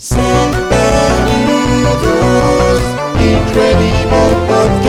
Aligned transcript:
Saludos, 0.00 0.30
Incredible 3.20 4.46
Podcast. 4.46 4.87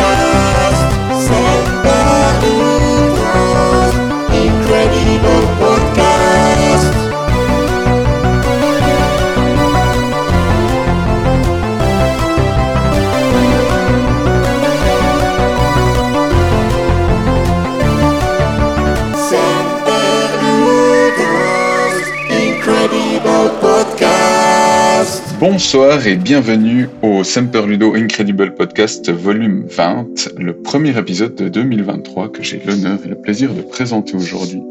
Bonsoir 25.40 26.06
et 26.06 26.18
bienvenue 26.18 26.90
au 27.02 27.24
Semper 27.24 27.66
Ludo 27.66 27.96
Incredible 27.96 28.56
Podcast 28.56 29.10
volume 29.10 29.66
20, 29.70 30.34
le 30.38 30.52
premier 30.54 30.98
épisode 30.98 31.34
de 31.36 31.48
2023 31.48 32.28
que 32.28 32.44
j'ai 32.44 32.62
l'honneur 32.66 33.00
et 33.06 33.08
le 33.08 33.16
plaisir 33.16 33.54
de 33.54 33.62
présenter 33.62 34.18
aujourd'hui. 34.18 34.62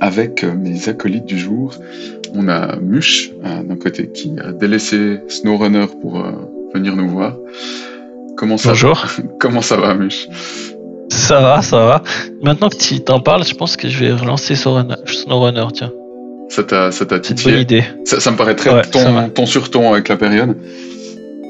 Avec 0.00 0.44
euh, 0.44 0.54
mes 0.54 0.88
acolytes 0.88 1.24
du 1.24 1.36
jour, 1.36 1.74
on 2.36 2.46
a 2.46 2.76
Mush 2.76 3.32
euh, 3.44 3.64
d'un 3.64 3.74
côté 3.74 4.08
qui 4.12 4.32
a 4.38 4.52
délaissé 4.52 5.18
SnowRunner 5.26 5.86
pour 6.00 6.24
euh, 6.24 6.34
venir 6.72 6.94
nous 6.94 7.08
voir. 7.08 7.36
Comment 8.36 8.58
ça 8.58 8.68
Bonjour. 8.68 8.94
va 8.94 9.22
Comment 9.40 9.60
ça 9.60 9.76
va 9.76 9.92
Mush? 9.94 10.28
Ça 11.08 11.40
va, 11.40 11.62
ça 11.62 11.84
va. 11.84 12.02
Maintenant 12.42 12.68
que 12.68 12.76
tu 12.76 13.00
t'en 13.00 13.18
parles, 13.18 13.44
je 13.44 13.54
pense 13.54 13.76
que 13.76 13.88
je 13.88 13.98
vais 13.98 14.12
relancer 14.12 14.54
SnowRunner 14.54 15.66
tiens. 15.74 15.90
Ça 16.50 16.62
t'a 16.64 16.90
ça 16.90 17.06
t'a 17.06 17.16
bonne 17.16 17.22
titillé 17.22 17.60
idée. 17.60 17.84
ça, 18.04 18.18
ça 18.20 18.30
me 18.30 18.36
paraît 18.36 18.56
très 18.56 18.70
Ouais, 18.74 18.82
ton, 18.82 19.28
ton 19.30 19.46
sur 19.46 19.70
ton 19.70 19.92
avec 19.92 20.08
la 20.08 20.16
période. 20.16 20.56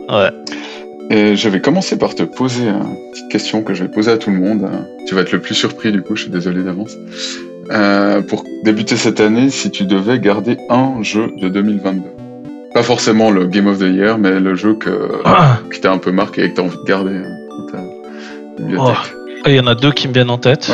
Ouais. 0.08 0.30
Et 1.10 1.34
je 1.36 1.48
vais 1.48 1.60
commencer 1.60 1.98
par 1.98 2.14
te 2.14 2.22
poser 2.22 2.68
une 2.68 2.96
petite 3.12 3.28
question 3.30 3.62
que 3.62 3.74
je 3.74 3.82
vais 3.84 3.88
poser 3.90 4.12
à 4.12 4.18
tout 4.18 4.30
le 4.30 4.36
monde. 4.38 4.62
Euh, 4.64 4.76
Tu 5.08 5.14
vas 5.14 5.22
être 5.22 5.32
le 5.32 5.40
plus 5.40 5.54
surpris 5.54 5.90
du 5.90 6.02
coup, 6.02 6.14
je 6.16 6.22
suis 6.22 6.30
désolé 6.30 6.62
d'avance. 6.62 6.92
Euh, 7.72 8.20
pour 8.20 8.44
débuter 8.64 8.96
cette 8.96 9.20
année, 9.20 9.48
si 9.50 9.70
tu 9.70 9.84
devais 9.84 10.18
garder 10.18 10.56
un 10.68 11.02
jeu 11.02 11.30
de 11.40 11.48
2022. 11.48 12.02
Pas 12.74 12.82
forcément 12.84 13.30
le 13.30 13.46
Game 13.46 13.66
of 13.66 13.78
the 13.78 13.82
Year, 13.92 14.18
mais 14.18 14.38
le 14.38 14.54
jeu 14.54 14.74
que, 14.74 15.10
Ah. 15.24 15.58
qui 15.72 15.80
t'a 15.80 15.90
un 15.92 15.98
peu 15.98 16.12
marqué 16.12 16.44
et 16.44 16.50
que 16.50 16.56
t'as 16.56 16.62
envie 16.62 16.76
de 16.76 16.84
garder 16.84 17.12
euh, 17.14 17.24
dans 17.58 17.66
ta 17.72 17.78
bibliothèque. 18.62 18.96
Ah, 19.44 19.50
Il 19.50 19.54
y 19.56 19.60
en 19.60 19.66
a 19.66 19.74
deux 19.74 19.92
qui 19.92 20.06
me 20.08 20.12
viennent 20.12 20.30
en 20.30 20.38
tête. 20.38 20.70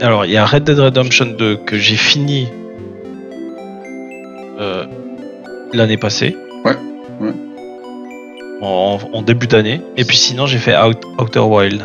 Alors, 0.00 0.24
il 0.26 0.32
y 0.32 0.36
a 0.36 0.44
Red 0.44 0.64
Dead 0.64 0.78
Redemption 0.78 1.26
2 1.38 1.56
que 1.66 1.76
j'ai 1.78 1.96
fini 1.96 2.48
euh, 4.62 4.84
l'année 5.72 5.96
passée. 5.96 6.36
Ouais, 6.64 6.76
ouais. 7.20 7.32
En, 8.60 8.98
en 9.12 9.22
début 9.22 9.46
d'année. 9.46 9.80
Et 9.96 10.04
puis 10.04 10.16
sinon, 10.16 10.46
j'ai 10.46 10.58
fait 10.58 10.76
Out- 10.76 11.02
Outer 11.20 11.40
Wild. 11.40 11.82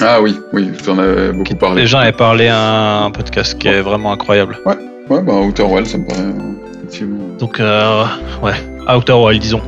Ah 0.00 0.20
oui, 0.20 0.36
oui, 0.52 0.68
tu 0.82 0.90
en 0.90 0.98
avais 0.98 1.32
beaucoup 1.32 1.54
parlé. 1.54 1.82
Les 1.82 1.86
gens 1.86 1.98
avaient 1.98 2.12
parlé 2.12 2.48
à 2.48 3.04
un 3.04 3.10
podcast 3.10 3.56
qui 3.58 3.68
est 3.68 3.80
vraiment 3.80 4.12
incroyable. 4.12 4.58
Ouais, 4.66 5.22
bah 5.22 5.34
Outer 5.34 5.62
Wild, 5.62 5.86
ça 5.86 5.96
me 5.98 6.04
paraît 6.06 6.20
euh, 6.20 6.78
effectivement. 6.78 7.24
Donc, 7.38 7.60
euh, 7.60 8.04
ouais, 8.42 8.52
Outer 8.94 9.12
Wild, 9.14 9.40
disons. 9.40 9.62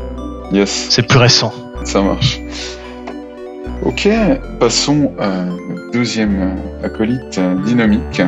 Yes. 0.52 0.88
C'est 0.90 1.06
plus 1.06 1.18
récent. 1.18 1.52
Ça 1.84 2.02
marche. 2.02 2.40
Ok, 3.84 4.08
passons 4.58 5.12
à 5.20 5.44
notre 5.44 5.90
deuxième 5.92 6.56
euh, 6.82 6.86
acolyte, 6.86 7.38
euh, 7.38 7.54
Dynamique. 7.64 8.20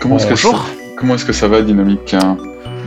Comment 0.00 0.16
est-ce 0.16 0.26
que 0.28 0.36
ça, 0.36 0.48
Bonjour. 0.48 0.66
comment 0.96 1.14
est-ce 1.16 1.24
que 1.24 1.32
ça 1.32 1.48
va, 1.48 1.60
Dynamique 1.60 2.14
hein? 2.14 2.36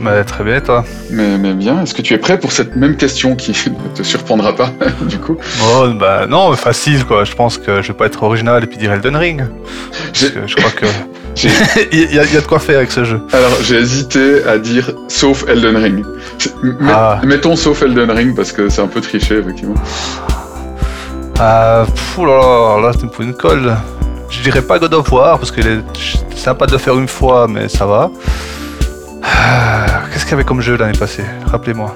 Bah, 0.00 0.22
très 0.24 0.44
bien, 0.44 0.60
toi 0.60 0.84
mais, 1.10 1.38
mais 1.38 1.54
bien, 1.54 1.82
est-ce 1.82 1.92
que 1.92 2.02
tu 2.02 2.14
es 2.14 2.18
prêt 2.18 2.38
pour 2.38 2.52
cette 2.52 2.76
même 2.76 2.96
question 2.96 3.34
qui 3.34 3.50
ne 3.70 3.96
te 3.96 4.02
surprendra 4.02 4.54
pas, 4.54 4.70
du 5.02 5.18
coup? 5.18 5.36
Oh, 5.64 5.88
bah 5.98 6.26
non, 6.28 6.54
facile 6.54 7.04
quoi. 7.04 7.24
Je 7.24 7.34
pense 7.34 7.58
que 7.58 7.82
je 7.82 7.88
vais 7.88 7.94
pas 7.94 8.06
être 8.06 8.22
original 8.22 8.62
et 8.62 8.66
puis 8.66 8.78
dire 8.78 8.92
Elden 8.92 9.16
Ring. 9.16 9.44
Parce 10.12 10.30
que 10.30 10.46
je 10.46 10.54
crois 10.56 10.70
que. 10.70 10.86
il, 11.92 12.14
y 12.14 12.18
a, 12.18 12.24
il 12.24 12.32
y 12.34 12.36
a 12.36 12.40
de 12.40 12.46
quoi 12.46 12.58
faire 12.58 12.78
avec 12.78 12.90
ce 12.90 13.04
jeu. 13.04 13.20
Alors, 13.32 13.52
j'ai 13.62 13.76
hésité 13.76 14.42
à 14.44 14.58
dire 14.58 14.90
sauf 15.08 15.44
Elden 15.48 15.76
Ring. 15.76 16.04
Met- 16.62 16.92
Ah. 16.92 17.20
Mettons 17.24 17.54
sauf 17.56 17.82
Elden 17.82 18.10
Ring 18.10 18.34
parce 18.36 18.50
que 18.52 18.68
c'est 18.68 18.80
un 18.82 18.88
peu 18.88 19.00
triché, 19.00 19.38
effectivement. 19.38 19.74
Ah, 21.40 21.84
pfff, 21.86 22.18
là, 22.18 22.24
là, 22.80 22.80
là, 22.88 22.92
tu 22.98 23.06
me 23.06 23.10
fous 23.10 23.22
une 23.22 23.34
colle. 23.34 23.76
Je 24.30 24.42
dirais 24.42 24.62
pas 24.62 24.78
God 24.78 24.94
of 24.94 25.10
War 25.12 25.38
parce 25.38 25.50
que 25.50 25.62
c'est 25.62 26.38
sympa 26.38 26.66
de 26.66 26.72
le 26.72 26.78
faire 26.78 26.98
une 26.98 27.08
fois, 27.08 27.46
mais 27.48 27.68
ça 27.68 27.86
va. 27.86 28.10
Ah, 29.22 30.02
Qu'est-ce 30.12 30.24
qu'il 30.24 30.32
y 30.32 30.34
avait 30.34 30.44
comme 30.44 30.60
jeu 30.60 30.76
l'année 30.76 30.98
passée? 30.98 31.24
Rappelez-moi. 31.46 31.94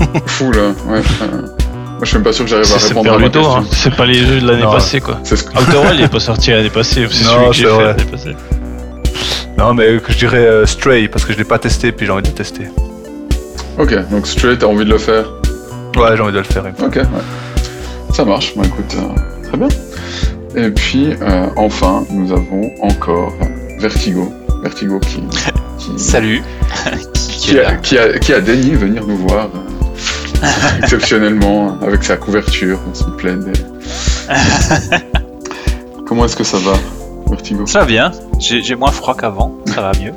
Fou, 0.26 0.50
là. 0.52 0.68
Ouais. 0.88 0.98
euh, 1.22 1.42
moi, 1.42 2.00
je 2.02 2.06
suis 2.06 2.16
même 2.16 2.24
pas 2.24 2.32
sûr 2.32 2.44
que 2.44 2.50
j'arrive 2.50 2.72
à 2.72 2.76
répondre 2.76 3.12
à 3.14 3.18
question. 3.20 3.56
hein. 3.56 3.64
c'est 3.70 3.94
pas 3.94 4.04
les 4.06 4.14
jeux 4.26 4.40
de 4.40 4.46
l'année 4.48 4.62
passée 4.62 5.00
quoi. 5.00 5.20
Que- 5.24 5.34
Outer 5.34 5.78
Wild 5.78 5.94
il 5.98 6.04
est 6.04 6.08
pas 6.12 6.20
sorti 6.20 6.50
l'année 6.50 6.70
passée, 6.70 7.06
c'est 7.10 7.24
Non, 7.24 7.30
celui 7.30 7.46
que 7.48 7.52
j'ai 7.54 7.64
fait 7.76 7.84
l'année 7.84 8.04
passée. 8.10 8.36
Non, 9.56 9.72
mais 9.74 9.98
que 9.98 10.12
je 10.12 10.18
dirais 10.18 10.38
euh, 10.44 10.66
Stray 10.66 11.06
parce 11.08 11.24
que 11.24 11.32
je 11.32 11.38
l'ai 11.38 11.44
pas 11.44 11.58
testé 11.60 11.92
puis 11.92 12.06
j'ai 12.06 12.12
envie 12.12 12.22
de 12.22 12.28
le 12.28 12.34
tester. 12.34 12.64
Ok, 13.78 13.94
donc 14.10 14.26
straight, 14.26 14.58
t'as 14.58 14.66
envie 14.66 14.84
de 14.84 14.90
le 14.90 14.98
faire? 14.98 15.24
Ouais, 15.96 16.16
j'ai 16.16 16.22
envie 16.22 16.32
de 16.32 16.38
le 16.38 16.44
faire. 16.44 16.66
une 16.66 16.74
fois. 16.74 16.86
Ok, 16.88 16.96
ouais. 16.96 17.04
Ça 18.12 18.24
marche, 18.24 18.54
bah 18.56 18.62
écoute, 18.66 18.96
euh, 18.98 19.48
très 19.48 19.56
bien. 19.56 19.68
Et 20.56 20.70
puis, 20.70 21.14
euh, 21.20 21.46
enfin, 21.56 22.04
nous 22.10 22.32
avons 22.32 22.70
encore 22.82 23.32
Vertigo. 23.78 24.32
Vertigo 24.62 24.98
qui, 25.00 25.22
qui, 25.78 25.98
Salut. 25.98 26.42
qui, 27.14 27.58
a, 27.58 27.74
qui, 27.76 27.98
a, 27.98 28.18
qui 28.18 28.32
a 28.32 28.40
daigné 28.40 28.74
venir 28.74 29.06
nous 29.06 29.16
voir 29.18 29.48
euh, 29.54 30.46
exceptionnellement 30.82 31.78
avec 31.80 32.02
sa 32.04 32.16
couverture, 32.16 32.78
son 32.92 33.10
plaid. 33.12 33.52
Comment 36.06 36.24
est-ce 36.26 36.36
que 36.36 36.44
ça 36.44 36.58
va, 36.58 36.74
Vertigo 37.28 37.66
Ça 37.66 37.80
va 37.80 37.86
bien. 37.86 38.12
J'ai 38.38 38.74
moins 38.74 38.90
froid 38.92 39.16
qu'avant. 39.16 39.56
Ça 39.66 39.80
va 39.80 39.92
mieux. 40.00 40.12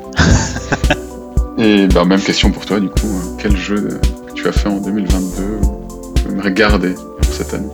Et 1.58 1.86
bah, 1.88 2.04
même 2.04 2.20
question 2.20 2.50
pour 2.50 2.66
toi, 2.66 2.78
du 2.78 2.88
coup. 2.88 3.06
euh, 3.06 3.36
Quel 3.38 3.56
jeu 3.56 4.00
que 4.28 4.32
tu 4.32 4.46
as 4.46 4.52
fait 4.52 4.68
en 4.68 4.78
2022 4.78 5.42
ou 5.62 6.12
que 6.14 6.20
tu 6.20 6.28
aimerais 6.28 6.52
garder 6.52 6.94
pour 7.20 7.32
cette 7.32 7.52
année? 7.54 7.68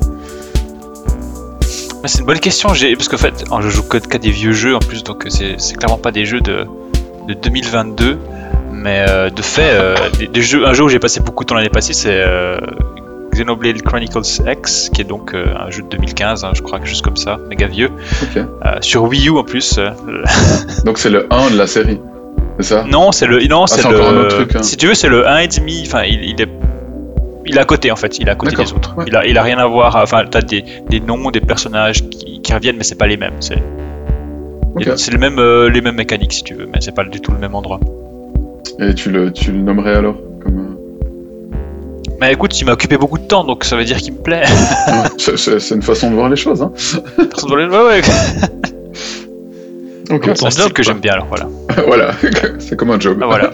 C'est 2.06 2.20
une 2.20 2.26
bonne 2.26 2.40
question. 2.40 2.68
Parce 2.70 3.08
qu'en 3.08 3.16
fait, 3.18 3.44
je 3.60 3.68
joue 3.68 3.82
que 3.82 3.98
qu'à 3.98 4.18
des 4.18 4.30
vieux 4.30 4.52
jeux 4.52 4.74
en 4.76 4.78
plus, 4.78 5.02
donc 5.04 5.26
euh, 5.26 5.30
c'est 5.30 5.56
c'est 5.58 5.74
clairement 5.76 5.98
pas 5.98 6.12
des 6.12 6.24
jeux 6.24 6.40
de, 6.40 6.66
de 7.28 7.34
2022. 7.34 8.18
Mais 8.84 9.04
euh, 9.08 9.30
de 9.30 9.40
fait, 9.42 9.70
euh, 9.72 9.96
des, 10.18 10.26
des 10.28 10.42
jeux, 10.42 10.66
un 10.66 10.74
jeu 10.74 10.84
où 10.84 10.88
j'ai 10.90 10.98
passé 10.98 11.20
beaucoup 11.20 11.42
de 11.44 11.48
temps 11.48 11.54
l'année 11.54 11.70
passée, 11.70 11.94
c'est 11.94 12.20
euh, 12.22 12.58
Xenoblade 13.32 13.80
Chronicles 13.82 14.20
X, 14.46 14.90
qui 14.92 15.00
est 15.00 15.04
donc 15.04 15.34
un 15.34 15.70
jeu 15.70 15.82
de 15.82 15.88
2015, 15.88 16.44
hein, 16.44 16.50
je 16.54 16.60
crois, 16.60 16.78
quelque 16.78 16.90
chose 16.90 17.00
comme 17.02 17.16
ça, 17.16 17.38
méga 17.48 17.66
vieux. 17.66 17.90
Sur 18.82 19.04
Wii 19.04 19.28
U 19.28 19.38
en 19.38 19.42
plus. 19.44 19.80
Donc 20.84 20.98
c'est 20.98 21.10
le 21.10 21.26
1 21.32 21.50
de 21.52 21.56
la 21.56 21.66
série, 21.66 21.98
c'est 22.58 22.66
ça? 22.66 22.84
Non, 22.88 23.10
c'est 23.10 23.26
le. 23.26 23.42
Non, 23.48 23.66
c'est 23.66 23.80
c'est 23.82 23.88
le. 23.88 23.96
encore 23.96 24.08
un 24.10 24.16
autre 24.18 24.36
truc, 24.36 24.54
hein. 24.54 24.62
Si 24.62 24.76
tu 24.76 24.86
veux, 24.86 24.94
c'est 24.94 25.08
le 25.08 25.24
1,5. 25.24 25.86
Enfin, 25.86 26.02
il, 26.04 26.22
il 26.22 26.40
est. 26.40 26.48
Il 27.46 27.56
est 27.56 27.60
à 27.60 27.64
côté 27.64 27.90
en 27.90 27.96
fait, 27.96 28.18
il 28.18 28.28
est 28.28 28.30
à 28.30 28.36
côté 28.36 28.54
des 28.56 28.72
autres. 28.72 28.94
ouais. 28.96 29.04
Il, 29.08 29.16
a, 29.16 29.26
il 29.26 29.36
a 29.36 29.42
rien 29.42 29.58
à 29.58 29.66
voir. 29.66 29.96
Enfin, 29.96 30.24
t'as 30.30 30.40
des, 30.40 30.64
des 30.88 31.00
noms, 31.00 31.30
des 31.30 31.40
personnages 31.40 32.08
qui, 32.08 32.40
qui 32.42 32.52
reviennent, 32.54 32.76
mais 32.76 32.84
c'est 32.84 32.94
pas 32.98 33.06
les 33.06 33.16
mêmes. 33.16 33.34
C'est 33.40 33.58
Ok. 34.76 34.90
c'est 34.96 35.12
le 35.12 35.18
même, 35.18 35.38
euh, 35.38 35.68
les 35.70 35.80
mêmes 35.80 35.94
mécaniques 35.94 36.32
si 36.32 36.42
tu 36.42 36.54
veux, 36.54 36.66
mais 36.66 36.80
c'est 36.80 36.94
pas 36.94 37.04
du 37.04 37.20
tout 37.20 37.32
le 37.32 37.38
même 37.38 37.54
endroit. 37.54 37.78
Et 38.78 38.94
tu 38.94 39.10
le, 39.10 39.32
tu 39.32 39.52
le 39.52 39.58
nommerais 39.58 39.94
alors 39.94 40.16
comme, 40.42 40.58
euh, 40.58 41.56
Mais 42.20 42.32
écoute, 42.32 42.58
il 42.60 42.64
m'a 42.64 42.72
occupé 42.72 42.96
beaucoup 42.96 43.18
de 43.18 43.24
temps, 43.26 43.44
donc 43.44 43.64
ça 43.64 43.76
veut 43.76 43.84
dire 43.84 43.98
qu'il 43.98 44.14
me 44.14 44.18
plaît. 44.22 44.44
c'est- 45.18 45.70
une 45.74 45.82
façon 45.82 46.10
de 46.10 46.14
voir 46.16 46.28
les 46.28 46.36
choses. 46.36 46.62
Hein. 46.62 46.72
Personne 47.16 47.48
doit 47.50 47.58
le- 47.58 47.70
ouais, 47.70 47.84
ouais. 47.86 48.00
Ok, 50.10 50.30
C'est 50.34 50.44
un 50.46 50.50
style 50.50 50.72
que 50.72 50.82
j'aime 50.82 51.00
bien, 51.00 51.14
alors 51.14 51.26
voilà. 51.26 51.48
voilà, 51.86 52.10
c'est 52.58 52.76
comme 52.76 52.90
un 52.90 53.00
job. 53.00 53.18
Ah, 53.22 53.26
voilà. 53.26 53.50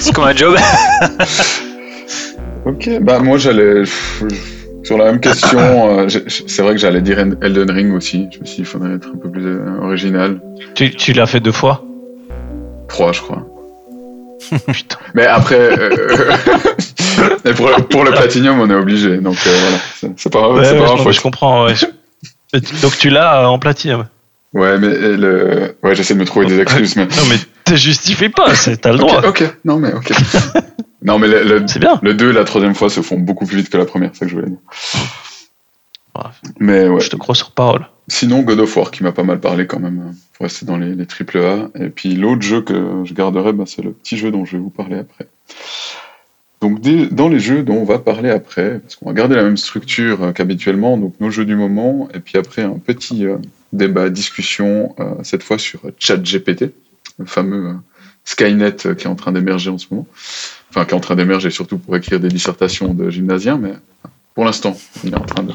c'est 0.00 0.12
comme 0.14 0.24
un 0.24 0.34
job. 0.34 0.54
Ok, 2.64 2.88
bah 3.00 3.18
moi 3.20 3.38
j'allais 3.38 3.82
sur 4.82 4.98
la 4.98 5.04
même 5.06 5.20
question. 5.20 5.58
euh, 5.58 6.06
c'est 6.28 6.62
vrai 6.62 6.72
que 6.72 6.78
j'allais 6.78 7.00
dire 7.00 7.18
Elden 7.18 7.70
Ring 7.70 7.94
aussi. 7.94 8.26
Je 8.32 8.40
me 8.40 8.44
suis 8.44 8.56
dit 8.56 8.60
il 8.62 8.64
faudrait 8.64 8.94
être 8.94 9.08
un 9.14 9.18
peu 9.18 9.30
plus 9.30 9.44
euh, 9.46 9.80
original. 9.82 10.40
Tu, 10.74 10.90
tu 10.90 11.12
l'as 11.12 11.26
fait 11.26 11.40
deux 11.40 11.52
fois? 11.52 11.82
3 12.88 13.12
je 13.12 13.20
crois. 13.22 13.46
Putain. 14.72 14.96
Mais 15.14 15.26
après, 15.26 15.56
euh, 15.58 15.90
et 17.44 17.52
pour, 17.54 17.68
le- 17.68 17.82
pour 17.84 18.04
le 18.04 18.10
platinum 18.12 18.60
on 18.60 18.70
est 18.70 18.74
obligé. 18.74 19.18
Donc 19.18 19.36
euh, 19.46 19.50
voilà, 20.00 20.14
c'est 20.16 20.30
pas, 20.32 20.48
Ouais, 20.48 20.60
ouais, 20.60 20.78
pas 20.78 20.84
grave. 20.94 21.10
je 21.12 21.20
comprends. 21.20 21.66
ouais. 21.66 21.74
Donc 22.82 22.96
tu 22.98 23.10
l'as 23.10 23.42
euh, 23.42 23.46
en 23.46 23.58
platinum. 23.58 24.06
Ouais, 24.52 24.78
mais 24.78 24.88
le... 24.88 25.76
ouais, 25.82 25.94
j'essaie 25.94 26.14
de 26.14 26.18
me 26.20 26.24
trouver 26.24 26.46
des 26.46 26.60
excuses. 26.60 26.96
Mais... 26.96 27.04
Non 27.06 27.24
mais 27.28 27.36
te 27.64 27.74
justifie 27.74 28.28
pas, 28.28 28.52
t'as 28.80 28.92
le 28.92 28.98
droit. 28.98 29.18
Ok, 29.18 29.42
ok, 29.42 29.56
non 29.64 29.76
mais 29.78 29.92
ok. 29.92 30.12
non 31.02 31.18
mais 31.18 31.26
le, 31.28 31.42
le, 31.42 31.64
C'est 31.68 31.78
bien. 31.80 31.98
le 32.02 32.14
2 32.14 32.30
et 32.30 32.32
la 32.32 32.44
troisième 32.44 32.74
fois 32.74 32.88
se 32.88 33.00
font 33.02 33.18
beaucoup 33.18 33.44
plus 33.46 33.56
vite 33.58 33.68
que 33.70 33.76
la 33.76 33.84
première, 33.84 34.10
c'est 34.12 34.20
ça 34.20 34.24
que 34.26 34.30
je 34.30 34.36
voulais 34.36 34.48
dire. 34.50 34.58
Ouais. 36.16 36.30
Mais 36.60 36.88
ouais. 36.88 37.00
Je 37.00 37.10
te 37.10 37.16
crois 37.16 37.34
sur 37.34 37.50
parole. 37.50 37.86
Sinon, 38.08 38.42
God 38.42 38.60
of 38.60 38.76
War 38.76 38.90
qui 38.90 39.02
m'a 39.02 39.12
pas 39.12 39.24
mal 39.24 39.40
parlé 39.40 39.66
quand 39.66 39.80
même, 39.80 39.98
euh, 39.98 40.12
pour 40.34 40.44
rester 40.44 40.64
dans 40.66 40.76
les, 40.76 40.94
les 40.94 41.06
triple 41.06 41.38
A. 41.38 41.70
Et 41.74 41.88
puis 41.88 42.14
l'autre 42.14 42.42
jeu 42.42 42.62
que 42.62 43.02
je 43.04 43.14
garderai, 43.14 43.52
bah, 43.52 43.64
c'est 43.66 43.82
le 43.82 43.92
petit 43.92 44.16
jeu 44.16 44.30
dont 44.30 44.44
je 44.44 44.52
vais 44.52 44.62
vous 44.62 44.70
parler 44.70 44.98
après. 44.98 45.26
Donc 46.60 46.80
dans 46.80 47.28
les 47.28 47.38
jeux 47.38 47.62
dont 47.62 47.76
on 47.76 47.84
va 47.84 47.98
parler 47.98 48.30
après, 48.30 48.80
parce 48.80 48.96
qu'on 48.96 49.06
va 49.06 49.12
garder 49.12 49.34
la 49.34 49.42
même 49.42 49.58
structure 49.58 50.22
euh, 50.22 50.32
qu'habituellement, 50.32 50.96
donc 50.96 51.14
nos 51.20 51.30
jeux 51.30 51.44
du 51.44 51.56
moment, 51.56 52.08
et 52.14 52.20
puis 52.20 52.38
après 52.38 52.62
un 52.62 52.78
petit 52.78 53.26
euh, 53.26 53.36
débat, 53.72 54.10
discussion, 54.10 54.94
euh, 54.98 55.14
cette 55.22 55.42
fois 55.42 55.58
sur 55.58 55.80
ChatGPT, 55.98 56.72
le 57.18 57.26
fameux 57.26 57.68
euh, 57.68 57.74
Skynet 58.24 58.86
euh, 58.86 58.94
qui 58.94 59.06
est 59.06 59.10
en 59.10 59.14
train 59.14 59.32
d'émerger 59.32 59.70
en 59.70 59.78
ce 59.78 59.86
moment. 59.90 60.06
Enfin, 60.70 60.84
qui 60.84 60.92
est 60.92 60.96
en 60.96 61.00
train 61.00 61.16
d'émerger 61.16 61.50
surtout 61.50 61.78
pour 61.78 61.96
écrire 61.96 62.20
des 62.20 62.28
dissertations 62.28 62.92
de 62.94 63.10
gymnasiens, 63.10 63.58
mais 63.58 63.72
pour 64.34 64.44
l'instant, 64.44 64.76
il 65.04 65.12
est 65.12 65.16
en 65.16 65.24
train 65.24 65.42
de 65.42 65.54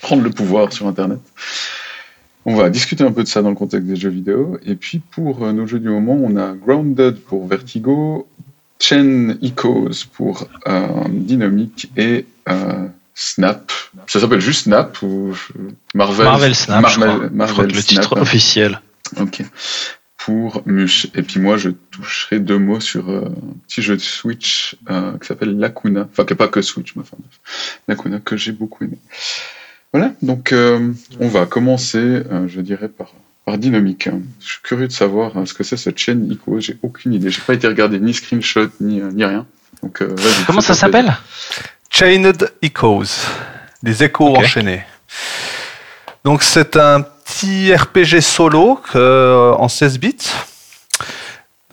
prendre 0.00 0.22
le 0.22 0.30
pouvoir 0.30 0.72
sur 0.72 0.86
Internet. 0.86 1.20
On 2.44 2.54
va 2.54 2.70
discuter 2.70 3.02
un 3.02 3.10
peu 3.10 3.24
de 3.24 3.28
ça 3.28 3.42
dans 3.42 3.50
le 3.50 3.56
contexte 3.56 3.88
des 3.88 3.96
jeux 3.96 4.08
vidéo. 4.08 4.58
Et 4.64 4.76
puis 4.76 5.00
pour 5.00 5.44
euh, 5.44 5.52
nos 5.52 5.66
jeux 5.66 5.80
du 5.80 5.88
moment, 5.88 6.12
on 6.14 6.36
a 6.36 6.52
Grounded 6.52 7.20
pour 7.20 7.48
Vertigo, 7.48 8.28
Chain 8.80 9.34
Echoes 9.42 10.06
pour 10.12 10.46
euh, 10.68 10.86
Dynamic 11.08 11.90
et 11.96 12.24
euh, 12.48 12.86
Snap. 13.16 13.72
Ça 14.06 14.20
s'appelle 14.20 14.40
juste 14.40 14.64
Snap 14.64 15.02
ou 15.02 15.34
Marvel? 15.94 16.24
Marvel 16.24 16.54
Snap, 16.54 16.88
je 16.88 17.00
Marvel. 17.00 17.30
Je 17.32 17.36
Marvel 17.36 17.54
crois 17.54 17.66
que 17.66 17.72
le 17.72 17.80
Snap, 17.80 18.02
titre 18.02 18.16
hein. 18.16 18.20
officiel. 18.20 18.80
Ok. 19.20 19.42
Pour 20.16 20.62
Mush. 20.66 21.08
Et 21.14 21.22
puis 21.22 21.40
moi, 21.40 21.56
je 21.56 21.70
toucherai 21.96 22.40
deux 22.40 22.58
mots 22.58 22.80
sur 22.80 23.10
euh, 23.10 23.26
un 23.26 23.58
petit 23.66 23.82
jeu 23.82 23.96
de 23.96 24.02
Switch 24.02 24.76
euh, 24.90 25.16
qui 25.18 25.26
s'appelle 25.26 25.58
Lacuna. 25.58 26.08
Enfin, 26.10 26.24
qui 26.24 26.32
n'est 26.32 26.36
pas 26.36 26.48
que 26.48 26.62
Switch, 26.62 26.94
mais 26.96 27.02
enfin, 27.02 27.16
bref. 27.18 27.80
Lacuna 27.88 28.20
que 28.20 28.36
j'ai 28.36 28.52
beaucoup 28.52 28.84
aimé. 28.84 28.98
Voilà, 29.92 30.12
donc 30.22 30.52
euh, 30.52 30.92
on 31.20 31.28
va 31.28 31.46
commencer, 31.46 31.98
euh, 31.98 32.46
je 32.48 32.60
dirais, 32.60 32.88
par, 32.88 33.14
par 33.44 33.56
Dynamique. 33.56 34.08
Je 34.40 34.46
suis 34.46 34.62
curieux 34.62 34.88
de 34.88 34.92
savoir 34.92 35.36
hein, 35.36 35.46
ce 35.46 35.54
que 35.54 35.64
c'est 35.64 35.76
cette 35.76 35.98
chaîne 35.98 36.30
ICO. 36.30 36.60
J'ai 36.60 36.76
aucune 36.82 37.14
idée. 37.14 37.30
J'ai 37.30 37.40
pas 37.40 37.54
été 37.54 37.66
regarder 37.66 37.98
ni 38.00 38.12
screenshot, 38.12 38.68
ni, 38.80 39.00
euh, 39.00 39.10
ni 39.12 39.24
rien. 39.24 39.46
Donc, 39.82 40.02
euh, 40.02 40.14
Comment 40.46 40.60
ça 40.60 40.74
s'appelle? 40.74 41.16
Chained 41.88 42.50
Echoes, 42.60 43.26
des 43.82 44.04
échos 44.04 44.36
enchaînés. 44.36 44.82
Donc 46.24 46.42
c'est 46.42 46.76
un 46.76 47.02
petit 47.02 47.72
RPG 47.72 48.20
solo 48.20 48.80
euh, 48.96 49.52
en 49.52 49.68
16 49.68 49.98
bits. 50.00 50.16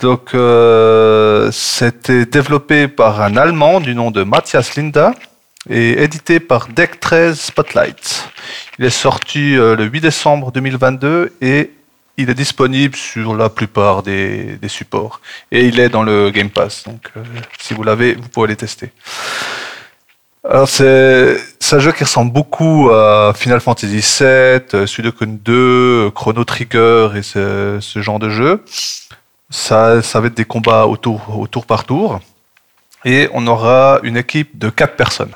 Donc 0.03 0.33
euh, 0.33 1.49
c'était 1.53 2.25
développé 2.25 2.89
par 2.89 3.21
un 3.21 3.37
Allemand 3.37 3.79
du 3.79 3.95
nom 3.95 4.11
de 4.11 4.23
Matthias 4.23 4.75
Linda 4.75 5.13
et 5.69 6.03
édité 6.03 6.41
par 6.41 6.67
Deck 6.67 6.99
13 6.99 7.39
Spotlight. 7.39 8.27
Il 8.77 8.83
est 8.83 8.89
sorti 8.89 9.55
euh, 9.55 9.77
le 9.77 9.85
8 9.85 10.01
décembre 10.01 10.51
2022 10.51 11.31
et 11.39 11.71
il 12.17 12.29
est 12.29 12.33
disponible 12.33 12.97
sur 12.97 13.33
la 13.33 13.47
plupart 13.47 14.03
des, 14.03 14.59
supports. 14.67 15.21
Et 15.53 15.67
il 15.67 15.79
est 15.79 15.87
dans 15.87 16.03
le 16.03 16.31
Game 16.31 16.49
Pass. 16.49 16.83
Donc 16.83 17.09
euh, 17.15 17.23
si 17.57 17.73
vous 17.73 17.83
l'avez, 17.83 18.15
vous 18.15 18.27
pouvez 18.27 18.49
les 18.49 18.57
tester. 18.57 18.91
Alors 20.43 20.67
c'est 20.67 21.37
un 21.71 21.79
jeu 21.79 21.93
qui 21.93 22.03
ressemble 22.03 22.33
beaucoup 22.33 22.89
à 22.91 23.31
Final 23.33 23.61
Fantasy 23.61 24.01
VII, 24.19 24.85
Sudoku 24.85 25.25
2, 25.25 25.53
euh, 25.53 26.11
Chrono 26.11 26.43
Trigger 26.43 27.11
et 27.15 27.21
ce 27.23 27.79
genre 28.01 28.19
de 28.19 28.29
jeu. 28.29 28.61
Ça, 29.53 30.01
ça 30.01 30.19
va 30.19 30.27
être 30.27 30.33
des 30.33 30.45
combats 30.45 30.85
au 30.87 30.97
tour, 30.97 31.21
au 31.37 31.45
tour 31.45 31.65
par 31.67 31.83
tour. 31.85 32.19
Et 33.05 33.29
on 33.33 33.45
aura 33.45 33.99
une 34.01 34.17
équipe 34.17 34.57
de 34.57 34.69
quatre 34.69 34.95
personnes. 34.95 35.33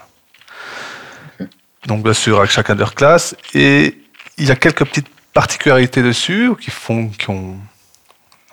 Donc 1.86 2.02
bien 2.04 2.14
sûr 2.14 2.40
avec 2.40 2.50
chacun 2.50 2.74
de 2.74 2.80
leur 2.80 2.96
classe. 2.96 3.36
Et 3.54 4.02
il 4.38 4.46
y 4.48 4.52
a 4.52 4.56
quelques 4.56 4.86
petites 4.86 5.08
particularités 5.34 6.02
dessus 6.02 6.52
qui 6.60 6.72
font, 6.72 7.10
qui 7.10 7.30
ont, 7.30 7.58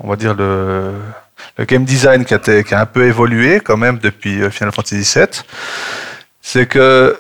on 0.01 0.09
va 0.09 0.17
dire 0.17 0.35
le, 0.35 0.93
le 1.57 1.65
game 1.65 1.85
design 1.87 2.27
qui 2.27 2.35
a, 2.35 2.37
été- 2.37 2.63
qui 2.63 2.75
a 2.75 2.81
un 2.81 2.87
peu 2.87 3.07
évolué 3.07 3.61
quand 3.61 3.79
même 3.79 3.99
depuis 3.99 4.43
euh, 4.43 4.51
Final 4.51 4.73
Fantasy 4.75 4.97
VII 5.19 5.27
c'est 6.43 6.67
que 6.67 7.19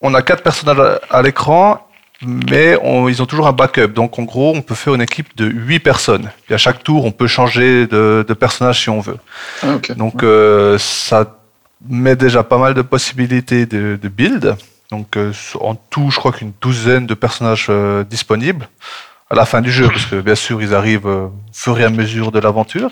on 0.00 0.14
a 0.14 0.22
quatre 0.22 0.44
personnages 0.44 1.00
à 1.10 1.22
l'écran, 1.22 1.87
mais 2.22 2.76
on- 2.82 3.08
ils 3.08 3.22
ont 3.22 3.26
toujours 3.26 3.46
un 3.46 3.52
backup. 3.52 3.88
Donc 3.88 4.18
en 4.18 4.24
gros, 4.24 4.52
on 4.54 4.62
peut 4.62 4.74
faire 4.74 4.94
une 4.94 5.02
équipe 5.02 5.36
de 5.36 5.46
huit 5.46 5.80
personnes. 5.80 6.30
Et 6.48 6.54
à 6.54 6.58
chaque 6.58 6.82
tour, 6.82 7.04
on 7.04 7.12
peut 7.12 7.26
changer 7.26 7.86
de, 7.86 8.24
de 8.26 8.34
personnage 8.34 8.82
si 8.82 8.90
on 8.90 9.00
veut. 9.00 9.18
Ah. 9.62 9.76
Donc 9.96 10.22
euh, 10.22 10.76
ça 10.78 11.36
met 11.88 12.16
déjà 12.16 12.42
pas 12.42 12.58
mal 12.58 12.74
de 12.74 12.82
possibilités 12.82 13.66
de, 13.66 13.98
de 14.00 14.08
build. 14.08 14.56
Donc 14.90 15.16
euh, 15.16 15.32
en 15.60 15.74
tout, 15.74 16.10
je 16.10 16.16
crois 16.16 16.32
qu'une 16.32 16.52
douzaine 16.60 17.06
de 17.06 17.14
personnages 17.14 17.66
euh, 17.68 18.04
disponibles 18.04 18.68
à 19.30 19.34
la 19.34 19.44
fin 19.44 19.60
du 19.60 19.70
jeu, 19.70 19.86
parce 19.88 20.06
que 20.06 20.20
bien 20.22 20.34
sûr, 20.34 20.62
ils 20.62 20.74
arrivent 20.74 21.06
euh, 21.06 21.26
au 21.26 21.32
fur 21.52 21.78
et 21.78 21.84
à 21.84 21.90
mesure 21.90 22.32
de 22.32 22.38
l'aventure. 22.40 22.90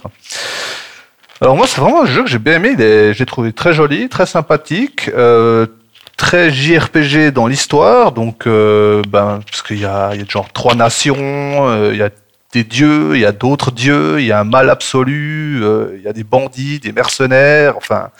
Alors 1.40 1.56
moi, 1.56 1.66
c'est 1.66 1.80
vraiment 1.80 2.02
un 2.02 2.06
jeu 2.06 2.22
que 2.24 2.28
j'ai 2.30 2.38
bien 2.38 2.62
aimé. 2.62 3.12
J'ai 3.14 3.26
trouvé 3.26 3.52
très 3.52 3.72
joli, 3.72 4.08
très 4.08 4.26
sympathique, 4.26 5.10
euh, 5.16 5.66
très 6.16 6.50
JRPG 6.50 7.32
dans 7.32 7.46
l'histoire. 7.46 8.12
Donc, 8.12 8.46
euh, 8.46 9.02
ben, 9.08 9.40
parce 9.48 9.62
qu'il 9.62 9.78
y 9.78 9.80
y 9.80 9.84
a 9.84 10.12
genre 10.28 10.52
trois 10.52 10.74
nations, 10.74 11.16
euh, 11.18 11.90
il 11.92 11.98
y 11.98 12.02
a 12.02 12.10
des 12.52 12.64
dieux, 12.64 13.16
il 13.16 13.20
y 13.20 13.26
a 13.26 13.32
d'autres 13.32 13.70
dieux, 13.70 14.20
il 14.20 14.26
y 14.26 14.32
a 14.32 14.40
un 14.40 14.44
mal 14.44 14.70
absolu, 14.70 15.60
euh, 15.62 15.94
il 15.96 16.02
y 16.02 16.08
a 16.08 16.12
des 16.12 16.24
bandits, 16.24 16.78
des 16.80 16.92
mercenaires. 16.92 17.76
Enfin, 17.76 18.10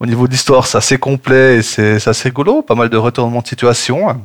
au 0.00 0.06
niveau 0.06 0.26
de 0.26 0.32
l'histoire, 0.32 0.66
c'est 0.66 0.78
assez 0.78 0.98
complet 0.98 1.56
et 1.56 1.62
c'est 1.62 2.06
assez 2.06 2.28
rigolo. 2.28 2.62
Pas 2.62 2.74
mal 2.74 2.88
de 2.88 2.96
retournements 2.96 3.40
de 3.40 3.46
situation. 3.46 4.20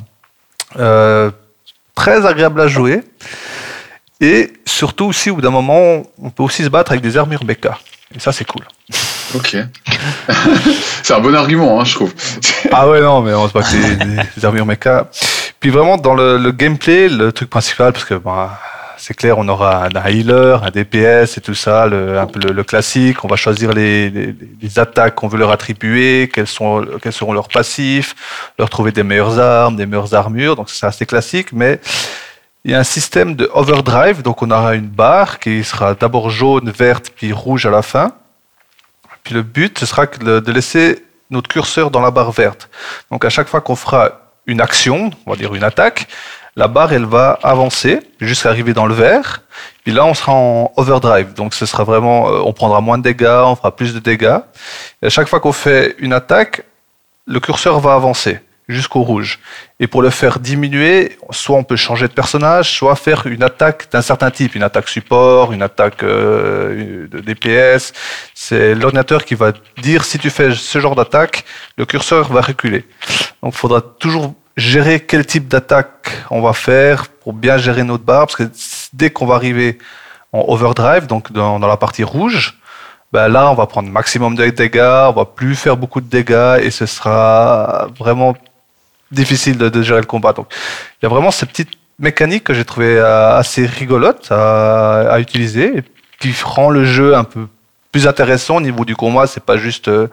Euh, 0.78 1.32
très 1.96 2.26
agréable 2.26 2.62
à 2.62 2.68
jouer. 2.68 3.04
Et 4.20 4.54
surtout 4.66 5.06
aussi, 5.06 5.30
au 5.30 5.36
bout 5.36 5.42
d'un 5.42 5.52
moment, 5.52 6.04
on 6.22 6.30
peut 6.30 6.44
aussi 6.44 6.64
se 6.64 6.70
battre 6.70 6.92
avec 6.92 7.04
des 7.04 7.18
armures 7.18 7.46
mecha. 7.46 7.78
Et 8.16 8.20
ça, 8.20 8.32
c'est 8.32 8.46
cool. 8.46 8.64
Ok. 9.36 9.58
c'est 11.04 11.14
un 11.14 11.20
bon 11.20 11.36
argument, 11.36 11.80
hein, 11.80 11.86
je 11.86 11.96
trouve. 11.96 12.14
Ah 12.72 12.88
ouais, 12.90 13.02
non, 13.02 13.22
mais 13.22 13.34
on 13.34 13.48
se 13.48 13.54
bat 13.54 13.62
avec 13.66 13.98
des, 14.00 14.06
des- 14.06 14.22
des 14.36 14.46
armures 14.46 14.66
mecha. 14.66 15.10
Puis 15.60 15.70
vraiment, 15.70 15.98
dans 15.98 16.14
le, 16.14 16.38
le 16.38 16.52
gameplay, 16.52 17.08
le 17.10 17.32
truc 17.32 17.50
principal, 17.50 17.94
parce 17.94 18.04
que 18.06 18.16
bah, 18.16 18.60
c'est 18.98 19.14
clair, 19.14 19.38
on 19.38 19.48
aura 19.48 19.86
un, 19.86 19.96
un 19.96 20.10
healer, 20.10 20.60
un 20.64 20.70
DPS 20.70 21.38
et 21.38 21.42
tout 21.42 21.54
ça, 21.56 21.88
le, 21.88 22.20
un 22.20 22.26
peu 22.26 22.40
le, 22.40 22.54
le 22.54 22.64
classique. 22.64 23.24
On 23.24 23.28
va 23.28 23.36
choisir 23.38 23.72
les, 23.74 24.10
les, 24.10 24.36
les 24.62 24.80
attaques 24.80 25.16
qu'on 25.16 25.28
veut 25.30 25.38
leur 25.40 25.52
attribuer, 25.52 26.30
quels, 26.34 26.48
sont, 26.48 26.86
quels 27.02 27.14
seront 27.14 27.32
leurs 27.34 27.48
passifs, 27.48 28.16
leur 28.60 28.70
trouver 28.70 28.92
des 28.92 29.04
meilleures 29.04 29.40
armes, 29.40 29.76
des 29.78 29.86
meilleures 29.86 30.14
armures. 30.14 30.56
Donc 30.58 30.70
c'est 30.70 30.86
assez 30.86 31.06
classique, 31.06 31.54
mais 31.54 31.80
il 32.66 32.72
y 32.72 32.76
a 32.76 32.80
un 32.80 32.84
système 32.84 33.36
de 33.36 33.50
overdrive. 33.54 34.22
Donc 34.24 34.42
on 34.42 34.52
aura 34.52 34.76
une 34.76 34.88
barre 34.88 35.40
qui 35.40 35.64
sera 35.64 35.94
d'abord 35.96 36.30
jaune, 36.30 36.70
verte, 36.70 37.12
puis 37.16 37.32
rouge 37.32 37.66
à 37.66 37.70
la 37.72 37.82
fin. 37.82 38.12
Le 39.32 39.42
but, 39.42 39.80
ce 39.80 39.86
sera 39.86 40.06
de- 40.06 40.52
laisser 40.52 41.04
notre 41.30 41.50
curseur 41.50 41.92
dans 41.92 42.02
la 42.02 42.12
barre 42.12 42.32
verte. 42.32 42.70
Donc 43.12 43.26
à 43.26 43.30
chaque 43.30 43.48
fois 43.48 43.62
qu'on 43.62 43.76
fera 43.76 44.12
une 44.46 44.62
action, 44.62 45.12
on 45.26 45.32
va 45.32 45.38
dire 45.38 45.54
une 45.56 45.64
attaque, 45.64 46.08
la 46.56 46.68
barre 46.68 46.94
elle 46.94 47.06
va 47.06 47.38
avancer 47.44 48.00
jusqu'à 48.22 48.50
arriver 48.50 48.74
dans 48.74 48.86
le 48.88 48.94
vert. 48.96 49.42
Puis 49.84 49.92
là 49.94 50.06
on 50.06 50.14
sera 50.14 50.32
en 50.34 50.72
overdrive. 50.78 51.34
Donc 51.34 51.54
ce 51.54 51.66
sera 51.66 51.84
vraiment, 51.84 52.30
euh, 52.30 52.42
on 52.46 52.54
prendra 52.54 52.80
moins 52.82 52.98
de 52.98 53.04
dégâts, 53.04 53.42
on 53.44 53.56
fera 53.56 53.76
plus 53.76 53.94
de 53.94 54.00
dégâts. 54.00 54.38
Chaque 55.10 55.28
fois 55.28 55.40
qu'on 55.40 55.52
fait 55.52 55.96
une 56.00 56.14
attaque, 56.14 56.64
le 57.26 57.40
curseur 57.42 57.80
va 57.82 57.94
avancer 57.94 58.40
jusqu'au 58.68 59.02
rouge. 59.02 59.40
Et 59.80 59.88
pour 59.88 60.02
le 60.02 60.10
faire 60.10 60.40
diminuer, 60.40 61.18
soit 61.32 61.58
on 61.58 61.64
peut 61.64 61.76
changer 61.76 62.08
de 62.08 62.14
personnage, 62.14 62.72
soit 62.72 62.96
faire 62.96 63.26
une 63.28 63.44
attaque 63.44 63.90
d'un 63.92 64.02
certain 64.02 64.30
type, 64.30 64.56
une 64.56 64.64
attaque 64.64 64.90
support, 64.90 65.54
une 65.54 65.62
attaque 65.62 66.04
euh, 66.04 67.08
de 67.08 67.20
DPS. 67.20 67.94
C'est 68.34 68.76
l'ordinateur 68.76 69.24
qui 69.24 69.36
va 69.36 69.54
dire 69.82 70.04
si 70.04 70.20
tu 70.20 70.30
fais 70.30 70.54
ce 70.54 70.80
genre 70.80 70.96
d'attaque, 70.96 71.46
le 71.78 71.86
curseur 71.86 72.32
va 72.32 72.42
reculer. 72.42 72.86
Donc 73.42 73.54
il 73.54 73.58
faudra 73.58 73.82
toujours 73.82 74.34
gérer 74.58 75.00
quel 75.00 75.26
type 75.26 75.48
d'attaque 75.48 76.12
on 76.30 76.42
va 76.42 76.54
faire 76.54 77.08
pour 77.08 77.34
bien 77.34 77.58
gérer 77.58 77.84
notre 77.84 78.04
barre, 78.04 78.26
parce 78.26 78.36
que 78.36 78.50
dès 78.92 79.12
qu'on 79.12 79.28
va 79.28 79.36
arriver 79.36 79.78
en 80.34 80.44
overdrive, 80.48 81.08
donc 81.08 81.32
dans, 81.32 81.60
dans 81.60 81.68
la 81.68 81.78
partie 81.78 82.04
rouge, 82.04 82.58
ben 83.14 83.28
là 83.30 83.50
on 83.50 83.54
va 83.54 83.68
prendre 83.68 83.90
maximum 83.90 84.36
de 84.36 84.50
dégâts, 84.50 85.08
on 85.10 85.14
va 85.14 85.26
plus 85.26 85.56
faire 85.56 85.78
beaucoup 85.78 86.02
de 86.02 86.10
dégâts 86.10 86.60
et 86.62 86.72
ce 86.72 86.86
sera 86.86 87.88
vraiment 87.98 88.36
difficile 89.12 89.58
de, 89.58 89.70
de 89.70 89.82
gérer 89.82 90.00
le 90.02 90.06
combat. 90.06 90.34
Donc 90.34 90.48
il 91.02 91.04
y 91.04 91.06
a 91.06 91.10
vraiment 91.10 91.32
ces 91.32 91.46
petites 91.46 91.72
mécaniques 92.00 92.44
que 92.46 92.54
j'ai 92.54 92.66
trouvé 92.66 92.98
euh, 92.98 93.38
assez 93.38 93.66
rigolotes 93.66 94.28
à, 94.32 95.02
à 95.12 95.20
utiliser 95.20 95.78
et 95.80 95.84
qui 96.20 96.34
rend 96.44 96.70
le 96.70 96.86
jeu 96.86 97.16
un 97.16 97.24
peu 97.24 97.48
plus 97.92 98.08
intéressant 98.08 98.58
au 98.58 98.62
niveau 98.62 98.86
du 98.86 98.96
combat. 98.96 99.28
C'est 99.28 99.44
pas 99.44 99.58
juste 99.58 99.88
euh, 99.88 100.08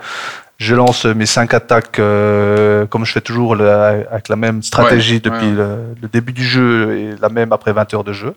je 0.59 0.75
lance 0.77 1.05
mes 1.05 1.27
cinq 1.27 1.53
attaques 1.53 1.99
euh, 1.99 2.87
comme 2.87 3.05
je 3.05 3.13
fais 3.13 3.21
toujours 3.21 3.57
le- 3.57 3.69
avec 3.69 4.29
la 4.29 4.37
même 4.37 4.63
stratégie 4.63 5.15
Ouais, 5.15 5.21
depuis 5.21 5.47
ouais. 5.49 5.53
Le, 5.55 5.79
le 6.01 6.09
début 6.09 6.33
du 6.33 6.45
jeu 6.45 6.97
et 6.97 7.15
la 7.21 7.29
même 7.29 7.53
après 7.53 7.73
20 7.73 7.93
heures 7.95 8.05
de 8.05 8.13
jeu. 8.13 8.35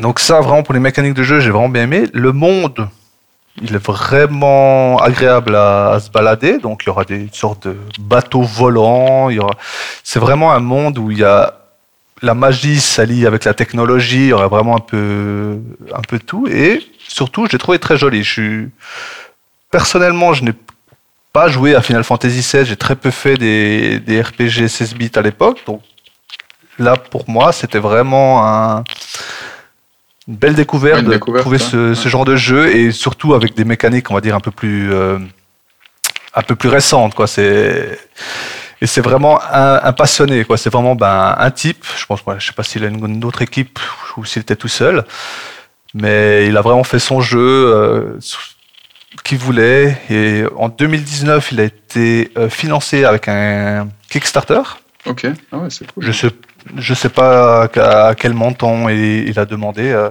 Donc 0.00 0.18
ça, 0.20 0.40
vraiment 0.40 0.62
pour 0.62 0.72
les 0.72 0.80
mécaniques 0.80 1.14
de 1.14 1.22
jeu, 1.22 1.40
j'ai 1.40 1.50
vraiment 1.50 1.68
bien 1.68 1.82
aimé. 1.82 2.06
Le 2.14 2.32
monde, 2.32 2.88
il 3.62 3.74
est 3.74 3.84
vraiment 3.84 4.98
agréable 4.98 5.54
à, 5.56 5.98
se 6.00 6.10
balader. 6.10 6.58
Donc 6.58 6.82
il 6.84 6.86
y 6.86 6.90
aura 6.90 7.04
des 7.04 7.28
sortes 7.32 7.66
de 7.66 7.76
bateaux 7.98 8.42
volants. 8.42 9.30
Il 9.30 9.36
y 9.36 9.38
aura... 9.38 9.54
C'est 10.02 10.20
vraiment 10.20 10.52
un 10.52 10.60
monde 10.60 10.98
où 10.98 11.10
il 11.10 11.18
y 11.18 11.24
a 11.24 11.56
la 12.22 12.34
magie 12.34 12.80
s'allie 12.80 13.26
avec 13.26 13.44
la 13.44 13.54
technologie. 13.54 14.24
Il 14.24 14.28
y 14.28 14.32
aura 14.32 14.48
vraiment 14.48 14.76
un 14.76 14.80
peu, 14.80 15.58
un 15.94 16.02
peu 16.02 16.18
tout. 16.18 16.46
Et 16.48 16.86
surtout, 16.98 17.46
je 17.46 17.52
l'ai 17.52 17.58
trouvé 17.58 17.78
très 17.78 17.96
joli. 17.96 18.22
Je 18.22 18.30
suis 18.30 18.68
personnellement, 19.70 20.32
je 20.32 20.44
n'ai 20.44 20.54
pas 21.32 21.48
joué 21.48 21.74
à 21.74 21.82
Final 21.82 22.04
Fantasy 22.04 22.40
XVI. 22.40 22.64
J'ai 22.64 22.76
très 22.76 22.96
peu 22.96 23.10
fait 23.10 23.36
des, 23.36 24.00
des 24.00 24.22
RPG 24.22 24.68
16 24.68 24.94
bits 24.94 25.12
à 25.16 25.22
l'époque. 25.22 25.58
Donc 25.66 25.82
là, 26.78 26.96
pour 26.96 27.28
moi, 27.28 27.52
c'était 27.52 27.78
vraiment 27.78 28.46
un, 28.46 28.84
une 30.30 30.36
belle 30.36 30.54
découverte 30.54 31.04
de 31.04 31.16
trouver 31.16 31.58
hein. 31.60 31.68
ce, 31.70 31.94
ce 31.94 32.08
genre 32.08 32.24
de 32.24 32.36
jeu 32.36 32.68
et 32.68 32.92
surtout 32.92 33.34
avec 33.34 33.54
des 33.54 33.64
mécaniques, 33.64 34.12
on 34.12 34.14
va 34.14 34.20
dire, 34.20 34.36
un 34.36 34.40
peu 34.40 34.52
plus, 34.52 34.92
euh, 34.92 35.18
un 36.34 36.42
peu 36.42 36.54
plus 36.54 36.68
récentes. 36.68 37.16
Quoi. 37.16 37.26
C'est, 37.26 37.98
et 38.80 38.86
c'est 38.86 39.00
vraiment 39.00 39.40
un, 39.42 39.80
un 39.82 39.92
passionné. 39.92 40.44
Quoi. 40.44 40.56
C'est 40.56 40.70
vraiment 40.70 40.94
ben, 40.94 41.34
un 41.36 41.50
type. 41.50 41.84
Je 41.98 42.06
pense, 42.06 42.22
ouais, 42.26 42.36
je 42.38 42.46
sais 42.46 42.52
pas 42.52 42.62
s'il 42.62 42.84
a 42.84 42.86
une, 42.86 43.04
une 43.04 43.24
autre 43.24 43.42
équipe 43.42 43.80
ou 44.16 44.24
s'il 44.24 44.42
était 44.42 44.54
tout 44.54 44.68
seul. 44.68 45.04
Mais 45.94 46.46
il 46.46 46.56
a 46.56 46.60
vraiment 46.60 46.84
fait 46.84 47.00
son 47.00 47.20
jeu 47.20 47.40
euh, 47.40 48.18
qu'il 49.24 49.38
voulait. 49.38 50.00
Et 50.10 50.44
en 50.56 50.68
2019, 50.68 51.50
il 51.50 51.60
a 51.60 51.64
été 51.64 52.30
euh, 52.38 52.48
financé 52.48 53.04
avec 53.04 53.26
un 53.26 53.88
Kickstarter. 54.08 54.62
Ok, 55.06 55.26
ah 55.50 55.58
ouais, 55.58 55.70
c'est 55.70 55.90
cool. 55.90 56.04
Je 56.04 56.12
sais, 56.12 56.30
je 56.76 56.94
sais 56.94 57.08
pas 57.08 57.64
à, 57.64 58.14
quel 58.14 58.34
montant 58.34 58.88
il, 58.88 59.38
a 59.38 59.44
demandé, 59.44 59.90
euh, 59.90 60.08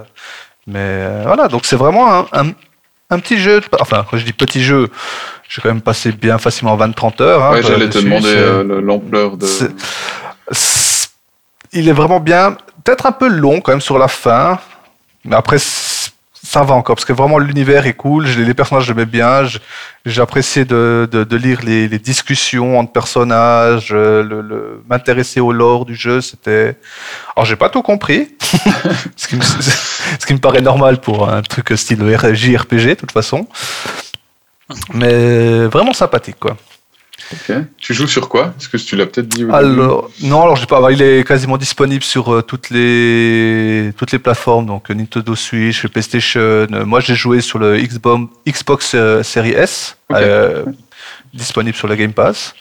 mais 0.66 0.78
euh, 0.78 1.22
voilà. 1.26 1.48
Donc 1.48 1.64
c'est 1.66 1.76
vraiment 1.76 2.12
un, 2.14 2.26
un, 2.32 2.46
un 3.10 3.18
petit 3.18 3.38
jeu. 3.38 3.60
de- 3.60 3.66
enfin, 3.80 4.04
quand 4.10 4.16
je 4.16 4.24
dis 4.24 4.32
petit 4.32 4.62
jeu, 4.62 4.88
j'ai 5.48 5.60
quand 5.62 5.68
même 5.68 5.80
passé 5.82 6.12
bien 6.12 6.38
facilement 6.38 6.76
20-30 6.76 7.22
heures. 7.22 7.42
hein, 7.44 7.52
ouais, 7.52 7.62
j'allais 7.62 7.88
te 7.88 7.94
dessus, 7.94 8.04
demander 8.04 8.34
euh, 8.36 8.80
l'ampleur 8.80 9.36
de. 9.36 9.46
c'est- 9.46 11.08
il 11.72 11.88
est 11.88 11.92
vraiment 11.92 12.20
bien. 12.20 12.56
Peut-être 12.84 13.06
un 13.06 13.12
peu 13.12 13.28
long 13.28 13.60
quand 13.60 13.72
même 13.72 13.80
sur 13.80 13.98
la 13.98 14.08
fin, 14.08 14.58
mais 15.24 15.36
après 15.36 15.58
c- 15.58 15.66
ça 16.52 16.62
va 16.64 16.74
encore 16.74 16.96
parce 16.96 17.04
que 17.04 17.12
vraiment 17.12 17.38
l'univers 17.38 17.86
est 17.86 17.92
cool. 17.92 18.26
Les 18.26 18.54
personnages 18.54 18.86
j'aimais 18.86 19.06
bien. 19.06 19.44
j'- 19.44 19.60
J'ai 20.04 20.20
apprécié 20.20 20.64
de, 20.64 21.08
de, 21.08 21.22
de 21.22 21.36
lire 21.36 21.60
les, 21.62 21.86
discussions 22.00 22.76
entre 22.80 22.90
personnages, 22.92 23.90
euh, 23.92 24.80
m'intéresser 24.88 25.38
au 25.38 25.52
lore 25.52 25.84
du 25.84 25.94
jeu. 25.94 26.20
C'était. 26.20 26.76
Alors 27.36 27.44
j'ai 27.46 27.54
pas 27.54 27.68
tout 27.68 27.82
compris, 27.82 28.34
ce, 29.16 29.28
qui 29.28 29.36
me, 29.36 29.42
ce 29.42 30.26
qui 30.26 30.32
me 30.34 30.40
paraît 30.40 30.60
normal 30.60 31.00
pour 31.00 31.28
un 31.28 31.40
truc 31.42 31.70
style 31.76 32.02
JRPG 32.32 32.86
de 32.88 32.94
toute 32.94 33.12
façon. 33.12 33.46
Mais 34.92 35.66
vraiment 35.66 35.92
sympathique 35.92 36.36
quoi. 36.40 36.56
Ok. 37.32 37.56
Tu 37.78 37.94
joues 37.94 38.06
sur 38.06 38.28
quoi? 38.28 38.54
Est-ce 38.58 38.68
que 38.68 38.76
tu 38.76 38.96
l'as 38.96 39.06
peut-être 39.06 39.28
dit 39.28 39.44
Alors, 39.52 40.10
non, 40.22 40.42
alors 40.42 40.56
je 40.56 40.62
sais 40.62 40.66
pas, 40.66 40.90
il 40.90 41.02
est 41.02 41.26
quasiment 41.26 41.56
disponible 41.56 42.02
sur 42.02 42.34
euh, 42.34 42.42
toutes 42.42 42.70
les 42.70 43.92
toutes 43.96 44.12
les 44.12 44.18
plateformes, 44.18 44.66
donc 44.66 44.90
euh, 44.90 44.94
Nintendo 44.94 45.34
Switch, 45.34 45.86
PlayStation. 45.86 46.40
Euh, 46.40 46.84
moi, 46.84 47.00
j'ai 47.00 47.14
joué 47.14 47.40
sur 47.40 47.58
le 47.58 47.78
Xbox, 47.78 48.24
Xbox 48.46 48.92
euh, 48.94 49.22
Series 49.22 49.52
S, 49.52 49.96
euh, 50.12 50.64
disponible 51.32 51.76
sur 51.76 51.88
le 51.88 51.94
Game 51.94 52.12
Pass. 52.12 52.54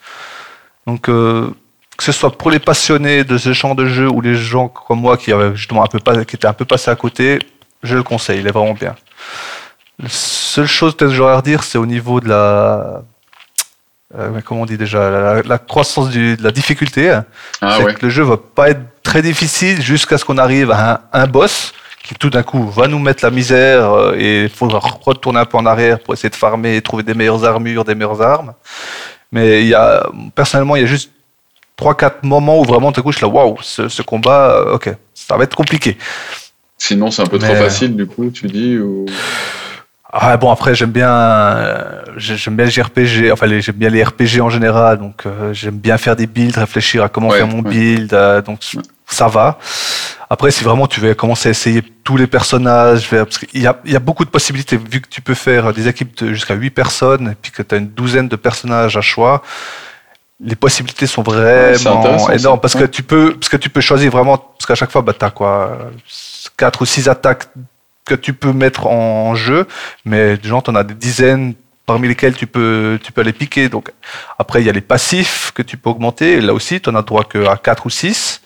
Donc, 0.86 1.04
que 1.04 1.54
ce 2.00 2.12
soit 2.12 2.32
pour 2.32 2.50
les 2.50 2.60
passionnés 2.60 3.24
de 3.24 3.38
ce 3.38 3.54
genre 3.54 3.76
de 3.76 3.86
jeu 3.86 4.08
ou 4.10 4.22
les 4.22 4.36
gens 4.36 4.70
comme 4.70 5.02
moi 5.02 5.18
qui 5.18 5.32
avaient 5.32 5.56
justement 5.56 5.84
un 5.84 5.88
peu 5.88 6.00
pas, 6.00 6.26
qui 6.26 6.36
étaient 6.36 6.48
un 6.48 6.54
peu 6.54 6.66
passés 6.66 6.90
à 6.90 6.96
côté, 6.96 7.40
je 7.84 7.96
le 7.96 8.04
conseille, 8.04 8.40
il 8.40 8.48
est 8.48 8.52
vraiment 8.52 8.74
bien. 8.74 8.96
La 10.02 10.08
seule 10.10 10.66
chose 10.66 10.96
peut-être 10.96 11.12
que 11.12 11.16
j'aurais 11.16 11.34
à 11.34 11.38
redire, 11.38 11.64
c'est 11.64 11.78
au 11.78 11.86
niveau 11.86 12.22
de 12.22 12.30
la 12.30 13.04
euh, 14.18 14.40
comment 14.44 14.62
on 14.62 14.66
dit 14.66 14.78
déjà 14.78 15.10
la, 15.10 15.42
la 15.44 15.58
croissance 15.58 16.10
du- 16.10 16.36
de 16.36 16.44
la 16.44 16.52
difficulté 16.52 17.10
Ah 17.62 17.76
c'est 17.78 17.84
ouais. 17.84 17.94
que 17.94 18.06
le 18.06 18.10
jeu 18.10 18.24
va 18.24 18.38
pas 18.38 18.70
être 18.70 18.82
très 19.04 19.22
difficile 19.22 19.82
jusqu'à 19.82 20.18
ce 20.18 20.26
qu'on 20.26 20.38
arrive 20.38 20.72
à 20.72 21.02
un, 21.14 21.22
un 21.24 21.28
boss 21.28 21.74
qui 22.04 22.16
tout 22.16 22.30
d'un 22.30 22.42
coup 22.44 22.68
va 22.70 22.88
nous 22.88 22.98
mettre 23.00 23.24
la 23.24 23.30
misère 23.32 23.92
euh, 23.94 24.16
et 24.18 24.44
il 24.44 24.50
faudra 24.50 24.80
retourner 24.80 25.40
un 25.40 25.46
peu 25.46 25.58
en 25.58 25.66
arrière 25.66 26.00
pour 26.00 26.14
essayer 26.16 26.30
de 26.30 26.36
farmer 26.36 26.76
et 26.76 26.82
trouver 26.82 27.04
des 27.04 27.14
meilleures 27.14 27.46
armures, 27.46 27.84
des 27.86 27.94
meilleures 27.96 28.22
armes. 28.22 28.54
Mais 29.32 29.62
il 29.62 29.68
y 29.68 29.76
a, 29.76 30.10
personnellement, 30.34 30.76
il 30.76 30.82
y 30.82 30.86
a 30.86 30.88
juste 30.88 31.12
3-4 31.80 32.12
moments 32.24 32.60
où 32.60 32.64
vraiment 32.64 32.92
tout 32.92 33.00
d'un 33.02 33.04
coup 33.04 33.12
je 33.12 33.18
suis 33.18 33.26
là, 33.26 33.32
waouh, 33.32 33.58
ce, 33.62 33.88
ce 33.90 34.02
combat, 34.02 34.50
euh, 34.56 34.74
ok, 34.74 34.90
ça 35.14 35.38
va 35.38 35.44
être 35.44 35.56
compliqué. 35.56 35.98
Sinon, 36.78 37.12
c'est 37.12 37.22
un 37.22 37.26
peu 37.28 37.38
trop 37.38 37.54
facile, 37.56 37.96
du 37.96 38.08
coup, 38.08 38.32
tu 38.32 38.48
dis 38.48 38.78
ou... 38.80 39.06
Ah 40.12 40.38
bon 40.38 40.52
après 40.52 40.74
j'aime 40.74 40.90
bien 40.92 41.12
euh, 41.12 42.02
j'ai- 42.18 42.36
j'aime 42.36 42.56
bien 42.56 42.66
les 42.66 42.72
JRPG 42.72 43.32
enfin 43.32 43.48
j'aime 43.60 43.76
bien 43.76 43.90
les 43.90 44.04
RPG 44.04 44.42
en 44.42 44.50
général 44.50 44.98
donc 44.98 45.26
euh, 45.28 45.54
j'aime 45.54 45.78
bien 45.78 45.98
faire 46.00 46.16
des 46.16 46.26
builds 46.26 46.58
réfléchir 46.58 47.04
à 47.04 47.10
comment 47.10 47.28
Ouais, 47.30 47.38
faire 47.38 47.48
mon 47.48 47.62
ouais. 47.62 47.70
build 47.70 48.14
euh, 48.14 48.42
donc 48.42 48.60
ça 49.06 49.28
va. 49.28 49.60
Après 50.32 50.50
si 50.50 50.64
vraiment 50.64 50.88
tu 50.88 51.00
veux 51.00 51.14
commencer 51.14 51.50
à 51.50 51.52
essayer 51.52 51.84
tous 52.04 52.18
les 52.18 52.26
personnages 52.28 53.08
parce 53.10 53.38
qu'il 53.38 53.62
y 53.62 53.68
a, 53.68 53.80
il 53.86 53.92
y 53.92 53.96
a 53.96 54.00
beaucoup 54.00 54.26
de 54.26 54.30
possibilités 54.32 54.78
vu 54.78 55.00
que 55.02 55.08
tu 55.10 55.22
peux 55.22 55.36
faire 55.36 55.74
des 55.74 55.88
équipes 55.88 56.18
de 56.24 56.34
jusqu'à 56.34 56.56
8 56.56 56.72
personnes 56.72 57.30
et 57.32 57.36
puis 57.40 57.52
que 57.52 57.62
tu 57.62 57.76
as 57.76 57.78
une 57.78 57.90
douzaine 57.90 58.28
de 58.28 58.36
personnages 58.36 58.98
à 58.98 59.02
choix 59.02 59.44
les 60.44 60.56
possibilités 60.56 61.06
sont 61.06 61.22
vraiment 61.22 62.30
énormes 62.32 62.60
parce 62.62 62.74
que 62.74 62.86
tu 62.86 63.04
peux 63.04 63.34
parce 63.36 63.50
que 63.50 63.58
tu 63.58 63.70
peux 63.70 63.82
choisir 63.82 64.10
vraiment 64.12 64.38
parce 64.38 64.66
qu'à 64.66 64.76
chaque 64.76 64.90
fois 64.92 65.02
bah 65.04 65.14
t'as 65.18 65.30
quoi 65.30 65.78
quatre 66.58 66.82
ou 66.82 66.86
six 66.86 67.08
attaques 67.10 67.48
que 68.10 68.16
tu 68.16 68.34
peux 68.34 68.54
mettre 68.54 68.88
en 68.88 69.36
jeu 69.36 69.68
mais 70.06 70.42
genre 70.42 70.64
tu 70.64 70.72
en 70.72 70.76
as 70.76 70.84
des 70.84 70.96
dizaines 70.96 71.54
parmi 71.86 72.08
lesquelles 72.08 72.36
tu 72.36 72.48
peux 72.48 73.00
tu 73.02 73.12
peux 73.12 73.22
aller 73.22 73.34
piquer. 73.34 73.70
Donc 73.70 73.92
après 74.38 74.62
il 74.62 74.66
y 74.66 74.70
a 74.70 74.74
les 74.74 74.88
passifs 74.96 75.52
que 75.56 75.64
tu 75.64 75.78
peux 75.78 75.90
augmenter. 75.90 76.34
Et 76.34 76.42
là 76.42 76.54
aussi 76.54 76.82
tu 76.82 76.90
en 76.90 76.96
as 76.96 77.02
droit 77.04 77.24
que 77.24 77.46
à 77.48 77.58
4 77.58 77.86
ou 77.86 77.90
6 77.90 78.42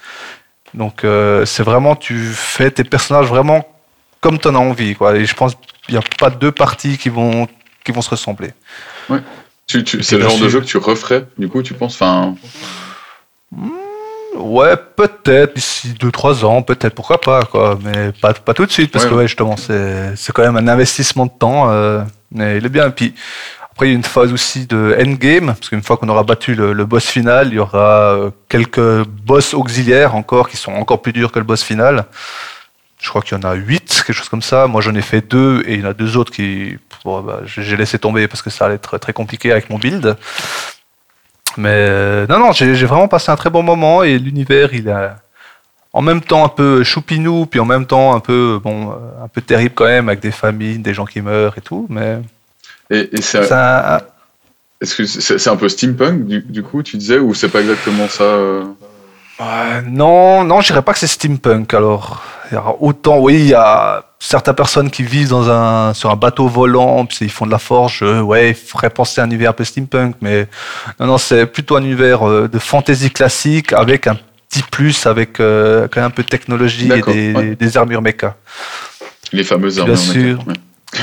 donc 0.74 1.04
euh, 1.04 1.46
c'est 1.46 1.64
vraiment 1.64 1.96
tu 1.96 2.16
fais 2.34 2.72
tes 2.72 2.84
personnages 2.84 3.28
vraiment 3.28 3.68
comme 4.22 4.40
tu 4.40 4.48
en 4.48 4.56
as 4.56 4.60
envie 4.60 4.96
quoi. 4.96 5.16
Et 5.16 5.26
je 5.26 5.36
pense 5.36 5.56
qu'il 5.86 5.96
n'y 5.96 5.98
a 5.98 6.04
pas 6.20 6.30
deux 6.30 6.52
parties 6.52 6.98
qui 6.98 7.10
vont 7.10 7.48
qui 7.84 7.92
vont 7.92 8.02
se 8.02 8.10
ressembler. 8.10 8.52
Tu, 9.68 9.84
tu, 9.84 10.00
Et 10.00 10.04
c'est 10.04 10.18
le 10.18 10.24
genre 10.24 10.40
de 10.40 10.50
jeu 10.50 10.60
que 10.60 10.66
tu 10.66 10.78
referais, 10.78 11.26
du 11.38 11.48
coup, 11.48 11.64
tu 11.64 11.74
penses 11.74 11.96
Enfin, 11.96 12.36
Ouais, 14.36 14.76
peut-être 14.96 15.56
d'ici 15.56 15.94
2-3 16.00 16.44
ans, 16.46 16.62
peut-être, 16.64 16.96
pourquoi 16.96 17.22
pas, 17.22 17.44
quoi. 17.44 17.78
Mais 17.84 18.12
pas, 18.22 18.34
pas 18.34 18.54
tout 18.54 18.66
de 18.66 18.72
suite, 18.72 18.92
parce 18.92 19.06
Ouais, 19.06 19.12
que 19.12 19.16
ouais. 19.16 19.28
justement, 19.28 19.58
c'est 19.58 20.16
c'est 20.16 20.32
quand 20.34 20.42
même 20.44 20.58
un 20.58 20.68
investissement 20.68 21.26
de 21.28 21.32
temps. 21.38 21.70
euh, 21.72 22.02
mais 22.32 22.58
il 22.58 22.66
est 22.66 22.70
bien. 22.70 22.88
Et 22.88 22.92
puis 22.92 23.14
après, 23.72 23.88
il 23.88 23.90
y 23.92 23.94
a 23.94 23.96
une 23.96 24.04
phase 24.04 24.34
aussi 24.34 24.66
de 24.66 24.96
endgame, 25.00 25.48
parce 25.48 25.70
qu'une 25.70 25.84
fois 25.84 25.98
qu'on 25.98 26.10
aura 26.10 26.24
battu 26.24 26.56
le, 26.56 26.74
le 26.74 26.86
boss 26.86 27.06
final, 27.06 27.50
il 27.50 27.56
y 27.56 27.60
aura 27.60 28.14
euh, 28.16 28.32
quelques 28.50 29.04
boss 29.06 29.54
auxiliaires 29.54 30.16
encore 30.16 30.50
qui 30.50 30.58
sont 30.58 30.74
encore 30.74 31.02
plus 31.02 31.14
durs 31.14 31.32
que 31.32 31.40
le 31.40 31.46
boss 31.46 31.64
final. 31.64 32.06
Je 33.00 33.10
crois 33.10 33.22
qu'il 33.22 33.38
y 33.38 33.40
en 33.40 33.44
a 33.48 33.54
8, 33.54 34.04
quelque 34.08 34.16
chose 34.16 34.30
comme 34.30 34.42
ça. 34.42 34.66
Moi, 34.68 34.82
j'en 34.82 34.96
ai 34.96 35.02
fait 35.02 35.22
deux, 35.22 35.62
et 35.68 35.74
il 35.76 35.82
y 35.82 35.84
en 35.86 35.90
a 35.90 35.94
deux 35.94 36.16
autres 36.18 36.32
qui, 36.32 36.78
bon, 37.04 37.22
bah, 37.22 37.42
j'ai 37.46 37.76
laissé 37.78 38.00
tomber 38.00 38.28
parce 38.28 38.42
que 38.42 38.50
ça 38.50 38.66
allait 38.66 38.76
être 38.76 38.98
très 38.98 39.14
compliqué 39.14 39.52
avec 39.52 39.70
mon 39.70 39.78
build. 39.78 40.18
Mais 41.58 41.70
euh, 41.90 42.28
non, 42.28 42.40
non, 42.40 42.52
j'ai 42.52 42.74
vraiment 42.86 43.08
passé 43.08 43.32
un 43.32 43.36
très 43.36 43.50
bon 43.50 43.64
moment 43.64 44.04
et 44.04 44.18
l'univers, 44.18 44.74
il 44.74 44.88
est 44.88 45.10
en 45.94 46.02
même 46.02 46.22
temps 46.22 46.44
un 46.44 46.50
peu 46.50 46.84
choupinou, 46.84 47.46
puis 47.46 47.60
en 47.60 47.66
même 47.66 47.86
temps 47.86 48.16
un 48.16 48.20
peu, 48.20 48.60
bon, 48.64 48.92
euh, 48.92 49.24
un 49.24 49.28
peu 49.28 49.42
terrible 49.42 49.76
quand 49.76 49.86
même, 49.86 50.10
avec 50.10 50.22
des 50.22 50.32
familles, 50.32 50.80
des 50.80 50.94
gens 50.94 51.06
qui 51.06 51.22
meurent 51.22 51.58
et 51.58 51.62
tout. 51.62 51.86
Mais 51.90 52.20
et, 52.90 53.22
ça, 53.22 54.02
est-ce 54.82 54.96
que 54.96 55.06
c'est, 55.06 55.50
un 55.50 55.56
peu 55.56 55.70
steampunk, 55.70 56.26
du, 56.26 56.42
du 56.42 56.64
coup, 56.64 56.84
tu 56.84 56.98
disais, 56.98 57.20
ou 57.20 57.34
c'est 57.34 57.50
pas 57.50 57.62
exactement 57.62 58.08
ça 58.08 58.24
euh 58.24 58.64
non, 59.88 60.44
non, 60.44 60.62
je 60.62 60.68
dirais 60.68 60.82
pas 60.82 60.94
que 60.94 61.00
c'est 61.00 61.08
steampunk. 61.08 61.74
Alors, 61.74 62.24
il 62.52 62.56
y 62.56 62.58
aura 62.58 62.76
autant, 62.80 63.20
oui, 63.20 63.36
il 63.36 63.48
y 63.48 63.54
a 63.54 64.04
certaines 64.26 64.56
personnes 64.56 64.90
qui 64.90 65.04
vivent 65.04 65.30
dans 65.30 65.50
un, 65.50 65.94
sur 65.94 66.10
un 66.10 66.16
bateau 66.16 66.48
volant, 66.48 67.06
puis 67.06 67.18
ils 67.22 67.30
font 67.30 67.46
de 67.46 67.52
la 67.52 67.60
forge. 67.60 68.00
euh, 68.04 68.22
ouais, 68.22 68.52
il 68.52 68.56
faudrait 68.56 68.90
penser 68.90 69.20
à 69.20 69.26
un 69.26 69.28
univers 69.28 69.50
un 69.50 69.54
peu 69.54 69.66
steampunk, 69.66 70.16
mais 70.22 70.48
non, 71.00 71.08
non, 71.08 71.18
c'est 71.18 71.46
plutôt 71.46 71.76
un 71.76 71.84
univers 71.84 72.28
euh, 72.28 72.48
de 72.48 72.58
fantasy 72.58 73.12
classique 73.12 73.74
avec 73.74 74.08
un 74.08 74.16
petit 74.50 74.64
plus, 74.72 75.06
avec 75.06 75.40
euh, 75.40 75.88
quand 75.92 76.00
même 76.00 76.08
un 76.08 76.12
peu 76.12 76.24
de 76.24 76.30
technologie 76.30 76.90
et 76.92 77.02
des, 77.02 77.34
ouais. 77.34 77.56
des 77.56 77.78
armures 77.78 78.02
méca. 78.02 78.36
Les 79.34 79.44
fameuses 79.44 79.76
Bien 79.76 79.84
armures 79.84 79.98
sûr. 79.98 80.14
mécaniques, 80.16 80.48
ouais. 80.48 80.54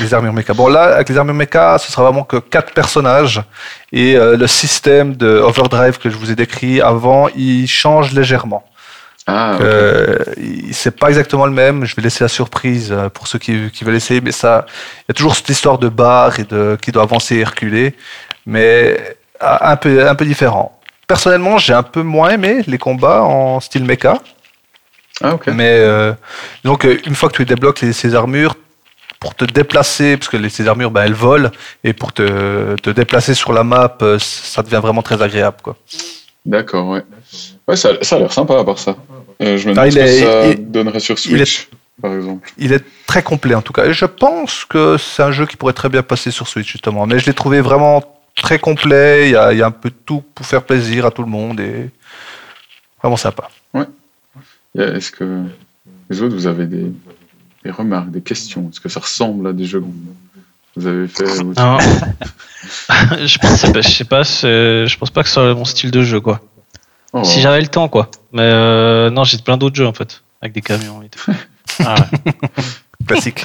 Les 0.01 0.13
armures 0.13 0.33
méca. 0.33 0.53
Bon, 0.53 0.67
là, 0.67 0.95
avec 0.95 1.09
les 1.09 1.17
armures 1.17 1.35
méca, 1.35 1.77
ce 1.77 1.91
sera 1.91 2.03
vraiment 2.03 2.23
que 2.23 2.37
quatre 2.37 2.73
personnages. 2.73 3.41
Et 3.91 4.15
le 4.15 4.47
système 4.47 5.17
de 5.17 5.27
overdrive 5.27 5.97
que 5.97 6.09
je 6.09 6.15
vous 6.15 6.31
ai 6.31 6.35
décrit 6.35 6.79
avant, 6.79 7.27
il 7.35 7.67
change 7.67 8.13
légèrement. 8.13 8.63
Ah. 9.33 9.57
Euh, 9.61 10.17
c'est 10.71 10.97
pas 10.99 11.07
exactement 11.09 11.45
le 11.45 11.51
même. 11.53 11.85
Je 11.85 11.95
vais 11.95 12.01
laisser 12.01 12.23
la 12.23 12.27
surprise 12.27 12.91
euh, 12.91 13.07
pour 13.09 13.27
ceux 13.27 13.39
qui, 13.39 13.71
qui 13.71 13.83
veulent 13.85 13.95
essayer, 13.95 14.19
mais 14.19 14.31
ça, 14.33 14.65
il 14.99 15.05
y 15.09 15.11
a 15.11 15.13
toujours 15.13 15.35
cette 15.35 15.49
histoire 15.49 15.77
de 15.77 15.87
barre 15.89 16.39
et 16.39 16.43
de 16.43 16.77
qui 16.81 16.91
doit 16.91 17.03
avancer 17.03 17.35
et 17.37 17.43
reculer, 17.43 17.95
mais 18.45 18.97
euh, 19.41 19.57
un 19.61 19.75
peu 19.77 20.07
un 20.07 20.15
peu 20.15 20.25
différent. 20.25 20.77
Personnellement, 21.07 21.57
j'ai 21.57 21.73
un 21.73 21.83
peu 21.83 22.03
moins 22.03 22.29
aimé 22.31 22.61
les 22.67 22.77
combats 22.77 23.21
en 23.21 23.59
style 23.59 23.85
mecha, 23.85 24.15
Ah, 25.23 25.33
ok. 25.35 25.47
mais 25.47 25.75
euh, 25.79 26.13
donc 26.63 26.83
une 26.83 27.15
fois 27.15 27.29
que 27.29 27.35
tu 27.37 27.45
débloques 27.45 27.81
les, 27.81 27.93
ces 27.93 28.15
armures 28.15 28.55
pour 29.19 29.35
te 29.35 29.45
déplacer, 29.45 30.17
parce 30.17 30.29
que 30.29 30.37
les, 30.37 30.49
ces 30.49 30.67
armures, 30.67 30.89
ben, 30.91 31.03
elles 31.03 31.13
volent, 31.13 31.51
et 31.83 31.93
pour 31.93 32.11
te, 32.11 32.75
te 32.77 32.89
déplacer 32.89 33.33
sur 33.35 33.53
la 33.53 33.63
map, 33.63 33.97
ça 34.19 34.63
devient 34.63 34.79
vraiment 34.81 35.03
très 35.03 35.21
agréable, 35.21 35.57
quoi. 35.61 35.75
D'accord, 36.45 36.89
ouais. 36.89 37.03
Ouais, 37.67 37.75
ça, 37.75 37.89
ça 38.01 38.15
a 38.15 38.19
l'air 38.19 38.33
sympa 38.33 38.59
à 38.59 38.63
part 38.63 38.79
ça. 38.79 38.97
Euh, 39.41 39.57
je 39.57 39.69
me 39.69 39.73
Ah, 39.77 39.87
demande 39.87 39.91
ce 39.91 39.95
que 39.97 40.01
est- 40.03 40.19
ça 40.19 40.47
il- 40.47 40.71
donnerait 40.71 40.99
sur 40.99 41.15
il 41.25 41.41
est- 41.41 41.45
Switch. 41.45 41.69
par 42.01 42.13
exemple. 42.15 42.51
Il 42.57 42.73
est 42.73 42.83
très 43.05 43.21
complet 43.23 43.53
en 43.55 43.61
tout 43.61 43.73
cas. 43.73 43.85
Et 43.85 43.93
je 43.93 44.05
pense 44.05 44.65
que 44.65 44.97
c'est 44.97 45.21
un 45.23 45.31
jeu 45.31 45.45
qui 45.45 45.55
pourrait 45.57 45.73
très 45.73 45.89
bien 45.89 46.01
passer 46.03 46.31
sur 46.31 46.47
Switch 46.47 46.71
justement. 46.71 47.05
Mais 47.05 47.19
je 47.19 47.25
l'ai 47.27 47.33
trouvé 47.33 47.61
vraiment 47.61 48.03
très 48.35 48.57
complet. 48.59 49.27
Il 49.29 49.31
y, 49.33 49.35
a, 49.35 49.53
il 49.53 49.59
y 49.59 49.61
a 49.61 49.67
un 49.67 49.71
peu 49.71 49.89
de 49.89 49.95
tout 50.05 50.23
pour 50.33 50.45
faire 50.45 50.63
plaisir 50.63 51.05
à 51.05 51.11
tout 51.11 51.21
le 51.21 51.29
monde 51.29 51.59
et 51.59 51.89
vraiment 53.01 53.17
sympa. 53.17 53.49
Et 54.73 54.79
Est-ce 54.81 55.11
que 55.11 55.43
les 56.09 56.21
autres, 56.21 56.33
vous 56.35 56.47
avez 56.47 56.65
des, 56.65 56.85
des 57.65 57.71
remarques, 57.71 58.09
des 58.09 58.21
questions? 58.21 58.69
Est-ce 58.71 58.79
que 58.79 58.87
ça 58.89 59.01
ressemble 59.01 59.47
à 59.47 59.53
des 59.53 59.65
jeux 59.65 59.83
vous- 60.75 60.87
avez 60.87 61.07
fait 61.07 61.23
Non. 61.43 61.77
je 63.25 63.37
pense, 63.37 63.61
pas- 63.71 63.81
je 63.81 63.89
sais 63.89 64.03
pas, 64.05 64.23
je 64.23 64.97
pense 64.97 65.09
pas 65.09 65.21
que 65.23 65.27
ce 65.27 65.33
soit 65.35 65.53
mon 65.53 65.65
style 65.65 65.91
de 65.91 66.01
jeu, 66.01 66.19
quoi. 66.19 66.41
Oh, 67.13 67.23
Si 67.23 67.41
j'avais 67.41 67.59
le 67.61 67.67
temps, 67.67 67.89
quoi. 67.89 68.09
Mais 68.31 68.41
euh, 68.43 69.09
non, 69.09 69.23
j'ai 69.23 69.37
plein 69.39 69.57
d'autres 69.57 69.75
jeux, 69.75 69.87
en 69.87 69.93
fait, 69.93 70.21
avec 70.41 70.53
des 70.53 70.61
camions 70.61 71.01
et 71.01 71.09
tout. 71.09 71.31
Ah 71.85 71.95
ouais. 71.95 72.33
Classique. 73.07 73.43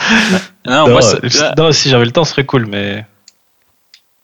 Non, 0.66 0.86
non, 0.86 0.88
moi, 0.90 1.00
euh, 1.14 1.52
non, 1.56 1.72
si 1.72 1.88
j'avais 1.88 2.04
le 2.04 2.10
temps, 2.10 2.24
ce 2.24 2.32
serait 2.32 2.44
cool, 2.44 2.66
mais 2.66 3.06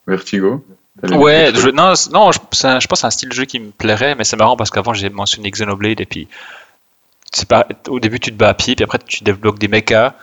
Vertigo 0.07 0.65
Ouais, 1.03 1.53
je, 1.55 1.69
non, 1.71 1.93
non 2.13 2.33
je, 2.33 2.39
c'est 2.53 2.67
un- 2.67 2.81
je 2.81 2.87
pense 2.87 2.99
que 2.99 3.01
c'est 3.03 3.07
un 3.07 3.11
style 3.11 3.29
de 3.31 3.35
jeu 3.35 3.45
qui 3.45 3.59
me 3.61 3.71
plairait, 3.71 4.15
mais 4.15 4.25
c'est 4.25 4.37
marrant 4.37 4.57
parce 4.57 4.71
qu'avant 4.71 4.93
j'ai 4.93 5.09
mentionné 5.09 5.51
Xenoblade 5.51 6.01
et 6.01 6.07
puis 6.07 6.29
c'est 7.33 7.49
pas, 7.49 7.67
au 7.89 7.99
début 8.01 8.21
tu 8.21 8.31
te 8.33 8.37
bats 8.37 8.51
à 8.51 8.55
pied, 8.55 8.75
puis 8.75 8.85
après 8.85 8.99
tu 9.07 9.25
débloques 9.25 9.59
des 9.59 9.69
mechas, 9.69 10.15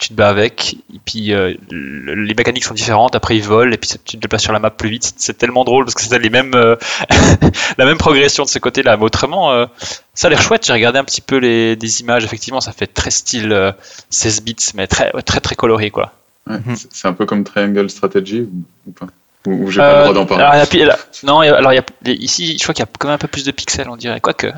tu 0.00 0.08
te 0.08 0.14
bats 0.14 0.28
avec, 0.30 0.76
et 0.94 0.98
puis 1.04 1.32
euh, 1.34 1.54
le- 1.70 2.14
les 2.14 2.34
mécaniques 2.34 2.64
sont 2.64 2.74
différentes, 2.74 3.14
après 3.14 3.36
ils 3.36 3.42
volent 3.42 3.70
et 3.72 3.76
puis 3.76 3.90
tu 4.04 4.16
te 4.16 4.20
déplaces 4.22 4.42
sur 4.42 4.52
la 4.52 4.58
map 4.58 4.70
plus 4.70 4.88
vite. 4.88 5.12
C'est- 5.16 5.34
tellement 5.38 5.62
drôle 5.64 5.84
parce 5.84 5.94
que 5.94 6.00
c'est 6.02 6.18
les 6.18 6.30
mêmes, 6.30 6.54
euh, 6.54 6.76
la 7.78 7.84
même 7.84 7.98
progression 7.98 8.44
de 8.44 8.48
ce 8.48 8.58
côté-là. 8.58 8.96
Mais 8.96 9.04
autrement, 9.04 9.52
euh, 9.52 9.66
ça 10.14 10.26
a 10.26 10.30
l'air 10.30 10.42
chouette. 10.42 10.66
J'ai 10.66 10.72
regardé 10.72 10.98
un 10.98 11.04
petit 11.04 11.20
peu 11.20 11.36
les, 11.36 11.76
des 11.76 12.00
images, 12.00 12.24
effectivement, 12.24 12.60
ça 12.60 12.72
fait 12.72 12.86
très 12.86 13.10
style 13.10 13.52
euh, 13.52 13.72
16 14.10 14.42
bits, 14.42 14.56
mais 14.74 14.86
très, 14.86 15.12
très 15.22 15.40
très 15.40 15.54
coloré 15.54 15.90
quoi. 15.90 16.12
Ouais, 16.48 16.56
Mhm. 16.56 16.76
c'est- 16.76 16.88
C'est 16.92 17.06
un 17.08 17.12
peu 17.12 17.26
comme 17.26 17.44
Triangle 17.44 17.88
Strategy 17.90 18.48
ou, 18.86 18.90
pas? 18.92 19.06
Ou, 19.46 19.70
j'ai 19.70 19.80
pas 19.80 19.88
le 19.92 19.94
Euh, 19.98 20.02
droit 20.02 20.14
d'en 20.14 20.26
parler? 20.26 20.44
alors, 20.44 20.66
là- 20.86 20.98
non, 21.22 21.40
alors 21.40 21.72
il 21.72 21.76
y 21.76 22.10
a, 22.10 22.12
ici, 22.14 22.56
je 22.58 22.62
crois 22.62 22.74
qu'il 22.74 22.82
y 22.82 22.88
a 22.88 22.90
quand 22.98 23.08
même 23.08 23.14
un 23.14 23.18
peu 23.18 23.28
plus 23.28 23.44
de 23.44 23.50
pixels, 23.52 23.88
on 23.88 23.96
dirait. 23.96 24.20
Quoique. 24.20 24.48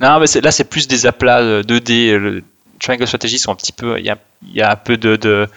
Non, 0.00 0.18
mais 0.20 0.40
là, 0.40 0.50
c'est 0.50 0.64
plus 0.64 0.88
des 0.88 1.06
aplats 1.06 1.40
euh, 1.40 1.62
2D. 1.62 2.10
euh, 2.12 2.18
Le 2.18 2.44
Triangle 2.82 3.06
Strategy 3.06 3.38
sont 3.38 3.52
un 3.52 3.56
petit 3.56 3.72
peu. 3.72 3.98
Il 3.98 4.04
y 4.04 4.10
a, 4.10 4.18
il 4.46 4.54
y 4.56 4.60
a 4.62 4.70
un 4.72 4.76
peu 4.76 4.96
de, 4.96 5.16
de, 5.16 5.48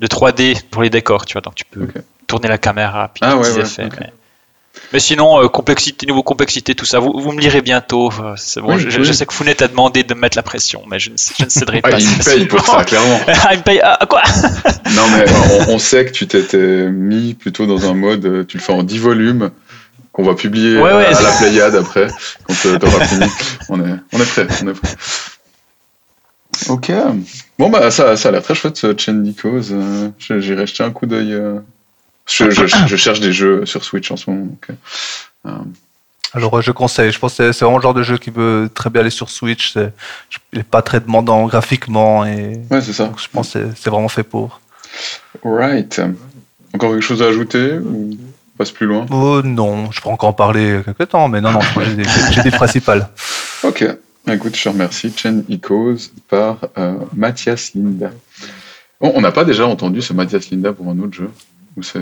de 0.00 0.06
3D 0.06 0.62
pour 0.70 0.82
les 0.82 0.90
décors, 0.90 1.26
tu 1.26 1.32
vois. 1.34 1.42
Donc 1.42 1.54
tu 1.56 1.64
peux 1.64 1.86
tourner 2.26 2.48
la 2.48 2.58
caméra, 2.58 3.10
puis 3.12 3.20
Ah 3.24 3.34
des 3.34 3.40
ouais, 3.40 3.50
ouais, 3.52 3.60
effets. 3.60 3.88
Mais, 4.00 4.12
mais 4.92 4.98
sinon, 4.98 5.40
euh, 5.42 5.48
complexité, 5.48 6.06
niveau 6.06 6.22
complexité, 6.22 6.74
tout 6.74 6.84
ça, 6.84 6.98
vous, 6.98 7.12
vous 7.16 7.32
me 7.32 7.40
lirez 7.40 7.60
bientôt. 7.60 8.10
euh, 8.20 8.34
c'est 8.36 8.60
bon, 8.60 8.74
Oui, 8.74 8.84
je, 8.88 8.98
oui. 8.98 9.04
je 9.04 9.12
sais 9.12 9.24
que 9.26 9.32
Founet 9.32 9.62
a 9.62 9.68
demandé 9.68 10.02
de 10.02 10.14
me 10.14 10.20
mettre 10.20 10.36
la 10.36 10.42
pression, 10.42 10.82
mais 10.88 10.98
je 10.98 11.10
ne, 11.10 11.16
je 11.16 11.44
ne 11.44 11.48
céderai 11.50 11.80
Ah, 11.84 11.90
pas. 11.90 11.98
il 12.00 12.06
me 12.08 12.24
paye 12.24 12.46
pour 12.46 12.64
ça, 12.66 12.82
clairement. 12.84 13.20
ah, 13.28 13.48
il 13.52 13.58
me 13.58 13.62
paye. 13.62 13.80
Ah, 13.82 13.98
quoi? 14.08 14.22
Non, 14.94 15.02
mais 15.10 15.28
euh, 15.28 15.64
on, 15.68 15.74
on 15.74 15.78
sait 15.78 16.04
que 16.06 16.10
tu 16.12 16.26
t'étais 16.28 16.88
mis 16.88 17.34
plutôt 17.34 17.66
dans 17.66 17.88
un 17.90 17.94
mode, 17.94 18.24
euh, 18.26 18.44
tu 18.44 18.58
le 18.58 18.62
fais 18.62 18.72
en 18.72 18.82
10 18.84 18.98
volumes, 18.98 19.50
qu'on 20.12 20.22
va 20.24 20.34
publier 20.34 20.76
Ouais, 20.78 20.90
euh, 20.90 20.98
ouais, 20.98 21.06
à 21.06 21.20
la 21.22 21.30
Pléiade 21.32 21.74
après, 21.74 22.06
quand 22.44 22.54
tu 22.60 22.68
auras 22.68 23.04
fini. 23.06 23.26
On 23.68 23.80
est, 23.80 23.94
on 24.12 24.20
est 24.20 24.24
prêt, 24.26 24.46
on 24.62 24.68
est 24.68 24.72
prêt. 24.74 24.94
Ok. 26.68 26.90
Bon, 27.58 27.70
bah, 27.70 27.90
ça, 27.90 28.16
ça 28.16 28.28
a 28.28 28.32
l'air 28.32 28.42
très 28.42 28.54
chouette, 28.54 28.76
ce 28.76 28.92
Cause. 29.40 29.70
Euh, 29.72 30.08
J'irai 30.18 30.66
jeter 30.66 30.82
un 30.84 30.90
coup 30.90 31.06
d'œil. 31.06 31.32
euh. 31.32 31.58
Je, 32.26 32.50
je, 32.50 32.66
je 32.66 32.96
cherche 32.96 33.20
des 33.20 33.32
jeux 33.32 33.66
sur 33.66 33.84
Switch 33.84 34.10
en 34.10 34.16
ce 34.16 34.30
moment. 34.30 34.46
donc, 34.46 34.68
euh, 35.46 35.50
Alors 36.32 36.56
euh, 36.58 36.62
je 36.62 36.70
conseille, 36.72 37.12
je 37.12 37.18
pense 37.18 37.36
que 37.36 37.52
c'est- 37.52 37.64
vraiment 37.64 37.76
le 37.78 37.82
genre 37.82 37.92
de 37.94 38.02
jeu 38.02 38.16
qui 38.16 38.30
peut 38.30 38.68
très 38.74 38.88
bien 38.88 39.02
aller 39.02 39.10
sur 39.10 39.28
Switch. 39.28 39.74
Il 39.76 39.90
n'est 40.54 40.62
pas 40.62 40.80
très 40.82 41.00
demandant 41.00 41.46
graphiquement 41.46 42.24
et 42.24 42.58
ouais, 42.70 42.80
c'est 42.80 42.94
ça. 42.94 43.04
donc 43.06 43.20
je 43.20 43.28
pense 43.30 43.52
que 43.52 43.68
c'est- 43.76 43.90
vraiment 43.90 44.08
fait 44.08 44.22
pour. 44.22 44.60
Right. 45.44 46.00
Encore 46.72 46.92
quelque 46.92 47.02
chose 47.02 47.22
à 47.22 47.26
ajouter 47.26 47.74
ou 47.78 48.10
on 48.12 48.56
passe 48.58 48.70
plus 48.70 48.86
loin? 48.86 49.04
Oh 49.10 49.42
non, 49.44 49.90
je 49.92 50.00
pourrais 50.00 50.14
encore 50.14 50.30
en 50.30 50.32
parler 50.32 50.80
quelques 50.84 51.10
temps, 51.10 51.28
mais 51.28 51.40
non, 51.42 51.52
non, 51.52 51.60
j'ai 51.84 51.94
des, 51.96 52.42
des 52.42 52.50
principales. 52.56 53.08
Ok. 53.64 53.82
Écoute, 54.26 54.56
je 54.56 54.64
te 54.64 54.68
remercie. 54.70 55.12
Chen 55.14 55.44
Icos 55.48 56.10
par 56.28 56.58
euh, 56.78 56.94
Mathias 57.14 57.72
Linda. 57.74 58.10
Bon, 59.00 59.12
on 59.14 59.20
n'a 59.20 59.32
pas 59.32 59.44
déjà 59.44 59.66
entendu 59.66 60.00
ce 60.00 60.12
Mathias 60.12 60.50
Linda 60.50 60.72
pour 60.72 60.88
un 60.88 60.98
autre 60.98 61.12
jeu? 61.14 61.30
Ou 61.76 61.82
c'est- 61.82 62.00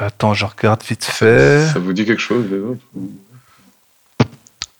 Attends, 0.00 0.34
je 0.34 0.44
regarde 0.46 0.82
vite 0.82 1.04
fait. 1.04 1.66
ça 1.72 1.78
vous 1.78 1.92
dit 1.92 2.04
quelque 2.04 2.20
chose 2.20 2.46
les 2.50 2.58
autres 2.58 2.80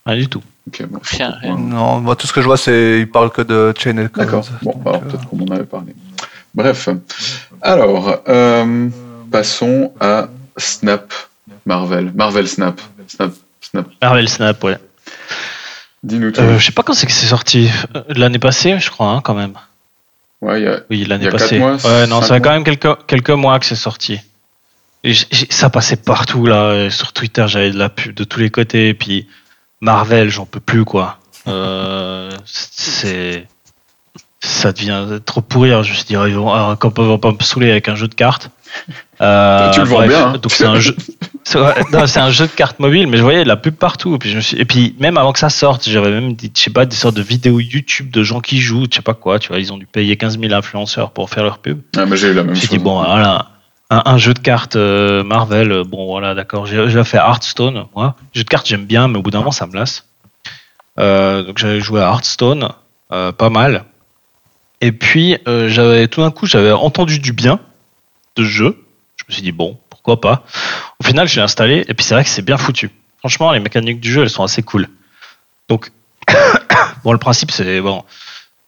rien 0.05 0.16
du 0.16 0.28
tout. 0.28 0.42
Bon. 0.88 0.98
Rien, 1.05 1.31
rien. 1.40 1.57
Non, 1.57 2.00
moi 2.00 2.16
tout 2.16 2.26
ce 2.26 2.33
que 2.33 2.40
je 2.40 2.46
vois, 2.46 2.57
c'est 2.57 2.98
il 3.00 3.09
parle 3.09 3.31
que 3.31 3.42
de 3.42 3.72
Chain 3.78 3.98
and 3.98 4.09
D'accord. 4.16 4.44
Bon, 4.62 4.72
Donc, 4.72 4.83
alors 4.87 4.96
euh, 4.96 4.98
peut-être 5.09 5.28
qu'on 5.28 5.40
en 5.44 5.50
avait 5.55 5.64
parlé. 5.64 5.94
Bref. 6.55 6.88
Alors, 7.61 8.20
euh, 8.28 8.88
passons 9.31 9.92
à 10.00 10.28
Snap 10.57 11.12
Marvel. 11.66 12.11
Marvel 12.14 12.48
Snap. 12.48 12.81
Snap. 13.07 13.33
Snap. 13.61 13.87
Marvel 14.00 14.28
Snap, 14.28 14.64
ouais. 14.64 14.76
Dis-nous 16.03 16.33
tout. 16.33 16.41
Euh, 16.41 16.59
je 16.59 16.67
sais 16.67 16.73
pas 16.73 16.83
quand 16.83 16.95
c'est 16.95 17.07
que 17.07 17.12
c'est 17.12 17.27
sorti. 17.27 17.71
Euh, 17.95 18.03
L'année 18.09 18.38
passée, 18.38 18.79
je 18.79 18.91
crois, 18.91 19.09
hein, 19.09 19.21
quand 19.23 19.35
même. 19.35 19.55
Ouais, 20.41 20.62
y 20.62 20.67
a... 20.67 20.81
Oui, 20.91 21.05
l'année 21.05 21.31
passée. 21.31 21.59
mois, 21.59 21.77
ouais, 21.77 22.07
non, 22.09 22.21
ça 22.23 22.35
fait 22.35 22.41
quand 22.41 22.51
même 22.51 22.65
quelques, 22.65 23.07
quelques 23.07 23.31
mois 23.31 23.59
que 23.61 23.67
c'est 23.67 23.77
sorti. 23.77 24.19
Et 25.05 25.15
ça 25.15 25.71
passait 25.71 25.97
partout, 25.97 26.47
là. 26.47 26.87
Et 26.87 26.91
Sur 26.91 27.12
Twitter, 27.12 27.45
j'avais 27.47 27.71
de 27.71 27.79
la 27.79 27.88
pub 27.88 28.15
de 28.15 28.25
tous 28.25 28.41
les 28.41 28.51
côtés. 28.51 28.88
Et 28.88 28.95
puis, 28.95 29.29
Marvel, 29.81 30.31
j'en 30.31 30.47
peux 30.47 30.61
plus, 30.61 30.85
quoi. 30.85 31.19
Euh, 31.47 32.31
c'est. 32.45 33.47
Ça 34.41 34.73
devient 34.73 35.21
trop 35.25 35.41
pourrir. 35.41 35.85
Je 35.85 35.91
me 35.91 35.95
suis 35.95 36.05
dit, 36.05 36.15
ils 36.15 36.35
vont, 36.35 36.53
ah, 36.53 36.77
quand 36.79 36.93
ils 36.99 37.05
vont 37.05 37.19
pas 37.19 37.31
me 37.31 37.38
saouler 37.41 37.71
avec 37.71 37.88
un 37.88 37.95
jeu 37.95 38.09
de 38.09 38.15
cartes. 38.15 38.51
Euh, 39.21 39.71
Tu 39.71 39.81
le 39.81 39.87
bref, 39.87 40.09
bien, 40.09 40.29
hein. 40.29 40.38
Donc, 40.38 40.51
c'est 40.51 40.67
un 40.67 40.81
jeu. 40.81 40.97
C'est 41.44 42.18
un 42.20 42.31
jeu 42.31 42.46
de 42.46 42.52
cartes 42.52 42.78
mobile, 42.78 43.07
mais 43.09 43.16
je 43.16 43.22
voyais 43.22 43.44
la 43.44 43.57
pub 43.57 43.74
partout. 43.74 44.14
Et 44.14 44.18
puis, 44.18 44.31
je 44.31 44.37
me 44.37 44.40
suis, 44.40 44.57
et 44.59 44.64
puis 44.64 44.94
même 44.98 45.18
avant 45.18 45.33
que 45.33 45.38
ça 45.38 45.50
sorte, 45.50 45.88
j'avais 45.88 46.11
même, 46.11 46.35
dit, 46.35 46.52
je 46.55 46.61
sais 46.61 46.70
pas, 46.70 46.87
des 46.87 46.96
sortes 46.96 47.16
de 47.16 47.22
vidéos 47.22 47.59
YouTube 47.61 48.11
de 48.11 48.22
gens 48.22 48.40
qui 48.40 48.59
jouent, 48.59 48.87
je 48.90 48.96
sais 48.96 49.02
pas 49.02 49.14
quoi, 49.14 49.38
tu 49.38 49.48
vois, 49.48 49.59
ils 49.59 49.72
ont 49.72 49.76
dû 49.78 49.87
payer 49.87 50.16
15 50.16 50.38
000 50.38 50.52
influenceurs 50.52 51.11
pour 51.11 51.31
faire 51.31 51.44
leur 51.44 51.59
pub. 51.59 51.81
Ah, 51.96 52.07
mais 52.07 52.16
j'ai 52.16 52.28
eu 52.28 52.35
la 52.35 52.44
même 52.44 52.55
J'ai 52.55 52.62
chose. 52.62 52.70
dit, 52.70 52.78
bon, 52.78 53.02
voilà, 53.02 53.50
un, 53.90 54.02
un 54.07 54.18
jeu 54.18 54.35
de 54.35 54.38
cartes 54.38 54.76
euh, 54.76 55.22
Marvel, 55.24 55.72
euh, 55.72 55.85
bon, 55.85 56.07
voilà, 56.07 56.35
d'accord. 56.35 56.66
J'ai 56.66 57.05
fait 57.05 57.18
Hearthstone, 57.18 57.87
moi. 57.94 58.16
Jeu 58.35 58.44
de 58.44 58.48
cartes, 58.48 58.66
j'aime 58.66 58.87
bien, 58.87 59.09
mais 59.09 59.18
au 59.18 59.22
bout 59.22 59.31
d'un 59.31 59.38
moment, 59.40 59.50
ça 59.52 59.66
me 59.66 59.74
lasse. 59.74 60.07
Euh, 60.98 61.42
donc, 61.42 61.59
j'avais 61.59 61.81
joué 61.81 62.00
à 62.00 62.05
Hearthstone, 62.05 62.68
euh, 63.12 63.33
pas 63.33 63.50
mal. 63.50 63.85
Et 64.81 64.92
puis, 64.92 65.37
j'avais 65.46 66.09
tout 66.09 66.22
d'un 66.22 66.31
coup, 66.31 66.46
j'avais 66.46 66.72
entendu 66.72 67.18
du 67.18 67.33
bien 67.33 67.61
de 68.37 68.42
ce 68.42 68.48
jeu. 68.48 68.85
Je 69.16 69.24
me 69.28 69.33
suis 69.33 69.42
dit, 69.42 69.52
bon, 69.52 69.78
pourquoi 70.03 70.21
pas. 70.21 70.45
Au 71.01 71.05
final, 71.05 71.29
je 71.29 71.37
l'ai 71.37 71.43
installé, 71.43 71.85
et 71.88 71.95
puis 71.95 72.05
c'est 72.05 72.15
vrai 72.15 72.25
que 72.25 72.31
c'est 72.31 72.43
bien 72.43 72.57
foutu. 72.57 72.91
Franchement, 73.19 73.53
les 73.53 73.61
mécaniques 73.61 74.01
du 74.01 74.11
jeu, 74.11 74.23
elles 74.23 74.31
sont 74.31 74.43
assez 74.43 74.62
cool. 74.62 74.88
Donc, 75.69 75.93
bon, 77.05 77.12
le 77.12 77.19
principe, 77.19 77.51
c'est 77.51 77.81
bon. 77.81 78.05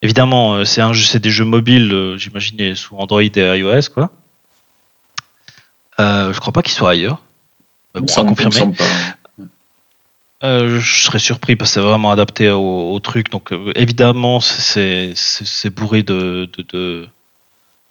Évidemment, 0.03 0.55
euh, 0.55 0.65
c'est 0.65 0.81
un 0.81 0.93
jeu, 0.93 1.05
c'est 1.05 1.19
des 1.19 1.31
jeux 1.31 1.45
mobiles, 1.45 1.93
euh, 1.93 2.17
j'imagine, 2.19 2.75
sous 2.75 2.97
Android 2.97 3.23
et 3.23 3.59
iOS, 3.59 3.91
quoi. 3.93 4.11
Euh, 6.01 6.33
je 6.33 6.41
crois 6.41 6.53
pas 6.53 6.63
qu'ils 6.63 6.73
soient 6.75 6.91
ailleurs. 6.91 7.23
Mais 7.95 8.01
bon, 8.01 8.25
me 8.25 8.29
confirmer. 8.35 8.75
pas. 8.75 8.85
Euh, 10.43 10.79
je 10.79 11.05
serais 11.05 11.19
surpris 11.19 11.57
parce 11.57 11.71
que 11.71 11.75
c'est 11.75 11.87
vraiment 11.87 12.11
adapté 12.11 12.51
au, 12.51 12.93
au 12.93 13.01
truc. 13.01 13.31
Donc 13.31 13.53
euh, 13.53 13.73
évidemment, 13.77 14.41
c'est 14.41 15.15
bourré 15.71 16.03
de, 16.03 16.51
de, 16.57 16.65
de, 16.73 17.09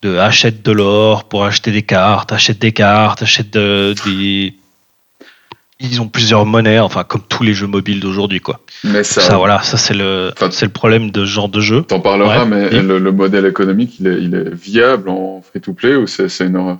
de 0.03 0.17
achète 0.17 0.61
de 0.63 0.71
l'or 0.71 1.23
pour 1.23 1.45
acheter 1.45 1.71
des 1.71 1.81
cartes, 1.83 2.31
achète 2.33 2.59
des 2.59 2.71
cartes, 2.73 3.23
achète 3.23 3.51
de- 3.51 3.95
des. 4.05 4.53
Ils 5.79 5.99
ont 6.01 6.07
plusieurs 6.07 6.45
monnaies, 6.45 6.79
enfin 6.79 7.03
comme 7.03 7.23
tous 7.27 7.43
les 7.43 7.53
jeux 7.53 7.67
mobiles 7.67 7.99
d'aujourd'hui, 7.99 8.39
quoi. 8.39 8.59
Mais 8.83 9.03
ça, 9.03 9.21
Ça, 9.21 9.37
voilà, 9.37 9.61
ça 9.63 9.77
c'est 9.77 9.93
le 9.93 10.31
Enfin, 10.33 10.49
c'est 10.51 10.65
le 10.65 10.71
problème 10.71 11.09
de 11.11 11.25
ce 11.25 11.31
genre 11.31 11.49
de 11.49 11.59
jeu. 11.59 11.83
T'en 11.83 11.99
parleras, 11.99 12.43
Ouais, 12.43 12.45
mais 12.45 12.69
le, 12.81 12.99
le 12.99 13.11
modèle 13.11 13.45
économique, 13.45 13.95
il 13.99 14.07
est, 14.07 14.21
il 14.21 14.35
est 14.35 14.53
viable 14.53 15.09
en 15.09 15.41
free-to-play 15.41 15.95
ou 15.95 16.05
c'est 16.07 16.29
c'est 16.29 16.45
une 16.45 16.55
horreur? 16.57 16.77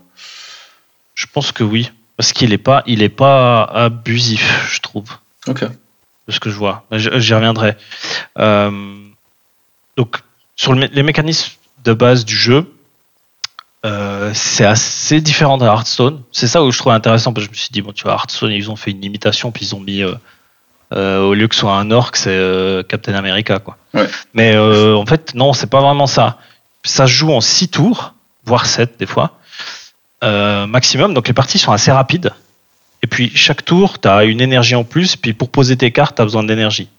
Je 1.15 1.25
pense 1.31 1.51
que 1.51 1.63
oui, 1.63 1.91
parce 2.17 2.33
qu'il 2.33 2.53
est 2.53 2.57
pas 2.57 2.83
il 2.85 3.01
est 3.01 3.09
pas 3.09 3.63
abusif, 3.63 4.69
je 4.71 4.79
trouve. 4.79 5.09
Ok. 5.47 5.63
de 6.27 6.31
ce 6.31 6.39
que 6.39 6.49
je 6.49 6.55
vois. 6.55 6.85
J'y 6.91 7.33
reviendrai. 7.33 7.75
Euh, 8.39 8.71
donc, 9.97 10.17
sur 10.55 10.71
le 10.73 10.79
mé- 10.85 10.89
les 10.93 11.03
mécanismes 11.03 11.51
de 11.83 11.93
base 11.93 12.23
du 12.23 12.35
jeu, 12.37 12.65
euh, 13.85 14.31
c'est 14.33 14.65
assez 14.65 15.21
différent 15.21 15.57
de 15.57 15.65
Hearthstone. 15.65 16.21
C'est 16.31 16.47
ça 16.47 16.63
où 16.63 16.71
je 16.71 16.77
trouve 16.77 16.93
intéressant, 16.93 17.33
parce 17.33 17.47
que 17.47 17.53
je 17.53 17.57
me 17.57 17.61
suis 17.61 17.71
dit, 17.71 17.81
bon, 17.81 17.91
tu 17.91 18.03
vois, 18.03 18.13
Hearthstone, 18.13 18.51
ils 18.51 18.71
ont 18.71 18.75
fait 18.75 18.91
une 18.91 19.03
imitation, 19.03 19.51
puis 19.51 19.65
ils 19.65 19.75
ont 19.75 19.79
mis, 19.79 20.03
euh, 20.03 20.13
euh, 20.93 21.21
au 21.21 21.33
lieu 21.33 21.47
que 21.47 21.55
ce 21.55 21.61
soit 21.61 21.75
un 21.75 21.91
orc, 21.91 22.11
c'est 22.15 22.29
euh, 22.29 22.83
Captain 22.83 23.15
America, 23.15 23.59
quoi. 23.59 23.77
Ouais. 23.93 24.07
Mais 24.33 24.55
euh, 24.55 24.95
en 24.95 25.05
fait, 25.05 25.33
non, 25.33 25.53
c'est 25.53 25.69
pas 25.69 25.81
vraiment 25.81 26.07
ça. 26.07 26.37
Ça 26.83 27.07
se 27.07 27.11
joue 27.11 27.31
en 27.31 27.41
6 27.41 27.69
tours, 27.69 28.13
voire 28.45 28.65
7 28.65 28.99
des 28.99 29.05
fois, 29.05 29.37
euh, 30.23 30.67
maximum. 30.67 31.13
Donc 31.13 31.27
les 31.27 31.33
parties 31.33 31.57
sont 31.57 31.71
assez 31.71 31.91
rapides. 31.91 32.31
Et 33.01 33.07
puis 33.07 33.31
chaque 33.35 33.65
tour, 33.65 33.99
tu 33.99 34.07
as 34.07 34.23
une 34.23 34.41
énergie 34.41 34.75
en 34.75 34.83
plus. 34.83 35.15
Puis 35.15 35.33
pour 35.33 35.49
poser 35.49 35.77
tes 35.77 35.91
cartes, 35.91 36.15
tu 36.17 36.21
as 36.21 36.25
besoin 36.25 36.43
d'énergie. 36.43 36.89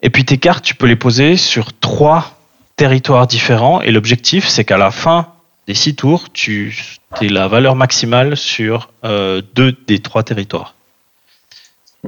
Et 0.00 0.10
puis 0.10 0.24
tes 0.24 0.38
cartes, 0.38 0.64
tu 0.64 0.74
peux 0.74 0.86
les 0.86 0.96
poser 0.96 1.36
sur 1.36 1.72
trois 1.72 2.38
territoires 2.76 3.26
différents. 3.26 3.80
Et 3.82 3.90
l'objectif, 3.90 4.48
c'est 4.48 4.64
qu'à 4.64 4.78
la 4.78 4.90
fin 4.90 5.28
des 5.68 5.74
six 5.74 5.94
tours, 5.94 6.32
tu 6.32 6.74
aies 7.20 7.28
la 7.28 7.48
valeur 7.48 7.76
maximale 7.76 8.36
sur 8.36 8.90
euh, 9.04 9.42
deux 9.54 9.76
des 9.86 10.00
trois 10.00 10.22
territoires. 10.22 10.74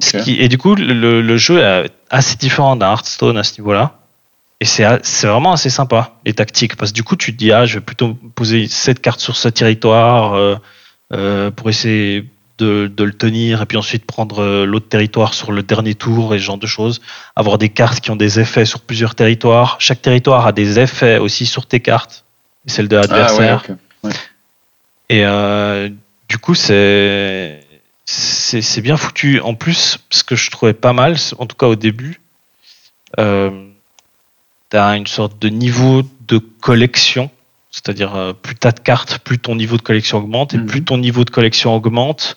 Ce 0.00 0.16
qui- 0.24 0.40
et 0.40 0.48
du 0.48 0.58
coup, 0.58 0.74
le, 0.74 1.22
le 1.22 1.36
jeu 1.36 1.60
est 1.60 1.90
assez 2.10 2.36
différent 2.36 2.74
d'un 2.74 2.90
Hearthstone 2.90 3.38
à 3.38 3.44
ce 3.44 3.60
niveau-là. 3.60 3.98
Et 4.60 4.64
c'est 4.64 5.26
vraiment 5.26 5.52
assez 5.52 5.70
sympa, 5.70 6.14
les 6.24 6.32
tactiques. 6.32 6.76
Parce 6.76 6.90
que 6.90 6.96
du 6.96 7.02
coup, 7.04 7.16
tu 7.16 7.32
te 7.32 7.36
dis, 7.38 7.52
ah, 7.52 7.66
je 7.66 7.74
vais 7.74 7.80
plutôt 7.84 8.14
poser 8.34 8.66
cette 8.66 9.00
carte 9.00 9.20
sur 9.20 9.36
ce 9.36 9.48
territoire 9.48 10.34
euh, 10.34 10.56
euh, 11.12 11.50
pour 11.50 11.68
essayer 11.68 12.24
de, 12.58 12.90
de 12.92 13.04
le 13.04 13.12
tenir. 13.12 13.62
Et 13.62 13.66
puis 13.66 13.76
ensuite 13.76 14.06
prendre 14.06 14.42
euh, 14.42 14.64
l'autre 14.64 14.88
territoire 14.88 15.34
sur 15.34 15.52
le 15.52 15.62
dernier 15.62 15.94
tour 15.94 16.34
et 16.34 16.38
ce 16.38 16.44
genre 16.44 16.58
de 16.58 16.66
choses. 16.66 17.00
Avoir 17.36 17.58
des 17.58 17.68
cartes 17.68 18.00
qui 18.00 18.10
ont 18.10 18.16
des 18.16 18.40
effets 18.40 18.64
sur 18.64 18.80
plusieurs 18.80 19.14
territoires. 19.14 19.76
Chaque 19.80 20.00
territoire 20.02 20.46
a 20.46 20.52
des 20.52 20.78
effets 20.80 21.18
aussi 21.18 21.46
sur 21.46 21.66
tes 21.66 21.80
cartes 21.80 22.23
et 22.66 22.70
celles 22.70 22.88
de 22.88 22.96
Ah 22.96 23.00
ouais, 23.02 23.06
l'adversaire. 23.08 23.64
Et 25.10 25.24
euh, 25.24 25.88
du 26.28 26.38
coup, 26.38 26.54
c'est 26.54 27.60
c'est 28.06 28.80
bien 28.82 28.96
foutu. 28.96 29.40
En 29.40 29.54
plus, 29.54 29.98
ce 30.10 30.24
que 30.24 30.36
je 30.36 30.50
trouvais 30.50 30.74
pas 30.74 30.92
mal, 30.92 31.16
en 31.38 31.46
tout 31.46 31.56
cas 31.56 31.66
au 31.66 31.74
début, 31.76 32.20
euh, 33.18 33.50
t'as 34.68 34.96
une 34.96 35.06
sorte 35.06 35.38
de 35.40 35.48
niveau 35.48 36.02
de 36.28 36.38
collection. 36.38 37.30
C'est-à-dire, 37.70 38.14
euh, 38.14 38.32
plus 38.32 38.54
t'as 38.54 38.70
de 38.72 38.78
cartes, 38.80 39.18
plus 39.18 39.38
ton 39.38 39.56
niveau 39.56 39.76
de 39.76 39.82
collection 39.82 40.18
augmente. 40.18 40.54
Et 40.54 40.58
Mhm. 40.58 40.66
plus 40.66 40.84
ton 40.84 40.96
niveau 40.98 41.24
de 41.24 41.30
collection 41.30 41.74
augmente, 41.74 42.36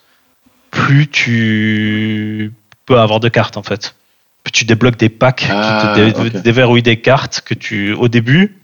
plus 0.71 1.07
tu 1.07 2.51
peux 2.85 2.99
avoir 2.99 3.19
de 3.19 3.29
cartes, 3.29 3.55
en 3.57 3.63
fait. 3.63 3.95
Plus 4.43 4.51
tu 4.51 4.65
débloques 4.65 4.97
des 4.97 5.09
packs 5.09 5.45
Ah, 5.49 5.93
qui 5.93 5.99
te 6.01 6.21
dé- 6.21 6.35
ok. 6.37 6.41
déverrouillent 6.41 6.81
des 6.81 6.99
cartes 7.01 7.41
que 7.41 7.53
tu, 7.53 7.93
au 7.93 8.07
début, 8.07 8.57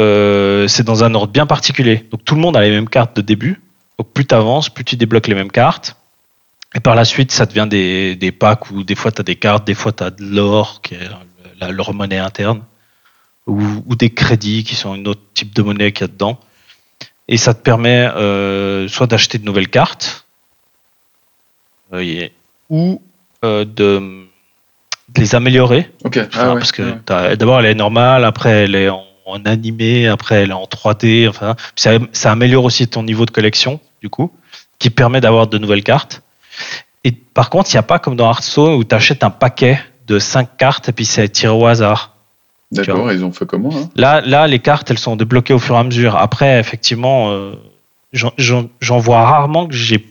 euh, 0.00 0.68
c'est 0.68 0.84
dans 0.84 1.04
un 1.04 1.14
ordre 1.14 1.32
bien 1.32 1.46
particulier. 1.46 2.06
Donc 2.10 2.24
tout 2.24 2.34
le 2.34 2.40
monde 2.40 2.56
a 2.56 2.60
les 2.62 2.70
mêmes 2.70 2.88
cartes 2.88 3.16
de 3.16 3.20
début. 3.22 3.60
Donc 3.98 4.12
plus 4.12 4.24
tu 4.26 4.34
avances, 4.34 4.68
plus 4.70 4.84
tu 4.84 4.96
débloques 4.96 5.26
les 5.28 5.34
mêmes 5.34 5.50
cartes. 5.50 5.96
Et 6.74 6.80
par 6.80 6.94
la 6.94 7.04
suite, 7.04 7.32
ça 7.32 7.46
devient 7.46 7.66
des, 7.68 8.14
des 8.14 8.30
packs 8.32 8.70
où 8.70 8.84
des 8.84 8.94
fois 8.94 9.10
tu 9.10 9.20
as 9.20 9.24
des 9.24 9.36
cartes, 9.36 9.66
des 9.66 9.74
fois 9.74 9.92
tu 9.92 10.04
as 10.04 10.10
de 10.10 10.22
l'or, 10.24 10.80
qui 10.82 10.94
est 10.94 11.08
la- 11.60 11.72
leur 11.72 11.92
monnaie 11.94 12.18
interne, 12.18 12.62
ou, 13.46 13.60
ou 13.86 13.96
des 13.96 14.10
crédits 14.10 14.62
qui 14.64 14.74
sont 14.74 14.92
un 14.92 15.04
autre 15.06 15.22
type 15.34 15.54
de 15.54 15.62
monnaie 15.62 15.92
qu'il 15.92 16.02
y 16.02 16.04
a 16.04 16.12
dedans. 16.12 16.38
Et 17.26 17.36
ça 17.36 17.54
te 17.54 17.62
permet 17.62 18.06
euh, 18.14 18.86
soit 18.88 19.06
d'acheter 19.06 19.38
de 19.38 19.44
nouvelles 19.44 19.68
cartes, 19.68 20.26
euh, 21.92 22.00
et- 22.00 22.32
ou 22.70 23.00
euh, 23.44 23.64
de, 23.64 24.26
de 25.08 25.20
les 25.20 25.34
améliorer. 25.34 25.90
Ok. 26.04 26.18
Enfin, 26.18 26.28
Ah 26.40 26.48
ouais, 26.52 26.58
parce 26.58 26.72
que 26.72 26.82
ouais. 26.82 26.98
t'as- 27.04 27.34
d'abord 27.36 27.58
elle 27.60 27.66
est 27.66 27.74
normale, 27.74 28.24
après 28.24 28.50
elle 28.64 28.74
est 28.74 28.88
en, 28.90 29.04
en 29.28 29.44
animé, 29.44 30.08
après 30.08 30.36
elle 30.42 30.50
est 30.50 30.54
en 30.54 30.64
3D. 30.64 31.28
Enfin, 31.28 31.54
ça, 31.76 31.92
ça 32.12 32.32
améliore 32.32 32.64
aussi 32.64 32.88
ton 32.88 33.02
niveau 33.02 33.26
de 33.26 33.30
collection, 33.30 33.80
du 34.02 34.08
coup, 34.08 34.32
qui 34.78 34.90
permet 34.90 35.20
d'avoir 35.20 35.46
de 35.46 35.58
nouvelles 35.58 35.84
cartes. 35.84 36.22
Et 37.04 37.12
par 37.12 37.50
contre, 37.50 37.70
il 37.72 37.74
n'y 37.76 37.80
a 37.80 37.82
pas 37.84 37.98
comme 37.98 38.16
dans 38.16 38.26
Hearthstone 38.28 38.74
où 38.74 38.84
tu 38.84 38.94
achètes 38.94 39.22
un 39.24 39.30
paquet 39.30 39.78
de 40.06 40.18
5 40.18 40.56
cartes 40.56 40.88
et 40.88 40.92
puis 40.92 41.04
c'est 41.04 41.28
tiré 41.28 41.52
au 41.52 41.66
hasard. 41.66 42.14
D'accord, 42.72 43.10
ils 43.12 43.24
ont 43.24 43.32
fait 43.32 43.46
comment 43.46 43.70
hein 43.74 43.88
Là, 43.96 44.20
là, 44.20 44.46
les 44.46 44.58
cartes, 44.58 44.90
elles 44.90 44.98
sont 44.98 45.16
débloquées 45.16 45.54
au 45.54 45.58
fur 45.58 45.74
et 45.76 45.78
à 45.78 45.84
mesure. 45.84 46.16
Après, 46.16 46.58
effectivement, 46.60 47.30
euh, 47.30 47.54
j'en- 48.12 48.98
vois 48.98 49.24
rarement 49.24 49.66
que 49.66 49.74
j'ai 49.74 50.06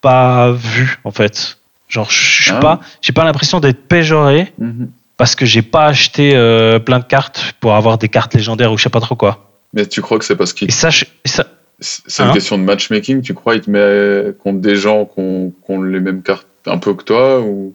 pas 0.00 0.50
vu, 0.50 0.98
en 1.04 1.10
fait. 1.12 1.58
Genre, 1.88 2.10
je 2.10 2.42
suis 2.42 2.50
Ah. 2.52 2.58
pas, 2.60 2.80
j'ai 3.02 3.12
pas 3.12 3.24
l'impression 3.24 3.60
d'être 3.60 3.86
péjoré 3.86 4.52
Mhm. 4.58 4.90
Parce 5.22 5.36
que 5.36 5.46
j'ai 5.46 5.62
pas 5.62 5.86
acheté 5.86 6.34
euh, 6.34 6.80
plein 6.80 6.98
de 6.98 7.04
cartes 7.04 7.54
pour 7.60 7.76
avoir 7.76 7.96
des 7.96 8.08
cartes 8.08 8.34
légendaires 8.34 8.72
ou 8.72 8.76
je 8.76 8.82
sais 8.82 8.90
pas 8.90 8.98
trop 8.98 9.14
quoi. 9.14 9.52
Mais 9.72 9.86
tu 9.86 10.02
crois 10.02 10.18
que 10.18 10.24
c'est 10.24 10.34
parce 10.34 10.52
qu'il 10.52 10.72
ça, 10.72 10.90
je- 10.90 11.04
et 11.24 11.28
ça 11.28 11.46
C'est 11.78 12.24
une 12.24 12.30
Hein 12.30 12.32
question 12.32 12.58
de 12.58 12.64
matchmaking, 12.64 13.22
tu 13.22 13.32
crois 13.32 13.54
Il 13.54 13.60
te 13.60 13.70
met 13.70 14.32
contre 14.42 14.58
des 14.60 14.74
gens 14.74 15.04
qui 15.04 15.20
ont, 15.20 15.50
qui 15.64 15.70
ont 15.70 15.80
les 15.80 16.00
mêmes 16.00 16.22
cartes 16.24 16.48
un 16.66 16.76
peu 16.78 16.94
que 16.94 17.04
toi 17.04 17.38
ou... 17.40 17.72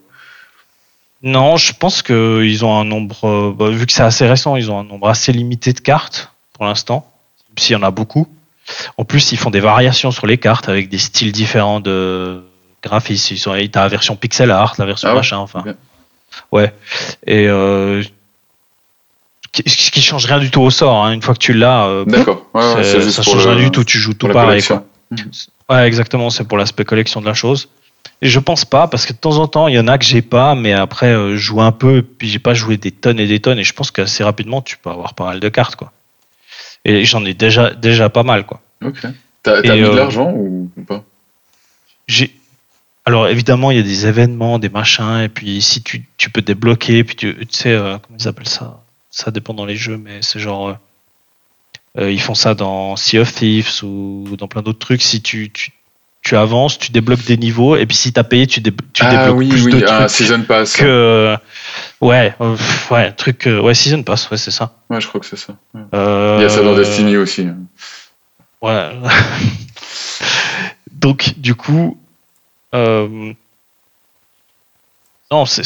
non, 1.23 1.55
je 1.55 1.71
pense 1.71 2.01
qu'ils 2.01 2.65
ont 2.65 2.77
un 2.77 2.83
nombre, 2.83 3.23
euh, 3.23 3.53
bah, 3.57 3.69
vu 3.69 3.85
que 3.85 3.93
c'est 3.93 4.03
assez 4.03 4.27
récent, 4.27 4.57
ils 4.57 4.69
ont 4.69 4.79
un 4.79 4.83
nombre 4.83 5.07
assez 5.07 5.31
limité 5.31 5.71
de 5.71 5.79
cartes 5.79 6.33
pour 6.51 6.65
l'instant, 6.65 7.09
même 7.47 7.57
s'il 7.59 7.77
y 7.77 7.79
en 7.79 7.83
a 7.83 7.91
beaucoup. 7.91 8.27
En 8.97 9.05
plus, 9.05 9.31
ils 9.31 9.37
font 9.37 9.51
des 9.51 9.61
variations 9.61 10.11
sur 10.11 10.27
les 10.27 10.37
cartes 10.37 10.67
avec 10.67 10.89
des 10.89 10.97
styles 10.97 11.31
différents 11.31 11.79
de 11.79 12.43
graphisme. 12.83 13.35
Ils 13.57 13.71
t'as 13.71 13.83
la 13.83 13.87
version 13.87 14.17
pixel 14.17 14.51
art, 14.51 14.75
la 14.79 14.85
version 14.85 15.07
Ah 15.07 15.11
ouais 15.13 15.19
machin, 15.19 15.37
enfin. 15.37 15.63
Ouais. 16.51 16.73
Et 17.25 17.47
euh, 17.47 18.03
qui- 19.51 19.63
ce 19.69 19.91
qui 19.91 20.01
change 20.01 20.25
rien 20.25 20.39
du 20.39 20.51
tout 20.51 20.61
au 20.61 20.69
sort. 20.69 21.05
hein. 21.05 21.11
Une 21.13 21.21
fois 21.21 21.33
que 21.33 21.39
tu 21.39 21.53
l'as, 21.53 21.85
euh, 21.87 22.05
D'accord, 22.05 22.45
ouais, 22.53 22.83
ça 23.11 23.23
change 23.23 23.45
le- 23.45 23.53
rien 23.53 23.63
du 23.65 23.71
tout. 23.71 23.83
Tu 23.83 23.97
joues 23.97 24.13
tout 24.13 24.27
pareil. 24.27 24.61
Quoi. 24.63 24.85
Ouais, 25.69 25.87
exactement. 25.87 26.29
C'est 26.29 26.43
pour 26.45 26.57
l'aspect 26.57 26.85
collection 26.85 27.21
de 27.21 27.25
la 27.25 27.33
chose. 27.33 27.69
Et 28.21 28.29
je 28.29 28.39
pense 28.39 28.65
pas, 28.65 28.87
parce 28.87 29.05
que 29.05 29.13
de 29.13 29.17
temps 29.17 29.37
en 29.37 29.47
temps, 29.47 29.67
il 29.67 29.75
y 29.75 29.79
en 29.79 29.87
a 29.87 29.97
que 29.97 30.05
j'ai 30.05 30.21
pas, 30.21 30.55
mais 30.55 30.73
après, 30.73 31.07
euh, 31.13 31.31
je 31.31 31.37
joue 31.41 31.61
un 31.61 31.71
peu, 31.71 32.01
puis 32.01 32.29
j'ai 32.29 32.39
pas 32.39 32.53
joué 32.53 32.77
des 32.77 32.91
tonnes 32.91 33.19
et 33.19 33.27
des 33.27 33.39
tonnes, 33.39 33.59
et 33.59 33.63
je 33.63 33.73
pense 33.73 33.91
qu'assez 33.91 34.23
rapidement, 34.23 34.61
tu 34.61 34.77
peux 34.77 34.89
avoir 34.89 35.13
pas 35.13 35.25
mal 35.25 35.39
de 35.39 35.49
cartes, 35.49 35.75
quoi. 35.75 35.91
Et 36.85 37.05
j'en 37.05 37.23
ai 37.25 37.33
déjà, 37.33 37.71
déjà 37.71 38.09
pas 38.09 38.23
mal, 38.23 38.45
quoi. 38.45 38.61
Ok. 38.83 38.99
T'as 39.43 39.61
mis 39.61 39.67
de 39.81 39.85
euh, 39.85 39.95
l'argent 39.95 40.31
ou 40.31 40.71
pas? 40.87 41.03
J'ai, 42.07 42.33
alors 43.07 43.29
évidemment, 43.29 43.71
il 43.71 43.77
y 43.77 43.79
a 43.79 43.83
des 43.83 44.05
événements, 44.05 44.59
des 44.59 44.67
machins, 44.67 45.21
et 45.23 45.29
puis 45.29 45.61
si 45.61 45.81
tu, 45.81 46.03
tu 46.17 46.29
peux 46.29 46.41
débloquer, 46.41 47.05
puis 47.05 47.15
tu, 47.15 47.33
tu 47.37 47.47
sais, 47.57 47.71
euh, 47.71 47.97
comment 48.01 48.17
ils 48.19 48.27
appellent 48.27 48.49
ça? 48.49 48.81
Ça 49.09 49.31
dépend 49.31 49.53
dans 49.53 49.65
les 49.65 49.77
jeux, 49.77 49.95
mais 49.97 50.19
c'est 50.21 50.39
genre, 50.39 50.67
euh, 50.69 50.73
euh, 51.99 52.11
ils 52.11 52.19
font 52.19 52.35
ça 52.35 52.53
dans 52.53 52.97
Sea 52.97 53.19
of 53.19 53.33
Thieves 53.33 53.81
ou 53.83 54.35
dans 54.37 54.49
plein 54.49 54.61
d'autres 54.61 54.79
trucs. 54.79 55.01
Si 55.01 55.21
tu, 55.21 55.49
tu, 55.53 55.71
tu 56.21 56.35
avances, 56.35 56.77
tu 56.77 56.91
débloques 56.91 57.23
des 57.23 57.37
niveaux, 57.37 57.77
et 57.77 57.85
puis 57.85 57.95
si 57.95 58.11
t'as 58.11 58.25
payé, 58.25 58.45
tu, 58.45 58.59
dé- 58.59 58.73
tu 58.91 59.03
Ah 59.05 59.19
débloques 59.23 59.37
oui, 59.39 59.47
plus 59.47 59.65
oui, 59.67 59.71
de 59.71 59.87
un 59.87 59.99
trucs 59.99 60.09
Season 60.09 60.41
Pass. 60.43 60.75
que, 60.75 61.37
ouais, 62.01 62.35
ouais, 62.91 63.11
truc, 63.13 63.47
ouais, 63.47 63.73
season 63.73 64.03
pass, 64.03 64.29
ouais, 64.29 64.37
c'est 64.37 64.51
ça. 64.51 64.73
Ouais, 64.89 64.99
je 64.99 65.07
crois 65.07 65.21
que 65.21 65.27
c'est 65.27 65.37
ça. 65.37 65.55
Ouais. 65.73 65.81
Il 65.93 66.41
y 66.41 66.45
a 66.45 66.49
ça 66.49 66.61
dans 66.61 66.75
Destiny 66.75 67.15
aussi. 67.15 67.47
Ouais. 68.61 68.91
Donc, 70.91 71.35
du 71.37 71.55
coup, 71.55 71.97
euh, 72.73 73.33
non, 75.31 75.45
c'est, 75.45 75.63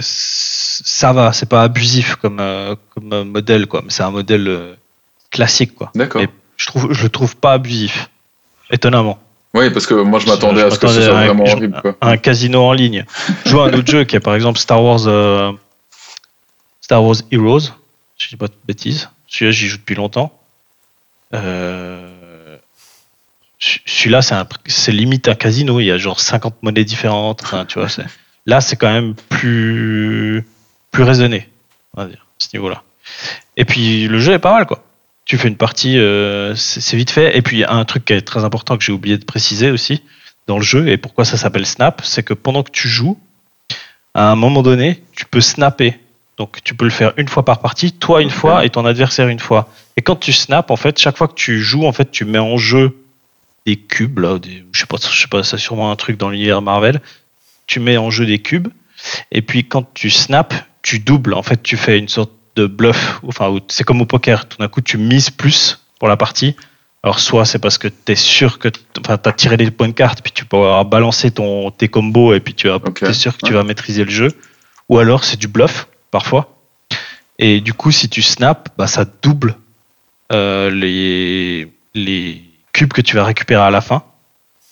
ça 0.00 1.12
va, 1.12 1.32
c'est 1.32 1.48
pas 1.48 1.62
abusif 1.62 2.14
comme, 2.16 2.38
euh, 2.40 2.76
comme 2.94 3.24
modèle, 3.30 3.66
quoi. 3.66 3.82
Mais 3.82 3.90
c'est 3.90 4.02
un 4.04 4.10
modèle 4.12 4.46
euh, 4.48 4.74
classique, 5.30 5.74
quoi. 5.74 5.90
D'accord. 5.94 6.22
Je 6.56 6.66
trouve, 6.66 6.92
je 6.92 7.02
le 7.02 7.08
trouve 7.08 7.36
pas 7.36 7.52
abusif, 7.54 8.10
étonnamment. 8.70 9.18
Oui, 9.54 9.70
parce 9.70 9.86
que 9.86 9.94
moi 9.94 10.20
je 10.20 10.26
m'attendais 10.28 10.62
à 10.62 10.70
ce 10.70 10.78
que 10.78 10.86
ce 10.86 11.02
soit 11.02 11.18
un- 11.18 11.24
vraiment 11.26 11.44
je- 11.46 11.52
horrible. 11.56 11.80
Quoi. 11.82 11.96
Un 12.02 12.16
casino 12.18 12.62
en 12.62 12.72
ligne. 12.72 13.04
Je 13.44 13.56
à 13.56 13.62
un 13.64 13.72
autre 13.72 13.90
jeu 13.90 14.04
qui 14.04 14.14
est 14.14 14.20
par 14.20 14.36
exemple 14.36 14.60
Star 14.60 14.80
Wars, 14.80 15.00
euh, 15.08 15.50
Star 16.80 17.02
Wars 17.02 17.16
Heroes. 17.32 17.72
Je 18.16 18.28
dis 18.28 18.36
pas 18.36 18.46
de 18.46 18.54
bêtises. 18.64 19.08
Celui-là, 19.26 19.50
j'y 19.50 19.66
joue 19.66 19.78
depuis 19.78 19.96
longtemps. 19.96 20.38
Euh, 21.34 22.08
Celui-là, 23.60 24.20
c'est 24.22 24.92
limite 24.92 25.28
un 25.28 25.34
casino. 25.34 25.80
Il 25.80 25.84
y 25.84 25.90
a 25.90 25.98
genre 25.98 26.18
50 26.18 26.62
monnaies 26.62 26.84
différentes. 26.84 27.44
Tu 27.68 27.78
vois, 27.78 27.88
là, 28.46 28.60
c'est 28.60 28.76
quand 28.76 28.92
même 28.92 29.14
plus, 29.28 30.46
plus 30.90 31.02
raisonné, 31.02 31.48
on 31.94 32.02
va 32.02 32.08
dire, 32.08 32.26
à 32.40 32.44
ce 32.44 32.48
niveau-là. 32.54 32.82
Et 33.56 33.64
puis, 33.64 34.08
le 34.08 34.18
jeu 34.18 34.32
est 34.32 34.38
pas 34.38 34.52
mal, 34.52 34.66
quoi. 34.66 34.82
Tu 35.26 35.36
fais 35.36 35.48
une 35.48 35.56
partie, 35.56 35.98
euh, 35.98 36.56
c'est 36.56 36.96
vite 36.96 37.10
fait. 37.10 37.36
Et 37.36 37.42
puis, 37.42 37.58
il 37.58 37.60
y 37.60 37.64
a 37.64 37.72
un 37.72 37.84
truc 37.84 38.06
qui 38.06 38.14
est 38.14 38.22
très 38.22 38.44
important 38.44 38.76
que 38.78 38.82
j'ai 38.82 38.92
oublié 38.92 39.18
de 39.18 39.24
préciser 39.24 39.70
aussi 39.70 40.02
dans 40.46 40.56
le 40.56 40.64
jeu, 40.64 40.88
et 40.88 40.96
pourquoi 40.96 41.24
ça 41.24 41.36
s'appelle 41.36 41.66
Snap, 41.66 42.00
c'est 42.02 42.24
que 42.24 42.34
pendant 42.34 42.64
que 42.64 42.72
tu 42.72 42.88
joues, 42.88 43.20
à 44.14 44.32
un 44.32 44.36
moment 44.36 44.62
donné, 44.62 45.02
tu 45.12 45.24
peux 45.26 45.40
snapper. 45.40 46.00
Donc, 46.38 46.58
tu 46.64 46.74
peux 46.74 46.86
le 46.86 46.90
faire 46.90 47.12
une 47.18 47.28
fois 47.28 47.44
par 47.44 47.60
partie, 47.60 47.92
toi 47.92 48.22
une 48.22 48.30
fois 48.30 48.64
et 48.64 48.70
ton 48.70 48.84
adversaire 48.86 49.28
une 49.28 49.38
fois. 49.38 49.68
Et 49.96 50.02
quand 50.02 50.16
tu 50.16 50.32
snaps, 50.32 50.70
en 50.70 50.76
fait, 50.76 50.98
chaque 50.98 51.16
fois 51.16 51.28
que 51.28 51.34
tu 51.34 51.60
joues, 51.60 51.86
en 51.86 51.92
fait, 51.92 52.10
tu 52.10 52.24
mets 52.24 52.38
en 52.38 52.56
jeu 52.56 52.96
des 53.66 53.76
cubes, 53.76 54.18
là, 54.18 54.38
des, 54.38 54.64
je 54.72 54.80
sais 54.80 54.86
pas, 54.86 54.96
je 54.96 55.20
sais 55.20 55.28
pas, 55.28 55.42
c'est 55.42 55.58
sûrement 55.58 55.90
un 55.90 55.96
truc 55.96 56.16
dans 56.16 56.30
l'univers 56.30 56.62
Marvel. 56.62 57.00
Tu 57.66 57.80
mets 57.80 57.96
en 57.96 58.10
jeu 58.10 58.26
des 58.26 58.40
cubes, 58.40 58.68
et 59.30 59.42
puis 59.42 59.64
quand 59.64 59.92
tu 59.94 60.10
snaps, 60.10 60.56
tu 60.82 60.98
doubles. 60.98 61.34
En 61.34 61.42
fait, 61.42 61.62
tu 61.62 61.76
fais 61.76 61.98
une 61.98 62.08
sorte 62.08 62.32
de 62.56 62.66
bluff. 62.66 63.20
Enfin, 63.26 63.56
c'est 63.68 63.84
comme 63.84 64.00
au 64.00 64.06
poker. 64.06 64.48
Tout 64.48 64.58
d'un 64.58 64.68
coup, 64.68 64.80
tu 64.80 64.98
mises 64.98 65.30
plus 65.30 65.80
pour 65.98 66.08
la 66.08 66.16
partie. 66.16 66.56
Alors, 67.02 67.18
soit 67.18 67.44
c'est 67.46 67.58
parce 67.58 67.78
que 67.78 67.88
tu 67.88 68.12
es 68.12 68.14
sûr 68.14 68.58
que 68.58 68.68
tu 68.68 68.78
as 69.06 69.32
tiré 69.32 69.56
les 69.56 69.70
points 69.70 69.88
de 69.88 69.92
carte, 69.92 70.20
puis 70.22 70.32
tu 70.32 70.44
peux 70.44 70.56
avoir 70.56 70.84
balancé 70.84 71.30
ton, 71.30 71.70
tes 71.70 71.88
combos, 71.88 72.34
et 72.34 72.40
puis 72.40 72.54
tu 72.54 72.68
Ok, 72.68 73.02
es 73.02 73.12
sûr 73.14 73.36
que 73.36 73.46
tu 73.46 73.54
vas 73.54 73.64
maîtriser 73.64 74.04
le 74.04 74.10
jeu. 74.10 74.28
Ou 74.88 74.98
alors, 74.98 75.24
c'est 75.24 75.38
du 75.38 75.48
bluff, 75.48 75.88
parfois. 76.10 76.58
Et 77.38 77.60
du 77.60 77.72
coup, 77.72 77.90
si 77.90 78.08
tu 78.08 78.20
snaps, 78.20 78.70
bah, 78.76 78.86
ça 78.86 79.06
double 79.22 79.56
euh, 80.32 80.70
les, 80.70 81.72
les 81.94 82.42
cubes 82.80 82.92
que 82.94 83.02
tu 83.02 83.14
vas 83.16 83.24
récupérer 83.24 83.62
à 83.62 83.70
la 83.70 83.82
fin. 83.82 84.02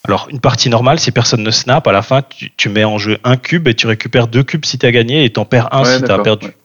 Alors, 0.04 0.28
une 0.30 0.40
partie 0.40 0.70
normale, 0.70 0.98
si 0.98 1.12
personne 1.12 1.42
ne 1.42 1.50
snap, 1.50 1.86
à 1.86 1.92
la 1.92 2.00
fin, 2.00 2.22
tu, 2.22 2.50
tu 2.56 2.70
mets 2.70 2.84
en 2.84 2.96
jeu 2.96 3.18
un 3.22 3.36
cube 3.36 3.68
et 3.68 3.74
tu 3.74 3.86
récupères 3.86 4.28
deux 4.28 4.42
cubes 4.42 4.64
si 4.64 4.78
tu 4.78 4.86
as 4.86 4.92
gagné 4.92 5.24
et 5.24 5.30
t'en 5.30 5.44
perds 5.44 5.74
un 5.74 5.82
Ouais, 5.82 5.98
si 5.98 6.02
tu 6.02 6.10
as 6.10 6.18
perdu. 6.20 6.46
ouais. 6.46 6.56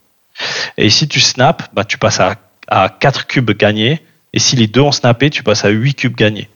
Et 0.78 0.90
si 0.90 1.10
tu 1.10 1.20
snaps, 1.20 1.66
bah, 1.74 1.84
tu 1.84 1.98
passes 1.98 2.22
à, 2.22 2.36
à 2.70 2.88
4 2.88 3.28
cubes 3.28 3.52
gagnés. 3.52 4.02
Et 4.32 4.40
si 4.40 4.56
les 4.56 4.68
deux 4.68 4.80
ont 4.80 4.94
snappé, 4.94 5.30
tu 5.30 5.44
passes 5.44 5.66
à 5.66 5.70
8 5.70 5.96
cubes 5.96 6.16
gagnés. 6.16 6.48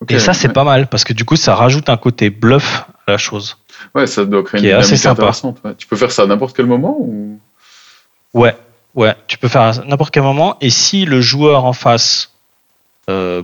Ok, 0.00 0.12
et 0.12 0.20
ça, 0.20 0.34
c'est 0.34 0.46
ouais. 0.46 0.54
pas 0.54 0.64
mal 0.64 0.86
parce 0.86 1.02
que 1.02 1.12
du 1.12 1.24
coup, 1.24 1.34
ça 1.36 1.56
rajoute 1.56 1.88
un 1.88 1.96
côté 1.96 2.30
bluff 2.30 2.84
à 3.08 3.12
la 3.12 3.18
chose. 3.18 3.58
Ouais, 3.96 4.06
ça 4.06 4.24
doit 4.24 4.44
créer 4.44 4.60
une 4.60 4.66
est 4.66 4.72
assez 4.72 4.96
sympa. 4.96 5.22
intéressante. 5.22 5.58
Tu 5.78 5.88
peux 5.88 5.96
faire 5.96 6.12
ça 6.12 6.22
à 6.22 6.26
n'importe 6.26 6.54
quel 6.56 6.66
moment 6.66 6.96
ou... 7.00 7.40
Ouais, 8.34 8.56
ouais, 8.94 9.16
tu 9.26 9.36
peux 9.36 9.48
faire 9.48 9.62
à 9.62 9.72
n'importe 9.84 10.14
quel 10.14 10.22
moment. 10.22 10.56
Et 10.60 10.70
si 10.70 11.04
le 11.06 11.20
joueur 11.20 11.64
en 11.64 11.72
face 11.72 12.31
euh, 13.08 13.42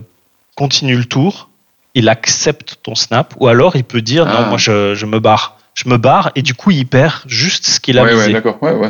continue 0.55 0.95
le 0.95 1.05
tour, 1.05 1.49
il 1.95 2.09
accepte 2.09 2.77
ton 2.83 2.95
snap, 2.95 3.33
ou 3.39 3.47
alors 3.47 3.75
il 3.75 3.83
peut 3.83 4.01
dire 4.01 4.25
Ah. 4.27 4.41
non, 4.41 4.47
moi 4.49 4.57
je, 4.57 4.95
je 4.95 5.05
me 5.05 5.19
barre. 5.19 5.57
Je 5.75 5.87
me 5.87 5.97
barre 5.97 6.31
et 6.35 6.41
du 6.41 6.55
coup 6.55 6.71
il 6.71 6.85
perd 6.85 7.13
juste 7.25 7.65
ce 7.65 7.79
qu'il 7.79 7.97
a 7.99 8.03
Ouais, 8.03 8.13
ouais, 8.13 8.33
d'accord. 8.33 8.57
Ouais, 8.61 8.73
ouais, 8.73 8.89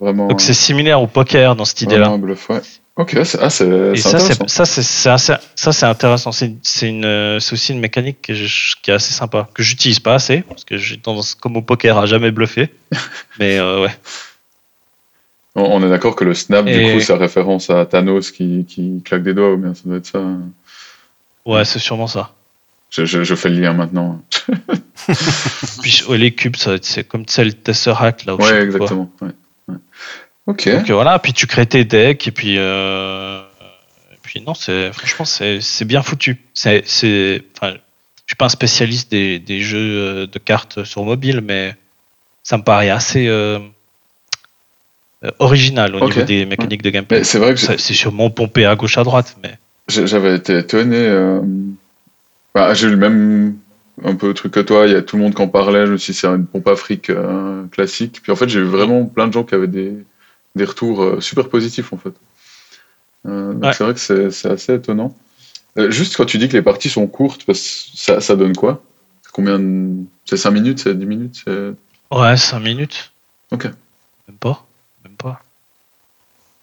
vraiment. 0.00 0.28
Donc 0.28 0.40
c'est 0.40 0.54
similaire 0.54 1.02
au 1.02 1.06
poker 1.06 1.56
dans 1.56 1.66
cette 1.66 1.82
idée-là. 1.82 2.10
ouais. 2.10 2.60
Ok, 2.96 3.18
c'est 3.24 3.38
ah, 3.40 3.48
ça, 3.48 4.66
c'est 5.72 5.86
intéressant. 5.86 6.30
C'est 6.30 6.54
c'est 6.62 6.90
une, 6.90 7.38
c'est 7.40 7.54
aussi 7.54 7.72
une 7.72 7.80
mécanique 7.80 8.20
que 8.22 8.34
je- 8.34 8.74
qui 8.82 8.90
est 8.90 8.94
assez 8.94 9.14
sympa, 9.14 9.48
que 9.54 9.62
j'utilise 9.62 9.98
pas 9.98 10.14
assez 10.14 10.42
parce 10.42 10.64
que 10.64 10.76
j'ai 10.76 10.98
tendance, 10.98 11.34
comme 11.34 11.56
au 11.56 11.62
poker, 11.62 11.96
à 11.96 12.04
jamais 12.04 12.30
bluffer. 12.30 12.68
Mais 13.38 13.58
euh, 13.58 13.82
ouais. 13.82 13.96
On, 15.54 15.62
on 15.62 15.86
est 15.86 15.90
d'accord 15.90 16.16
que 16.16 16.24
le 16.24 16.34
snap, 16.34 16.64
du 16.64 16.72
Et- 16.72 16.94
coup, 16.94 17.00
ça 17.00 17.16
référence 17.16 17.68
à 17.70 17.84
Thanos 17.86 18.30
qui, 18.30 18.64
qui 18.66 19.02
claque 19.04 19.22
des 19.22 19.34
doigts, 19.34 19.52
ou 19.52 19.56
bien 19.58 19.74
ça 19.74 19.82
doit 19.84 19.96
être 19.98 20.06
ça. 20.06 20.22
Ouais, 21.44 21.64
c'est 21.64 21.78
sûrement 21.78 22.06
ça. 22.06 22.32
Je, 22.90 23.04
je, 23.04 23.24
je 23.24 23.34
fais 23.34 23.48
le 23.48 23.60
lien 23.60 23.72
maintenant. 23.72 24.22
Puis 25.82 26.02
ouais, 26.08 26.18
les 26.18 26.34
cubes, 26.34 26.56
c'est 26.56 27.04
comme 27.04 27.24
tu 27.24 27.32
sais, 27.32 27.44
le 27.44 27.52
Tesseract 27.52 28.24
là. 28.26 28.34
Ouais, 28.34 28.62
exactement. 28.62 29.10
Ouais. 29.20 29.28
ouais. 29.68 29.76
Ok. 30.46 30.68
Donc 30.68 30.90
euh, 30.90 30.94
voilà, 30.94 31.18
puis 31.18 31.32
tu 31.32 31.46
crées 31.46 31.66
tes 31.66 31.84
decks 31.84 32.26
et 32.28 32.32
puis 32.32 32.56
euh, 32.58 33.40
et 34.12 34.16
puis 34.22 34.40
non, 34.42 34.54
c'est 34.54 34.92
franchement 34.92 35.24
c'est 35.24 35.84
bien 35.84 36.02
foutu. 36.02 36.40
C'est 36.52 36.82
c'est 36.86 37.42
enfin, 37.56 37.72
je 37.74 37.78
suis 38.26 38.36
pas 38.36 38.46
un 38.46 38.50
spécialiste 38.50 39.10
des, 39.10 39.38
des 39.38 39.60
jeux 39.60 39.78
euh, 39.78 40.26
de 40.26 40.38
cartes 40.38 40.84
sur 40.84 41.04
mobile, 41.04 41.40
mais 41.42 41.74
ça 42.42 42.58
me 42.58 42.62
paraît 42.62 42.90
assez 42.90 43.26
euh, 43.28 43.58
original 45.38 45.94
au 45.94 46.06
niveau 46.08 46.22
des 46.22 46.46
mécaniques 46.46 46.82
de 46.82 46.90
gameplay. 46.90 47.24
C'est 47.24 47.38
vrai 47.38 47.54
que 47.54 47.60
C'est 47.60 47.78
sûrement 47.94 48.30
pompé 48.30 48.64
à 48.66 48.74
gauche 48.76 48.98
à 48.98 49.04
droite, 49.04 49.36
mais 49.42 49.58
j'avais 49.88 50.36
été 50.36 50.58
étonné. 50.58 50.96
euh, 50.98 51.40
bah, 52.54 52.74
j'ai 52.74 52.88
eu 52.88 52.90
le 52.90 52.96
même 52.96 53.56
un 54.04 54.14
peu 54.14 54.34
truc 54.34 54.52
que 54.52 54.60
toi. 54.60 54.86
Il 54.86 54.92
y 54.92 54.96
a 54.96 55.02
tout 55.02 55.16
le 55.16 55.22
monde 55.22 55.34
qui 55.34 55.42
en 55.42 55.48
parlait. 55.48 55.86
Je 55.86 55.92
me 55.92 55.96
suis 55.98 56.12
dit, 56.12 56.18
c'est 56.18 56.26
une 56.26 56.46
pompe 56.46 56.68
afrique 56.68 57.10
euh, 57.10 57.64
classique. 57.68 58.20
Puis 58.22 58.32
en 58.32 58.36
fait, 58.36 58.48
j'ai 58.48 58.60
eu 58.60 58.64
vraiment 58.64 59.04
plein 59.06 59.26
de 59.28 59.32
gens 59.32 59.44
qui 59.44 59.54
avaient 59.54 59.66
des, 59.68 59.92
des 60.54 60.64
retours 60.64 61.02
euh, 61.02 61.20
super 61.20 61.48
positifs 61.48 61.92
en 61.92 61.96
fait. 61.98 62.12
Euh, 63.28 63.52
Ouais. 63.54 63.72
c'est 63.72 63.84
vrai 63.84 63.94
que 63.94 64.00
c'est 64.00 64.50
assez 64.50 64.74
étonnant. 64.74 65.14
Euh, 65.78 65.90
juste 65.90 66.16
quand 66.16 66.24
tu 66.26 66.38
dis 66.38 66.48
que 66.48 66.56
les 66.56 66.62
parties 66.62 66.90
sont 66.90 67.06
courtes, 67.06 67.44
ça, 67.54 68.20
ça 68.20 68.36
donne 68.36 68.56
quoi? 68.56 68.82
Combien 69.32 69.58
de... 69.58 69.94
C'est 70.26 70.36
5 70.36 70.50
minutes 70.50 70.80
C'est 70.80 70.94
10 70.98 71.06
minutes 71.06 71.44
ouais, 72.10 72.36
5 72.36 72.58
minutes. 72.60 73.12
Ok. 73.52 73.64
Même 73.64 74.36
pas. 74.38 74.66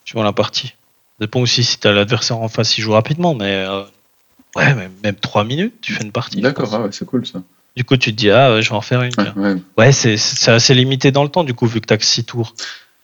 Tu 0.09 0.15
vois 0.15 0.23
la 0.23 0.33
partie. 0.33 0.69
Ça 0.69 0.73
dépend 1.19 1.39
aussi 1.39 1.63
si 1.63 1.77
t'as 1.77 1.91
l'adversaire 1.91 2.39
en 2.39 2.47
face, 2.47 2.75
il 2.79 2.81
joue 2.81 2.93
rapidement, 2.93 3.35
mais 3.35 3.53
euh, 3.53 3.83
ouais, 4.55 4.73
même, 4.73 4.91
même 5.03 5.13
3 5.13 5.43
minutes, 5.43 5.75
tu 5.81 5.93
fais 5.93 6.03
une 6.03 6.11
partie. 6.11 6.41
D'accord, 6.41 6.67
ah 6.73 6.81
ouais, 6.81 6.89
c'est 6.91 7.05
cool 7.05 7.27
ça. 7.27 7.43
Du 7.75 7.83
coup, 7.83 7.95
tu 7.95 8.11
te 8.11 8.15
dis, 8.17 8.31
ah, 8.31 8.55
ouais, 8.55 8.63
je 8.63 8.71
vais 8.71 8.75
en 8.75 8.81
faire 8.81 9.03
une. 9.03 9.61
Ouais, 9.77 9.91
c'est 9.91 10.47
assez 10.47 10.73
limité 10.73 11.11
dans 11.11 11.21
le 11.21 11.29
temps, 11.29 11.43
du 11.43 11.53
coup, 11.53 11.67
vu 11.67 11.79
que 11.79 11.85
t'as 11.85 11.97
que 11.97 12.05
6 12.05 12.23
tours. 12.23 12.55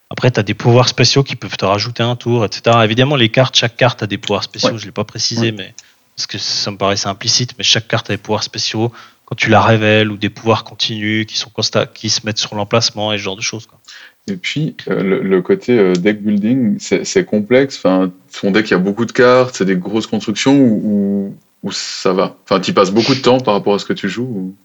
Après, 0.10 0.32
t'as 0.32 0.42
des 0.42 0.56
pouvoirs 0.56 0.88
spéciaux 0.88 1.22
qui 1.22 1.36
peuvent 1.36 1.58
te 1.58 1.66
rajouter 1.66 2.02
un 2.02 2.16
tour, 2.16 2.44
etc. 2.44 2.76
Évidemment, 2.84 3.18
les 3.18 3.30
cartes, 3.30 3.56
chaque 3.56 3.78
carte 3.78 4.02
a 4.02 4.08
des 4.08 4.18
pouvoirs 4.18 4.44
spéciaux, 4.44 4.80
je 4.80 4.86
l'ai 4.86 4.92
pas 4.92 5.04
précisé, 5.04 5.52
mais 5.52 5.76
parce 6.16 6.26
que 6.26 6.40
ça 6.40 6.72
me 6.72 6.78
paraissait 6.78 7.08
implicite, 7.08 7.54
mais 7.60 7.64
chaque 7.64 7.88
carte 7.88 8.10
a 8.10 8.14
des 8.14 8.18
pouvoirs 8.18 8.42
spéciaux 8.42 8.92
quand 9.26 9.36
tu 9.36 9.52
la 9.52 9.62
révèles 9.62 10.10
ou 10.10 10.18
des 10.18 10.30
pouvoirs 10.32 10.64
continus 10.64 11.28
qui 11.28 11.38
sont 11.38 11.52
qui 11.94 12.10
se 12.10 12.26
mettent 12.26 12.40
sur 12.40 12.56
l'emplacement 12.56 13.14
et 13.14 13.18
ce 13.20 13.24
genre 13.24 13.36
de 13.36 13.42
choses. 13.42 13.68
Quoi. 13.68 13.80
Et 14.28 14.38
puis, 14.38 14.76
euh, 14.90 15.04
le, 15.04 15.22
le 15.22 15.42
côté 15.42 15.78
euh, 15.78 15.94
deck 15.94 16.22
building, 16.24 16.78
c'est 16.80 17.26
complexe. 17.26 17.78
Enfin, 17.78 18.12
ton 18.42 18.52
deck, 18.52 18.68
il 18.68 18.72
y 18.72 18.74
a 18.74 18.80
beaucoup 18.80 19.06
de 19.06 19.12
cartes, 19.12 19.56
c'est 19.56 19.66
des 19.66 19.76
grosses 19.76 20.08
constructions 20.08 20.58
ou, 20.58 21.36
ça 21.72 22.12
va? 22.14 22.36
Enfin, 22.44 22.60
tu 22.60 22.74
passes 22.74 22.92
beaucoup 22.92 23.14
de 23.16 23.20
temps 23.22 23.40
par 23.40 23.54
rapport 23.56 23.76
à 23.76 23.80
ce 23.80 23.86
que 23.86 23.94
tu 23.94 24.10
joues 24.10 24.24
ou- 24.24 24.56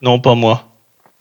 Non, 0.00 0.18
pas 0.20 0.34
moi. 0.34 0.68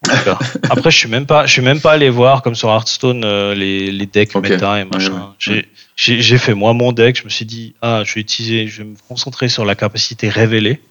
Après, 0.70 0.90
je 0.92 0.98
suis 0.98 1.10
même 1.10 1.26
pas, 1.26 1.46
je 1.46 1.52
suis 1.52 1.62
même 1.62 1.80
pas 1.80 1.92
allé 1.92 2.10
voir 2.10 2.42
comme 2.42 2.56
sur 2.56 2.70
Hearthstone 2.70 3.24
euh, 3.24 3.54
les, 3.54 3.92
les 3.92 4.06
decks 4.08 4.36
Ok. 4.36 4.50
méta 4.50 4.80
et 4.82 4.86
machin. 4.86 5.34
Ouais, 5.48 5.54
ouais. 5.54 5.66
J'ai- 5.96 6.38
fait 6.38 6.54
moi 6.56 6.74
mon 6.74 6.92
deck. 6.92 7.18
Je 7.20 7.24
me 7.24 7.30
suis 7.30 7.46
dit, 7.46 7.76
ah, 7.82 8.02
je 8.06 8.16
vais 8.16 8.22
utiliser, 8.22 8.68
je 8.68 8.80
vais 8.82 8.90
me 8.90 8.96
concentrer 9.08 9.48
sur 9.50 9.64
la 9.64 9.76
capacité 9.76 10.28
révélée 10.30 10.82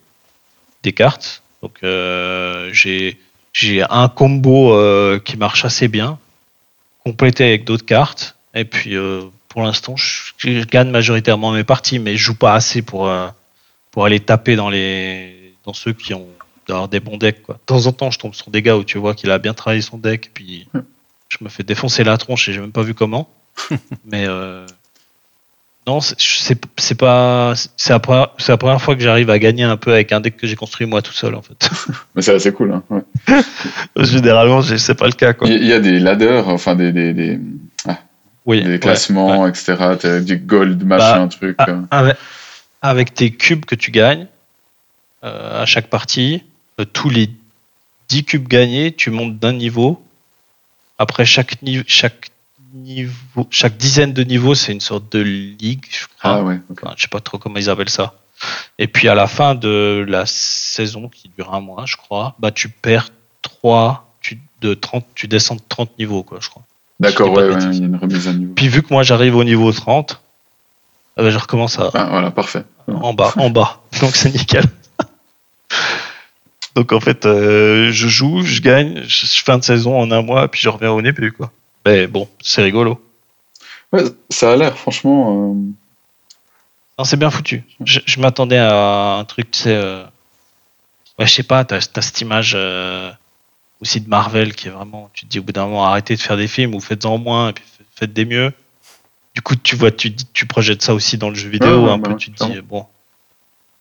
des 0.82 0.92
cartes. 0.92 1.42
Donc, 1.62 1.78
j'ai 1.82 3.18
j'ai 3.52 3.82
un 3.90 4.08
combo 4.08 4.78
qui 5.24 5.36
marche 5.36 5.64
assez 5.64 5.88
bien, 5.88 6.18
complété 7.04 7.44
avec 7.44 7.64
d'autres 7.64 7.86
cartes. 7.86 8.36
Et 8.54 8.64
puis, 8.64 8.96
euh, 8.96 9.22
pour 9.48 9.62
l'instant, 9.62 9.96
je, 9.96 10.32
je 10.38 10.64
gagne 10.64 10.90
majoritairement 10.90 11.52
mes 11.52 11.64
parties, 11.64 11.98
mais 11.98 12.16
je 12.16 12.24
joue 12.24 12.36
pas 12.36 12.54
assez 12.54 12.82
pour 12.82 13.08
euh, 13.08 13.28
pour 13.90 14.04
aller 14.04 14.20
taper 14.20 14.56
dans 14.56 14.70
les 14.70 15.54
dans 15.64 15.72
ceux 15.72 15.92
qui 15.92 16.14
ont 16.14 16.28
d'avoir 16.66 16.88
des 16.88 17.00
bons 17.00 17.16
decks 17.16 17.42
quoi. 17.42 17.54
De 17.54 17.60
temps 17.66 17.86
en 17.86 17.92
temps, 17.92 18.10
je 18.10 18.18
tombe 18.18 18.34
sur 18.34 18.50
des 18.50 18.62
gars 18.62 18.76
où 18.76 18.84
tu 18.84 18.98
vois 18.98 19.14
qu'il 19.14 19.30
a 19.30 19.38
bien 19.38 19.54
travaillé 19.54 19.82
son 19.82 19.98
deck, 19.98 20.30
puis 20.32 20.68
je 21.28 21.38
me 21.40 21.48
fais 21.48 21.62
défoncer 21.62 22.04
la 22.04 22.16
tronche 22.18 22.48
et 22.48 22.52
j'ai 22.52 22.60
même 22.60 22.72
pas 22.72 22.82
vu 22.82 22.94
comment. 22.94 23.28
Mais 24.04 24.26
euh, 24.26 24.66
non, 25.90 26.00
c'est- 26.00 26.54
pas 26.94 27.54
c'est 27.54 27.92
la, 27.92 27.98
première- 27.98 28.28
c'est 28.38 28.52
la 28.52 28.56
première 28.56 28.80
fois 28.80 28.94
que 28.94 29.02
j'arrive 29.02 29.28
à 29.28 29.40
gagner 29.40 29.64
un 29.64 29.76
peu 29.76 29.92
avec 29.92 30.12
un 30.12 30.20
deck 30.20 30.36
que 30.36 30.46
j'ai 30.46 30.54
construit 30.54 30.86
moi 30.86 31.02
tout 31.02 31.12
seul 31.12 31.34
en 31.34 31.42
fait. 31.42 31.68
Mais 32.14 32.22
c'est 32.22 32.32
assez 32.34 32.52
cool. 32.52 32.72
Hein, 32.72 32.84
ouais. 32.90 33.02
Généralement, 34.04 34.62
c'est 34.62 34.94
pas 34.94 35.06
le 35.06 35.12
cas 35.12 35.32
quoi. 35.32 35.48
Il 35.48 35.64
y, 35.64 35.72
a 35.72 35.80
des 35.80 35.98
ladders, 35.98 36.48
enfin 36.48 36.76
des, 36.76 36.92
des, 36.92 37.12
des, 37.12 37.40
Oui. 38.46 38.62
des 38.62 38.70
ouais, 38.70 38.78
classements, 38.78 39.42
ouais. 39.42 39.48
etc. 39.48 39.74
T'as 39.98 40.20
du 40.20 40.36
gold, 40.36 40.84
machin, 40.84 41.26
truc. 41.26 41.56
Ah, 41.58 41.66
euh. 41.70 41.80
avec, 41.90 42.16
avec 42.82 43.14
tes 43.14 43.32
cubes 43.32 43.64
que 43.64 43.74
tu 43.74 43.90
gagnes 43.90 44.28
euh, 45.24 45.62
à 45.62 45.66
chaque 45.66 45.88
partie, 45.88 46.44
euh, 46.78 46.84
tous 46.84 47.10
les 47.10 47.30
10 48.10 48.24
cubes 48.24 48.46
gagnés, 48.46 48.92
tu 48.92 49.10
montes 49.10 49.38
d'un 49.40 49.52
niveau. 49.52 50.00
Après 50.98 51.24
chaque 51.24 51.60
niveau, 51.62 51.82
chaque 51.88 52.30
niveau, 52.74 53.46
chaque 53.50 53.76
dizaine 53.76 54.12
de 54.12 54.22
niveaux, 54.22 54.54
c'est 54.54 54.72
une 54.72 54.80
sorte 54.80 55.10
de 55.12 55.20
ligue, 55.20 55.84
je 55.90 56.06
crois. 56.18 56.36
Ah 56.36 56.42
ouais, 56.42 56.60
ok. 56.70 56.80
Enfin, 56.82 56.94
je 56.96 57.02
sais 57.02 57.08
pas 57.08 57.20
trop 57.20 57.38
comment 57.38 57.56
ils 57.56 57.70
appellent 57.70 57.88
ça. 57.88 58.14
Et 58.78 58.86
puis 58.86 59.08
à 59.08 59.14
la 59.14 59.26
fin 59.26 59.54
de 59.54 60.04
la 60.08 60.24
saison 60.26 61.08
qui 61.08 61.30
dure 61.36 61.52
un 61.52 61.60
mois, 61.60 61.84
je 61.86 61.96
crois, 61.96 62.34
bah 62.38 62.50
tu 62.50 62.68
perds 62.68 63.10
3 63.42 64.06
tu, 64.20 64.38
de 64.60 64.74
30, 64.74 65.04
tu 65.14 65.28
descends 65.28 65.56
de 65.56 65.62
30 65.68 65.98
niveaux 65.98 66.22
quoi, 66.22 66.38
je 66.40 66.48
crois. 66.48 66.62
D'accord, 67.00 67.30
ouais, 67.32 67.44
ouais, 67.44 67.54
bêtises. 67.54 67.78
il 67.78 67.80
y 67.80 67.84
a 67.84 67.86
une 67.86 67.96
remise 67.96 68.28
à 68.28 68.32
niveau. 68.32 68.52
Puis 68.54 68.68
vu 68.68 68.82
que 68.82 68.92
moi 68.92 69.02
j'arrive 69.02 69.36
au 69.36 69.44
niveau 69.44 69.72
30, 69.72 70.20
ah 71.16 71.22
bah, 71.22 71.30
je 71.30 71.38
recommence 71.38 71.78
à, 71.78 71.90
Ah, 71.94 72.08
voilà, 72.10 72.30
parfait. 72.30 72.64
en 72.88 73.12
bas, 73.14 73.32
en 73.36 73.50
bas. 73.50 73.80
Donc 74.00 74.16
c'est 74.16 74.30
nickel. 74.32 74.64
Donc 76.74 76.92
en 76.92 77.00
fait, 77.00 77.26
euh, 77.26 77.90
je 77.90 78.08
joue, 78.08 78.42
je 78.42 78.60
gagne, 78.60 79.02
je 79.06 79.26
je 79.26 79.42
fin 79.42 79.58
de 79.58 79.64
saison 79.64 79.98
en 79.98 80.10
un 80.10 80.22
mois, 80.22 80.48
puis 80.48 80.60
je 80.60 80.68
reviens 80.68 80.90
au 80.92 81.02
début 81.02 81.32
quoi. 81.32 81.50
Mais 81.86 82.06
bon, 82.06 82.28
c'est 82.40 82.62
rigolo. 82.62 83.00
Ouais, 83.92 84.04
ça 84.28 84.52
a 84.52 84.56
l'air, 84.56 84.76
franchement. 84.76 85.50
euh, 85.52 85.54
Non, 86.98 87.04
c'est 87.04 87.16
bien 87.16 87.30
foutu. 87.30 87.64
Je, 87.84 88.00
je 88.04 88.20
m'attendais 88.20 88.58
à 88.58 89.16
un 89.18 89.24
truc, 89.24 89.50
tu 89.50 89.60
sais, 89.60 89.74
euh, 89.74 90.04
ouais, 91.18 91.26
je 91.26 91.32
sais 91.34 91.42
pas, 91.42 91.64
t'as 91.64 91.76
as 91.76 92.02
cette 92.02 92.20
image 92.20 92.52
euh, 92.54 93.10
aussi 93.80 94.00
de 94.00 94.08
Marvel 94.08 94.54
qui 94.54 94.68
est 94.68 94.70
vraiment, 94.70 95.10
tu 95.14 95.26
te 95.26 95.30
dis 95.30 95.38
au 95.38 95.42
bout 95.42 95.52
d'un 95.52 95.64
moment, 95.64 95.86
arrêtez 95.86 96.14
de 96.14 96.20
faire 96.20 96.36
des 96.36 96.48
films 96.48 96.74
ou 96.74 96.80
faites-en 96.80 97.18
moins 97.18 97.48
et 97.48 97.52
puis 97.52 97.64
faites 97.96 98.12
des 98.12 98.24
mieux. 98.24 98.52
Du 99.34 99.42
coup, 99.42 99.54
tu 99.56 99.76
vois, 99.76 99.90
tu, 99.90 100.12
projettes 100.48 100.82
ça 100.82 100.92
aussi 100.92 101.16
dans 101.16 101.30
le 101.30 101.36
jeu 101.36 101.48
vidéo, 101.48 101.84
Ouais, 101.84 101.90
un 101.90 101.98
bah 101.98 102.10
peu, 102.10 102.16
tu 102.16 102.30
te 102.32 102.44
dis, 102.44 102.60
bon. 102.60 102.84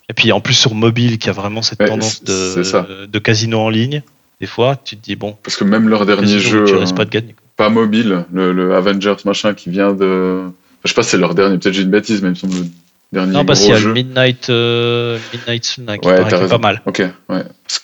Et 0.08 0.14
puis 0.14 0.32
en 0.32 0.42
plus 0.42 0.54
sur 0.54 0.74
mobile, 0.74 1.18
qui 1.20 1.30
a 1.30 1.34
vraiment 1.34 1.62
cette 1.62 1.80
tendance 1.86 2.24
de, 2.24 3.06
de 3.06 3.20
casino 3.20 3.60
en 3.60 3.70
ligne, 3.70 4.02
des 4.40 4.48
fois, 4.48 4.76
tu 4.76 4.96
te 4.96 5.04
dis, 5.04 5.16
bon, 5.16 5.38
Parce 5.44 5.56
que 5.58 5.64
même 5.66 5.90
leur 5.90 6.06
dernier 6.06 6.22
casino, 6.34 6.40
jeu, 6.42 6.64
tu 6.66 6.76
risques 6.76 6.96
pas 6.96 7.06
de 7.06 7.10
gagner. 7.10 7.34
quoi. 7.34 7.44
Pas 7.60 7.70
mobile, 7.70 8.26
le, 8.34 8.54
le 8.54 8.74
Avengers 8.74 9.18
machin 9.26 9.54
qui 9.54 9.70
vient 9.70 9.92
de. 9.94 10.44
Enfin, 10.46 10.54
je 10.86 10.90
sais 10.90 10.96
pas 10.96 11.04
c'est 11.04 11.18
leur 11.18 11.36
dernier, 11.36 11.58
peut-être 11.58 11.76
j'ai 11.76 11.82
une 11.84 11.90
bêtise, 11.92 12.22
mais 12.22 12.30
il 12.30 12.32
me 12.32 12.36
semble 12.36 12.54
le 12.56 12.66
dernier 13.12 13.34
Non, 13.34 13.44
parce 13.46 13.60
qu'il 13.60 13.70
y 13.70 13.74
a 13.74 13.80
Midnight, 13.80 14.50
euh, 14.50 15.20
Midnight 15.34 15.66
Sun 15.66 15.86
là, 15.86 15.98
qui 15.98 16.08
Ouais, 16.08 16.16
paraît 16.16 16.32
t'as 16.32 16.38
qui 16.40 16.44
est 16.46 16.48
pas 16.48 16.58
mal. 16.58 16.82
Ok, 16.86 17.04
ouais. 17.30 17.44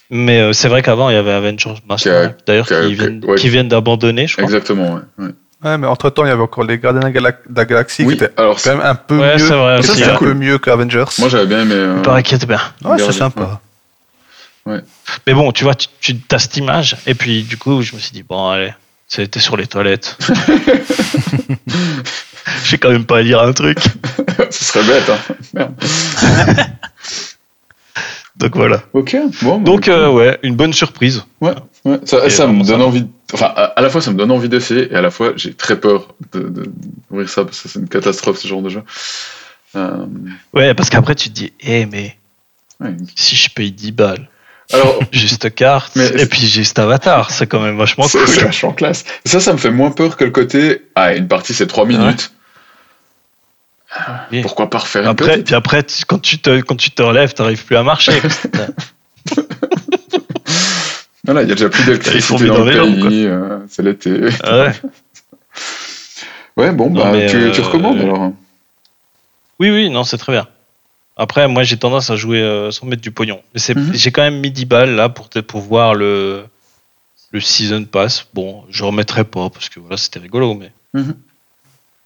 Mais 0.09 0.39
euh, 0.39 0.53
c'est 0.53 0.69
vrai 0.69 0.81
qu'avant, 0.81 1.09
il 1.09 1.13
y 1.13 1.17
avait 1.17 1.31
Avengers 1.33 1.73
a- 1.89 2.33
d'ailleurs, 2.47 2.67
qui 2.67 2.93
viennent, 2.93 3.19
qui- 3.19 3.27
ouais. 3.27 3.35
qui 3.35 3.49
viennent 3.49 3.67
d'abandonner, 3.67 4.27
je 4.27 4.33
crois. 4.37 4.45
Exactement, 4.45 4.93
ouais. 4.95 5.01
ouais. 5.25 5.29
Ouais, 5.63 5.77
mais 5.77 5.87
entre 5.87 6.09
temps, 6.09 6.23
il 6.23 6.29
y 6.29 6.31
avait 6.31 6.41
encore 6.43 6.63
les 6.63 6.77
Gardiens 6.77 7.09
de 7.09 7.19
la 7.55 7.65
Galaxie 7.65 8.03
Oui, 8.05 8.15
qui 8.17 8.23
étaient 8.23 8.33
alors 8.39 8.61
quand 8.63 8.71
même 8.77 8.85
un 8.85 8.95
peu 8.95 9.17
Ouais, 9.19 9.33
mieux. 9.33 9.39
c'est 9.39 9.55
vrai 9.55 9.81
Ça, 9.81 10.13
un 10.13 10.15
cool. 10.15 10.27
peu 10.29 10.33
mieux 10.35 10.57
qu'Avengers. 10.57 11.05
moi 11.19 11.27
j'avais 11.27 11.47
bien 11.47 11.61
aimé. 11.63 11.73
euh, 11.73 11.95
Il 11.97 12.01
paraît 12.03 12.23
qu'il 12.23 12.37
était 12.37 12.45
bien. 12.45 12.61
Ouais, 12.83 12.97
c'est 12.99 13.11
sympa. 13.11 13.59
Mais 15.27 15.33
bon, 15.33 15.51
tu 15.51 15.63
vois, 15.63 15.75
tu, 15.75 15.87
tu 16.01 16.15
as 16.31 16.39
cette 16.39 16.57
image, 16.57 16.97
et 17.05 17.13
puis 17.13 17.43
du 17.43 17.57
coup, 17.57 17.81
je 17.81 17.93
me 17.95 17.99
suis 17.99 18.11
dit, 18.11 18.23
bon, 18.23 18.49
allez, 18.49 18.73
c'était 19.07 19.39
sur 19.39 19.55
les 19.57 19.67
toilettes. 19.67 20.17
Je 22.63 22.71
vais 22.71 22.77
quand 22.77 22.91
même 22.91 23.05
pas 23.05 23.21
lire 23.21 23.41
un 23.41 23.53
truc. 23.53 23.77
Ce 24.49 24.65
serait 24.65 24.83
bête, 24.85 25.09
hein. 25.09 25.17
Merde. 25.53 25.73
Donc 28.37 28.55
voilà. 28.55 28.83
Ok, 28.93 29.15
bon. 29.43 29.59
bah, 29.59 29.63
Donc, 29.63 29.87
euh, 29.87 30.09
ouais, 30.11 30.37
une 30.43 30.55
bonne 30.55 30.73
surprise. 30.73 31.23
Ouais, 31.39 31.53
ouais. 31.85 31.99
Ça, 32.05 32.17
me 32.47 32.57
donne 32.63 32.65
ça- 32.65 32.85
envie. 32.85 33.03
de- 33.03 33.09
Enfin, 33.33 33.47
à, 33.55 33.81
la 33.81 33.89
fois, 33.89 34.01
ça 34.01 34.11
me 34.11 34.17
donne 34.17 34.29
envie 34.31 34.49
d'essayer, 34.49 34.91
et 34.91 34.95
à 34.95 35.01
la 35.01 35.09
fois, 35.09 35.33
j'ai 35.35 35.53
très 35.53 35.79
peur 35.79 36.13
de, 36.33 36.41
de, 36.41 36.69
d'ouvrir 37.09 37.27
ça 37.29 37.43
parce 37.45 37.59
que 37.61 37.69
c'est 37.69 37.79
une 37.79 37.87
catastrophe 37.89 38.37
ce 38.37 38.47
genre 38.47 38.61
de 38.61 38.69
jeu. 38.69 38.83
Euh, 39.75 40.05
Ouais, 40.53 40.73
parce 40.73 40.89
qu'après, 40.89 41.15
tu 41.15 41.29
te 41.29 41.33
dis, 41.33 41.53
eh, 41.61 41.85
mais 41.87 42.17
ouais. 42.81 42.95
si 43.15 43.35
je 43.35 43.49
paye 43.49 43.71
10 43.71 43.91
balles, 43.93 44.29
Alors, 44.73 44.99
cette 45.13 45.53
carte, 45.53 45.95
Mais- 45.95 46.07
et 46.21 46.25
puis 46.25 46.47
cet 46.47 46.79
avatar, 46.79 47.29
c'est 47.31 47.45
quand 47.47 47.59
même 47.59 47.77
vachement 47.77 48.07
cool. 48.07 48.27
c'est 48.27 48.41
vachement 48.43 48.73
classe. 48.73 49.05
Ça, 49.25 49.39
ça 49.39 49.53
me 49.53 49.57
fait 49.57 49.69
moins 49.71 49.91
peur 49.91 50.17
que 50.17 50.23
le 50.25 50.31
côté. 50.31 50.81
Ah, 50.95 51.13
une 51.13 51.27
partie, 51.27 51.53
c'est 51.53 51.67
3 51.67 51.85
minutes. 51.85 52.31
Pourquoi 54.41 54.69
pas 54.69 54.79
refaire 54.79 55.03
une 55.03 55.07
Après, 55.09 55.41
puis 55.43 55.55
après, 55.55 55.83
tu- 55.83 56.03
quand 56.05 56.19
tu 56.19 56.39
te, 56.39 56.59
quand 56.61 56.75
tu 56.75 56.91
te 56.91 57.01
relèves, 57.01 57.33
t'arrives 57.33 57.63
plus 57.63 57.75
à 57.77 57.83
marcher. 57.83 58.13
Voilà, 61.25 61.41
il 61.41 61.49
y 61.49 61.51
a 61.51 61.55
déjà 61.55 61.69
plus 61.69 61.83
d'électricité 61.85 62.45
dans 62.45 62.59
dans 62.59 62.65
le 62.65 62.71
pays. 63.09 63.25
euh, 63.25 63.57
c'est 63.67 63.81
l'été. 63.81 64.11
Ah 64.43 64.59
ouais. 64.59 64.71
Ouais, 66.57 66.71
bon, 66.71 66.89
Non, 66.89 67.11
bah, 67.11 67.25
tu 67.27 67.35
euh, 67.35 67.51
recommandes 67.63 67.99
alors 67.99 68.31
Oui, 69.59 69.69
oui, 69.71 69.89
non, 69.89 70.05
c'est 70.05 70.17
très 70.17 70.31
bien. 70.31 70.47
Après, 71.17 71.47
moi, 71.47 71.63
j'ai 71.63 71.77
tendance 71.77 72.09
à 72.09 72.15
jouer 72.17 72.41
euh, 72.41 72.71
sans 72.71 72.85
mettre 72.87 73.01
du 73.01 73.11
pognon. 73.11 73.41
Mais 73.53 73.59
c'est, 73.59 73.75
Mhm. 73.75 73.93
j'ai 73.93 74.11
quand 74.11 74.21
même 74.21 74.39
mis 74.39 74.51
10 74.51 74.65
balles 74.65 74.95
là 74.95 75.07
pour, 75.09 75.29
pour 75.29 75.61
voir 75.61 75.93
le, 75.95 76.45
le 77.31 77.39
season 77.39 77.85
pass. 77.85 78.27
Bon, 78.33 78.65
je 78.69 78.83
remettrai 78.83 79.23
pas 79.23 79.49
parce 79.49 79.69
que 79.69 79.79
voilà, 79.79 79.95
c'était 79.97 80.19
rigolo, 80.19 80.53
mais 80.55 80.71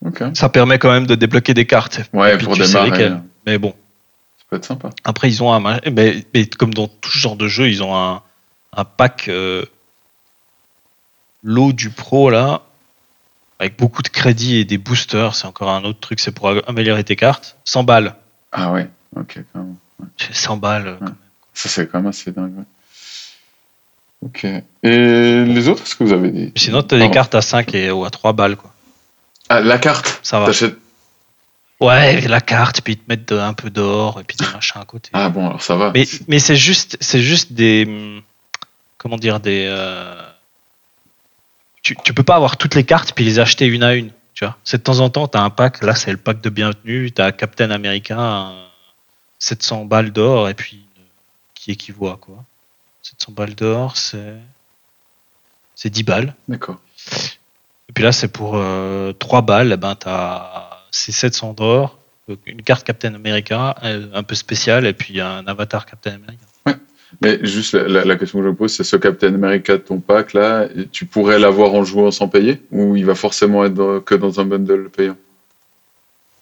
Ok. 0.05 0.23
ça 0.35 0.49
permet 0.49 0.77
quand 0.79 0.91
même 0.91 1.07
de 1.07 1.15
débloquer 1.15 1.53
des 1.53 1.65
cartes. 1.65 2.01
Ouais, 2.13 2.37
pour 2.37 2.55
démarrer, 2.55 3.09
ça 3.09 3.21
Mais 3.45 3.57
bon, 3.57 3.73
peut 4.49 4.57
être 4.57 4.65
sympa. 4.65 4.89
après, 5.03 5.27
ils 5.29 5.41
ont 5.43 5.51
un. 5.53 5.59
ma- 5.59 5.81
Mais, 5.91 6.23
mais 6.33 6.45
comme 6.45 6.73
dans 6.73 6.87
tout 6.87 7.09
ce 7.11 7.17
genre 7.17 7.35
de 7.35 7.47
jeu, 7.47 7.67
ils 7.69 7.81
ont 7.83 7.95
un, 7.97 8.21
un 8.73 8.85
pack 8.85 9.27
euh, 9.27 9.65
lot 11.43 11.73
du 11.73 11.89
pro 11.89 12.29
là, 12.29 12.61
avec 13.59 13.77
beaucoup 13.77 14.01
de 14.03 14.07
crédits 14.09 14.57
et 14.57 14.65
des 14.65 14.77
boosters. 14.77 15.35
C'est 15.35 15.47
encore 15.47 15.69
un 15.71 15.83
autre 15.83 15.99
truc, 15.99 16.19
c'est 16.19 16.31
pour 16.31 16.49
améliorer 16.67 17.03
tes 17.03 17.15
cartes. 17.15 17.57
100 17.65 17.83
balles. 17.83 18.15
Ah 18.51 18.71
ouais, 18.71 18.89
ok, 19.15 19.39
quand 19.53 19.59
même. 19.59 19.75
J'ai 20.17 20.33
100 20.33 20.57
balles. 20.57 20.87
euh, 20.87 20.95
quand 20.99 21.05
Ouais. 21.05 21.11
même. 21.11 21.15
Ça, 21.53 21.69
c'est 21.69 21.87
quand 21.87 21.99
même 21.99 22.07
assez 22.07 22.31
dingue. 22.31 22.57
ouais. 22.57 22.63
Ok. 24.25 24.45
Et 24.83 25.45
les 25.45 25.67
autres, 25.69 25.83
est-ce 25.83 25.95
que 25.95 26.03
vous 26.03 26.13
avez 26.13 26.29
des. 26.31 26.51
Sinon, 26.55 26.83
t'as 26.83 26.95
des 26.97 27.01
Pardon. 27.03 27.13
cartes 27.13 27.35
à 27.35 27.41
5 27.41 27.73
et, 27.73 27.89
ou 27.91 28.03
à 28.05 28.09
3 28.09 28.33
balles, 28.33 28.55
quoi. 28.57 28.73
Ah, 29.49 29.61
la 29.61 29.77
carte 29.77 30.19
Ça 30.23 30.39
va. 30.39 30.51
Ouais, 31.81 32.19
la 32.27 32.41
carte, 32.41 32.81
puis 32.81 32.93
ils 32.93 32.97
te 32.97 33.03
mettent 33.07 33.31
un 33.31 33.53
peu 33.53 33.69
d'or, 33.69 34.19
et 34.19 34.23
puis 34.25 34.35
des 34.35 34.45
machins 34.51 34.81
à 34.81 34.85
côté. 34.85 35.09
Ah 35.13 35.29
bon, 35.29 35.47
alors 35.47 35.61
ça 35.61 35.77
va. 35.77 35.91
Mais, 35.93 36.05
mais 36.27 36.39
c'est 36.39 36.57
juste, 36.57 36.97
c'est 36.99 37.21
juste 37.21 37.53
des, 37.53 38.21
comment 38.97 39.15
dire, 39.15 39.39
des. 39.39 39.65
euh, 39.69 40.21
tu, 41.81 41.95
tu 42.03 42.13
peux 42.13 42.23
pas 42.23 42.35
avoir 42.35 42.57
toutes 42.57 42.75
les 42.75 42.83
cartes 42.83 43.13
puis 43.13 43.23
les 43.23 43.39
acheter 43.39 43.65
une 43.65 43.83
à 43.83 43.95
une. 43.95 44.11
Tu 44.33 44.43
vois, 44.45 44.57
c'est 44.65 44.77
de 44.79 44.83
temps 44.83 44.99
en 44.99 45.09
temps, 45.09 45.27
t'as 45.29 45.41
un 45.41 45.49
pack. 45.49 45.81
Là, 45.81 45.95
c'est 45.95 46.11
le 46.11 46.17
pack 46.17 46.41
de 46.41 46.49
bienvenue. 46.49 47.11
T'as 47.11 47.31
Captain 47.31 47.71
America, 47.71 48.17
un 48.19 48.53
700 49.39 49.85
balles 49.85 50.11
d'or, 50.11 50.49
et 50.49 50.53
puis 50.53 50.85
euh, 50.97 51.01
qui 51.55 51.71
équivaut 51.71 52.09
à 52.09 52.17
quoi? 52.17 52.43
700 53.01 53.31
balles 53.31 53.55
d'or, 53.55 53.97
c'est 53.97 54.35
c'est 55.75 55.89
10 55.89 56.03
balles. 56.03 56.35
D'accord. 56.47 56.79
Et 57.89 57.93
puis 57.93 58.03
là, 58.03 58.11
c'est 58.11 58.27
pour 58.27 58.53
euh, 58.55 59.13
3 59.13 59.41
balles, 59.41 59.71
eh 59.73 59.77
ben, 59.77 59.95
t'as 59.95 60.69
c'est 60.91 61.11
700 61.11 61.53
d'or, 61.53 61.97
une 62.45 62.61
carte 62.61 62.85
Captain 62.85 63.13
America, 63.15 63.75
euh, 63.83 64.07
un 64.13 64.23
peu 64.23 64.35
spéciale, 64.35 64.85
et 64.85 64.93
puis 64.93 65.19
un 65.21 65.45
avatar 65.47 65.85
Captain 65.85 66.11
America. 66.15 66.45
Mais 67.23 67.39
juste 67.43 67.73
la, 67.73 67.87
la- 67.87 68.05
la 68.05 68.15
question 68.17 68.37
que 68.37 68.45
je 68.45 68.49
me 68.49 68.55
pose, 68.55 68.71
c'est 68.71 68.83
ce 68.83 68.95
Captain 68.95 69.33
America 69.33 69.73
de 69.73 69.81
ton 69.81 69.99
pack 69.99 70.33
là, 70.33 70.67
tu 70.91 71.05
pourrais 71.07 71.39
l'avoir 71.39 71.73
en 71.73 71.83
jouant 71.83 72.11
sans 72.11 72.27
payer? 72.27 72.61
Ou 72.71 72.95
il 72.95 73.03
va 73.05 73.15
forcément 73.15 73.65
être 73.65 74.03
que 74.05 74.13
dans 74.13 74.39
un 74.39 74.45
bundle 74.45 74.89
payant? 74.91 75.17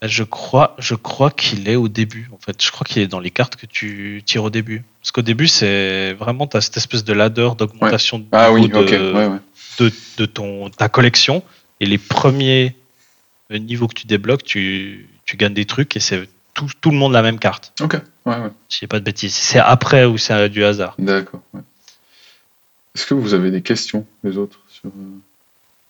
Je 0.03 0.23
crois, 0.23 0.75
je 0.77 0.93
crois 0.93 1.31
qu'il 1.31 1.67
est 1.67 1.75
au 1.75 1.87
début, 1.87 2.29
en 2.31 2.37
fait. 2.37 2.61
Je 2.63 2.71
crois 2.71 2.85
qu'il 2.85 3.01
est 3.01 3.07
dans 3.07 3.19
les 3.19 3.31
cartes 3.31 3.55
que 3.55 3.65
tu 3.65 4.21
tires 4.25 4.43
au 4.43 4.49
début. 4.51 4.83
Parce 5.01 5.11
qu'au 5.11 5.23
début, 5.23 5.47
c'est 5.47 6.13
vraiment 6.13 6.45
t'as 6.45 6.61
cette 6.61 6.77
espèce 6.77 7.03
de 7.03 7.13
ladder 7.13 7.49
d'augmentation 7.57 8.19
de 8.19 8.25
Ah 8.31 8.51
oui, 8.51 8.69
de, 8.69 8.75
ouais, 8.75 9.27
ouais. 9.27 9.39
de, 9.79 9.91
de 10.17 10.25
ton, 10.25 10.69
ta 10.69 10.87
collection. 10.87 11.43
Et 11.79 11.87
les 11.87 11.97
premiers 11.97 12.75
niveaux 13.49 13.87
que 13.87 13.95
tu 13.95 14.05
débloques, 14.07 14.43
tu, 14.43 15.09
tu 15.25 15.35
gagnes 15.35 15.53
des 15.55 15.65
trucs 15.65 15.95
et 15.95 15.99
c'est 15.99 16.29
tout, 16.53 16.69
tout 16.79 16.91
le 16.91 16.97
monde 16.97 17.13
la 17.13 17.21
même 17.23 17.39
carte. 17.39 17.73
Ok, 17.81 17.93
ouais, 18.25 18.35
ouais. 18.37 18.49
Si 18.69 18.79
j'ai 18.81 18.87
pas 18.87 18.99
de 18.99 19.05
bêtises. 19.05 19.33
C'est 19.33 19.59
après 19.59 20.05
ou 20.05 20.17
c'est 20.17 20.49
du 20.49 20.63
hasard. 20.63 20.95
D'accord. 20.99 21.41
ouais. 21.53 21.61
Est-ce 22.95 23.05
que 23.05 23.13
vous 23.13 23.33
avez 23.33 23.51
des 23.51 23.61
questions, 23.61 24.05
les 24.23 24.37
autres, 24.37 24.59
sur, 24.69 24.89
euh, 24.89 25.19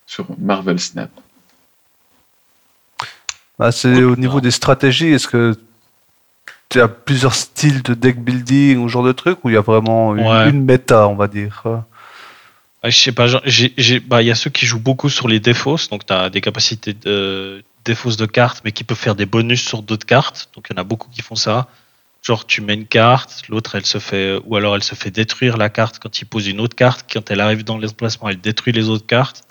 sur 0.05 0.27
Marvel 0.37 0.79
Snap? 0.79 1.09
Bah, 3.59 3.71
c'est 3.71 3.91
Écoute, 3.91 4.03
au 4.03 4.15
niveau 4.15 4.41
des 4.41 4.51
stratégies, 4.51 5.07
est-ce 5.07 5.27
que 5.27 5.55
tu 6.69 6.81
as 6.81 6.87
plusieurs 6.87 7.33
styles 7.33 7.81
de 7.81 7.93
deck 7.93 8.19
building 8.19 8.77
ou 8.77 8.87
ce 8.87 8.93
genre 8.93 9.03
de 9.03 9.13
truc 9.13 9.39
ou 9.43 9.49
il 9.49 9.53
y 9.53 9.57
a 9.57 9.61
vraiment 9.61 10.15
une, 10.15 10.27
Ouais. 10.27 10.49
une 10.49 10.63
méta, 10.63 11.07
on 11.07 11.15
va 11.15 11.27
dire? 11.27 11.63
Ouais, 12.83 12.91
je 12.91 12.97
sais 12.97 13.11
pas, 13.11 13.27
bah, 14.07 14.21
il 14.21 14.27
y 14.27 14.31
a 14.31 14.35
ceux 14.35 14.49
qui 14.49 14.65
jouent 14.65 14.79
beaucoup 14.79 15.09
sur 15.09 15.27
les 15.27 15.39
défausses, 15.39 15.89
donc 15.89 16.05
tu 16.05 16.13
as 16.13 16.29
des 16.29 16.41
capacités 16.41 16.93
de 16.93 17.63
défausse 17.83 18.17
de 18.17 18.25
cartes, 18.25 18.61
mais 18.65 18.71
qui 18.73 18.83
peuvent 18.83 18.97
faire 18.97 19.15
des 19.15 19.25
bonus 19.25 19.65
sur 19.65 19.81
d'autres 19.81 20.05
cartes. 20.05 20.49
Donc 20.55 20.67
il 20.69 20.75
y 20.75 20.79
en 20.79 20.81
a 20.81 20.83
beaucoup 20.83 21.09
qui 21.09 21.21
font 21.21 21.35
ça. 21.35 21.67
Genre 22.21 22.45
tu 22.45 22.61
mets 22.61 22.73
une 22.73 22.85
carte, 22.85 23.43
l'autre 23.49 23.75
elle 23.75 23.85
se 23.85 23.97
fait, 23.99 24.37
ou 24.45 24.55
alors 24.57 24.75
elle 24.75 24.83
se 24.83 24.93
fait 24.93 25.09
détruire 25.11 25.55
la 25.57 25.69
carte 25.69 25.97
quand 25.99 26.19
il 26.19 26.25
pose 26.25 26.47
une 26.47 26.59
autre 26.59 26.75
carte. 26.75 27.05
Quand 27.11 27.31
elle 27.31 27.39
arrive 27.39 27.63
dans 27.63 27.77
l'emplacement, 27.77 28.27
elle 28.29 28.41
détruit 28.41 28.73
les 28.73 28.89
autres 28.89 29.07
cartes. 29.07 29.43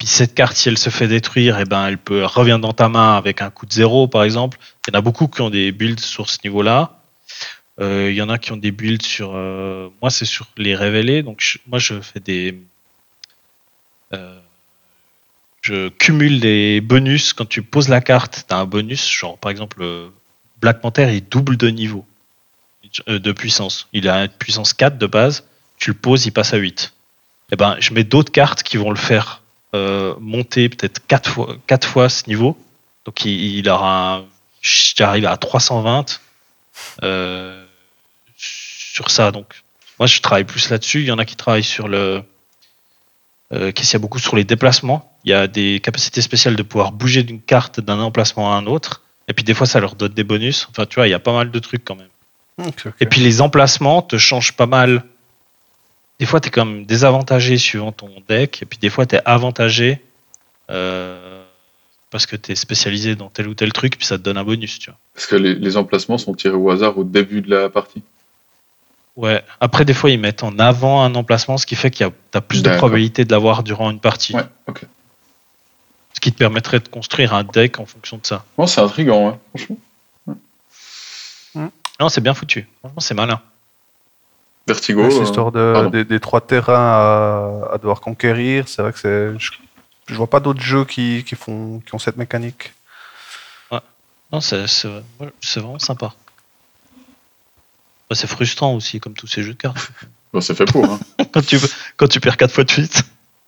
Puis 0.00 0.08
cette 0.08 0.34
carte, 0.34 0.56
si 0.56 0.70
elle 0.70 0.78
se 0.78 0.88
fait 0.88 1.08
détruire, 1.08 1.58
et 1.60 1.66
ben 1.66 1.86
elle 1.86 1.98
peut 1.98 2.24
revient 2.24 2.58
dans 2.60 2.72
ta 2.72 2.88
main 2.88 3.16
avec 3.18 3.42
un 3.42 3.50
coup 3.50 3.66
de 3.66 3.72
zéro 3.72 4.08
par 4.08 4.24
exemple. 4.24 4.58
Il 4.88 4.94
y 4.94 4.96
en 4.96 4.98
a 4.98 5.02
beaucoup 5.02 5.28
qui 5.28 5.42
ont 5.42 5.50
des 5.50 5.72
builds 5.72 6.00
sur 6.00 6.30
ce 6.30 6.38
niveau-là. 6.42 7.02
Euh, 7.80 8.08
Il 8.10 8.16
y 8.16 8.22
en 8.22 8.30
a 8.30 8.38
qui 8.38 8.50
ont 8.52 8.56
des 8.56 8.72
builds 8.72 9.04
sur. 9.04 9.32
euh, 9.34 9.90
moi, 10.00 10.10
c'est 10.10 10.24
sur 10.24 10.46
les 10.56 10.74
révélés. 10.74 11.22
Donc, 11.22 11.40
je- 11.40 11.58
moi, 11.66 11.78
je 11.78 12.00
fais 12.00 12.18
des. 12.20 12.58
euh, 14.14 14.40
je 15.60 15.88
cumule 15.90 16.40
des 16.40 16.80
bonus. 16.80 17.34
Quand 17.34 17.46
tu 17.46 17.60
poses 17.62 17.88
la 17.90 18.00
carte, 18.00 18.46
tu 18.48 18.54
as 18.54 18.58
un 18.58 18.64
bonus. 18.64 19.06
Genre, 19.06 19.36
par 19.38 19.50
exemple, 19.50 19.82
euh, 19.82 20.08
Black 20.62 20.80
Panther, 20.80 21.14
il 21.14 21.28
double 21.28 21.58
de 21.58 21.68
niveau 21.68 22.06
euh, 23.08 23.18
de 23.18 23.32
puissance. 23.32 23.86
Il 23.92 24.08
a 24.08 24.22
une 24.24 24.28
puissance 24.30 24.72
4 24.72 24.96
de 24.96 25.06
base. 25.06 25.44
Tu 25.76 25.90
le 25.90 25.96
poses, 25.96 26.24
il 26.24 26.32
passe 26.32 26.54
à 26.54 26.56
8. 26.56 26.94
Et 27.52 27.56
ben, 27.56 27.76
je 27.80 27.92
mets 27.92 28.04
d'autres 28.04 28.32
cartes 28.32 28.62
qui 28.62 28.78
vont 28.78 28.90
le 28.90 28.96
faire 28.96 29.39
monter 29.72 30.68
peut-être 30.68 31.06
4 31.06 31.30
fois, 31.30 31.56
quatre 31.66 31.86
fois 31.86 32.08
ce 32.08 32.28
niveau. 32.28 32.56
Donc, 33.04 33.24
il, 33.24 33.58
il 33.58 33.68
aura 33.68 34.16
un. 34.16 34.24
J'arrive 34.62 35.26
à 35.26 35.36
320 35.36 36.20
euh, 37.02 37.64
sur 38.36 39.10
ça. 39.10 39.30
Donc, 39.30 39.62
moi, 39.98 40.06
je 40.06 40.20
travaille 40.20 40.44
plus 40.44 40.70
là-dessus. 40.70 41.00
Il 41.00 41.06
y 41.06 41.12
en 41.12 41.18
a 41.18 41.24
qui 41.24 41.36
travaillent 41.36 41.62
sur 41.62 41.88
le. 41.88 42.22
Euh, 43.52 43.72
qui 43.72 43.84
s'y 43.84 43.96
a 43.96 43.98
beaucoup 43.98 44.20
sur 44.20 44.36
les 44.36 44.44
déplacements. 44.44 45.12
Il 45.24 45.30
y 45.30 45.34
a 45.34 45.48
des 45.48 45.80
capacités 45.80 46.22
spéciales 46.22 46.54
de 46.54 46.62
pouvoir 46.62 46.92
bouger 46.92 47.24
d'une 47.24 47.40
carte 47.40 47.80
d'un 47.80 47.98
emplacement 47.98 48.54
à 48.54 48.56
un 48.56 48.66
autre. 48.66 49.02
Et 49.26 49.32
puis, 49.32 49.44
des 49.44 49.54
fois, 49.54 49.66
ça 49.66 49.80
leur 49.80 49.96
donne 49.96 50.12
des 50.12 50.24
bonus. 50.24 50.68
Enfin, 50.70 50.86
tu 50.86 50.96
vois, 50.96 51.08
il 51.08 51.10
y 51.10 51.14
a 51.14 51.18
pas 51.18 51.32
mal 51.32 51.50
de 51.50 51.58
trucs 51.58 51.84
quand 51.84 51.96
même. 51.96 52.08
Et 53.00 53.06
puis, 53.06 53.20
les 53.22 53.40
emplacements 53.40 54.02
te 54.02 54.18
changent 54.18 54.52
pas 54.52 54.66
mal. 54.66 55.02
Des 56.20 56.26
fois, 56.26 56.38
tu 56.40 56.48
es 56.48 56.50
quand 56.50 56.64
même 56.66 56.84
désavantagé 56.86 57.56
suivant 57.58 57.90
ton 57.92 58.10
deck. 58.28 58.62
Et 58.62 58.66
puis, 58.66 58.78
des 58.78 58.90
fois, 58.90 59.06
tu 59.06 59.16
es 59.16 59.20
avantagé. 59.24 60.00
euh, 60.70 61.42
parce 62.10 62.26
que 62.26 62.34
tu 62.36 62.50
es 62.52 62.54
spécialisé 62.56 63.14
dans 63.14 63.28
tel 63.28 63.46
ou 63.46 63.54
tel 63.54 63.72
truc, 63.72 63.96
puis 63.96 64.04
ça 64.04 64.18
te 64.18 64.22
donne 64.24 64.36
un 64.36 64.42
bonus, 64.44 64.80
tu 64.80 64.90
vois. 64.90 64.98
Est-ce 65.16 65.28
que 65.28 65.36
les, 65.36 65.54
les 65.54 65.76
emplacements 65.76 66.18
sont 66.18 66.34
tirés 66.34 66.56
au 66.56 66.68
hasard 66.70 66.98
au 66.98 67.04
début 67.04 67.40
de 67.40 67.50
la 67.54 67.68
partie 67.70 68.02
Ouais. 69.16 69.44
Après, 69.60 69.84
des 69.84 69.94
fois, 69.94 70.10
ils 70.10 70.18
mettent 70.18 70.42
en 70.42 70.58
avant 70.58 71.02
un 71.02 71.14
emplacement, 71.14 71.56
ce 71.56 71.66
qui 71.66 71.76
fait 71.76 71.90
qu'il 71.90 72.04
y 72.06 72.08
a 72.08 72.12
t'as 72.32 72.40
plus 72.40 72.62
de 72.62 72.70
probabilité 72.76 73.24
de 73.24 73.30
l'avoir 73.32 73.62
durant 73.62 73.90
une 73.90 74.00
partie. 74.00 74.34
Ouais, 74.34 74.42
ok. 74.66 74.82
Ce 76.14 76.20
qui 76.20 76.32
te 76.32 76.38
permettrait 76.38 76.80
de 76.80 76.88
construire 76.88 77.32
un 77.32 77.44
deck 77.44 77.78
en 77.78 77.86
fonction 77.86 78.16
de 78.18 78.26
ça. 78.26 78.44
Bon, 78.56 78.66
c'est 78.66 78.80
intriguant, 78.80 79.28
hein, 79.28 79.38
franchement. 79.50 79.76
Non, 82.00 82.08
c'est 82.08 82.20
bien 82.22 82.34
foutu. 82.34 82.66
Franchement, 82.80 83.00
c'est 83.00 83.14
malin. 83.14 83.40
Vertigo. 84.66 85.02
Ouais, 85.02 85.10
c'est 85.10 85.16
euh, 85.16 85.20
l'histoire 85.20 85.52
de, 85.52 85.88
des, 85.88 86.04
des 86.04 86.20
trois 86.20 86.40
terrains 86.40 86.74
à, 86.74 87.74
à 87.74 87.78
devoir 87.78 88.00
conquérir. 88.00 88.68
C'est 88.68 88.82
vrai 88.82 88.92
que 88.92 88.98
c'est. 88.98 89.38
Je, 89.38 89.50
je 90.06 90.14
vois 90.14 90.28
pas 90.28 90.40
d'autres 90.40 90.60
jeux 90.60 90.84
qui, 90.84 91.24
qui 91.24 91.34
font 91.34 91.80
qui 91.86 91.94
ont 91.94 91.98
cette 91.98 92.16
mécanique. 92.16 92.72
Non, 94.32 94.40
c'est 94.40 94.64
ouais, 94.86 95.32
vraiment 95.56 95.78
sympa. 95.78 96.14
Bah, 98.08 98.16
c'est 98.16 98.28
frustrant 98.28 98.74
aussi, 98.74 99.00
comme 99.00 99.14
tous 99.14 99.26
ces 99.26 99.42
jeux 99.42 99.54
de 99.54 99.58
cartes. 99.58 99.90
Bon, 100.32 100.40
c'est 100.40 100.54
fait 100.54 100.64
pour. 100.64 100.84
Hein. 100.84 101.00
quand, 101.32 101.44
tu, 101.44 101.58
quand 101.96 102.06
tu 102.06 102.20
perds 102.20 102.36
4 102.36 102.54
fois 102.54 102.62
de 102.62 102.70
suite, 102.70 103.02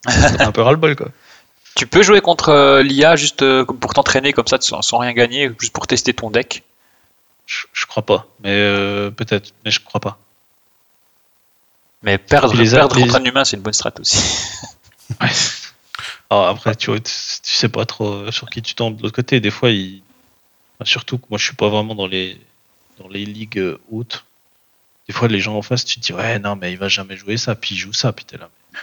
c'est 0.09 0.41
un 0.41 0.51
peu 0.51 0.63
ras-le-bol, 0.63 0.97
quoi. 0.97 1.09
Tu 1.77 1.87
peux 1.87 2.03
jouer 2.03 2.21
contre 2.21 2.49
euh, 2.49 2.83
l'IA 2.83 3.15
juste 3.15 3.43
euh, 3.43 3.65
pour 3.65 3.95
t'entraîner 3.95 4.33
comme 4.33 4.49
ça 4.49 4.59
sans, 4.61 4.83
sans 4.83 4.99
rien 4.99 5.13
gagner, 5.13 5.49
juste 5.61 5.73
pour 5.73 5.87
tester 5.87 6.13
ton 6.13 6.29
deck? 6.29 6.65
Je, 7.47 7.67
je 7.73 7.87
crois 7.87 8.05
pas, 8.05 8.27
mais 8.43 8.51
euh, 8.51 9.13
peut-être, 9.13 9.55
mais 9.65 9.71
je 9.71 9.79
crois 9.79 10.01
pas. 10.01 10.19
Mais 12.03 12.19
perdre, 12.19 12.55
les 12.55 12.71
perdre 12.71 12.97
les- 12.97 13.03
contre 13.03 13.17
un 13.17 13.25
humain, 13.25 13.45
c'est 13.45 13.57
une 13.57 13.63
bonne 13.63 13.73
strat 13.73 13.93
aussi. 14.01 14.19
Alors 16.31 16.49
après, 16.49 16.75
tu, 16.75 16.91
vois, 16.91 16.99
tu 17.01 17.13
tu 17.43 17.53
sais 17.53 17.69
pas 17.69 17.85
trop 17.85 18.31
sur 18.31 18.49
qui 18.49 18.63
tu 18.63 18.75
tombes. 18.75 18.97
De 18.97 19.03
l'autre 19.03 19.15
côté, 19.15 19.41
des 19.41 19.51
fois, 19.51 19.71
il... 19.71 20.03
enfin, 20.79 20.89
surtout 20.89 21.19
que 21.19 21.27
moi, 21.31 21.39
je 21.39 21.45
suis 21.45 21.55
pas 21.57 21.69
vraiment 21.69 21.95
dans 21.95 22.07
les 22.07 22.41
dans 22.99 23.09
les 23.09 23.25
ligues 23.25 23.59
euh, 23.59 23.79
hautes. 23.91 24.25
Des 25.09 25.13
fois, 25.15 25.29
les 25.29 25.41
gens 25.41 25.57
en 25.57 25.63
face, 25.63 25.85
tu 25.85 26.01
te 26.01 26.07
dis 26.07 26.13
ouais, 26.13 26.39
non, 26.39 26.57
mais 26.57 26.73
il 26.73 26.79
va 26.79 26.89
jamais 26.89 27.17
jouer 27.17 27.37
ça, 27.37 27.55
puis 27.55 27.75
il 27.75 27.79
joue 27.79 27.93
ça, 27.93 28.13
puis 28.13 28.25
t'es 28.25 28.39
là. 28.39 28.49
mais 28.73 28.79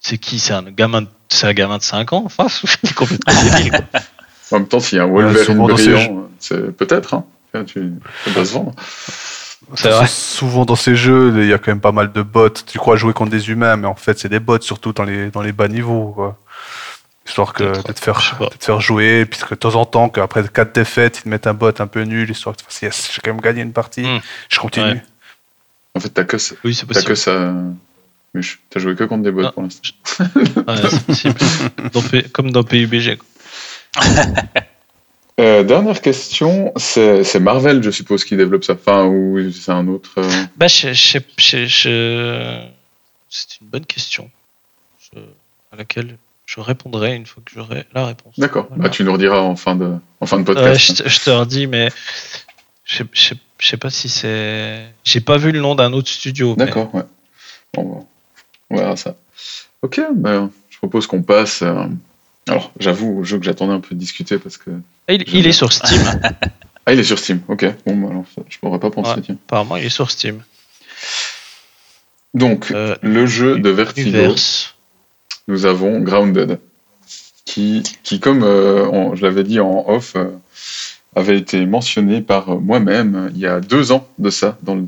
C'est 0.00 0.18
qui? 0.18 0.38
C'est 0.38 0.52
un 0.52 0.62
gamin, 0.70 1.02
de... 1.02 1.08
c'est 1.28 1.46
un 1.46 1.52
gamin 1.54 1.78
de 1.78 1.82
5 1.82 2.12
ans 2.12 2.24
en 2.26 2.28
face 2.28 2.62
Il 2.82 2.90
est 2.90 2.92
complètement 2.92 3.42
débile. 3.42 3.70
quoi. 3.90 4.00
En 4.52 4.58
même 4.60 4.68
temps, 4.68 4.80
s'il 4.80 4.98
y 4.98 5.00
a 5.00 5.04
un 5.04 5.06
Wolverine 5.06 5.44
ces 5.46 5.54
brillant, 5.54 6.28
c'est 6.38 6.76
peut-être. 6.76 7.14
Hein. 7.14 7.24
Tu 7.66 7.94
ça 8.24 8.30
doit 8.30 8.44
se 8.44 8.52
vendre. 8.52 8.74
C'est 9.74 9.90
vrai. 9.90 10.06
Souvent 10.06 10.64
dans 10.64 10.74
ces 10.76 10.96
jeux, 10.96 11.32
il 11.42 11.46
y 11.48 11.52
a 11.52 11.58
quand 11.58 11.70
même 11.70 11.80
pas 11.80 11.92
mal 11.92 12.12
de 12.12 12.22
bots. 12.22 12.48
Tu 12.50 12.78
crois 12.78 12.96
jouer 12.96 13.12
contre 13.12 13.30
des 13.30 13.50
humains, 13.50 13.76
mais 13.76 13.86
en 13.86 13.94
fait, 13.94 14.18
c'est 14.18 14.28
des 14.28 14.40
bots, 14.40 14.60
surtout 14.60 14.92
dans 14.92 15.04
les, 15.04 15.30
dans 15.30 15.42
les 15.42 15.52
bas 15.52 15.68
niveaux. 15.68 16.12
Quoi. 16.14 16.38
Histoire 17.26 17.52
que, 17.52 17.64
de, 17.64 17.92
te 17.92 18.00
faire, 18.00 18.36
de 18.40 18.46
te 18.56 18.64
faire 18.64 18.80
jouer, 18.80 19.26
puisque 19.26 19.50
de 19.50 19.54
temps 19.54 19.74
en 19.76 19.84
temps, 19.86 20.08
qu'après 20.08 20.42
4 20.48 20.74
défaites, 20.74 21.18
ils 21.18 21.22
te 21.22 21.28
mettent 21.28 21.46
un 21.46 21.54
bot 21.54 21.70
un 21.78 21.86
peu 21.86 22.02
nul, 22.02 22.28
histoire 22.30 22.56
que 22.56 22.60
tu 22.62 22.66
fasses 22.66 22.82
yes, 22.82 23.10
j'ai 23.14 23.20
quand 23.22 23.30
même 23.32 23.40
gagné 23.40 23.62
une 23.62 23.72
partie, 23.72 24.02
Hmm. 24.02 24.20
je 24.48 24.58
continue. 24.58 24.86
Ouais. 24.86 25.02
En 25.94 26.00
fait, 26.00 26.08
t'as 26.08 26.24
que, 26.24 26.38
ça- 26.38 26.54
Oui, 26.64 26.74
c'est 26.74 26.86
t'as 26.86 26.94
possible. 26.94 27.06
que 27.08 27.14
ça. 27.14 27.52
Mais 28.34 28.42
je- 28.42 28.56
t'as 28.70 28.80
joué 28.80 28.96
que 28.96 29.04
contre 29.04 29.22
des 29.24 29.30
bots 29.30 29.42
Ah. 29.44 29.52
pour 29.52 29.62
l'instant. 29.62 29.82
Ouais, 30.20 30.74
c'est 30.90 31.06
possible. 31.06 31.34
Dans 31.92 32.02
P- 32.02 32.22
Comme 32.32 32.50
dans 32.50 32.64
PUBG. 32.64 33.16
quoi. 33.18 34.02
Euh, 35.40 35.62
dernière 35.64 36.00
question, 36.02 36.72
c'est 36.76 37.40
Marvel, 37.40 37.82
je 37.82 37.90
suppose, 37.90 38.24
qui 38.24 38.36
développe 38.36 38.62
ça. 38.64 38.74
Enfin, 38.74 39.06
ou 39.06 39.50
c'est 39.50 39.72
un 39.72 39.88
autre. 39.88 40.10
euh, 40.18 40.28
Bah, 40.56 40.68
je, 40.68 40.92
je, 40.92 41.18
je- 41.38 41.66
je- 41.66 42.66
c'est 43.28 43.60
une 43.60 43.68
bonne 43.68 43.86
question 43.86 44.30
à 45.72 45.76
laquelle 45.76 46.16
je 46.46 46.60
répondrai 46.60 47.14
une 47.16 47.26
fois 47.26 47.42
que 47.44 47.52
j'aurai 47.54 47.86
la 47.94 48.06
réponse. 48.06 48.34
D'accord. 48.38 48.66
Voilà. 48.68 48.84
Bah, 48.84 48.88
tu 48.90 49.02
nous 49.04 49.12
rediras 49.12 49.38
en 49.40 49.56
fin 49.56 49.74
de, 49.76 49.94
en 50.20 50.26
fin 50.26 50.36
de 50.36 50.42
Ouais, 50.48 50.54
podcast. 50.54 50.96
je, 50.98 51.02
te- 51.04 51.08
je 51.08 51.20
te 51.20 51.30
redis, 51.30 51.66
mais 51.66 51.88
je 52.84 53.02
sais- 53.60 53.76
pas 53.76 53.90
si 53.90 54.08
c'est. 54.08 54.84
J'ai 55.04 55.20
pas 55.20 55.36
vu 55.38 55.52
le 55.52 55.60
nom 55.60 55.74
d'un 55.74 55.92
autre 55.92 56.08
studio. 56.08 56.54
mais- 56.58 56.66
D'accord, 56.66 56.94
ouais. 56.94 57.02
Bon, 57.72 57.82
bon, 57.84 58.06
on 58.70 58.76
verra 58.76 58.96
ça. 58.96 59.14
Ok, 59.82 60.00
ben, 60.14 60.50
je 60.68 60.76
propose 60.78 61.06
qu'on 61.06 61.22
passe. 61.22 61.62
Alors, 62.50 62.72
j'avoue 62.80 63.18
au 63.20 63.24
jeu 63.24 63.38
que 63.38 63.44
j'attendais 63.44 63.72
un 63.72 63.80
peu 63.80 63.94
de 63.94 64.00
discuter 64.00 64.38
parce 64.38 64.56
que. 64.58 64.70
Ah, 65.08 65.12
il, 65.14 65.24
il 65.34 65.46
est 65.46 65.52
sur 65.52 65.72
Steam. 65.72 66.00
Ah, 66.86 66.94
il 66.94 66.98
est 66.98 67.04
sur 67.04 67.18
Steam, 67.18 67.40
ok. 67.46 67.66
Bon, 67.86 67.94
bah, 67.96 68.08
alors, 68.10 68.24
je 68.48 68.58
pourrais 68.58 68.80
pas 68.80 68.90
penser, 68.90 69.10
Ouais. 69.16 69.20
tiens. 69.22 69.36
Apparemment, 69.46 69.76
il 69.76 69.84
est 69.84 69.90
sur 69.90 70.10
Steam. 70.10 70.42
Donc, 72.34 72.70
Euh, 72.72 72.96
le 73.02 73.26
jeu 73.26 73.58
de 73.58 73.68
Vertigo, 73.70 74.08
Universe. 74.08 74.74
nous 75.46 75.66
avons 75.66 76.00
Grounded, 76.00 76.58
qui, 77.44 77.82
qui 78.02 78.18
comme 78.18 78.42
euh, 78.44 78.86
on- 78.90 79.14
je 79.14 79.22
l'avais 79.22 79.44
dit 79.44 79.60
en 79.60 79.84
off, 79.88 80.14
euh, 80.16 80.30
avait 81.14 81.36
été 81.38 81.66
mentionné 81.66 82.22
par 82.22 82.60
moi-même 82.60 83.30
il 83.34 83.40
y 83.40 83.46
a 83.46 83.60
deux 83.60 83.92
ans 83.92 84.08
de 84.18 84.30
ça, 84.30 84.56
dans 84.62 84.74
le 84.76 84.86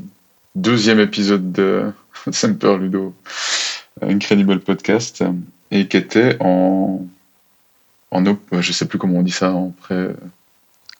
deuxième 0.55 0.99
épisode 0.99 1.51
de 1.51 1.91
Semper 2.31 2.77
Ludo 2.79 3.13
Incredible 4.01 4.59
Podcast, 4.61 5.23
et 5.69 5.87
qui 5.87 5.97
était 5.97 6.37
en, 6.39 7.05
en 8.13 8.25
op- 8.25 8.39
je 8.61 8.71
sais 8.71 8.85
plus 8.85 8.97
comment 8.99 9.19
on 9.19 9.23
dit 9.23 9.31
ça, 9.31 9.51
en 9.51 9.73
pré, 9.81 10.07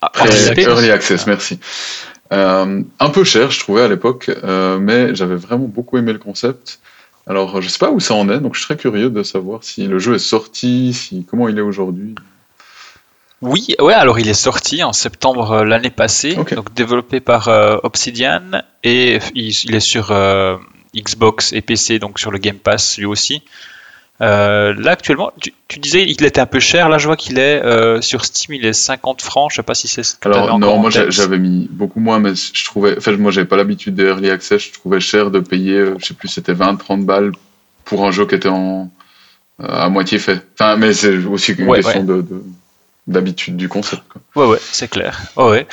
Ah, 0.02 0.10
pré- 0.10 0.30
early 0.64 0.92
access, 0.92 1.28
merci. 1.28 1.60
Euh, 2.32 2.82
un 3.00 3.10
peu 3.10 3.24
cher, 3.24 3.52
je 3.52 3.60
trouvais 3.60 3.82
à 3.84 3.88
l'époque, 3.88 4.30
euh, 4.44 4.80
mais 4.80 5.14
j'avais 5.16 5.36
vraiment 5.36 5.66
beaucoup 5.68 5.98
aimé 5.98 6.12
le 6.14 6.20
concept. 6.20 6.80
Alors, 7.28 7.62
je 7.62 7.70
sais 7.70 7.78
pas 7.80 7.92
où 7.92 8.00
ça 8.00 8.16
en 8.16 8.28
est, 8.30 8.40
donc 8.40 8.56
je 8.56 8.60
suis 8.60 8.68
très 8.68 8.76
curieux 8.78 9.10
de 9.10 9.24
savoir 9.24 9.64
si 9.64 9.88
le 9.88 9.98
jeu 10.00 10.16
est 10.16 10.20
sorti, 10.20 10.94
si 10.94 11.26
comment 11.30 11.48
il 11.48 11.58
est 11.58 11.62
aujourd'hui. 11.62 12.16
Oui, 13.42 13.76
ouais, 13.80 13.94
alors 13.94 14.20
il 14.20 14.28
est 14.30 14.34
sorti 14.34 14.84
en 14.84 14.94
septembre 14.94 15.52
euh, 15.52 15.64
l'année 15.66 15.90
passée, 15.90 16.36
donc 16.56 16.74
développé 16.74 17.20
par 17.20 17.50
euh, 17.50 17.78
Obsidian 17.84 18.42
et 18.84 19.20
il, 19.36 19.54
il 19.66 19.76
est 19.76 19.80
sur 19.82 20.12
Xbox 20.96 21.52
et 21.54 21.62
PC, 21.62 22.00
donc 22.00 22.20
sur 22.20 22.32
le 22.32 22.38
Game 22.40 22.56
Pass 22.58 22.98
lui 22.98 23.06
aussi. 23.06 23.42
Euh, 24.24 24.74
là 24.78 24.92
actuellement, 24.92 25.32
tu, 25.42 25.54
tu 25.68 25.80
disais 25.80 26.06
qu'il 26.06 26.26
était 26.26 26.40
un 26.40 26.46
peu 26.46 26.60
cher, 26.60 26.88
là 26.88 26.98
je 26.98 27.08
vois 27.08 27.18
qu'il 27.18 27.38
est 27.40 27.62
euh, 27.64 28.00
sur 28.02 28.24
Steam, 28.26 28.56
il 28.56 28.66
est 28.66 28.74
50 28.74 29.22
francs, 29.22 29.52
je 29.52 29.58
sais 29.58 29.64
pas 29.64 29.74
si 29.76 29.88
c'est 29.88 30.04
ce 30.04 30.16
que 30.16 30.30
Alors 30.30 30.58
non, 30.60 30.80
moi 30.80 30.90
j'avais 30.90 31.40
mis 31.40 31.68
beaucoup 31.70 32.00
moins, 32.00 32.20
mais 32.20 32.32
je 32.36 32.66
trouvais, 32.66 32.98
enfin 32.98 33.12
moi 33.18 33.32
j'avais 33.32 33.48
pas 33.48 33.58
l'habitude 33.58 33.96
des 33.96 34.04
early 34.06 34.30
access, 34.30 34.64
je 34.64 34.72
trouvais 34.72 35.00
cher 35.00 35.30
de 35.30 35.40
payer, 35.40 35.76
euh, 35.78 35.96
je 36.00 36.06
sais 36.06 36.14
plus, 36.14 36.30
c'était 36.30 36.54
20-30 36.54 37.04
balles 37.06 37.32
pour 37.86 38.06
un 38.06 38.12
jeu 38.12 38.26
qui 38.26 38.36
était 38.36 38.50
en 38.50 38.90
euh, 39.62 39.66
à 39.68 39.90
moitié 39.90 40.20
fait. 40.20 40.42
Enfin, 40.58 40.78
mais 40.78 40.94
c'est 40.94 41.16
aussi 41.26 41.52
une 41.54 41.68
Ouais, 41.68 41.82
question 41.82 42.04
de 42.04 42.22
de- 42.22 42.44
d'habitude 43.08 43.58
du 43.58 43.68
concept. 43.68 44.04
Quoi. 44.08 44.22
Ouais, 44.46 44.52
ouais, 44.54 44.60
c'est 44.72 44.88
clair. 44.90 45.20
Ouais. 45.36 45.68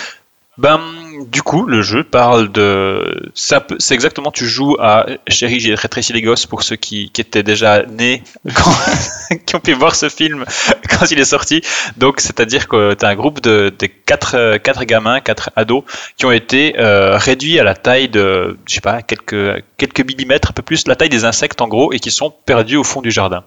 Ben, 0.60 0.78
du 1.26 1.40
coup, 1.40 1.64
le 1.64 1.80
jeu 1.80 2.04
parle 2.04 2.52
de. 2.52 3.32
C'est 3.34 3.94
exactement, 3.94 4.30
tu 4.30 4.44
joues 4.44 4.76
à. 4.78 5.06
Chérie, 5.26 5.58
j'ai 5.58 5.74
rétréci 5.74 6.12
les 6.12 6.20
gosses 6.20 6.44
pour 6.44 6.62
ceux 6.62 6.76
qui, 6.76 7.08
qui 7.08 7.22
étaient 7.22 7.42
déjà 7.42 7.82
nés, 7.84 8.22
quand... 8.54 8.70
qui 9.46 9.56
ont 9.56 9.60
pu 9.60 9.72
voir 9.72 9.94
ce 9.94 10.10
film 10.10 10.44
quand 10.90 11.10
il 11.10 11.18
est 11.18 11.24
sorti. 11.24 11.62
Donc, 11.96 12.20
c'est-à-dire 12.20 12.68
que 12.68 12.92
tu 12.92 13.06
as 13.06 13.08
un 13.08 13.14
groupe 13.14 13.40
de, 13.40 13.72
quatre, 14.04 14.58
quatre 14.58 14.84
gamins, 14.84 15.20
quatre 15.20 15.48
ados, 15.56 15.82
qui 16.18 16.26
ont 16.26 16.30
été 16.30 16.78
euh, 16.78 17.16
réduits 17.16 17.58
à 17.58 17.64
la 17.64 17.74
taille 17.74 18.10
de, 18.10 18.58
je 18.66 18.74
sais 18.74 18.82
pas, 18.82 19.00
quelques, 19.00 19.64
quelques 19.78 20.06
millimètres, 20.06 20.50
un 20.50 20.52
peu 20.52 20.62
plus, 20.62 20.86
la 20.86 20.94
taille 20.94 21.08
des 21.08 21.24
insectes 21.24 21.62
en 21.62 21.68
gros, 21.68 21.90
et 21.94 22.00
qui 22.00 22.10
sont 22.10 22.30
perdus 22.30 22.76
au 22.76 22.84
fond 22.84 23.00
du 23.00 23.10
jardin. 23.10 23.44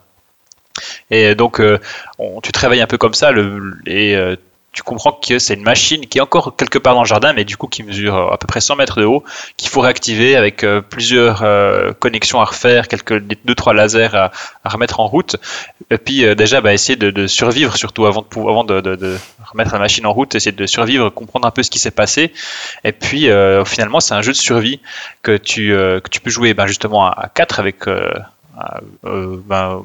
Et 1.11 1.35
donc, 1.35 1.61
euh, 1.61 1.79
tu 2.41 2.51
te 2.51 2.59
réveilles 2.59 2.81
un 2.81 2.87
peu 2.87 2.97
comme 2.97 3.13
ça, 3.13 3.31
le, 3.31 3.75
euh, 3.87 4.35
tu 4.73 4.81
comprends 4.81 5.11
que 5.11 5.37
c'est 5.37 5.53
une 5.53 5.61
machine 5.63 6.07
qui 6.07 6.17
est 6.17 6.21
encore 6.21 6.55
quelque 6.55 6.79
part 6.79 6.95
dans 6.95 7.03
le 7.03 7.07
jardin, 7.07 7.31
mais 7.31 7.45
du 7.45 7.57
coup 7.57 7.67
qui 7.67 7.83
mesure 7.83 8.15
euh, 8.15 8.33
à 8.33 8.37
peu 8.37 8.47
près 8.47 8.59
100 8.59 8.75
mètres 8.75 8.99
de 8.99 9.05
haut, 9.05 9.23
qu'il 9.55 9.69
faut 9.69 9.81
réactiver 9.81 10.35
avec 10.35 10.63
euh, 10.63 10.81
plusieurs 10.81 11.43
euh, 11.43 11.93
connexions 11.93 12.41
à 12.41 12.45
refaire, 12.45 12.87
quelques 12.87 13.19
deux 13.19 13.53
trois 13.55 13.73
lasers 13.75 14.09
à, 14.15 14.31
remettre 14.65 14.99
en 14.99 15.07
route, 15.07 15.35
et 15.91 15.97
puis 15.99 16.35
déjà 16.35 16.59
bah, 16.59 16.73
essayer 16.73 16.95
de, 16.95 17.27
survivre 17.27 17.77
surtout 17.77 18.05
avant 18.07 18.21
de 18.23 18.39
avant 18.49 18.63
de, 18.63 18.81
de- 18.81 18.95
de 18.95 19.17
remettre 19.51 19.73
la 19.73 19.79
machine 19.79 20.05
en 20.07 20.13
route, 20.13 20.33
essayer 20.33 20.51
de 20.51 20.65
survivre, 20.65 21.09
comprendre 21.09 21.47
un 21.47 21.51
peu 21.51 21.61
ce 21.61 21.69
qui 21.69 21.77
s'est 21.79 21.91
passé, 21.91 22.33
et 22.83 22.91
puis 22.91 23.29
finalement 23.65 23.99
c'est 23.99 24.15
un 24.15 24.21
jeu 24.23 24.31
de 24.31 24.37
survie 24.37 24.79
que 25.21 25.37
tu 25.37 25.69
que 25.69 26.09
tu 26.09 26.19
peux 26.19 26.31
jouer 26.31 26.53
ben, 26.55 26.65
justement 26.65 27.05
à, 27.05 27.11
à 27.11 27.29
quatre 27.29 27.59
avec 27.59 27.87
à, 27.87 28.79
ben, 29.03 29.83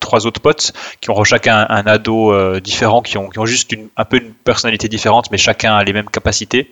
trois 0.00 0.26
autres 0.26 0.40
potes 0.40 0.72
qui 1.00 1.10
ont 1.10 1.24
chacun 1.24 1.66
un 1.68 1.86
ado 1.86 2.32
euh, 2.32 2.60
différent, 2.60 3.02
qui 3.02 3.18
ont, 3.18 3.28
qui 3.28 3.38
ont 3.38 3.46
juste 3.46 3.72
une, 3.72 3.88
un 3.96 4.04
peu 4.04 4.18
une 4.18 4.32
personnalité 4.32 4.88
différente, 4.88 5.30
mais 5.30 5.38
chacun 5.38 5.74
a 5.74 5.84
les 5.84 5.92
mêmes 5.92 6.10
capacités. 6.10 6.70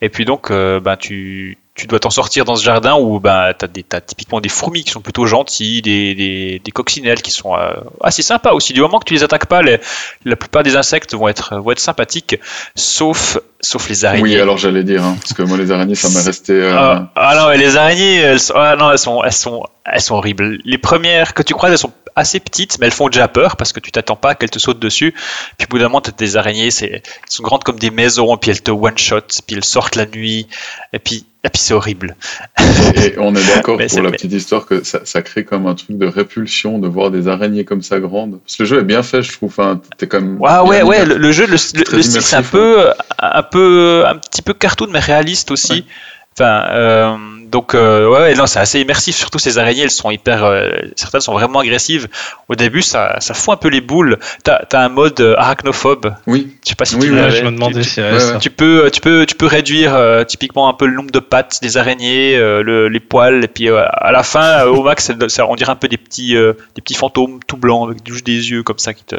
Et 0.00 0.08
puis 0.08 0.24
donc, 0.24 0.50
euh, 0.50 0.80
ben, 0.80 0.96
tu, 0.96 1.58
tu 1.80 1.86
dois 1.86 1.98
t'en 1.98 2.10
sortir 2.10 2.44
dans 2.44 2.56
ce 2.56 2.62
jardin 2.64 2.96
où 2.96 3.20
ben, 3.20 3.52
tu 3.58 3.64
as, 3.64 3.96
as 3.96 4.00
typiquement 4.00 4.40
des 4.40 4.48
fourmis 4.48 4.84
qui 4.84 4.90
sont 4.90 5.00
plutôt 5.00 5.26
gentilles, 5.26 5.80
des, 5.82 6.14
des, 6.14 6.60
des 6.62 6.70
coccinelles 6.72 7.22
qui 7.22 7.30
sont 7.30 7.56
euh, 7.56 7.72
assez 8.02 8.22
sympas 8.22 8.52
aussi. 8.52 8.72
Du 8.72 8.80
moment 8.80 8.98
que 8.98 9.06
tu 9.06 9.14
les 9.14 9.24
attaques 9.24 9.46
pas, 9.46 9.62
les, 9.62 9.80
la 10.24 10.36
plupart 10.36 10.62
des 10.62 10.76
insectes 10.76 11.14
vont 11.14 11.28
être, 11.28 11.56
vont 11.56 11.70
être 11.70 11.80
sympathiques, 11.80 12.36
sauf, 12.74 13.38
sauf 13.60 13.88
les 13.88 14.04
araignées. 14.04 14.22
Oui, 14.22 14.40
alors 14.40 14.58
j'allais 14.58 14.84
dire, 14.84 15.02
hein, 15.02 15.16
parce 15.20 15.32
que 15.32 15.42
moi 15.42 15.56
les 15.56 15.70
araignées, 15.70 15.94
ça 15.94 16.08
m'est 16.10 16.24
resté. 16.24 16.52
euh, 16.52 16.76
Ah, 16.76 17.10
ah 17.16 17.36
non, 17.36 17.48
mais 17.48 17.56
les 17.56 17.76
araignées, 17.76 18.16
elles 18.16 18.40
sont, 18.40 18.54
ah 18.56 18.76
non, 18.76 18.90
elles 18.92 18.98
sont, 18.98 19.22
elles 19.24 19.32
sont, 19.32 19.64
elles 19.86 20.00
sont 20.02 20.16
horribles. 20.16 20.58
Les 20.64 20.78
premières 20.78 21.32
que 21.34 21.42
tu 21.42 21.54
croises, 21.54 21.72
elles 21.72 21.78
sont 21.78 21.92
assez 22.16 22.40
petites, 22.40 22.78
mais 22.78 22.86
elles 22.86 22.92
font 22.92 23.08
déjà 23.08 23.28
peur 23.28 23.56
parce 23.56 23.72
que 23.72 23.80
tu 23.80 23.92
t'attends 23.92 24.16
pas 24.16 24.34
qu'elles 24.34 24.50
te 24.50 24.58
sautent 24.58 24.80
dessus. 24.80 25.14
Puis 25.56 25.66
au 25.66 25.70
bout 25.70 25.78
d'un 25.78 25.84
moment, 25.84 26.00
t'as 26.00 26.12
des 26.12 26.36
araignées, 26.36 26.70
c'est, 26.70 26.86
elles 26.86 27.02
sont 27.28 27.42
grandes 27.42 27.62
comme 27.64 27.78
des 27.78 27.90
maisons, 27.90 28.36
puis 28.36 28.50
elles 28.50 28.62
te 28.62 28.70
one 28.72 28.98
shot, 28.98 29.20
puis 29.46 29.56
elles 29.56 29.64
sortent 29.64 29.96
la 29.96 30.06
nuit, 30.06 30.48
et 30.92 30.98
puis, 30.98 31.24
et 31.42 31.48
puis 31.48 31.60
c'est 31.60 31.72
horrible. 31.74 32.16
Et, 32.94 33.14
et 33.14 33.18
on 33.18 33.34
est 33.34 33.46
d'accord 33.46 33.78
pour 33.88 34.02
la 34.02 34.10
petite 34.10 34.32
histoire 34.32 34.66
que 34.66 34.84
ça, 34.84 35.00
ça 35.04 35.22
crée 35.22 35.44
comme 35.44 35.66
un 35.66 35.74
truc 35.74 35.96
de 35.96 36.06
répulsion 36.06 36.78
de 36.78 36.86
voir 36.86 37.10
des 37.10 37.28
araignées 37.28 37.64
comme 37.64 37.82
ça 37.82 37.98
grandes. 38.00 38.40
Parce 38.40 38.56
que 38.56 38.62
le 38.64 38.68
jeu 38.68 38.78
est 38.80 38.84
bien 38.84 39.02
fait, 39.02 39.22
je 39.22 39.32
trouve. 39.32 39.48
Enfin, 39.50 39.80
t'es 39.96 40.06
comme. 40.06 40.38
Ah 40.44 40.64
ouais, 40.64 40.82
ouais, 40.82 41.04
le, 41.06 41.16
le 41.16 41.32
jeu, 41.32 41.46
le, 41.46 41.52
le- 41.52 41.56
style, 42.02 42.22
c'est 42.22 42.36
un 42.36 42.42
peu, 42.42 42.90
un 43.18 43.42
peu, 43.42 44.04
un 44.06 44.16
petit 44.16 44.42
peu 44.42 44.52
cartoon, 44.54 44.88
mais 44.90 44.98
réaliste 45.00 45.50
aussi. 45.50 45.72
Ouais. 45.72 45.84
Enfin, 46.40 46.68
euh, 46.70 47.16
donc 47.50 47.74
euh, 47.74 48.08
ouais, 48.08 48.34
non, 48.34 48.46
c'est 48.46 48.60
assez 48.60 48.80
immersif. 48.80 49.14
Surtout 49.14 49.38
ces 49.38 49.58
araignées, 49.58 49.82
elles 49.82 49.90
sont 49.90 50.10
hyper, 50.10 50.44
euh, 50.44 50.70
certaines 50.96 51.20
sont 51.20 51.34
vraiment 51.34 51.58
agressives. 51.58 52.08
Au 52.48 52.54
début, 52.54 52.80
ça, 52.80 53.16
ça 53.20 53.34
fout 53.34 53.52
un 53.52 53.56
peu 53.56 53.68
les 53.68 53.80
boules. 53.82 54.18
T'as 54.42 54.60
as 54.72 54.78
un 54.84 54.88
mode 54.88 55.20
euh, 55.20 55.34
arachnophobe. 55.36 56.14
Oui, 56.26 56.56
Je 56.64 56.70
sais 56.70 56.74
pas 56.76 56.84
si 56.86 56.94
Oui, 56.94 57.08
tu 57.08 57.12
oui, 57.12 57.18
je 57.30 57.44
me 57.44 57.50
demandais 57.50 57.82
Tu- 57.82 58.00
ouais, 58.00 58.38
tu 58.38 58.50
peux, 58.50 58.90
tu 58.90 59.00
peux, 59.02 59.26
tu 59.26 59.34
peux 59.34 59.46
réduire 59.46 59.94
euh, 59.94 60.24
typiquement 60.24 60.68
un 60.68 60.72
peu 60.74 60.86
le 60.86 60.94
nombre 60.94 61.10
de 61.10 61.18
pattes 61.18 61.58
des 61.60 61.76
araignées, 61.76 62.36
euh, 62.36 62.62
le- 62.62 62.88
les 62.88 63.00
poils, 63.00 63.44
et 63.44 63.48
puis 63.48 63.68
euh, 63.68 63.82
à 63.92 64.12
la 64.12 64.22
fin, 64.22 64.60
euh, 64.60 64.66
au 64.70 64.82
max, 64.82 65.04
ça- 65.06 65.28
ça- 65.28 65.46
on 65.46 65.56
dirait 65.56 65.72
un 65.72 65.76
peu 65.76 65.88
des 65.88 65.98
petits, 65.98 66.36
euh, 66.36 66.54
des 66.74 66.80
petits 66.82 66.94
fantômes 66.94 67.40
tout 67.46 67.56
blancs 67.58 67.90
avec 67.90 67.98
juste 68.10 68.24
des 68.24 68.50
yeux 68.50 68.62
comme 68.62 68.78
ça 68.78 68.94
qui 68.94 69.04
te, 69.04 69.16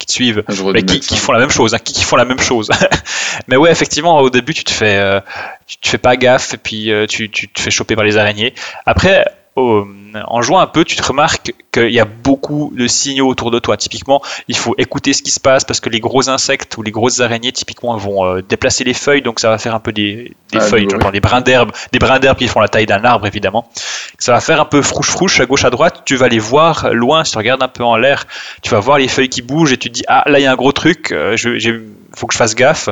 qui 0.00 0.06
te 0.06 0.12
suivent. 0.12 0.42
Mais 0.72 0.82
qui, 0.82 0.98
qui 0.98 1.16
font 1.16 1.32
la 1.32 1.38
même 1.38 1.50
chose, 1.50 1.74
hein, 1.74 1.78
qui, 1.78 1.92
qui 1.92 2.02
font 2.02 2.16
la 2.16 2.24
même 2.24 2.40
chose. 2.40 2.70
Mais 3.48 3.56
ouais, 3.56 3.70
effectivement, 3.70 4.18
au 4.18 4.30
début, 4.30 4.54
tu 4.54 4.64
te 4.64 4.72
fais, 4.72 4.96
euh, 4.96 5.20
tu 5.66 5.76
te 5.76 5.88
fais 5.88 5.98
pas 5.98 6.16
gaffe 6.16 6.54
et 6.54 6.56
puis 6.56 6.90
euh, 6.90 7.06
tu, 7.06 7.30
tu 7.30 7.48
te 7.48 7.60
fais 7.60 7.70
choper 7.70 7.94
par 7.94 8.04
les 8.04 8.16
araignées. 8.16 8.54
Après, 8.86 9.24
au- 9.60 9.88
en 10.26 10.42
jouant 10.42 10.58
un 10.58 10.66
peu, 10.66 10.84
tu 10.84 10.96
te 10.96 11.02
remarques 11.06 11.52
qu'il 11.70 11.90
y 11.92 12.00
a 12.00 12.04
beaucoup 12.04 12.72
de 12.76 12.88
signaux 12.88 13.28
autour 13.28 13.52
de 13.52 13.60
toi. 13.60 13.76
Typiquement, 13.76 14.20
il 14.48 14.56
faut 14.56 14.74
écouter 14.76 15.12
ce 15.12 15.22
qui 15.22 15.30
se 15.30 15.38
passe 15.38 15.62
parce 15.64 15.78
que 15.78 15.88
les 15.88 16.00
gros 16.00 16.28
insectes 16.28 16.76
ou 16.76 16.82
les 16.82 16.90
grosses 16.90 17.20
araignées, 17.20 17.52
typiquement, 17.52 17.96
vont 17.96 18.24
euh, 18.26 18.42
déplacer 18.42 18.82
les 18.82 18.94
feuilles, 18.94 19.22
donc 19.22 19.38
ça 19.38 19.50
va 19.50 19.58
faire 19.58 19.74
un 19.74 19.78
peu 19.80 19.92
des, 19.92 20.34
des 20.50 20.58
Ah, 20.58 20.60
feuilles, 20.62 20.88
oui. 20.92 21.00
genre 21.00 21.12
des 21.12 21.20
brins 21.20 21.40
d'herbe, 21.42 21.70
des 21.92 22.00
brins 22.00 22.18
d'herbe 22.18 22.38
qui 22.38 22.48
font 22.48 22.58
la 22.60 22.66
taille 22.68 22.86
d'un 22.86 23.04
arbre, 23.04 23.26
évidemment. 23.28 23.70
Ça 24.18 24.32
va 24.32 24.40
faire 24.40 24.60
un 24.60 24.64
peu 24.64 24.82
frouche-frouche 24.82 25.38
à 25.40 25.46
gauche, 25.46 25.64
à 25.64 25.70
droite. 25.70 26.02
Tu 26.04 26.16
vas 26.16 26.26
les 26.28 26.40
voir 26.40 26.92
loin, 26.92 27.22
si 27.22 27.30
tu 27.32 27.38
regardes 27.38 27.62
un 27.62 27.68
peu 27.68 27.84
en 27.84 27.96
l'air, 27.96 28.26
tu 28.62 28.70
vas 28.70 28.80
voir 28.80 28.98
les 28.98 29.06
feuilles 29.08 29.28
qui 29.28 29.42
bougent 29.42 29.72
et 29.72 29.76
tu 29.78 29.90
te 29.90 29.94
dis, 29.94 30.02
ah, 30.08 30.24
là, 30.26 30.40
il 30.40 30.42
y 30.42 30.46
a 30.46 30.50
un 30.52 30.56
gros 30.56 30.72
truc, 30.72 31.12
euh, 31.12 31.36
j'ai- 31.36 31.80
faut 32.16 32.26
que 32.26 32.32
je 32.34 32.38
fasse 32.38 32.56
gaffe. 32.56 32.88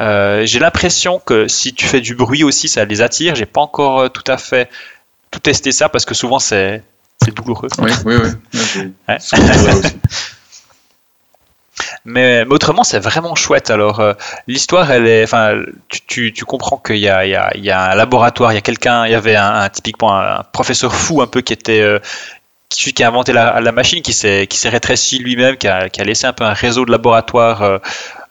Euh, 0.00 0.44
j'ai 0.44 0.58
l'impression 0.58 1.18
que 1.18 1.48
si 1.48 1.72
tu 1.72 1.86
fais 1.86 2.02
du 2.02 2.14
bruit 2.14 2.44
aussi, 2.44 2.68
ça 2.68 2.84
les 2.84 3.00
attire. 3.00 3.34
J'ai 3.34 3.46
pas 3.46 3.62
encore 3.62 4.00
euh, 4.00 4.08
tout 4.08 4.24
à 4.30 4.36
fait 4.36 4.68
tout 5.30 5.40
testé 5.40 5.72
ça 5.72 5.88
parce 5.88 6.04
que 6.04 6.14
souvent 6.14 6.38
c'est 6.38 6.82
c'est 7.22 7.34
douloureux. 7.34 7.68
Oui, 7.78 7.90
oui, 8.04 8.16
oui. 8.16 8.92
Ouais. 9.08 9.18
Mais, 12.04 12.44
mais 12.44 12.54
autrement, 12.54 12.84
c'est 12.84 12.98
vraiment 12.98 13.34
chouette. 13.34 13.70
Alors, 13.70 14.00
euh, 14.00 14.14
l'histoire, 14.46 14.90
elle 14.90 15.06
est, 15.06 15.22
enfin, 15.24 15.62
tu, 15.88 16.00
tu, 16.06 16.32
tu 16.32 16.44
comprends 16.44 16.76
qu'il 16.76 16.96
y 16.98 17.08
a, 17.08 17.24
il 17.24 17.60
y, 17.60 17.66
y 17.66 17.70
a 17.70 17.90
un 17.90 17.94
laboratoire, 17.94 18.52
il 18.52 18.56
y 18.56 18.58
a 18.58 18.62
quelqu'un, 18.62 19.06
il 19.06 19.12
y 19.12 19.14
avait 19.14 19.36
un, 19.36 19.60
un- 19.62 19.68
typiquement 19.68 20.18
un, 20.18 20.42
professeur 20.52 20.92
fou 20.94 21.22
un 21.22 21.26
peu 21.26 21.40
qui 21.40 21.52
était, 21.52 21.80
euh, 21.80 22.00
celui 22.70 22.92
qui 22.92 23.02
a 23.02 23.08
inventé 23.08 23.32
la, 23.32 23.60
la 23.60 23.72
machine, 23.72 24.02
qui 24.02 24.12
s'est, 24.12 24.46
qui 24.46 24.58
s'est 24.58 24.68
rétréci 24.68 25.18
lui-même, 25.18 25.56
qui 25.56 25.66
a, 25.68 25.88
qui 25.88 26.00
a 26.00 26.04
laissé 26.04 26.26
un 26.26 26.32
peu 26.34 26.44
un 26.44 26.52
réseau 26.52 26.84
de 26.84 26.90
laboratoires 26.90 27.62
euh, 27.62 27.78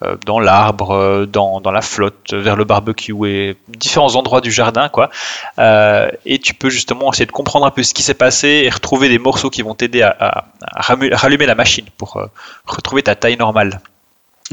euh, 0.03 0.15
dans 0.27 0.39
l'arbre, 0.39 0.91
euh, 0.91 1.25
dans, 1.25 1.59
dans 1.59 1.71
la 1.71 1.81
flotte, 1.81 2.33
vers 2.33 2.55
le 2.55 2.63
barbecue 2.63 3.15
et 3.27 3.57
différents 3.67 4.15
endroits 4.15 4.41
du 4.41 4.51
jardin, 4.51 4.89
quoi. 4.89 5.09
Euh, 5.57 6.07
et 6.25 6.37
tu 6.37 6.53
peux 6.53 6.69
justement 6.69 7.11
essayer 7.11 7.25
de 7.25 7.31
comprendre 7.31 7.65
un 7.65 7.71
peu 7.71 7.81
ce 7.81 7.95
qui 7.95 8.03
s'est 8.03 8.13
passé 8.13 8.61
et 8.65 8.69
retrouver 8.69 9.09
des 9.09 9.17
morceaux 9.17 9.49
qui 9.49 9.63
vont 9.63 9.73
t'aider 9.73 10.03
à, 10.03 10.15
à- 10.19 10.45
à 10.61 10.81
rallumer 11.17 11.47
la 11.47 11.55
machine 11.55 11.85
pour 11.97 12.17
euh, 12.17 12.27
retrouver 12.67 13.01
ta 13.01 13.15
taille 13.15 13.37
normale. 13.37 13.81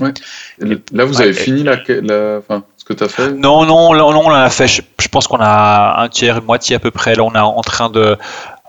Et 0.01 0.65
Là, 0.93 1.05
vous 1.05 1.19
Ouais, 1.19 1.23
avez 1.23 1.31
et- 1.31 1.35
fini 1.35 1.63
la, 1.63 1.77
la, 1.89 2.39
enfin, 2.39 2.65
ce 2.79 2.85
que 2.85 2.95
tu 2.95 3.05
as 3.05 3.09
fait? 3.09 3.31
Non, 3.31 3.65
non, 3.65 3.93
là, 3.93 4.01
non, 4.03 4.23
on 4.25 4.27
en 4.27 4.35
a 4.35 4.51
fait. 4.51 4.67
Je, 4.67 4.83
je 5.01 5.09
pense 5.09 5.29
qu'on 5.29 5.39
a 5.41 6.01
un 6.03 6.09
tiers, 6.09 6.39
une 6.39 6.45
moitié 6.45 6.75
à 6.75 6.79
peu 6.81 6.91
près. 6.91 7.15
Là, 7.15 7.23
on 7.23 7.33
est 7.35 7.39
en 7.39 7.61
train 7.61 7.91
de, 7.91 8.17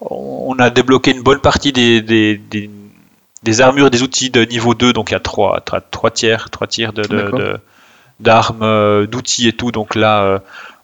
on 0.02 0.56
a 0.60 0.70
débloqué 0.70 1.12
une 1.12 1.22
bonne 1.24 1.40
partie 1.40 1.72
des, 1.72 2.02
des, 2.02 2.38
des, 2.38 2.70
des 3.44 3.62
armures, 3.62 3.90
des 3.90 4.02
outils 4.04 4.30
de 4.30 4.44
niveau 4.46 4.74
2. 4.74 4.94
Donc 4.94 5.12
il 5.12 5.14
y 5.14 5.18
a 5.18 5.20
trois, 5.20 5.62
trois, 5.62 5.82
trois 5.82 6.12
tiers, 6.12 6.50
trois 6.50 6.68
tiers 6.68 6.94
de, 6.94 7.04
d'armes, 8.20 8.64
euh, 8.64 9.08
d'outils 9.08 9.48
et 9.48 9.54
tout. 9.54 9.72
Donc 9.72 9.96
là, 9.96 10.22
euh, 10.24 10.40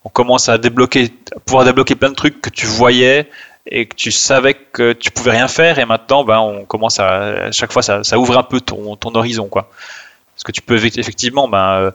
on 0.05 0.09
commence 0.09 0.49
à 0.49 0.57
débloquer, 0.57 1.09
à 1.35 1.39
pouvoir 1.39 1.65
débloquer 1.65 1.95
plein 1.95 2.09
de 2.09 2.15
trucs 2.15 2.41
que 2.41 2.49
tu 2.49 2.65
voyais 2.65 3.29
et 3.67 3.85
que 3.85 3.95
tu 3.95 4.11
savais 4.11 4.53
que 4.55 4.93
tu 4.93 5.11
pouvais 5.11 5.31
rien 5.31 5.47
faire. 5.47 5.77
Et 5.79 5.85
maintenant, 5.85 6.23
ben, 6.23 6.39
on 6.39 6.65
commence 6.65 6.99
à, 6.99 7.45
à 7.47 7.51
chaque 7.51 7.71
fois, 7.71 7.81
ça, 7.81 8.03
ça 8.03 8.17
ouvre 8.17 8.37
un 8.37 8.43
peu 8.43 8.59
ton, 8.61 8.95
ton 8.95 9.13
horizon, 9.15 9.47
quoi. 9.47 9.69
Parce 10.33 10.43
que 10.43 10.51
tu 10.51 10.61
peux 10.61 10.75
effect- 10.77 10.97
effectivement, 10.97 11.47
ben, 11.47 11.91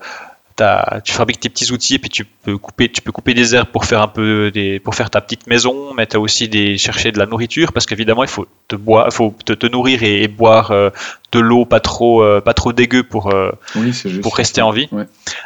euh, 0.61 1.00
tu 1.04 1.12
fabriques 1.12 1.40
tes 1.40 1.48
petits 1.48 1.72
outils 1.72 1.94
et 1.94 1.98
puis 1.98 2.11
tu 2.11 2.24
peux 2.24 2.57
couper, 2.59 2.90
tu 2.90 3.02
peux 3.02 3.12
couper 3.12 3.34
des 3.34 3.54
herbes 3.54 3.68
pour 3.68 3.84
faire 3.84 4.00
un 4.00 4.09
peu 4.09 4.50
des, 4.50 4.80
pour 4.80 4.94
faire 4.94 5.11
ta 5.11 5.20
petite 5.20 5.46
maison, 5.46 5.94
mais 5.94 6.07
tu 6.07 6.16
as 6.16 6.20
aussi 6.20 6.48
des, 6.48 6.78
chercher 6.78 7.12
de 7.12 7.18
la 7.18 7.26
nourriture 7.26 7.72
parce 7.72 7.86
qu'évidemment 7.86 8.24
il 8.24 8.28
faut 8.28 8.46
te 8.68 8.76
boire, 8.76 9.12
faut 9.12 9.34
te, 9.44 9.52
te 9.52 9.66
nourrir 9.66 10.02
et, 10.02 10.22
et 10.22 10.28
boire 10.28 10.70
euh, 10.70 10.90
de 11.32 11.40
l'eau 11.40 11.64
pas 11.64 11.80
trop, 11.80 12.22
euh, 12.22 12.40
pas 12.40 12.54
trop 12.54 12.72
dégueu 12.72 13.02
pour, 13.02 13.32
euh, 13.32 13.52
Oui, 13.74 13.92
pour 14.22 14.36
rester 14.36 14.62
en 14.62 14.70
vie. 14.70 14.88
Ouais. 14.92 15.04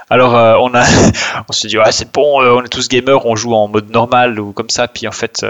Alors 0.08 0.36
euh, 0.36 0.56
on 0.60 0.74
a, 0.74 0.84
on 1.48 1.52
s'est 1.52 1.68
dit 1.68 1.78
ouais 1.78 1.92
c'est 1.92 2.12
bon, 2.12 2.42
euh, 2.42 2.52
on 2.52 2.62
est 2.62 2.68
tous 2.68 2.88
gamers, 2.88 3.26
on 3.26 3.36
joue 3.36 3.54
en 3.54 3.68
mode 3.68 3.90
normal 3.90 4.38
ou 4.38 4.52
comme 4.52 4.70
ça, 4.70 4.88
puis 4.88 5.08
en 5.08 5.12
fait. 5.12 5.44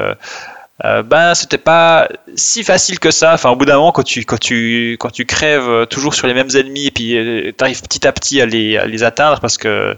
Euh, 0.85 1.01
euh, 1.01 1.03
ben 1.03 1.35
c'était 1.35 1.59
pas 1.59 2.09
si 2.35 2.64
facile 2.64 2.99
que 2.99 3.11
ça. 3.11 3.35
Enfin, 3.35 3.51
au 3.51 3.57
bout 3.57 3.64
d'un 3.64 3.76
moment, 3.76 3.93
quand 3.93 4.03
tu, 4.03 4.24
quand 4.24 4.39
tu, 4.39 4.97
quand 4.99 5.11
tu 5.11 5.26
crèves 5.26 5.68
euh, 5.68 5.87
toujours 5.87 6.14
sur 6.14 6.26
les 6.26 6.35
mêmes 6.35 6.51
ennemis 6.55 6.87
et 6.87 6.91
puis 6.91 7.11
tu 7.57 7.64
arrives 7.64 7.83
petit 7.83 8.07
à 8.07 8.12
petit 8.12 8.41
à 8.41 8.47
les, 8.47 8.76
à 8.76 8.87
les 8.87 9.03
atteindre 9.03 9.41
parce 9.41 9.59
que 9.59 9.97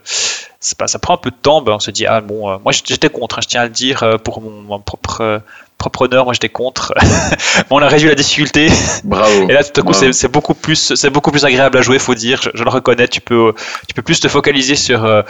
c'est 0.62 0.78
pas, 0.78 0.86
ça 0.86 0.98
prend 1.00 1.14
un 1.14 1.18
peu 1.18 1.30
de 1.30 1.36
temps, 1.36 1.60
ben, 1.60 1.72
on 1.72 1.80
se 1.80 1.90
dit 1.90 2.06
ah 2.06 2.20
bon, 2.20 2.48
euh, 2.48 2.56
moi 2.62 2.72
j'étais 2.72 3.10
contre, 3.10 3.38
hein, 3.38 3.40
je 3.42 3.48
tiens 3.48 3.62
à 3.62 3.64
le 3.64 3.70
dire 3.70 4.02
euh, 4.04 4.16
pour 4.16 4.40
mon, 4.40 4.78
propre 4.78 5.20
euh, 5.20 5.38
propre 5.82 6.02
honneur, 6.02 6.24
moi 6.24 6.32
j'étais 6.32 6.48
contre. 6.48 6.94
Mais 7.00 7.64
on 7.70 7.78
a 7.78 7.88
réduit 7.88 8.08
la 8.08 8.14
difficulté 8.14 8.68
Bravo. 9.02 9.48
et 9.48 9.52
là, 9.52 9.64
tout 9.64 9.80
à 9.80 9.84
coup, 9.84 9.92
c'est- 9.92 10.28
beaucoup 10.28 10.54
plus, 10.54 10.94
c'est 10.94 11.10
beaucoup 11.10 11.32
plus 11.32 11.44
agréable 11.44 11.76
à 11.78 11.82
jouer, 11.82 11.98
faut 11.98 12.14
dire. 12.14 12.40
Je, 12.40 12.50
je 12.54 12.62
le 12.62 12.70
reconnais. 12.70 13.08
Tu 13.08 13.20
peux, 13.20 13.52
tu 13.88 13.94
peux 13.94 14.02
plus 14.02 14.20
te 14.20 14.28
focaliser 14.28 14.76
sur, 14.76 15.04
euh, 15.04 15.22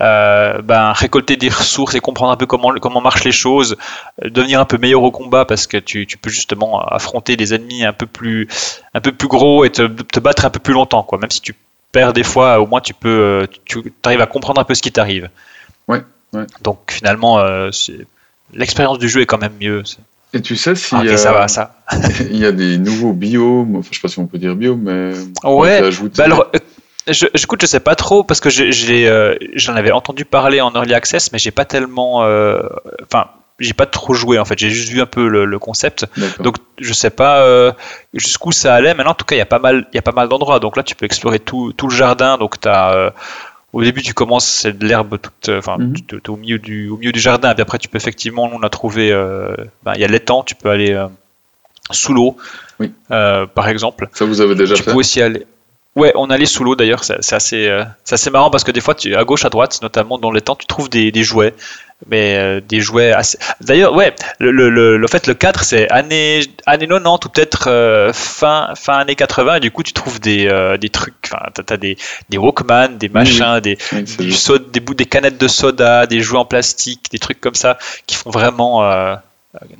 euh, 0.00 0.60
ben, 0.62 0.92
récolter 0.92 1.36
des 1.36 1.48
ressources 1.48 1.94
et 1.94 2.00
comprendre 2.00 2.32
un 2.32 2.36
peu 2.36 2.46
comment, 2.46 2.72
comment 2.80 3.00
marchent 3.00 3.24
les 3.24 3.32
choses, 3.32 3.76
devenir 4.22 4.60
un 4.60 4.64
peu 4.64 4.78
meilleur 4.78 5.02
au 5.02 5.10
combat 5.12 5.44
parce 5.44 5.66
que 5.66 5.76
tu, 5.76 6.06
tu 6.06 6.18
peux 6.18 6.30
justement 6.30 6.80
affronter 6.80 7.36
des 7.36 7.54
ennemis 7.54 7.84
un 7.84 7.92
peu 7.92 8.06
plus, 8.06 8.48
un 8.94 9.00
peu 9.00 9.12
plus 9.12 9.28
gros 9.28 9.64
et 9.64 9.70
te, 9.70 9.82
te 9.86 10.18
battre 10.20 10.44
un 10.44 10.50
peu 10.50 10.58
plus 10.60 10.74
longtemps, 10.74 11.02
quoi. 11.04 11.18
Même 11.18 11.30
si 11.30 11.40
tu 11.40 11.54
perds 11.92 12.12
des 12.12 12.24
fois, 12.24 12.60
au 12.60 12.66
moins 12.66 12.80
tu 12.80 12.94
peux, 12.94 13.08
euh, 13.08 13.46
tu 13.64 13.78
arrives 14.04 14.20
à 14.20 14.26
comprendre 14.26 14.60
un 14.60 14.64
peu 14.64 14.74
ce 14.74 14.82
qui 14.82 14.92
t'arrive. 14.92 15.28
Ouais, 15.88 16.02
ouais. 16.32 16.46
Donc 16.62 16.78
finalement, 16.92 17.38
euh, 17.38 17.70
c'est- 17.72 18.06
l'expérience 18.54 18.98
du 18.98 19.08
jeu 19.08 19.20
est 19.22 19.26
quand 19.26 19.38
même 19.40 19.52
mieux. 19.60 19.82
Et 20.32 20.40
tu 20.42 20.54
sais 20.56 20.74
si 20.76 20.94
Ah, 20.94 21.02
euh, 21.04 21.16
ça 21.16 21.32
va, 21.32 21.48
ça. 21.48 21.74
il 22.20 22.36
y 22.36 22.46
a 22.46 22.52
des 22.52 22.78
nouveaux 22.78 23.12
biomes, 23.12 23.76
enfin, 23.76 23.88
je 23.90 23.96
sais 23.96 24.02
pas 24.02 24.08
si 24.08 24.18
on 24.18 24.26
peut 24.26 24.38
dire 24.38 24.54
biomes, 24.54 24.80
mais 24.82 25.12
Ouais. 25.48 25.80
Bah 26.16 26.24
alors, 26.24 26.46
euh, 26.54 26.58
je, 27.12 27.26
écoute, 27.34 27.60
je 27.62 27.66
sais 27.66 27.80
pas 27.80 27.96
trop 27.96 28.22
parce 28.22 28.40
que 28.40 28.48
j'ai- 28.50 29.08
euh, 29.08 29.34
j'en 29.54 29.74
avais 29.74 29.90
entendu 29.90 30.24
parler 30.24 30.60
en 30.60 30.72
early 30.74 30.94
access, 30.94 31.32
mais 31.32 31.38
j'ai 31.38 31.50
pas 31.50 31.64
tellement, 31.64 32.22
euh, 32.22 32.60
enfin, 33.02 33.26
j'ai 33.58 33.72
pas 33.74 33.86
trop 33.86 34.14
joué 34.14 34.38
en 34.38 34.44
fait. 34.44 34.58
J'ai 34.58 34.70
juste 34.70 34.88
vu 34.90 35.00
un 35.02 35.06
peu 35.06 35.26
le, 35.28 35.44
le 35.44 35.58
concept, 35.58 36.06
donc 36.44 36.56
je 36.78 36.92
sais 36.94 37.10
pas 37.10 37.40
euh, 37.40 37.72
jusqu'où 38.14 38.52
ça 38.52 38.74
allait. 38.74 38.94
Maintenant, 38.94 39.10
en 39.12 39.14
tout 39.14 39.24
cas, 39.26 39.34
il 39.34 39.38
y 39.38 39.42
a 39.42 39.46
pas 39.46 39.58
mal, 39.58 39.86
il 39.92 39.96
y 39.96 39.98
a 39.98 40.02
pas 40.02 40.12
mal 40.12 40.28
d'endroits. 40.28 40.60
Donc 40.60 40.76
là, 40.76 40.82
tu 40.82 40.94
peux 40.94 41.04
explorer 41.06 41.40
tout, 41.40 41.72
tout 41.72 41.88
le 41.88 41.94
jardin. 41.94 42.38
Donc 42.38 42.60
t'as 42.60 42.94
euh, 42.94 43.10
au 43.72 43.82
début, 43.82 44.02
tu 44.02 44.14
commences, 44.14 44.46
c'est 44.46 44.76
de 44.76 44.86
l'herbe 44.86 45.18
toute, 45.20 45.48
euh, 45.48 45.58
enfin, 45.58 45.78
tu- 45.94 46.02
t'es 46.20 46.30
au 46.30 46.36
milieu 46.36 46.58
du, 46.58 46.88
au 46.88 46.96
milieu 46.96 47.12
du 47.12 47.20
jardin. 47.20 47.52
Puis 47.54 47.62
après, 47.62 47.78
tu 47.78 47.88
peux 47.88 47.96
effectivement, 47.96 48.50
on 48.52 48.62
a 48.62 48.68
trouvé, 48.70 49.12
euh, 49.12 49.54
ben, 49.84 49.92
il 49.94 50.00
y 50.00 50.04
a 50.04 50.08
l'étang, 50.08 50.42
tu 50.42 50.54
peux 50.54 50.70
aller 50.70 50.92
euh, 50.92 51.06
sous 51.90 52.12
l'eau, 52.14 52.36
Oui. 52.80 52.92
euh, 53.10 53.46
par 53.46 53.68
exemple. 53.68 54.08
Ça, 54.12 54.24
vous 54.24 54.40
avez 54.40 54.54
déjà 54.54 54.74
Tu 54.74 54.82
fait 54.82 54.90
peux 54.92 54.96
aussi 54.96 55.20
aller. 55.22 55.46
Ouais, 55.96 56.12
on 56.14 56.30
allait 56.30 56.46
sous 56.46 56.62
l'eau 56.62 56.76
d'ailleurs, 56.76 57.02
c'est 57.02 57.32
assez, 57.34 57.66
euh, 57.66 57.84
c'est 58.04 58.14
assez 58.14 58.30
marrant 58.30 58.48
parce 58.50 58.62
que 58.62 58.70
des 58.70 58.80
fois, 58.80 58.94
tu, 58.94 59.14
à 59.16 59.24
gauche, 59.24 59.44
à 59.44 59.48
droite, 59.50 59.80
notamment 59.82 60.18
dans 60.18 60.30
les 60.30 60.40
temps, 60.40 60.54
tu 60.54 60.66
trouves 60.66 60.88
des, 60.88 61.10
des 61.10 61.24
jouets, 61.24 61.52
mais 62.06 62.36
euh, 62.36 62.60
des 62.60 62.80
jouets 62.80 63.10
assez. 63.10 63.38
D'ailleurs, 63.60 63.92
ouais, 63.94 64.14
le, 64.38 64.52
le, 64.52 64.70
le, 64.70 64.96
le 64.98 65.06
fait, 65.08 65.26
le 65.26 65.34
4, 65.34 65.64
c'est 65.64 65.90
année, 65.90 66.42
année 66.64 66.86
90 66.86 67.26
ou 67.26 67.28
peut-être 67.28 67.64
euh, 67.68 68.12
fin, 68.12 68.72
fin 68.76 68.98
année 68.98 69.16
80, 69.16 69.56
et 69.56 69.60
du 69.60 69.72
coup, 69.72 69.82
tu 69.82 69.92
trouves 69.92 70.20
des, 70.20 70.46
euh, 70.46 70.76
des 70.76 70.90
trucs, 70.90 71.14
enfin, 71.24 71.46
t'as 71.54 71.74
as 71.74 71.76
des, 71.76 71.96
des 72.28 72.38
Walkman, 72.38 72.96
des 72.96 73.08
machins, 73.08 73.58
des, 73.58 73.76
Oui, 73.92 74.04
c'est 74.06 74.22
du 74.22 74.30
juste. 74.30 74.42
soda, 74.46 74.64
des 74.72 74.78
bouts, 74.78 74.94
des 74.94 75.06
canettes 75.06 75.38
de 75.38 75.48
soda, 75.48 76.06
des 76.06 76.20
jouets 76.20 76.38
en 76.38 76.44
plastique, 76.44 77.10
des 77.10 77.18
trucs 77.18 77.40
comme 77.40 77.56
ça 77.56 77.78
qui 78.06 78.14
font 78.14 78.30
vraiment 78.30 78.84
euh, 78.84 79.16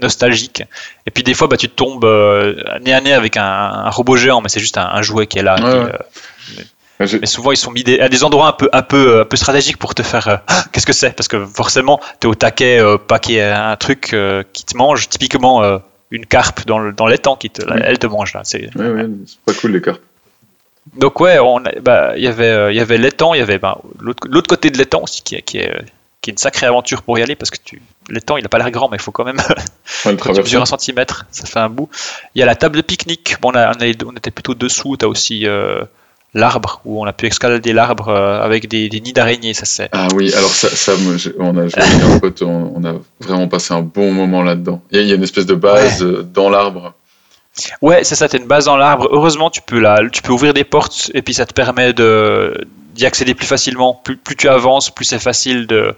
nostalgique. 0.01 0.63
Et 1.07 1.11
puis 1.11 1.23
des 1.23 1.35
fois, 1.35 1.47
bah, 1.49 1.57
tu 1.57 1.69
tombes 1.69 2.05
euh, 2.05 2.55
nez 2.81 2.93
à 2.93 3.01
nez 3.01 3.13
avec 3.13 3.37
un, 3.37 3.43
un 3.45 3.91
robot 3.91 4.17
géant, 4.17 4.41
mais 4.41 4.49
c'est 4.49 4.61
juste 4.61 4.79
un, 4.79 4.87
un 4.93 5.03
jouet 5.03 5.27
qui 5.27 5.39
est 5.39 5.43
là. 5.43 5.55
Ouais, 5.55 5.61
qui, 5.61 7.07
euh, 7.15 7.19
mais 7.21 7.27
souvent, 7.27 7.51
ils 7.53 7.57
sont 7.57 7.71
mis 7.71 7.83
des- 7.83 8.01
à 8.01 8.09
des 8.09 8.25
endroits 8.25 8.49
un 8.49 8.53
peu, 8.53 8.69
un 8.73 8.83
peu, 8.83 9.21
un 9.21 9.25
peu 9.25 9.37
stratégiques 9.37 9.79
pour 9.79 9.95
te 9.95 10.03
faire. 10.03 10.29
euh, 10.29 10.37
Ah, 10.49 10.65
Qu'est-ce 10.73 10.87
que 10.87 10.93
c'est? 10.93 11.15
Parce 11.17 11.29
que 11.29 11.47
forcément, 11.47 11.99
tu 12.21 12.27
es 12.27 12.31
au 12.31 12.35
taquet, 12.35 12.79
euh, 12.79 12.99
pas 12.99 13.19
qu'il 13.19 13.37
y 13.37 13.39
ait 13.39 13.51
un 13.53 13.77
truc 13.77 14.13
euh, 14.13 14.43
qui 14.53 14.65
te 14.65 14.77
mange. 14.77 15.09
Typiquement, 15.09 15.63
euh, 15.63 15.79
une 16.11 16.27
carpe 16.27 16.67
dans 16.67 16.79
le 16.79 16.93
dans 16.93 17.07
l'étang 17.07 17.37
qui 17.37 17.49
te, 17.51 17.63
Oui. 17.65 17.81
elle 17.85 17.99
te 17.99 18.07
mange 18.07 18.35
là. 18.35 18.41
C'est 18.45 18.69
Ouais, 18.77 18.89
ouais, 18.91 19.07
c'est 19.27 19.39
pas 19.47 19.55
cool 19.55 19.73
les 19.73 19.81
cartes. 19.81 20.03
donc 20.97 21.21
ouais, 21.21 21.39
bah, 21.81 22.13
il 22.17 22.23
y 22.25 22.27
avait 22.27 22.45
euh, 22.51 22.73
y 22.73 22.81
avait 22.81 22.99
l'étang, 22.99 23.33
il 23.33 23.39
y 23.39 23.43
avait 23.43 23.59
bah, 23.59 23.79
l'autre 24.01 24.27
l'autre 24.29 24.49
côté 24.49 24.71
de 24.71 24.77
l'étang 24.77 25.03
aussi 25.05 25.23
qui 25.23 25.37
est, 25.37 25.43
qui 25.43 25.59
est 25.59 25.71
euh, 25.75 25.81
qui 26.23 26.31
est 26.31 26.33
une 26.33 26.39
sacrée 26.39 26.67
aventure 26.67 27.03
pour 27.03 27.19
y 27.19 27.23
aller 27.23 27.35
parce 27.35 27.51
que 27.51 27.57
tu 27.65 27.81
l'étang 28.11 28.37
il 28.37 28.45
a 28.45 28.49
pas 28.49 28.59
l'air 28.59 28.71
grand 28.71 28.89
mais 28.91 28.97
il 28.99 29.03
faut 29.03 29.11
quand 29.13 29.25
même 29.25 29.41
le 30.05 30.17
quand 30.17 30.33
tu 30.35 30.41
mesures 30.41 30.63
un 30.63 30.67
centimètre, 30.67 31.27
ça 31.31 31.47
fait 31.47 31.61
un 31.61 31.69
bout. 31.71 31.89
Il 32.35 32.41
y 32.41 32.43
a 32.43 32.47
la 32.47 32.57
table 32.57 32.77
de 32.77 32.83
pique-nique. 32.83 33.37
Bon, 33.41 33.51
on, 33.53 33.57
a- 33.57 33.73
était 33.87 34.31
plutôt 34.31 34.55
dessous. 34.55 34.97
Tu 34.99 35.05
as 35.05 35.09
aussi 35.09 35.47
euh, 35.47 35.83
l'arbre, 36.35 36.81
où 36.85 37.01
on 37.03 37.07
a 37.07 37.13
pu 37.13 37.27
escalader 37.27 37.73
l'arbre 37.73 38.09
euh, 38.09 38.43
avec 38.43 38.69
des, 38.69 38.89
des 38.89 39.01
nids 39.01 39.13
d'araignées. 39.13 39.55
Ça, 39.55 39.65
c'est. 39.65 39.89
Ah 39.93 40.09
oui, 40.15 40.33
alors 40.35 40.51
ça, 40.51 40.69
ça 40.69 40.93
on 41.39 41.57
a, 41.57 41.69
j'ai 41.69 41.79
avec 41.79 42.03
un 42.05 42.19
pote, 42.21 42.43
on, 42.43 42.73
on 42.77 42.85
a 42.85 42.95
vraiment 43.21 43.49
passé 43.49 43.73
un 43.75 43.83
bon 43.83 44.13
moment 44.13 44.43
là-dedans. 44.43 44.83
Il 44.91 44.97
y, 44.99 45.01
a- 45.01 45.03
il 45.03 45.09
y 45.09 45.13
a 45.13 45.15
une 45.17 45.23
espèce 45.23 45.47
de 45.47 45.55
base 45.55 46.03
euh, 46.03 46.23
dans 46.23 46.51
l'arbre. 46.51 46.93
Ouais, 47.83 48.05
c'est 48.05 48.15
ça, 48.15 48.29
t'as 48.29 48.39
une 48.39 48.47
base 48.47 48.67
dans 48.67 48.77
l'arbre. 48.77 49.09
Heureusement, 49.11 49.51
tu 49.51 49.61
peux, 49.63 49.81
la, 49.81 50.09
tu 50.11 50.23
peux 50.23 50.33
ouvrir 50.33 50.55
des 50.55 50.65
portes 50.65 51.11
et 51.15 51.23
puis 51.23 51.35
ça 51.35 51.47
te 51.47 51.53
permet 51.53 51.93
de, 51.93 52.55
d'y 53.01 53.07
accéder 53.07 53.35
plus 53.35 53.47
facilement. 53.47 53.95
Plus, 54.05 54.17
plus 54.17 54.37
tu 54.37 54.49
avances, 54.49 54.91
plus 54.91 55.05
c'est 55.07 55.19
facile 55.19 55.67
de, 55.67 55.97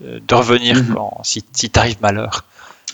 de 0.00 0.34
revenir 0.34 0.76
Mhm. 0.76 0.94
quand, 0.94 1.20
si, 1.24 1.42
si 1.52 1.70
t'arrive 1.70 1.96
malheur. 2.02 2.44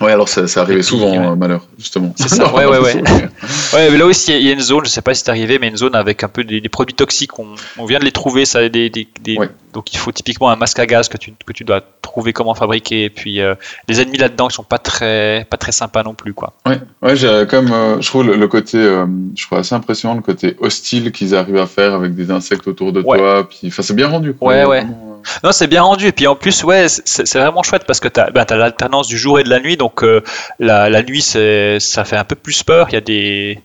Ouais, 0.01 0.13
alors 0.13 0.29
ça, 0.29 0.47
ça 0.47 0.61
arrivait 0.63 0.83
souvent, 0.83 1.11
ouais. 1.11 1.27
euh, 1.27 1.35
malheur, 1.35 1.67
justement. 1.79 2.13
C'est 2.17 2.29
ça, 2.29 2.55
ouais, 2.55 2.67
ouais, 2.67 2.79
ouais. 2.79 3.03
Ouais, 3.75 3.91
mais 3.91 3.99
là 3.99 4.07
aussi, 4.07 4.33
il 4.33 4.47
y 4.47 4.49
a 4.51 4.53
une 4.53 4.61
zone, 4.61 4.85
je 4.85 4.91
sais 4.91 5.03
pas 5.03 5.13
si 5.15 5.23
c'est 5.25 5.31
arrivé, 5.31 5.59
mais 5.59 5.69
une 5.69 5.77
zone 5.77 5.95
avec 5.95 6.23
un 6.23 6.29
peu 6.29 6.45
des, 6.45 6.61
des 6.61 6.69
produits 6.69 6.95
toxiques. 6.95 7.39
On, 7.39 7.47
on 7.79 7.85
vient 7.85 7.99
de 7.99 8.05
les 8.05 8.13
trouver, 8.13 8.45
ça, 8.45 8.69
des, 8.69 8.91
des, 8.91 9.09
des- 9.21 9.37
Ouais. 9.39 9.49
donc 9.73 9.93
il 9.93 9.99
faut 9.99 10.13
typiquement 10.13 10.51
un 10.51 10.57
masque 10.57 10.79
à 10.79 10.87
gaz 10.87 11.09
que 11.09 11.17
tu, 11.19 11.33
que 11.45 11.53
tu 11.53 11.65
dois 11.65 11.81
trouver 12.01 12.33
comment 12.33 12.55
fabriquer. 12.55 13.05
Et 13.05 13.11
puis 13.11 13.41
euh, 13.41 13.55
les 13.89 14.01
ennemis 14.01 14.19
là-dedans, 14.19 14.49
ils 14.49 14.53
sont 14.55 14.63
pas 14.63 14.79
très, 14.79 15.47
pas 15.51 15.57
très 15.57 15.73
sympas 15.73 16.03
non 16.05 16.15
plus, 16.15 16.33
quoi. 16.33 16.53
Ouais, 16.67 16.79
ouais 17.03 17.17
j'ai 17.17 17.45
comme 17.49 17.71
euh, 17.73 18.01
je 18.01 18.07
trouve 18.09 18.25
le, 18.27 18.37
le 18.37 18.49
côté, 18.49 18.79
euh, 18.79 19.07
je 19.37 19.45
trouve 19.47 19.59
assez 19.59 19.75
impressionnant 19.75 20.15
le 20.15 20.23
côté 20.23 20.57
hostile 20.61 21.13
qu'ils 21.13 21.35
arrivent 21.35 21.57
à 21.59 21.67
faire 21.67 21.93
avec 21.95 22.15
des 22.15 22.31
insectes 22.31 22.67
autour 22.69 22.93
de 22.93 23.01
Ouais. 23.03 23.19
toi. 23.19 23.49
Puis, 23.49 23.69
enfin, 23.69 23.83
c'est 23.83 23.95
bien 23.95 24.09
rendu. 24.09 24.33
quoi. 24.35 24.49
Ouais, 24.49 24.65
ouais. 24.65 24.81
vraiment, 24.81 25.18
Non, 25.45 25.53
c'est 25.53 25.67
bien 25.67 25.83
rendu. 25.83 26.07
Et 26.07 26.13
puis 26.13 26.27
en 26.27 26.37
plus, 26.37 26.65
ouais, 26.65 26.87
c'est 26.89 27.39
vraiment 27.39 27.63
chouette 27.63 27.85
parce 27.87 28.01
que 28.01 28.09
tu 28.09 28.21
as, 28.21 28.31
l'alternance 28.57 29.09
du 29.09 29.19
jour 29.19 29.39
et 29.39 29.45
de 29.45 29.51
la 29.51 29.61
nuit. 29.61 29.77
Donc 29.77 30.03
euh, 30.03 30.23
la, 30.59 30.89
la 30.91 31.03
nuit, 31.03 31.23
ça 31.23 32.05
fait 32.05 32.17
un 32.17 32.25
peu 32.25 32.35
plus 32.35 32.63
peur. 32.63 32.89
Il 32.91 32.95
y 32.95 32.97
a 32.97 33.01
des. 33.01 33.61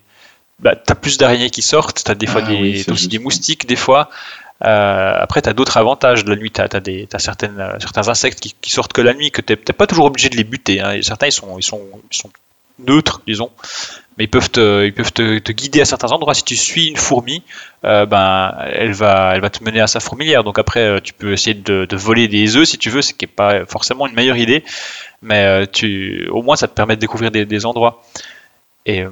Bah, 0.60 0.76
tu 0.76 0.92
as 0.92 0.96
plus 0.96 1.18
d'araignées 1.18 1.50
qui 1.50 1.62
sortent. 1.62 2.04
Tu 2.04 2.12
as 2.12 2.16
des 2.16 2.28
fois 2.28 2.42
Ah 2.46 2.50
des, 2.50 2.56
oui, 2.56 2.86
aussi 2.90 3.08
des 3.08 3.20
moustiques, 3.20 3.68
des 3.68 3.76
fois. 3.76 4.10
Euh, 4.64 5.14
après, 5.20 5.42
tu 5.42 5.50
as 5.50 5.54
d'autres 5.54 5.78
avantages. 5.78 6.24
La 6.26 6.36
nuit, 6.36 6.52
tu 6.52 6.62
as, 6.62 6.68
des, 6.80 7.08
certaines, 7.18 7.60
euh, 7.60 7.80
certains 7.80 8.08
insectes 8.08 8.40
qui, 8.40 8.56
qui 8.62 8.70
sortent 8.72 8.94
que 8.94 9.02
la 9.02 9.14
nuit, 9.14 9.32
que 9.32 9.42
tu 9.42 9.54
n'es 9.54 9.58
pas 9.74 9.88
toujours 9.88 10.06
obligé 10.06 10.30
de 10.30 10.38
les 10.38 10.44
buter. 10.46 10.80
hein. 10.80 11.02
Certains, 11.02 11.28
ils 11.28 11.32
sont, 11.34 11.58
ils, 11.58 11.64
sont, 11.64 11.82
ils 12.12 12.18
sont 12.18 12.30
neutres, 12.80 13.22
disons. 13.28 13.50
Mais 14.18 14.26
ils 14.26 14.30
peuvent, 14.30 14.52
te, 14.52 14.86
ils 14.86 14.94
peuvent 14.94 15.12
te, 15.12 15.40
te 15.40 15.52
guider 15.52 15.82
à 15.82 15.86
certains 15.86 16.12
endroits. 16.12 16.34
Si 16.36 16.44
tu 16.44 16.56
suis 16.56 16.88
une 16.88 16.98
fourmi, 16.98 17.42
euh, 17.84 18.06
ben, 18.06 18.54
elle 18.74 18.94
va, 18.94 19.32
elle 19.36 19.42
va 19.42 19.50
te 19.50 19.64
mener 19.64 19.80
à 19.82 19.88
sa 19.88 20.00
fourmilière. 20.00 20.44
Donc 20.44 20.60
après, 20.60 20.82
euh, 20.82 21.00
tu 21.00 21.14
peux 21.14 21.34
essayer 21.34 21.56
de, 21.56 21.86
de 21.86 21.96
voler 21.98 22.28
des 22.28 22.56
œufs 22.56 22.68
si 22.68 22.78
tu 22.78 22.90
veux, 22.92 23.02
ce 23.02 23.14
qui 23.14 23.26
n'est 23.26 23.32
pas 23.32 23.66
forcément 23.66 24.06
une 24.08 24.14
meilleure 24.14 24.38
idée, 24.38 24.64
mais 25.22 25.44
euh, 25.46 25.66
tu, 25.72 26.28
au 26.32 26.44
moins 26.44 26.56
ça 26.56 26.68
te 26.68 26.74
permet 26.74 26.96
de 26.96 27.02
découvrir 27.02 27.32
des, 27.32 27.46
des 27.46 27.66
endroits. 27.66 28.04
Et, 28.86 29.06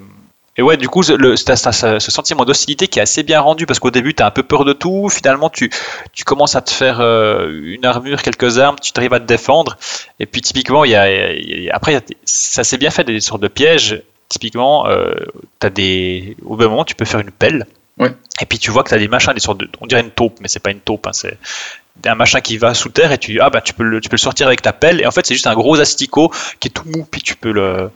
et 0.57 0.61
ouais, 0.61 0.77
du 0.77 0.89
coup, 0.89 1.01
le, 1.01 1.35
t'as- 1.37 1.55
t'as 1.57 1.71
ce, 1.71 1.99
ce 1.99 2.11
sentiment 2.11 2.43
d'hostilité 2.45 2.87
qui 2.87 2.99
est 2.99 3.01
assez 3.01 3.23
bien 3.23 3.39
rendu 3.39 3.65
parce 3.65 3.79
qu'au 3.79 3.91
début, 3.91 4.13
tu 4.13 4.21
as 4.21 4.27
un 4.27 4.31
peu 4.31 4.43
peur 4.43 4.65
de 4.65 4.73
tout. 4.73 5.09
Finalement, 5.09 5.49
tu, 5.49 5.71
tu 6.13 6.23
commences 6.25 6.55
à 6.55 6.61
te 6.61 6.71
faire 6.71 6.99
une 7.01 7.85
armure, 7.85 8.21
quelques 8.21 8.59
armes, 8.59 8.75
tu 8.81 8.91
t'arrives 8.91 9.13
à 9.13 9.19
te 9.19 9.25
défendre. 9.25 9.77
Et 10.19 10.25
puis, 10.25 10.41
typiquement, 10.41 10.83
il 10.85 10.91
y 10.91 10.95
a, 10.95 11.09
y 11.33 11.69
a- 11.69 11.75
après, 11.75 12.01
ça 12.25 12.63
s'est 12.63 12.77
bien 12.77 12.89
fait 12.91 13.03
des 13.05 13.19
sortes 13.21 13.41
de 13.41 13.47
pièges. 13.47 14.01
Typiquement, 14.31 14.87
euh, 14.87 15.13
t'as 15.59 15.69
des, 15.69 16.37
au 16.45 16.55
d'un 16.55 16.69
moment, 16.69 16.85
tu 16.85 16.95
peux 16.95 17.03
faire 17.03 17.19
une 17.19 17.31
pelle. 17.31 17.67
Ouais. 17.97 18.13
Et 18.39 18.45
puis 18.45 18.59
tu 18.59 18.71
vois 18.71 18.83
que 18.83 18.89
tu 18.89 18.95
as 18.95 18.97
des 18.97 19.09
machins, 19.09 19.33
des 19.33 19.41
sortes 19.41 19.59
de, 19.59 19.69
on 19.81 19.87
dirait 19.87 19.99
une 19.99 20.11
taupe, 20.11 20.37
mais 20.39 20.47
c'est 20.47 20.61
pas 20.61 20.71
une 20.71 20.79
taupe, 20.79 21.05
hein, 21.05 21.11
c'est 21.11 21.37
un 22.05 22.15
machin 22.15 22.39
qui 22.39 22.57
va 22.57 22.73
sous 22.73 22.87
terre 22.87 23.11
et 23.11 23.17
tu, 23.17 23.41
ah 23.41 23.49
bah 23.49 23.59
tu 23.59 23.73
peux 23.73 23.83
le, 23.83 23.99
tu 23.99 24.07
peux 24.07 24.15
le 24.15 24.21
sortir 24.21 24.47
avec 24.47 24.61
ta 24.61 24.71
pelle. 24.71 25.01
Et 25.01 25.05
en 25.05 25.11
fait, 25.11 25.25
c'est 25.25 25.33
juste 25.33 25.47
un 25.47 25.53
gros 25.53 25.81
asticot 25.81 26.31
qui 26.61 26.69
est 26.69 26.71
tout 26.71 26.85
mou, 26.87 27.05
puis 27.11 27.21
tu 27.21 27.35
peux 27.35 27.51
le, 27.51 27.91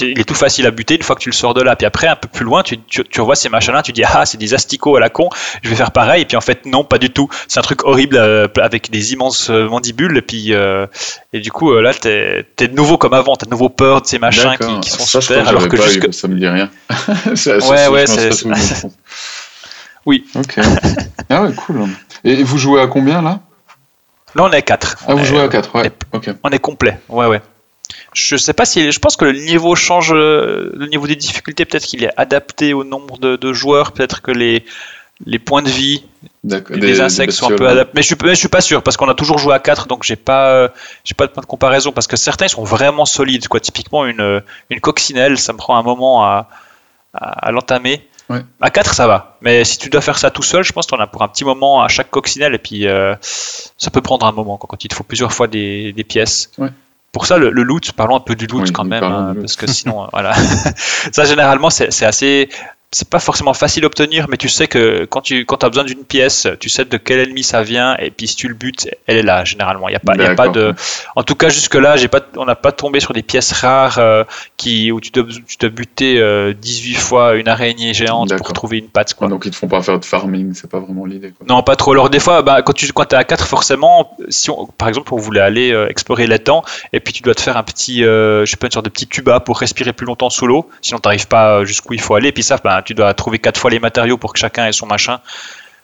il 0.00 0.18
est 0.20 0.24
tout 0.24 0.34
facile 0.34 0.66
à 0.66 0.70
buter 0.70 0.96
une 0.96 1.02
fois 1.02 1.16
que 1.16 1.20
tu 1.20 1.28
le 1.28 1.34
sors 1.34 1.54
de 1.54 1.62
là. 1.62 1.76
Puis 1.76 1.86
après, 1.86 2.06
un 2.06 2.16
peu 2.16 2.28
plus 2.28 2.44
loin, 2.44 2.62
tu, 2.62 2.78
tu, 2.78 3.02
tu 3.04 3.20
revois 3.20 3.34
ces 3.36 3.48
machins-là, 3.48 3.82
tu 3.82 3.92
dis 3.92 4.02
ah 4.04 4.26
c'est 4.26 4.38
des 4.38 4.54
asticots 4.54 4.96
à 4.96 5.00
la 5.00 5.08
con, 5.10 5.28
je 5.62 5.68
vais 5.70 5.76
faire 5.76 5.90
pareil. 5.90 6.22
Et 6.22 6.24
puis 6.24 6.36
en 6.36 6.40
fait 6.40 6.66
non, 6.66 6.84
pas 6.84 6.98
du 6.98 7.10
tout. 7.10 7.28
C'est 7.48 7.58
un 7.58 7.62
truc 7.62 7.84
horrible 7.84 8.16
euh, 8.16 8.48
avec 8.60 8.90
des 8.90 9.12
immenses 9.12 9.50
euh, 9.50 9.68
mandibules. 9.68 10.16
Et 10.18 10.22
puis 10.22 10.52
euh, 10.54 10.86
et 11.32 11.40
du 11.40 11.50
coup 11.52 11.72
euh, 11.72 11.80
là 11.82 11.94
t'es 11.94 12.46
es 12.58 12.68
de 12.68 12.74
nouveau 12.76 12.98
comme 12.98 13.14
avant, 13.14 13.36
t'as 13.36 13.46
de 13.46 13.50
nouveau 13.50 13.68
peur 13.68 14.02
de 14.02 14.06
ces 14.06 14.18
machins 14.18 14.56
qui, 14.80 14.90
sont 14.90 14.98
ça, 14.98 15.20
sous 15.20 15.20
je 15.20 15.26
crois 15.26 15.36
terre, 15.36 15.48
alors 15.48 15.68
que 15.68 15.76
pas 15.76 15.86
jusque 15.88 16.08
eu, 16.08 16.12
ça 16.12 16.28
me 16.28 16.38
dit 16.38 16.46
rien. 16.48 16.68
Ça- 17.34 17.56
Ouais, 17.58 17.76
ça, 17.76 17.90
ouais, 17.90 18.06
c'est-. 18.06 18.46
Oui. 20.06 20.24
Ok. 20.34 20.56
Ah 21.28 21.42
ouais, 21.42 21.52
cool. 21.54 21.86
Et 22.24 22.42
vous 22.42 22.58
jouez 22.58 22.80
à 22.80 22.86
combien 22.86 23.22
là? 23.22 23.40
Là 24.34 24.44
on 24.44 24.50
est 24.50 24.56
à 24.56 24.62
4 24.62 24.96
Ah, 25.08 25.14
vous 25.14 25.24
jouez 25.24 25.40
à 25.40 25.48
4, 25.48 25.74
ouais. 25.76 25.90
Ok. 26.12 26.30
On 26.42 26.50
est 26.50 26.58
complet, 26.58 26.98
ouais, 27.08 27.26
ouais. 27.26 27.40
Je 28.12 28.36
sais 28.36 28.52
pas 28.52 28.64
si. 28.64 28.90
Je 28.92 28.98
pense 28.98 29.16
que 29.16 29.24
le 29.24 29.38
niveau 29.38 29.74
change. 29.76 30.12
euh, 30.12 30.70
Le 30.74 30.86
niveau 30.86 31.06
des 31.06 31.16
difficultés, 31.16 31.64
peut-être 31.64 31.84
qu'il 31.84 32.02
est 32.04 32.10
adapté 32.16 32.72
au 32.74 32.84
nombre 32.84 33.18
de, 33.18 33.36
de 33.36 33.52
joueurs. 33.52 33.92
Peut-être 33.92 34.20
que 34.22 34.30
les, 34.32 34.64
les 35.26 35.38
points 35.38 35.62
de 35.62 35.70
vie 35.70 36.04
des, 36.44 36.80
des 36.80 37.00
insectes 37.04 37.32
sont 37.32 37.46
un 37.46 37.56
peu 37.56 37.64
adaptés. 37.68 37.92
Mais 37.94 38.02
je, 38.02 38.06
suis- 38.08 38.16
mais 38.22 38.30
je 38.30 38.34
suis 38.34 38.48
pas 38.48 38.60
sûr 38.60 38.82
parce 38.82 38.96
qu'on 38.96 39.08
a 39.08 39.14
toujours 39.14 39.38
joué 39.38 39.54
à 39.54 39.58
4 39.58 39.86
donc 39.86 40.02
j'ai 40.02 40.16
pas, 40.16 40.50
euh, 40.52 40.68
j'ai 41.04 41.14
pas 41.14 41.26
de 41.26 41.32
point 41.32 41.42
de 41.42 41.46
comparaison 41.46 41.92
parce 41.92 42.06
que 42.06 42.16
certains 42.16 42.48
sont 42.48 42.64
vraiment 42.64 43.04
solides. 43.04 43.46
Quoi. 43.48 43.60
Typiquement, 43.60 44.04
une, 44.06 44.42
une 44.70 44.80
coccinelle, 44.80 45.38
ça 45.38 45.52
me 45.52 45.58
prend 45.58 45.76
un 45.76 45.82
moment 45.82 46.24
à, 46.24 46.48
à, 47.14 47.46
à 47.48 47.50
l'entamer. 47.52 48.06
Ouais. 48.28 48.40
À 48.60 48.70
4, 48.70 48.94
ça 48.94 49.06
va. 49.08 49.36
Mais 49.40 49.64
si 49.64 49.78
tu 49.78 49.90
dois 49.90 50.00
faire 50.00 50.16
ça 50.18 50.30
tout 50.30 50.42
seul, 50.42 50.62
je 50.64 50.72
pense 50.72 50.86
en 50.92 50.98
as 51.00 51.06
pour 51.08 51.22
un 51.22 51.28
petit 51.28 51.44
moment 51.44 51.82
à 51.82 51.88
chaque 51.88 52.10
coccinelle 52.10 52.54
et 52.54 52.58
puis 52.58 52.86
euh, 52.86 53.14
ça 53.20 53.90
peut 53.90 54.00
prendre 54.02 54.24
un 54.26 54.32
moment 54.32 54.56
quoi, 54.56 54.68
quand 54.70 54.84
il 54.84 54.88
te 54.88 54.94
faut 54.94 55.02
plusieurs 55.04 55.32
fois 55.32 55.46
des, 55.48 55.92
des 55.92 56.04
pièces. 56.04 56.50
Ouais. 56.58 56.68
Pour 57.12 57.26
ça, 57.26 57.38
le, 57.38 57.50
le 57.50 57.62
loot, 57.62 57.92
parlons 57.92 58.16
un 58.16 58.20
peu 58.20 58.36
du 58.36 58.46
loot 58.46 58.62
Oui, 58.62 58.72
quand 58.72 58.84
même, 58.84 59.02
hein, 59.02 59.34
parce 59.38 59.56
que 59.56 59.66
sinon, 59.66 60.04
euh, 60.04 60.06
voilà. 60.12 60.32
ça, 61.12 61.24
généralement, 61.24 61.70
c'est 61.70 62.04
assez. 62.04 62.48
C'est 62.92 63.08
pas 63.08 63.20
forcément 63.20 63.54
facile 63.54 63.84
à 63.84 63.86
obtenir, 63.86 64.26
mais 64.28 64.36
tu 64.36 64.48
sais 64.48 64.66
que 64.66 65.04
quand 65.04 65.20
tu 65.20 65.44
quand 65.46 65.62
as 65.62 65.68
besoin 65.68 65.84
d'une 65.84 66.04
pièce, 66.04 66.48
tu 66.58 66.68
sais 66.68 66.84
de 66.84 66.96
quel 66.96 67.20
ennemi 67.20 67.44
ça 67.44 67.62
vient, 67.62 67.96
et 67.98 68.10
puis 68.10 68.26
si 68.26 68.36
tu 68.36 68.48
le 68.48 68.54
butes, 68.54 68.88
elle 69.06 69.16
est 69.16 69.22
là, 69.22 69.44
généralement. 69.44 69.88
Il 69.88 69.92
y 69.92 69.96
a 69.96 70.00
pas, 70.00 70.14
il 70.14 70.22
y 70.22 70.24
a 70.24 70.34
pas 70.34 70.48
de. 70.48 70.74
En 71.14 71.22
tout 71.22 71.36
cas, 71.36 71.48
jusque-là, 71.48 71.96
j'ai 71.96 72.08
pas, 72.08 72.20
on 72.36 72.44
n'a 72.44 72.56
pas 72.56 72.72
tombé 72.72 73.00
sur 73.00 73.12
des 73.12 73.22
pièces 73.22 73.52
rares 73.52 73.98
euh, 73.98 74.24
qui, 74.56 74.90
où 74.90 75.00
tu 75.00 75.10
dois, 75.12 75.24
tu 75.24 75.56
dois 75.58 75.70
buter 75.70 76.18
euh, 76.20 76.52
18 76.52 76.94
fois 76.94 77.34
une 77.36 77.48
araignée 77.48 77.94
géante 77.94 78.36
pour 78.36 78.52
trouver 78.52 78.78
une 78.78 78.88
patte. 78.88 79.14
Quoi. 79.14 79.28
Donc 79.28 79.44
ils 79.44 79.52
te 79.52 79.56
font 79.56 79.68
pas 79.68 79.82
faire 79.82 80.00
de 80.00 80.04
farming, 80.04 80.54
c'est 80.54 80.70
pas 80.70 80.80
vraiment 80.80 81.04
l'idée. 81.06 81.32
Non, 81.48 81.62
pas 81.62 81.76
trop. 81.76 81.92
Alors 81.92 82.10
des 82.10 82.18
fois, 82.18 82.42
bah, 82.42 82.62
quand 82.62 82.72
tu 82.72 82.92
quand 82.92 83.12
es 83.12 83.16
à 83.16 83.24
4, 83.24 83.46
forcément, 83.46 84.16
si 84.28 84.50
on, 84.50 84.66
par 84.66 84.88
exemple, 84.88 85.14
on 85.14 85.16
voulait 85.16 85.40
aller 85.40 85.72
euh, 85.72 85.88
explorer 85.88 86.26
l'étang, 86.26 86.62
et 86.92 87.00
puis 87.00 87.12
tu 87.12 87.22
dois 87.22 87.34
te 87.34 87.40
faire 87.40 87.56
un 87.56 87.62
petit, 87.62 88.04
euh, 88.04 88.44
je 88.44 88.50
sais 88.50 88.56
pas, 88.56 88.66
une 88.66 88.72
sorte 88.72 88.86
de 88.86 88.90
petit 88.90 89.06
tuba 89.06 89.40
pour 89.40 89.58
respirer 89.58 89.92
plus 89.92 90.06
longtemps 90.06 90.30
sous 90.30 90.46
l'eau, 90.46 90.68
sinon 90.82 90.98
tu 90.98 91.06
n'arrives 91.06 91.28
pas 91.28 91.58
euh, 91.58 91.64
jusqu'où 91.64 91.94
il 91.94 92.00
faut 92.00 92.14
aller, 92.14 92.28
et 92.28 92.32
puis 92.32 92.42
ça, 92.42 92.58
bah, 92.62 92.79
tu 92.82 92.94
dois 92.94 93.12
trouver 93.14 93.38
quatre 93.38 93.58
fois 93.58 93.70
les 93.70 93.78
matériaux 93.80 94.16
pour 94.18 94.32
que 94.32 94.38
chacun 94.38 94.66
ait 94.66 94.72
son 94.72 94.86
machin. 94.86 95.20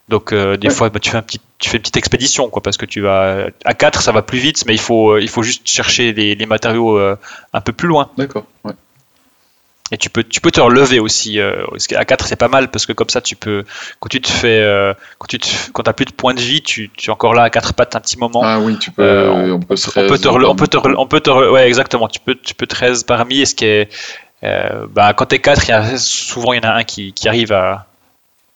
Donc 0.09 0.33
euh, 0.33 0.57
des 0.57 0.69
Ouais. 0.69 0.75
fois, 0.75 0.89
bah, 0.89 1.01
tu 1.01 1.11
fais 1.11 1.17
un 1.17 1.23
petit, 1.23 1.41
tu 1.59 1.69
fais 1.69 1.79
une 1.79 1.83
petite 1.83 1.97
expédition, 1.97 2.49
quoi, 2.49 2.63
parce 2.63 2.77
que 2.77 2.87
tu 2.87 3.01
vas 3.01 3.47
à 3.65 3.75
4, 3.75 4.03
ça 4.03 4.13
va 4.13 4.23
plus 4.23 4.39
vite, 4.39 4.65
mais 4.67 4.75
il 4.75 4.81
faut, 4.81 5.13
euh, 5.13 5.21
il 5.21 5.29
faut 5.29 5.43
juste 5.43 5.67
chercher 5.69 6.13
les, 6.13 6.35
les 6.37 6.47
matériaux 6.47 6.97
euh, 6.97 7.17
un 7.53 7.61
peu 7.61 7.73
plus 7.73 7.89
loin. 7.89 8.11
D'accord. 8.17 8.45
Ouais. 8.65 8.73
Et 9.93 9.99
tu 9.99 10.11
peux, 10.11 10.25
tu 10.25 10.41
peux 10.41 10.51
te 10.51 10.61
relever 10.61 10.99
aussi. 10.99 11.39
Euh, 11.39 11.65
qu'à 11.89 12.05
4, 12.05 12.27
c'est 12.27 12.35
pas 12.37 12.49
mal 12.49 12.69
parce 12.73 12.87
que 12.87 12.93
comme 12.93 13.09
ça, 13.09 13.21
tu 13.21 13.37
peux, 13.37 13.65
quand 14.01 14.09
tu 14.09 14.21
te 14.21 14.29
fais, 14.29 14.61
euh, 14.61 14.95
quand 15.19 15.27
tu 15.29 15.39
te, 15.39 15.49
quand 15.73 15.85
t'as 15.85 15.93
plus 15.93 16.07
de 16.07 16.13
points 16.13 16.35
de 16.35 16.41
vie, 16.41 16.61
tu, 16.61 16.91
tu 16.97 17.09
es 17.09 17.13
encore 17.13 17.35
là 17.35 17.45
à 17.45 17.51
quatre 17.51 17.73
pattes 17.73 17.95
un 17.95 18.01
petit 18.01 18.19
moment. 18.19 18.41
Ah 18.43 18.59
oui, 18.59 18.79
tu 18.79 18.91
peux. 18.91 19.03
Euh, 19.03 19.53
on, 19.55 19.61
peut 19.61 19.77
te, 19.77 20.29
on 20.29 20.57
peut 20.57 20.67
te, 20.67 20.77
on 20.97 21.07
peut 21.07 21.21
te, 21.21 21.31
ouais, 21.31 21.69
exactement. 21.69 22.09
Tu 22.09 22.19
peux, 22.19 22.35
tu 22.35 22.55
peux 22.55 22.67
te 22.67 22.75
13 22.75 23.05
parmi. 23.05 23.41
Et 23.43 23.47
ce 23.47 23.55
qui 23.55 23.65
est, 23.65 23.89
euh, 24.45 24.87
bah, 24.91 25.13
quand 25.15 25.27
t'es 25.27 25.39
4, 25.39 25.65
il 25.67 25.71
y 25.71 25.73
a, 25.75 25.97
souvent 25.99 26.53
il 26.53 26.63
y 26.63 26.67
en 26.67 26.71
a 26.71 26.73
un 26.75 26.85
qui, 26.85 27.13
qui 27.13 27.29
arrive 27.29 27.53
à, 27.53 27.87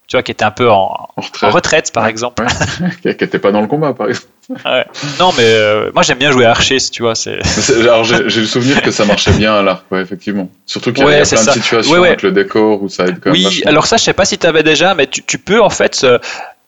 tu 0.06 0.16
vois, 0.16 0.22
qui 0.22 0.32
était 0.32 0.44
un 0.44 0.50
peu 0.50 0.70
en, 0.70 1.08
en 1.16 1.46
en 1.46 1.50
retraite. 1.50 1.90
par 1.92 2.06
exemple. 2.06 2.44
qui 3.02 3.14
qui 3.16 3.24
était 3.24 3.38
pas 3.38 3.52
dans 3.52 3.60
le 3.60 3.66
combat, 3.66 3.92
par 3.94 4.08
exemple. 4.08 4.28
Ouais. 4.64 4.84
Non, 5.20 5.30
mais 5.36 5.44
euh, 5.44 5.92
moi 5.94 6.02
j'aime 6.02 6.18
bien 6.18 6.32
jouer 6.32 6.44
à 6.44 6.50
Archer, 6.50 6.78
tu 6.90 7.02
vois. 7.02 7.14
C'est, 7.14 7.38
j'ai 7.40 8.40
le 8.40 8.46
souvenir 8.46 8.82
que 8.82 8.90
ça 8.90 9.04
marchait 9.04 9.30
bien 9.30 9.54
à 9.54 9.62
l'arc, 9.62 9.84
effectivement. 9.92 10.50
Surtout 10.66 10.92
qu'il 10.92 11.04
y 11.04 11.06
a, 11.06 11.10
y 11.10 11.14
plein 11.18 11.24
ça. 11.24 11.52
de 11.54 11.60
situations 11.60 12.02
avec 12.02 12.22
le 12.22 12.32
décor 12.32 12.82
où 12.82 12.88
ça 12.88 13.04
aide 13.06 13.20
quand 13.20 13.30
même 13.30 13.34
Oui, 13.38 13.44
vachement. 13.44 13.70
alors 13.70 13.86
ça, 13.86 13.96
je 13.96 14.02
sais 14.02 14.12
pas 14.12 14.24
si 14.24 14.38
tu 14.38 14.46
avais 14.48 14.64
déjà, 14.64 14.96
mais 14.96 15.06
tu, 15.06 15.22
tu 15.22 15.38
peux 15.38 15.60
en 15.62 15.70
fait 15.70 16.00
euh, 16.02 16.18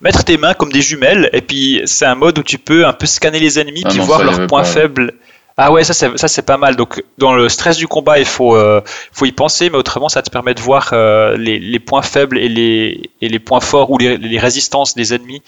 mettre 0.01 0.23
tes 0.23 0.37
mains 0.37 0.55
comme 0.55 0.71
des 0.71 0.81
jumelles, 0.81 1.29
et 1.33 1.41
puis 1.41 1.83
c'est 1.87 2.07
un 2.07 2.15
mode 2.15 2.39
où 2.39 2.45
tu 2.45 2.57
peux 2.59 2.87
un 2.87 2.93
peu 2.93 3.07
scanner 3.07 3.41
les 3.41 3.59
ennemis, 3.59 3.83
Ah 3.85 3.89
puis 3.89 3.99
non, 3.99 4.05
voir 4.05 4.23
leurs 4.23 4.47
points 4.47 4.63
pas. 4.63 4.69
faibles. 4.69 5.15
Ah 5.57 5.71
ouais, 5.71 5.85
ça 5.85 5.93
c'est 5.93 6.17
ça 6.17 6.29
c'est 6.29 6.43
pas 6.43 6.57
mal. 6.57 6.77
Donc 6.77 7.03
dans 7.19 7.35
le 7.35 7.49
stress 7.49 7.77
du 7.77 7.87
combat, 7.87 8.19
il 8.19 8.25
faut 8.25 8.57
euh, 8.57 8.81
faut 9.13 9.27
y 9.27 9.33
penser, 9.33 9.69
mais 9.71 9.77
autrement 9.77 10.09
ça 10.09 10.23
te 10.23 10.31
permet 10.31 10.55
de 10.55 10.61
voir 10.61 10.91
euh, 10.93 11.37
les, 11.37 11.59
les 11.59 11.79
points 11.79 12.03
faibles 12.03 12.39
et 12.39 12.49
les 12.49 13.11
et 13.21 13.29
les 13.29 13.39
points 13.39 13.61
forts 13.61 13.91
ou 13.91 13.99
les, 13.99 14.17
les 14.17 14.39
résistances 14.39 14.95
des 14.95 15.13
ennemis. 15.15 15.43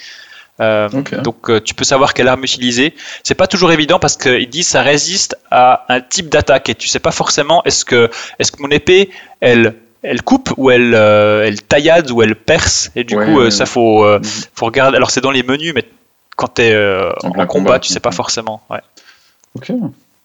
Euh. 0.61 0.89
Donc 1.23 1.51
euh, 1.51 1.61
tu 1.61 1.75
peux 1.75 1.85
savoir 1.85 2.15
quelle 2.15 2.29
arme 2.29 2.45
utiliser. 2.45 2.95
C'est 3.25 3.35
pas 3.35 3.47
toujours 3.47 3.73
évident 3.73 3.99
parce 3.99 4.17
qu'ils 4.17 4.49
disent 4.49 4.69
ça 4.69 4.83
résiste 4.83 5.37
à 5.51 5.85
un 5.89 6.01
type 6.01 6.29
d'attaque 6.29 6.69
et 6.69 6.75
tu 6.75 6.87
sais 6.87 7.01
pas 7.01 7.11
forcément 7.11 7.63
est-ce 7.65 7.85
que 7.85 8.11
est-ce 8.39 8.53
que 8.53 8.63
mon 8.63 8.69
épée 8.71 9.11
elle 9.41 9.75
elle 10.03 10.23
coupe 10.23 10.53
ou 10.59 10.71
elle 10.71 10.95
euh, 10.95 11.45
elle 11.47 11.61
taillade 11.63 12.11
ou 12.11 12.23
elle 12.23 12.37
perce 12.37 12.91
et 12.95 13.05
du 13.05 13.17
Ouais, 13.17 13.25
coup 13.25 13.41
euh, 13.41 13.51
ça 13.51 13.65
faut 13.67 14.05
euh, 14.05 14.19
Mhm. 14.19 14.25
faut 14.55 14.67
regarder. 14.67 14.97
Alors 14.97 15.11
c'est 15.11 15.23
dans 15.23 15.31
les 15.33 15.43
menus 15.43 15.73
mais 15.75 15.85
quand 16.37 16.55
tu 16.55 16.63
es 16.63 16.77
En 17.23 17.31
combat, 17.31 17.47
combat, 17.47 17.79
tu 17.81 17.89
sais 17.93 18.01
pas 18.01 18.11
forcément. 18.13 18.61
Ouais. 18.71 18.81
Ok. 19.55 19.73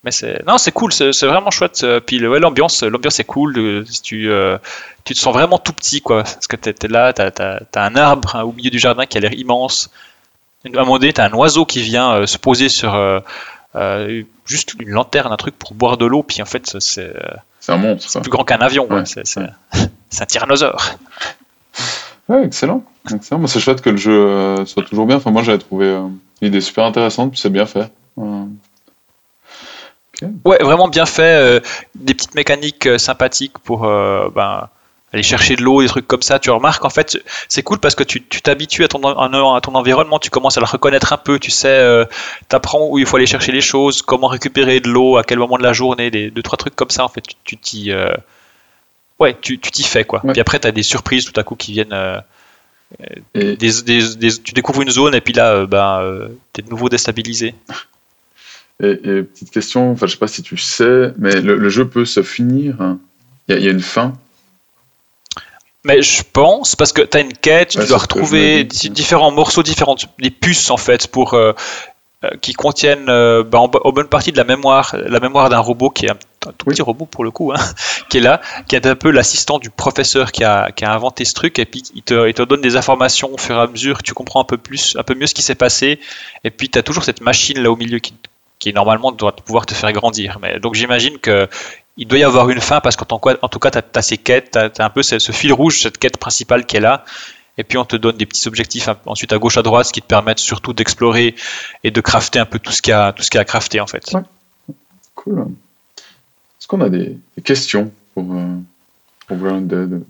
Mais 0.03 0.11
c'est 0.11 0.45
non, 0.47 0.57
c'est 0.57 0.71
cool, 0.71 0.93
c'est 0.93 1.25
vraiment 1.25 1.51
chouette. 1.51 1.81
Euh, 1.83 1.99
Puis 1.99 2.25
ouais, 2.25 2.39
l'ambiance, 2.39 2.83
l'ambiance 2.83 3.19
est 3.19 3.25
cool. 3.25 3.83
Tu, 4.01 4.29
euh, 4.31 4.57
tu 5.03 5.13
te 5.13 5.19
sens 5.19 5.33
vraiment 5.33 5.57
tout 5.57 5.73
petit, 5.73 6.01
quoi. 6.01 6.23
Parce 6.23 6.47
que 6.47 6.55
t'es, 6.55 6.73
t'es 6.73 6.87
là, 6.87 7.11
t'as, 7.11 7.31
t'as, 7.31 7.59
t'as 7.71 7.83
un 7.85 7.95
arbre 7.95 8.35
hein, 8.35 8.43
au 8.43 8.53
milieu 8.53 8.69
du 8.69 8.79
jardin 8.79 9.05
qui 9.05 9.17
a 9.17 9.21
l'air 9.21 9.33
immense. 9.33 9.91
À 10.65 10.69
un 10.69 10.71
moment 10.83 10.99
donné, 10.99 11.11
t'as 11.13 11.27
un 11.29 11.33
oiseau 11.33 11.65
qui 11.65 11.81
vient 11.81 12.13
euh, 12.13 12.25
se 12.27 12.37
poser 12.37 12.69
sur 12.69 12.95
euh, 12.95 13.19
juste 14.45 14.75
une 14.79 14.89
lanterne, 14.89 15.33
un 15.33 15.37
truc 15.37 15.57
pour 15.59 15.73
boire 15.73 15.97
de 15.97 16.05
l'eau. 16.05 16.23
Puis 16.23 16.41
en 16.41 16.45
fait, 16.45 16.77
c'est 16.79 17.13
C'est 17.59 17.71
un 17.73 17.77
monstre, 17.77 18.09
ça. 18.09 18.21
plus 18.21 18.31
grand 18.31 18.45
qu'un 18.45 18.59
avion. 18.59 18.87
Ouais, 18.89 19.03
C'est, 19.05 19.37
un 19.37 20.25
tyrannosaure. 20.25 20.95
Ouais, 22.29 22.45
excellent. 22.45 22.83
excellent. 23.13 23.39
Moi, 23.39 23.49
c'est 23.49 23.59
chouette 23.59 23.81
que 23.81 23.89
le 23.89 23.97
jeu 23.97 24.65
soit 24.65 24.83
toujours 24.83 25.05
bien. 25.05 25.17
Enfin, 25.17 25.31
moi, 25.31 25.43
j'avais 25.43 25.57
trouvé 25.57 25.97
l'idée 26.41 26.61
super 26.61 26.85
intéressante, 26.85 27.31
puis 27.31 27.39
c'est 27.39 27.49
bien 27.49 27.65
fait. 27.65 27.91
Ouais, 30.45 30.57
vraiment 30.61 30.87
bien 30.87 31.05
fait. 31.05 31.21
euh, 31.35 31.59
des 31.95 32.13
petites 32.13 32.35
mécaniques 32.35 32.85
euh, 32.87 32.97
sympathiques 32.97 33.57
pour 33.59 33.85
euh, 33.85 34.29
ben, 34.35 34.67
aller 35.13 35.23
chercher 35.23 35.55
de 35.55 35.63
l'eau, 35.63 35.81
des 35.81 35.87
trucs 35.87 36.07
comme 36.07 36.21
ça. 36.21 36.39
Tu 36.39 36.49
remarques, 36.51 36.83
en 36.85 36.89
fait, 36.89 37.17
c'est 37.47 37.63
cool 37.63 37.79
parce 37.79 37.95
que 37.95 38.03
tu 38.03 38.23
tu 38.23 38.41
t'habitues 38.41 38.83
à 38.83 38.87
ton, 38.87 39.01
en- 39.03 39.55
à 39.55 39.61
ton 39.61 39.73
environnement, 39.75 40.19
tu 40.19 40.29
commences 40.29 40.57
à 40.57 40.59
le 40.59 40.65
reconnaître 40.67 41.13
un 41.13 41.17
peu. 41.17 41.39
Tu 41.39 41.51
sais, 41.51 42.05
tu 42.49 42.55
apprends 42.55 42.85
où 42.87 42.99
il 42.99 43.05
faut 43.05 43.17
aller 43.17 43.25
chercher 43.25 43.51
les 43.51 43.61
choses, 43.61 44.01
comment 44.01 44.27
récupérer 44.27 44.79
de 44.81 44.89
l'eau, 44.89 45.17
à 45.17 45.23
quel 45.23 45.39
moment 45.39 45.57
de 45.57 45.63
la 45.63 45.73
journée, 45.73 46.11
des, 46.11 46.29
deux, 46.31 46.43
trois 46.43 46.57
trucs 46.57 46.75
comme 46.75 46.89
ça. 46.91 47.03
En 47.05 47.09
fait, 47.09 47.21
tu 47.21 47.35
tu 47.43 47.57
t'y. 47.57 47.91
Ouais, 49.19 49.35
tu 49.41 49.59
tu 49.59 49.71
t'y 49.71 49.83
fais 49.83 50.03
quoi. 50.05 50.19
Ouais. 50.23 50.31
Puis 50.33 50.41
après, 50.41 50.59
tu 50.59 50.67
as 50.67 50.71
des 50.71 50.83
surprises 50.83 51.25
tout 51.25 51.37
à 51.39 51.43
coup 51.43 51.55
qui 51.55 51.71
viennent. 51.73 51.93
et 53.35 53.55
des, 53.55 53.81
des- 53.83 54.15
des- 54.15 54.37
tu 54.41 54.53
découvres 54.53 54.81
une 54.81 54.89
zone 54.89 55.13
et 55.13 55.21
puis 55.21 55.33
là, 55.33 55.65
ben, 55.65 55.99
euh, 56.01 56.27
t'es 56.53 56.61
de 56.61 56.69
nouveau 56.69 56.89
déstabilisé. 56.89 57.53
Et, 58.81 58.91
et 58.91 59.23
petite 59.23 59.51
question, 59.51 59.91
enfin 59.91 60.05
je 60.07 60.13
sais 60.13 60.17
pas 60.17 60.27
si 60.27 60.41
tu 60.41 60.55
sais, 60.57 61.13
mais 61.17 61.41
le, 61.41 61.57
le 61.57 61.69
jeu 61.69 61.87
peut 61.87 62.05
se 62.05 62.23
finir. 62.23 62.81
hein. 62.81 62.97
Il 63.47 63.53
y, 63.55 63.57
a- 63.57 63.59
il 63.59 63.65
y 63.65 63.67
a 63.67 63.71
une 63.71 63.81
fin. 63.81 64.13
Mais 65.85 66.01
je 66.01 66.23
pense, 66.33 66.75
parce 66.75 66.91
que 66.91 67.01
tu 67.01 67.17
as 67.17 67.21
une 67.21 67.33
quête, 67.33 67.73
Ouais, 67.75 67.83
tu 67.83 67.87
dois 67.87 67.97
retrouver 67.99 68.65
différents 68.65 69.31
morceaux, 69.31 69.63
différentes 69.63 70.07
des 70.19 70.29
puces 70.29 70.69
en 70.71 70.77
fait, 70.77 71.07
pour 71.07 71.33
euh, 71.35 71.53
euh, 72.25 72.29
qui 72.41 72.51
contiennent 72.53 73.07
euh, 73.09 73.43
bah, 73.45 73.59
en, 73.59 73.69
bo- 73.69 73.79
en 73.85 73.91
bonne 73.93 74.07
partie 74.09 74.33
de 74.33 74.37
la 74.37 74.43
mémoire, 74.43 74.95
la 74.97 75.19
mémoire 75.21 75.49
d'un 75.49 75.59
robot 75.59 75.89
qui 75.89 76.05
est 76.05 76.11
un, 76.11 76.17
un 76.47 76.51
tout 76.51 76.65
Oui. 76.67 76.73
petit 76.73 76.81
robot 76.81 77.05
pour 77.05 77.23
le 77.23 77.31
coup, 77.31 77.53
hein, 77.53 77.59
qui 78.09 78.17
est 78.17 78.21
là, 78.21 78.41
qui 78.67 78.75
est 78.75 78.85
un 78.85 78.95
peu 78.95 79.09
l'assistant 79.09 79.57
du 79.57 79.69
professeur 79.69 80.33
qui 80.33 80.43
a, 80.43 80.71
qui 80.71 80.83
a 80.83 80.93
inventé 80.93 81.23
ce 81.23 81.33
truc, 81.33 81.59
et 81.59 81.65
puis 81.65 81.81
il 81.95 82.03
te, 82.03 82.27
il 82.27 82.33
te 82.33 82.41
donne 82.41 82.61
des 82.61 82.75
informations 82.75 83.33
au 83.33 83.37
fur 83.37 83.55
et 83.55 83.59
à 83.61 83.67
mesure, 83.67 84.03
tu 84.03 84.13
comprends 84.13 84.41
un 84.41 84.45
peu 84.45 84.57
plus, 84.57 84.97
un 84.99 85.03
peu 85.03 85.15
mieux 85.15 85.27
ce 85.27 85.33
qui 85.33 85.41
s'est 85.41 85.55
passé, 85.55 85.99
et 86.43 86.49
puis 86.51 86.67
tu 86.69 86.77
as 86.77 86.83
toujours 86.83 87.05
cette 87.05 87.21
machine 87.21 87.57
là 87.63 87.71
au 87.71 87.77
milieu 87.77 87.99
qui, 87.99 88.13
qui 88.59 88.73
normalement 88.73 89.11
doit 89.11 89.35
pouvoir 89.35 89.65
te 89.65 89.73
faire 89.73 89.91
grandir. 89.93 90.37
Mais 90.41 90.59
donc 90.59 90.75
j'imagine 90.75 91.17
que 91.17 91.47
il 91.97 92.07
doit 92.07 92.19
y 92.19 92.23
avoir 92.23 92.49
une 92.49 92.61
fin 92.61 92.79
parce 92.79 92.95
qu'en 92.95 93.05
tout 93.49 93.59
cas, 93.59 93.71
tu 93.71 93.79
as, 93.95 94.01
ces 94.01 94.17
quêtes, 94.17 94.51
tu 94.51 94.57
as, 94.81 94.85
un 94.85 94.89
peu 94.89 95.01
ce, 95.03 95.19
ce 95.19 95.31
fil 95.31 95.51
rouge, 95.51 95.81
cette 95.81 95.97
quête 95.97 96.17
principale 96.17 96.65
qui 96.65 96.77
est 96.77 96.81
là. 96.81 97.03
Et 97.57 97.63
puis 97.65 97.77
on 97.77 97.83
te 97.83 97.97
donne 97.97 98.15
des 98.15 98.25
petits 98.25 98.47
objectifs 98.47 98.87
ensuite 99.05 99.33
à 99.33 99.37
gauche, 99.37 99.57
à 99.57 99.61
droite, 99.63 99.85
ce 99.87 99.91
qui 99.91 100.01
te 100.01 100.07
permettent 100.07 100.39
surtout 100.39 100.71
d'explorer 100.71 101.35
et 101.83 101.91
de 101.91 101.99
crafter 102.01 102.39
un 102.39 102.45
peu 102.45 102.57
tout 102.59 102.71
ce 102.71 102.81
qu'il 102.81 102.91
y 102.91 102.93
a, 102.93 103.11
tout 103.11 103.21
ce 103.23 103.29
qu'il 103.29 103.37
y 103.37 103.39
a 103.39 103.41
à 103.41 103.45
crafter 103.45 103.81
en 103.81 103.87
fait. 103.87 104.13
Ouais. 104.13 104.21
Cool. 105.15 105.39
Est-ce 105.41 106.67
qu'on 106.67 106.79
a 106.79 106.87
des, 106.89 107.17
des 107.35 107.41
questions 107.43 107.91
pour, 108.13 108.33
euh, 108.33 108.55
pour 109.27 109.35
Grounded 109.37 110.03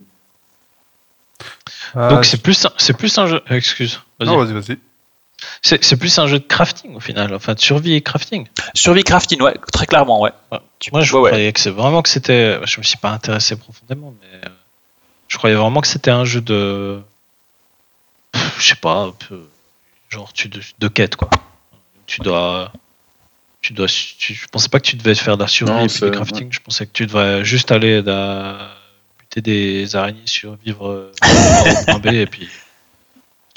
Ah, 1.95 2.09
Donc 2.09 2.25
c'est 2.25 2.41
plus, 2.43 2.65
un- 2.65 2.71
c'est 2.77 2.93
plus 2.95 3.17
un 3.17 3.25
jeu. 3.25 3.41
Excuse. 3.49 3.99
vas-y. 4.19 4.29
Non, 4.29 4.37
vas-y, 4.43 4.53
vas-y. 4.53 4.77
C'est 5.61 5.97
plus 5.97 6.17
un 6.19 6.27
jeu 6.27 6.39
de 6.39 6.45
crafting 6.45 6.95
au 6.95 6.99
final, 6.99 7.33
enfin 7.33 7.53
de 7.53 7.59
survie 7.59 7.93
et 7.93 8.01
crafting. 8.01 8.47
Survie 8.73 9.03
crafting, 9.03 9.41
ouais, 9.41 9.55
très 9.71 9.85
clairement, 9.85 10.21
ouais. 10.21 10.31
Moi 10.91 11.01
je 11.01 11.13
ouais, 11.13 11.19
ouais. 11.21 11.29
croyais 11.31 11.53
que 11.53 11.59
c'est 11.59 11.69
vraiment 11.69 12.01
que 12.01 12.09
c'était. 12.09 12.59
Je 12.65 12.79
me 12.79 12.83
suis 12.83 12.97
pas 12.97 13.11
intéressé 13.11 13.55
profondément, 13.55 14.13
mais 14.21 14.39
euh, 14.45 14.49
je 15.27 15.37
croyais 15.37 15.55
vraiment 15.55 15.81
que 15.81 15.87
c'était 15.87 16.11
un 16.11 16.25
jeu 16.25 16.41
de. 16.41 17.01
Pff, 18.31 18.55
Je 18.61 18.67
sais 18.69 18.75
pas, 18.75 18.95
un 18.95 19.11
peu 19.11 19.47
genre 20.09 20.33
tu 20.33 20.47
de, 20.49 20.61
de 20.79 20.87
quête 20.87 21.15
quoi. 21.15 21.29
Tu 22.05 22.21
dois. 22.21 22.71
Tu 23.61 23.73
dois. 23.73 23.87
tu- 23.87 24.33
je 24.33 24.47
pensais 24.47 24.69
pas 24.69 24.79
que 24.79 24.85
tu 24.87 24.95
devais 24.95 25.15
faire 25.15 25.35
de 25.37 25.43
la 25.43 25.47
survie 25.49 25.71
Non, 25.73 25.83
et 25.83 25.87
puis 25.87 25.99
du 26.01 26.11
crafting. 26.11 26.51
Je 26.51 26.59
pensais 26.61 26.85
que 26.85 26.91
tu 26.93 27.05
devrais 27.05 27.43
juste 27.43 27.71
aller 27.71 28.01
da- 28.01 28.71
buter 29.19 29.41
des 29.41 29.95
araignées, 29.95 30.21
survivre 30.25 30.87
euh, 31.23 31.99
B 32.01 32.07
et 32.07 32.25
puis. 32.25 32.47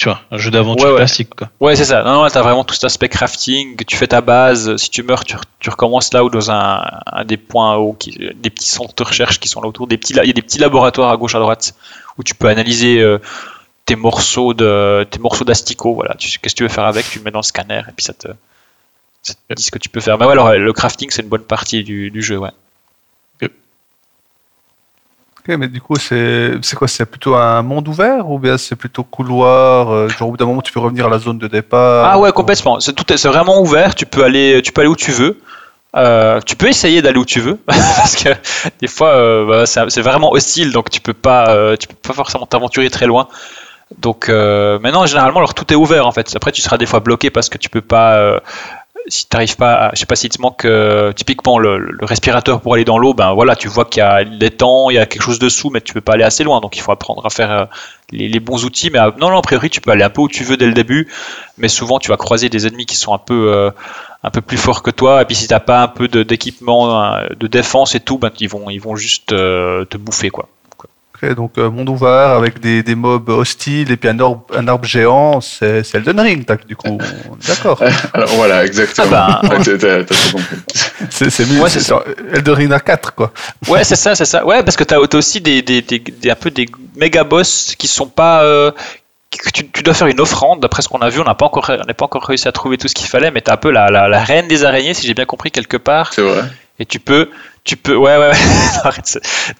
Tu 0.02 0.08
vois, 0.08 0.20
un 0.32 0.36
jeu 0.36 0.50
d'aventure 0.50 0.86
Ouais, 0.86 0.90
ouais. 0.94 0.96
classique 0.96 1.32
quoi. 1.32 1.48
Ouais, 1.60 1.76
c'est 1.76 1.84
ça. 1.84 2.02
Non, 2.02 2.24
non, 2.24 2.28
t'as 2.28 2.42
vraiment 2.42 2.64
tout 2.64 2.74
cet 2.74 2.82
aspect 2.82 3.08
crafting. 3.08 3.76
Tu 3.84 3.96
fais 3.96 4.08
ta 4.08 4.20
base. 4.20 4.74
Si 4.76 4.90
tu 4.90 5.04
meurs, 5.04 5.22
tu, 5.24 5.36
tu 5.60 5.70
recommences 5.70 6.12
là 6.12 6.24
ou 6.24 6.28
dans 6.28 6.50
un, 6.50 6.82
un 7.06 7.24
des 7.24 7.36
points 7.36 7.76
hauts, 7.76 7.96
des 8.08 8.50
petits 8.50 8.66
centres 8.68 8.96
de 8.96 9.04
recherche 9.04 9.38
qui 9.38 9.46
sont 9.46 9.60
là 9.60 9.68
autour. 9.68 9.86
Des 9.86 9.98
petits, 9.98 10.12
il 10.14 10.26
y 10.26 10.30
a 10.30 10.32
des 10.32 10.42
petits 10.42 10.58
laboratoires 10.58 11.12
à 11.12 11.16
gauche, 11.16 11.36
à 11.36 11.38
droite 11.38 11.76
où 12.18 12.24
tu 12.24 12.34
peux 12.34 12.48
analyser 12.48 12.98
euh, 12.98 13.18
tes 13.86 13.94
morceaux 13.94 14.54
de, 14.54 15.06
tes 15.08 15.20
morceaux 15.20 15.44
d'asticots. 15.44 15.94
Voilà. 15.94 16.16
Tu 16.18 16.28
sais 16.28 16.38
qu'est-ce 16.42 16.56
que 16.56 16.58
tu 16.58 16.62
veux 16.64 16.68
faire 16.68 16.86
avec, 16.86 17.08
tu 17.08 17.18
le 17.20 17.24
mets 17.24 17.30
dans 17.30 17.38
le 17.38 17.44
scanner 17.44 17.82
et 17.88 17.92
puis 17.94 18.04
ça 18.04 18.12
te, 18.12 18.26
ça 19.22 19.34
te 19.34 19.54
dit 19.54 19.62
ce 19.62 19.70
que 19.70 19.78
tu 19.78 19.88
peux 19.88 20.00
faire. 20.00 20.18
Mais 20.18 20.26
ouais, 20.26 20.32
alors 20.32 20.52
le 20.52 20.72
crafting, 20.72 21.10
c'est 21.10 21.22
une 21.22 21.28
bonne 21.28 21.44
partie 21.44 21.84
du, 21.84 22.10
du 22.10 22.22
jeu, 22.22 22.38
ouais. 22.38 22.50
Ok, 25.48 25.56
mais 25.56 25.66
du 25.66 25.80
coup, 25.80 25.96
c'est 25.96 26.60
quoi 26.76 26.86
C'est 26.86 27.04
plutôt 27.04 27.34
un 27.34 27.62
monde 27.62 27.88
ouvert 27.88 28.30
ou 28.30 28.38
bien 28.38 28.56
c'est 28.56 28.76
plutôt 28.76 29.02
couloir 29.02 29.90
euh, 29.92 30.08
Genre, 30.08 30.28
au 30.28 30.30
bout 30.32 30.36
d'un 30.36 30.46
moment, 30.46 30.62
tu 30.62 30.72
peux 30.72 30.78
revenir 30.78 31.06
à 31.06 31.10
la 31.10 31.18
zone 31.18 31.38
de 31.38 31.48
départ 31.48 32.08
Ah 32.12 32.18
ouais, 32.20 32.30
complètement. 32.30 32.78
C'est 32.78 32.92
est- 33.10 33.26
vraiment 33.26 33.60
ouvert. 33.60 33.96
Tu 33.96 34.06
peux 34.06 34.22
aller, 34.22 34.62
tu 34.62 34.70
peux 34.70 34.82
aller 34.82 34.90
où 34.90 34.94
tu 34.94 35.10
veux. 35.10 35.40
Euh, 35.96 36.40
tu 36.46 36.54
peux 36.54 36.68
essayer 36.68 37.02
d'aller 37.02 37.18
où 37.18 37.24
tu 37.24 37.40
veux 37.40 37.56
parce 37.66 38.14
que 38.14 38.28
des 38.80 38.86
fois, 38.86 39.08
euh, 39.08 39.66
bah, 39.66 39.66
c'est 39.66 40.00
vraiment 40.00 40.30
hostile, 40.32 40.70
donc 40.72 40.88
tu 40.90 41.00
peux 41.00 41.12
pas, 41.12 41.50
euh, 41.50 41.76
tu 41.76 41.86
peux 41.88 41.96
pas 41.96 42.14
forcément 42.14 42.46
t'aventurer 42.46 42.88
très 42.88 43.06
loin. 43.06 43.26
Donc, 43.98 44.28
maintenant, 44.30 45.04
généralement, 45.06 45.40
alors 45.40 45.52
tout 45.54 45.70
est 45.70 45.76
ouvert 45.76 46.06
en 46.06 46.12
fait. 46.12 46.34
Après, 46.34 46.50
tu 46.52 46.62
seras 46.62 46.78
des 46.78 46.86
fois 46.86 47.00
bloqué 47.00 47.30
parce 47.30 47.48
que 47.50 47.58
tu 47.58 47.68
peux 47.68 47.82
pas. 47.82 48.40
Si 49.08 49.26
t'arrives 49.26 49.56
pas, 49.56 49.74
à- 49.74 49.90
je 49.94 50.00
sais 50.00 50.06
pas 50.06 50.14
si 50.16 50.28
te 50.28 50.40
manque 50.40 50.64
euh, 50.64 51.12
typiquement 51.12 51.58
le, 51.58 51.78
le 51.78 52.04
respirateur 52.06 52.60
pour 52.60 52.74
aller 52.74 52.84
dans 52.84 52.98
l'eau, 52.98 53.14
ben 53.14 53.32
voilà, 53.34 53.56
tu 53.56 53.68
vois 53.68 53.84
qu'il 53.84 54.00
y 54.00 54.04
a 54.04 54.24
temps, 54.50 54.90
il 54.90 54.94
y 54.94 54.98
a 54.98 55.06
quelque 55.06 55.22
chose 55.22 55.38
dessous, 55.38 55.70
mais 55.70 55.80
tu 55.80 55.92
peux 55.92 56.00
pas 56.00 56.12
aller 56.14 56.24
assez 56.24 56.44
loin, 56.44 56.60
donc 56.60 56.76
il 56.76 56.80
faut 56.80 56.92
apprendre 56.92 57.24
à 57.26 57.30
faire 57.30 57.50
euh, 57.50 57.64
les, 58.12 58.28
les 58.28 58.40
bons 58.40 58.64
outils. 58.64 58.90
Mais 58.90 58.98
euh, 59.00 59.10
non, 59.18 59.30
non, 59.30 59.38
a 59.38 59.42
priori, 59.42 59.70
tu 59.70 59.80
peux 59.80 59.90
aller 59.90 60.04
un 60.04 60.10
peu 60.10 60.20
où 60.22 60.28
tu 60.28 60.44
veux 60.44 60.56
dès 60.56 60.66
le 60.66 60.72
début, 60.74 61.08
mais 61.58 61.68
souvent 61.68 61.98
tu 61.98 62.08
vas 62.10 62.16
croiser 62.16 62.48
des 62.48 62.66
ennemis 62.66 62.86
qui 62.86 62.96
sont 62.96 63.12
un 63.14 63.18
peu, 63.18 63.52
euh, 63.52 63.70
un 64.22 64.30
peu 64.30 64.40
plus 64.40 64.56
forts 64.58 64.82
que 64.82 64.90
toi, 64.90 65.22
et 65.22 65.24
puis 65.24 65.34
si 65.34 65.48
t'as 65.48 65.60
pas 65.60 65.82
un 65.82 65.88
peu 65.88 66.08
de- 66.08 66.22
d'équipement, 66.22 67.02
euh, 67.14 67.26
de 67.38 67.46
défense 67.46 67.94
et 67.94 68.00
tout, 68.00 68.18
ben 68.18 68.30
ils 68.40 68.48
vont, 68.48 68.70
ils 68.70 68.80
vont 68.80 68.96
juste 68.96 69.32
euh, 69.32 69.84
te 69.84 69.96
bouffer 69.96 70.30
quoi. 70.30 70.48
Ok, 71.22 71.34
donc 71.34 71.52
euh, 71.58 71.70
monde 71.70 71.88
ouvert 71.88 72.30
avec 72.30 72.58
des, 72.60 72.82
des 72.82 72.94
mobs 72.94 73.28
hostiles 73.28 73.90
et 73.92 73.96
puis 73.96 74.08
un 74.08 74.18
arbre, 74.18 74.44
un 74.56 74.66
arbre 74.66 74.84
géant, 74.84 75.40
c'est 75.40 75.82
Elden 75.94 76.18
Ring, 76.20 76.44
tac, 76.44 76.66
du 76.66 76.74
coup. 76.76 76.98
D'accord. 77.48 77.80
Alors 78.12 78.28
voilà, 78.30 78.64
exactement. 78.64 79.06
Ah 79.12 79.40
bah, 79.42 79.48
compris. 80.30 80.56
C'est 81.10 81.46
mieux, 81.48 81.60
Ouais, 81.60 81.68
c'est 81.68 81.92
Elden 82.32 82.54
Ring 82.54 82.72
à 82.72 82.80
4, 82.80 83.14
quoi. 83.14 83.32
Ouais, 83.68 83.84
c'est 83.84 83.96
ça, 83.96 84.14
c'est 84.14 84.24
ça. 84.24 84.44
Ouais, 84.46 84.62
parce 84.62 84.76
que 84.76 84.84
t'as 84.84 84.96
as 84.96 85.14
aussi 85.16 85.40
des, 85.40 85.62
des, 85.62 85.82
des, 85.82 85.98
des- 85.98 86.30
un 86.30 86.34
peu 86.34 86.50
des 86.50 86.66
méga 86.96 87.22
boss 87.24 87.74
qui 87.76 87.86
sont 87.86 88.06
pas. 88.06 88.42
euh, 88.44 88.70
tu, 89.54 89.68
tu 89.70 89.82
dois 89.82 89.94
faire 89.94 90.06
une 90.06 90.20
offrande. 90.20 90.60
D'après 90.60 90.82
ce 90.82 90.88
qu'on 90.88 91.00
a 91.00 91.08
vu, 91.10 91.20
on 91.20 91.24
n'a 91.24 91.34
pas 91.34 91.46
encore, 91.46 91.70
on 91.70 91.84
n'a 91.86 91.94
pas 91.94 92.04
encore 92.06 92.24
réussi 92.24 92.48
à 92.48 92.52
trouver 92.52 92.78
tout 92.78 92.88
ce 92.88 92.94
qu'il 92.94 93.08
fallait, 93.08 93.30
mais 93.30 93.40
t'as 93.42 93.54
un 93.54 93.56
peu 93.58 93.70
la, 93.70 93.90
la, 93.90 94.08
la 94.08 94.22
reine 94.24 94.48
des 94.48 94.64
araignées, 94.64 94.94
si 94.94 95.06
j'ai 95.06 95.14
bien 95.14 95.24
compris 95.26 95.50
quelque 95.50 95.76
part. 95.76 96.12
C'est 96.14 96.22
vrai. 96.22 96.42
Et 96.78 96.86
tu 96.86 96.98
peux, 96.98 97.28
tu 97.64 97.76
peux, 97.76 97.96
ouais, 97.96 98.16
ouais, 98.18 98.30
ouais. 98.84 98.90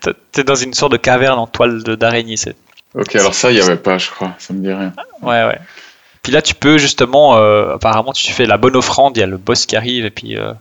T'es- 0.32 0.44
dans 0.44 0.54
une 0.54 0.74
sorte 0.74 0.92
de 0.92 0.96
caverne 0.96 1.38
en 1.38 1.46
toile 1.46 1.82
d'araignée. 1.82 2.36
C'est, 2.36 2.56
Ok, 2.94 3.16
alors 3.16 3.34
ça, 3.34 3.50
il 3.50 3.54
n'y 3.54 3.60
avait 3.62 3.76
pas, 3.76 3.96
je 3.98 4.10
crois. 4.10 4.34
Ça 4.38 4.52
me 4.52 4.60
dit 4.60 4.72
rien. 4.72 4.92
ouais, 5.22 5.44
ouais. 5.44 5.58
Puis 6.22 6.30
là, 6.32 6.42
tu 6.42 6.54
peux 6.54 6.78
justement, 6.78 7.36
euh, 7.38 7.74
apparemment, 7.74 8.12
tu 8.12 8.32
fais 8.32 8.44
la 8.46 8.58
bonne 8.58 8.76
offrande. 8.76 9.16
Il 9.16 9.20
y 9.20 9.22
a 9.22 9.26
le 9.26 9.38
boss 9.38 9.64
qui 9.66 9.76
arrive, 9.76 10.04
et 10.04 10.10
puis 10.10 10.36
euh, 10.36 10.52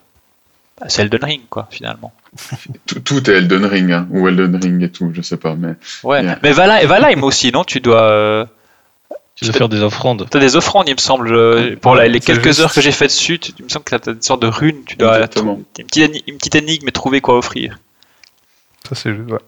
bah, 0.80 0.86
c'est 0.88 1.02
Elden 1.04 1.24
Ring, 1.24 1.42
quoi, 1.50 1.68
finalement. 1.72 2.14
Tout, 2.88 3.00
tout 3.02 3.30
est 3.30 3.34
Elden 3.34 3.66
Ring, 3.66 3.92
hein, 3.92 4.08
ou 4.12 4.28
Elden 4.30 4.56
Ring 4.56 4.82
et 4.82 4.90
tout, 4.90 5.12
je 5.14 5.22
sais 5.22 5.36
pas. 5.38 5.56
Mais 5.56 5.74
Ouais. 6.04 6.24
Yeah. 6.24 6.40
Mais 6.42 6.54
Valheim, 6.54 6.88
Valheim 6.88 7.24
aussi, 7.24 7.52
non? 7.52 7.64
Tu 7.66 7.82
dois. 7.82 8.48
Tu 9.42 9.46
dois 9.50 9.54
faire 9.58 9.70
des 9.70 9.82
offrandes. 9.82 10.28
T'as 10.30 10.40
des 10.40 10.56
offrandes, 10.56 10.88
il 10.88 10.94
me 10.94 11.00
semble, 11.00 11.34
euh, 11.34 11.76
pour 11.76 11.96
la- 11.96 12.08
les 12.08 12.20
quelques 12.20 12.44
juste. 12.44 12.60
heures 12.60 12.72
que 12.74 12.80
j'ai 12.82 12.92
fait 12.92 13.08
dessus. 13.08 13.40
tu- 13.40 13.54
Il 13.58 13.66
me 13.66 13.70
semble 13.70 13.86
que 13.86 13.96
t'as 13.96 14.12
une 14.14 14.22
sorte 14.22 14.42
de 14.44 14.48
rune. 14.48 14.78
Tu 14.86 14.96
dois 14.98 15.20
une 15.20 15.28
petite, 15.84 15.98
éni- 15.98 16.24
une 16.28 16.38
petite 16.38 16.56
énigme 16.56 16.88
et 16.88 16.92
trouver 16.92 17.22
quoi 17.22 17.38
offrir. 17.40 17.80
Ça, 18.88 18.94
c'est 18.96 19.16
juste, 19.16 19.32
ouais. 19.32 19.40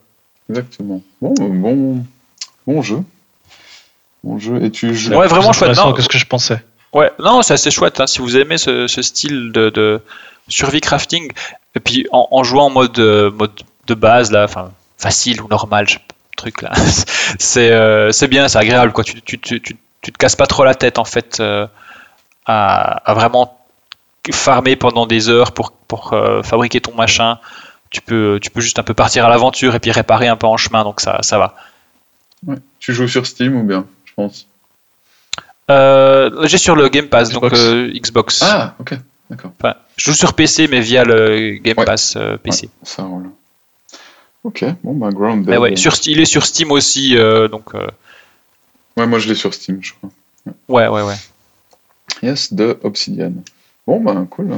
exactement. 0.49 1.01
Bon, 1.21 1.33
euh, 1.39 1.47
bon, 1.47 2.03
bon 2.65 2.81
jeu. 2.81 2.99
Bon 4.23 4.39
jeu. 4.39 4.63
Et 4.63 4.71
tu 4.71 4.95
joues. 4.95 5.13
Ouais, 5.13 5.27
vraiment 5.27 5.51
Plus 5.51 5.59
chouette, 5.59 5.77
non 5.77 5.93
que 5.93 6.01
ce 6.01 6.09
que 6.09 6.17
je 6.17 6.25
pensais. 6.25 6.63
Ouais, 6.93 7.11
non, 7.19 7.41
c'est 7.43 7.53
assez 7.53 7.69
chouette. 7.71 7.99
hein, 7.99 8.07
si 8.07 8.19
vous 8.19 8.35
aimez 8.37 8.57
ce, 8.57 8.87
ce 8.87 9.01
style 9.03 9.51
de, 9.51 9.69
de 9.69 10.01
survie 10.47 10.81
crafting, 10.81 11.31
et 11.75 11.79
puis 11.79 12.07
en, 12.11 12.27
en 12.31 12.43
jouant 12.43 12.65
en 12.65 12.69
mode, 12.71 12.97
euh, 12.99 13.29
mode 13.31 13.51
de 13.87 13.93
base, 13.93 14.31
là, 14.31 14.45
enfin 14.45 14.71
facile 14.97 15.41
ou 15.41 15.47
normal, 15.47 15.87
je- 15.89 15.97
truc 16.43 16.61
là, 16.61 16.71
c'est 17.39 17.71
euh, 17.71 18.11
c'est 18.11 18.27
bien, 18.27 18.47
c'est 18.49 18.57
agréable. 18.57 18.91
Quoi. 18.91 19.03
Tu, 19.05 19.21
tu, 19.21 19.39
tu, 19.39 19.61
tu, 19.61 19.77
tu 20.01 20.11
te 20.11 20.17
casses 20.17 20.35
pas 20.35 20.45
trop 20.45 20.65
la 20.65 20.75
tête 20.75 20.99
en 20.99 21.05
fait 21.05 21.39
euh, 21.39 21.65
à, 22.45 23.09
à 23.09 23.13
vraiment 23.13 23.57
farmer 24.31 24.75
pendant 24.75 25.07
des 25.07 25.29
heures 25.29 25.53
pour, 25.53 25.73
euh, 26.11 26.43
fabriquer 26.43 26.81
ton 26.81 26.93
machin. 26.95 27.39
Tu 27.89 28.01
peux, 28.01 28.39
tu 28.41 28.49
peux 28.49 28.59
juste 28.59 28.79
un 28.79 28.83
peu 28.83 28.93
partir 28.93 29.25
à 29.25 29.29
l'aventure 29.29 29.75
et 29.75 29.79
puis 29.79 29.91
réparer 29.91 30.27
un 30.27 30.35
peu 30.35 30.47
en 30.47 30.57
chemin, 30.57 30.83
donc 30.83 30.99
ça, 30.99 31.19
ça 31.21 31.37
va. 31.37 31.55
Ouais. 32.45 32.57
Tu 32.79 32.91
joues 32.91 33.07
sur 33.07 33.25
Steam 33.25 33.55
ou 33.55 33.63
bien, 33.63 33.85
je 34.03 34.13
pense? 34.15 34.47
J'ai 35.69 36.57
sur 36.57 36.75
le 36.75 36.89
Game 36.89 37.07
Pass, 37.07 37.29
donc 37.29 37.43
Xbox. 37.45 37.99
Xbox. 37.99 38.43
Ah, 38.43 38.75
ok, 38.79 38.95
d'accord. 39.29 39.51
Enfin, 39.59 39.75
je 39.95 40.05
joue 40.05 40.17
sur 40.17 40.33
PC, 40.33 40.67
mais 40.67 40.81
via 40.81 41.05
le 41.05 41.59
Game 41.61 41.77
Ouais. 41.77 41.85
Pass 41.85 42.17
PC. 42.43 42.69
Ça 42.83 43.03
roule. 43.03 43.29
Ok, 44.43 44.65
bon, 44.83 44.93
bah, 44.95 45.09
Grounded. 45.11 45.47
Mais 45.47 45.57
ouais, 45.57 45.75
sur, 45.75 45.93
il 46.05 46.19
est 46.19 46.25
sur 46.25 46.45
Steam 46.45 46.71
aussi, 46.71 47.17
euh, 47.17 47.47
donc 47.47 47.75
euh, 47.75 47.87
Ouais, 48.97 49.07
moi 49.07 49.17
je 49.19 49.29
l'ai 49.29 49.35
sur 49.35 49.53
Steam, 49.53 49.79
je 49.81 49.93
crois. 49.93 50.09
ouais, 50.67 50.87
ouais, 50.87 51.01
ouais. 51.07 51.15
Yes, 52.21 52.53
de 52.53 52.77
Obsidian. 52.83 53.31
Bon, 53.87 54.01
bah, 54.01 54.15
cool. 54.29 54.51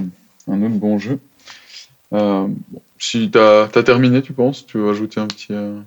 Un 0.47 0.61
autre 0.61 0.75
bon 0.75 0.97
jeu. 0.99 1.19
Euh, 2.13 2.47
si 2.99 3.29
t'as 3.31 3.63
as 3.63 3.83
terminé, 3.83 4.21
tu 4.21 4.33
penses? 4.33 4.65
Tu 4.65 4.77
veux 4.77 4.89
ajouter 4.89 5.19
un 5.19 5.27
petit. 5.27 5.47
euh, 5.51 5.79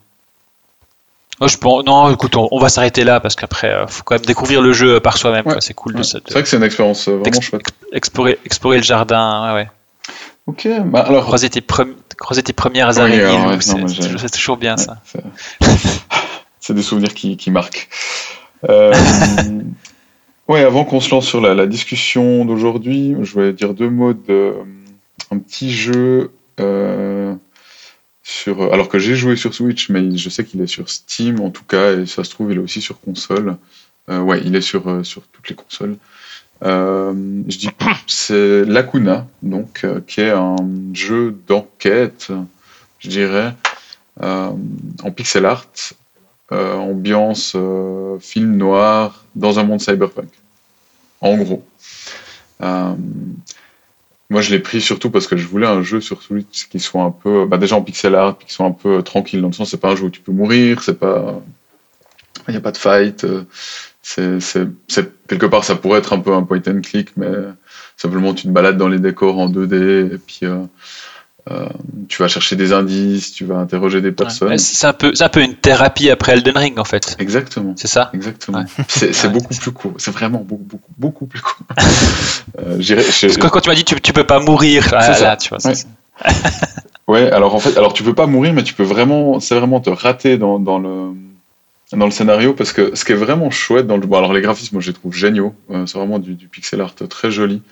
Moi, 1.41 1.49
je 1.49 1.57
pense, 1.57 1.85
non, 1.85 2.11
écoute, 2.13 2.37
on, 2.37 2.49
on 2.51 2.59
va 2.59 2.69
s'arrêter 2.69 3.05
là 3.05 3.21
parce 3.21 3.35
qu'après, 3.37 3.73
euh, 3.73 3.87
faut 3.87 4.03
quand 4.05 4.15
même 4.17 4.25
découvrir 4.25 4.61
le 4.63 4.73
jeu 4.73 4.99
par 5.01 5.17
soi-même. 5.17 5.47
Ouais. 5.47 5.61
C'est 5.61 5.75
cool 5.75 5.93
ouais. 5.95 5.99
de, 5.99 6.05
ça, 6.05 6.19
C'est 6.25 6.33
vrai 6.35 6.43
que 6.43 6.49
c'est 6.49 6.57
une 6.57 6.63
expérience 6.65 7.07
euh, 7.09 7.17
vraiment 7.19 7.41
chouette. 7.41 7.63
explorer, 7.93 8.39
explorer 8.45 8.79
le 8.79 8.83
jardin. 8.85 9.49
Ouais, 9.55 9.61
ouais. 9.63 9.69
Ok, 10.49 10.67
bah 10.87 11.01
alors. 11.01 11.27
Croiser 11.27 11.51
tes, 11.51 11.61
premières 11.61 12.89
Oui, 12.89 12.99
araignées, 13.01 13.21
alors, 13.23 13.49
ouais, 13.49 13.57
Lou, 13.57 13.61
c'est 13.61 14.31
toujours- 14.31 14.57
bien 14.57 14.77
Ouais, 14.77 14.83
ça. 14.83 15.03
c'est- 16.59 16.73
des 16.73 16.83
souvenirs 16.83 17.13
qui, 17.13 17.37
qui 17.37 17.51
marquent. 17.51 17.91
Euh, 18.67 18.93
ouais, 20.49 20.63
avant 20.65 20.87
qu'on 20.87 21.01
se 21.01 21.11
lance 21.11 21.27
sur 21.27 21.43
la, 21.43 21.55
la 21.55 21.67
discussion 21.67 22.47
d'aujourd'hui, 22.47 23.15
je 23.21 23.33
voulais 23.35 23.53
dire 23.53 23.75
deux 23.75 23.91
mots 23.91 24.15
de 24.15 24.23
euh, 24.31 24.53
un 25.31 25.39
petit 25.39 25.71
jeu 25.71 26.33
euh, 26.61 27.35
sur. 28.23 28.73
Alors 28.73 28.89
que 28.89 28.99
j'ai 28.99 29.17
joué 29.17 29.37
sur 29.37 29.53
Switch, 29.53 29.91
mais 29.91 30.17
je 30.17 30.31
sais 30.31 30.45
qu'il 30.47 30.63
est 30.63 30.67
sur 30.67 30.89
Steam 30.89 31.41
en 31.43 31.51
tout 31.51 31.65
cas, 31.65 31.93
et 31.93 32.07
ça 32.07 32.25
se 32.25 32.31
trouve 32.31 32.53
il 32.53 32.57
est 32.57 32.63
aussi 32.63 32.81
sur 32.81 32.99
console. 33.03 33.59
Euh, 34.09 34.21
ouais, 34.21 34.41
il 34.47 34.57
est 34.57 34.63
sur 34.63 34.89
euh, 34.89 35.05
sur 35.05 35.21
toutes 35.31 35.51
les 35.51 35.55
consoles. 35.57 35.99
Euh, 36.65 37.13
je 37.47 37.59
dis 37.59 37.69
c'est 38.07 38.65
Lacuna, 38.65 39.27
donc 39.43 39.83
euh, 39.85 40.01
qui 40.07 40.23
est 40.23 40.31
un 40.31 40.57
jeu 40.93 41.37
d'enquête, 41.47 42.33
je 42.99 43.09
dirais, 43.09 43.55
euh, 44.23 44.51
en 45.03 45.11
pixel 45.11 45.47
art, 45.47 45.67
ambiance 46.51 47.57
film 48.21 48.57
noir 48.57 49.25
dans 49.35 49.59
un 49.59 49.65
monde 49.65 49.81
cyberpunk. 49.81 50.31
En 51.21 51.37
gros. 51.37 51.65
Moi, 54.31 54.43
je 54.43 54.51
l'ai 54.51 54.59
pris 54.59 54.83
surtout 54.83 55.11
parce 55.11 55.27
que 55.27 55.39
je 55.39 55.47
voulais 55.47 55.67
un 55.67 55.83
jeu 55.83 56.03
sur 56.03 56.23
Switch 56.23 56.69
qui 56.69 56.81
soit 56.81 57.03
un 57.03 57.11
peu, 57.11 57.47
bah, 57.47 57.57
déjà 57.57 57.77
en 57.77 57.83
pixel 57.83 58.15
art, 58.15 58.37
qui 58.39 58.53
soit 58.53 58.67
un 58.67 58.73
peu 58.73 59.03
tranquille 59.03 59.41
dans 59.41 59.49
le 59.49 59.55
sens, 59.55 59.71
c'est 59.71 59.81
pas 59.81 59.93
un 59.93 59.97
jeu 59.97 60.05
où 60.05 60.11
tu 60.11 60.21
peux 60.21 60.33
mourir, 60.33 60.83
c'est 60.83 60.99
pas, 60.99 61.41
il 62.47 62.51
n'y 62.51 62.57
a 62.59 62.61
pas 62.61 62.73
de 62.73 62.77
fight. 62.77 63.27
C'est, 64.09 64.39
quelque 65.29 65.47
part, 65.47 65.65
ça 65.65 65.75
pourrait 65.77 65.99
être 65.99 66.13
un 66.13 66.21
peu 66.21 66.33
un 66.33 66.43
point 66.43 66.61
and 66.67 66.81
click, 66.83 67.11
mais 67.17 67.29
simplement 67.97 68.33
tu 68.35 68.45
te 68.45 68.49
balades 68.53 68.77
dans 68.79 68.89
les 68.89 68.99
décors 68.99 69.39
en 69.39 69.49
2D 69.51 70.15
et 70.15 70.19
puis 70.19 70.41
euh, 70.45 70.59
euh, 71.51 71.67
tu 72.09 72.23
vas 72.23 72.29
chercher 72.29 72.57
des 72.57 72.73
indices, 72.73 73.33
tu 73.33 73.45
vas 73.45 73.57
interroger 73.57 74.01
des 74.01 74.13
personnes. 74.13 74.49
Ouais, 74.49 74.59
C'est 74.59 74.87
un, 74.87 74.93
peu- 74.93 75.15
c'est 75.15 75.25
un 75.25 75.29
peu 75.29 75.43
une 75.43 75.55
thérapie 75.55 76.11
après 76.11 76.33
Elden 76.33 76.57
Ring 76.57 76.79
en 76.79 76.85
fait. 76.85 77.17
Exactement. 77.19 77.75
C'est 77.77 77.89
ça? 77.89 78.11
Exactement. 78.15 78.59
Ouais. 78.61 78.85
C'est, 78.89 79.27
Ouais, 79.27 79.33
beaucoup 79.33 79.55
plus 79.55 79.73
court. 79.73 79.95
C'est 79.99 80.11
vraiment 80.11 80.39
beaucoup, 80.41 80.65
beaucoup, 80.65 80.93
beaucoup 80.97 81.27
plus 81.27 81.41
court. 81.41 81.59
euh, 82.59 82.77
Parce 82.79 83.37
que 83.37 83.47
quand 83.49 83.61
tu 83.61 83.69
m'as 83.69 83.75
dit 83.75 83.85
tu, 83.85 84.01
tu 84.01 84.13
peux 84.13 84.25
pas 84.27 84.41
mourir, 84.41 84.89
là, 84.93 85.01
C'est 85.03 85.21
ça. 85.21 85.25
là, 85.25 85.37
tu 85.37 85.51
vois. 85.51 85.59
Ouais. 87.07 87.31
alors 87.31 87.55
en 87.55 87.59
fait, 87.59 87.77
alors 87.79 87.95
tu 87.95 88.03
peux 88.03 88.15
pas 88.15 88.27
mourir, 88.27 88.53
mais 88.53 88.63
tu 88.63 88.75
peux 88.75 88.83
vraiment, 88.83 89.41
c'est 89.41 89.55
vraiment 89.55 89.81
te 89.81 89.89
rater 89.89 90.37
dans, 90.37 90.59
dans 90.59 90.79
le 90.79 91.13
dans 91.93 92.05
le 92.05 92.11
scénario 92.11 92.53
parce 92.53 92.73
que 92.73 92.95
ce 92.95 93.05
qui 93.05 93.13
est 93.13 93.17
vraiment 93.17 93.51
chouette 93.51 93.87
dans 93.87 93.97
le 93.97 94.07
bon, 94.07 94.19
alors 94.19 94.33
les 94.33 94.43
graphismes, 94.43 94.77
moi 94.77 94.83
je 94.83 94.89
les 94.89 94.95
trouve 94.95 95.15
géniaux. 95.15 95.55
Euh, 95.71 95.87
c'est 95.87 95.97
vraiment 95.97 96.19
du, 96.19 96.35
pixel 96.35 96.81
art 96.81 96.95
très 96.95 97.31
joli. 97.31 97.63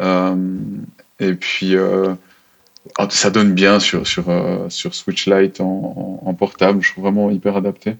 Euh, 0.00 0.34
et 1.20 1.34
puis 1.34 1.76
euh, 1.76 2.14
ah, 2.98 3.06
ça 3.10 3.30
donne 3.30 3.54
bien 3.54 3.80
sur 3.80 4.06
sur 4.06 4.26
sur 4.68 4.94
Switch 4.94 5.26
Lite 5.26 5.60
en, 5.60 6.34
portable. 6.38 6.82
Je 6.82 6.92
trouve 6.92 7.04
vraiment 7.04 7.30
hyper 7.30 7.56
adapté. 7.56 7.96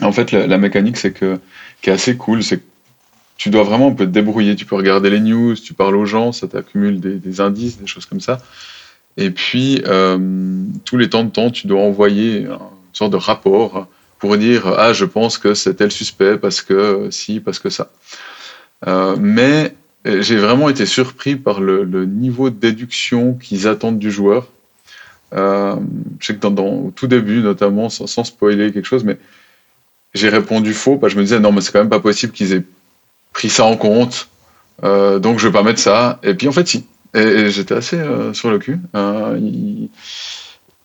En 0.00 0.12
fait, 0.12 0.32
la, 0.32 0.58
mécanique, 0.58 0.96
c'est 0.96 1.12
que 1.12 1.38
qui 1.80 1.90
est 1.90 1.92
assez 1.92 2.16
cool, 2.16 2.42
c'est 2.42 2.58
que 2.58 2.64
tu 3.36 3.50
dois 3.50 3.62
vraiment 3.62 3.88
un 3.88 3.92
peu 3.92 4.04
te 4.04 4.10
débrouiller. 4.10 4.56
Tu 4.56 4.66
peux 4.66 4.74
regarder 4.74 5.10
les 5.10 5.20
news, 5.20 5.54
tu 5.54 5.74
parles 5.74 5.96
aux 5.96 6.06
gens, 6.06 6.32
ça 6.32 6.48
t'accumule 6.48 7.00
des, 7.00 7.40
indices, 7.40 7.78
des 7.78 7.86
choses 7.86 8.06
comme 8.06 8.20
ça. 8.20 8.38
Et 9.16 9.30
puis, 9.30 9.82
tous 10.84 10.96
les 10.96 11.08
temps 11.08 11.24
de 11.24 11.30
temps, 11.30 11.50
tu 11.50 11.66
dois 11.66 11.80
envoyer 11.80 12.40
une 12.40 12.58
sorte 12.92 13.12
de 13.12 13.16
rapport 13.16 13.86
pour 14.22 14.36
dire 14.36 14.68
Ah, 14.78 14.92
je 14.92 15.04
pense 15.04 15.36
que 15.36 15.52
c'est 15.52 15.74
tel 15.74 15.90
suspect 15.90 16.38
parce 16.38 16.62
que 16.62 17.08
si, 17.10 17.40
parce 17.40 17.58
que 17.58 17.70
ça. 17.70 17.90
Euh, 18.86 19.16
mais 19.18 19.74
euh, 20.06 20.22
j'ai 20.22 20.36
vraiment 20.36 20.68
été 20.68 20.86
surpris 20.86 21.34
par 21.34 21.60
le, 21.60 22.04
niveau 22.04 22.48
de 22.48 22.54
déduction 22.54 23.34
qu'ils 23.34 23.66
attendent 23.66 23.98
du 23.98 24.12
joueur. 24.12 24.46
Euh, 25.34 25.74
je 26.20 26.26
sais 26.28 26.34
que 26.36 26.38
dans, 26.38 26.52
dans- 26.52 26.68
au 26.68 26.92
tout 26.94 27.08
début, 27.08 27.40
notamment, 27.40 27.88
sans, 27.88 28.22
spoiler 28.22 28.72
quelque 28.72 28.86
chose, 28.86 29.02
mais 29.02 29.18
j'ai 30.14 30.28
répondu 30.28 30.72
faux, 30.72 30.98
parce 30.98 31.12
que 31.12 31.16
je 31.16 31.18
me 31.18 31.24
disais 31.24 31.40
non, 31.40 31.50
mais 31.50 31.60
c'est 31.60 31.72
quand 31.72 31.80
même 31.80 31.88
pas 31.88 31.98
possible 31.98 32.32
qu'ils 32.32 32.52
aient 32.52 32.64
pris 33.32 33.48
ça 33.48 33.64
en 33.64 33.76
compte, 33.76 34.28
donc 34.84 35.40
je 35.40 35.48
vais 35.48 35.52
pas 35.52 35.64
mettre 35.64 35.80
ça. 35.80 36.20
Et 36.22 36.34
puis 36.34 36.46
en 36.46 36.52
fait, 36.52 36.68
si. 36.68 36.86
Et, 37.14 37.50
j'étais 37.50 37.74
assez 37.74 38.00
sur 38.34 38.52
le 38.52 38.60
cul. 38.60 38.78
Ils, 38.94 39.90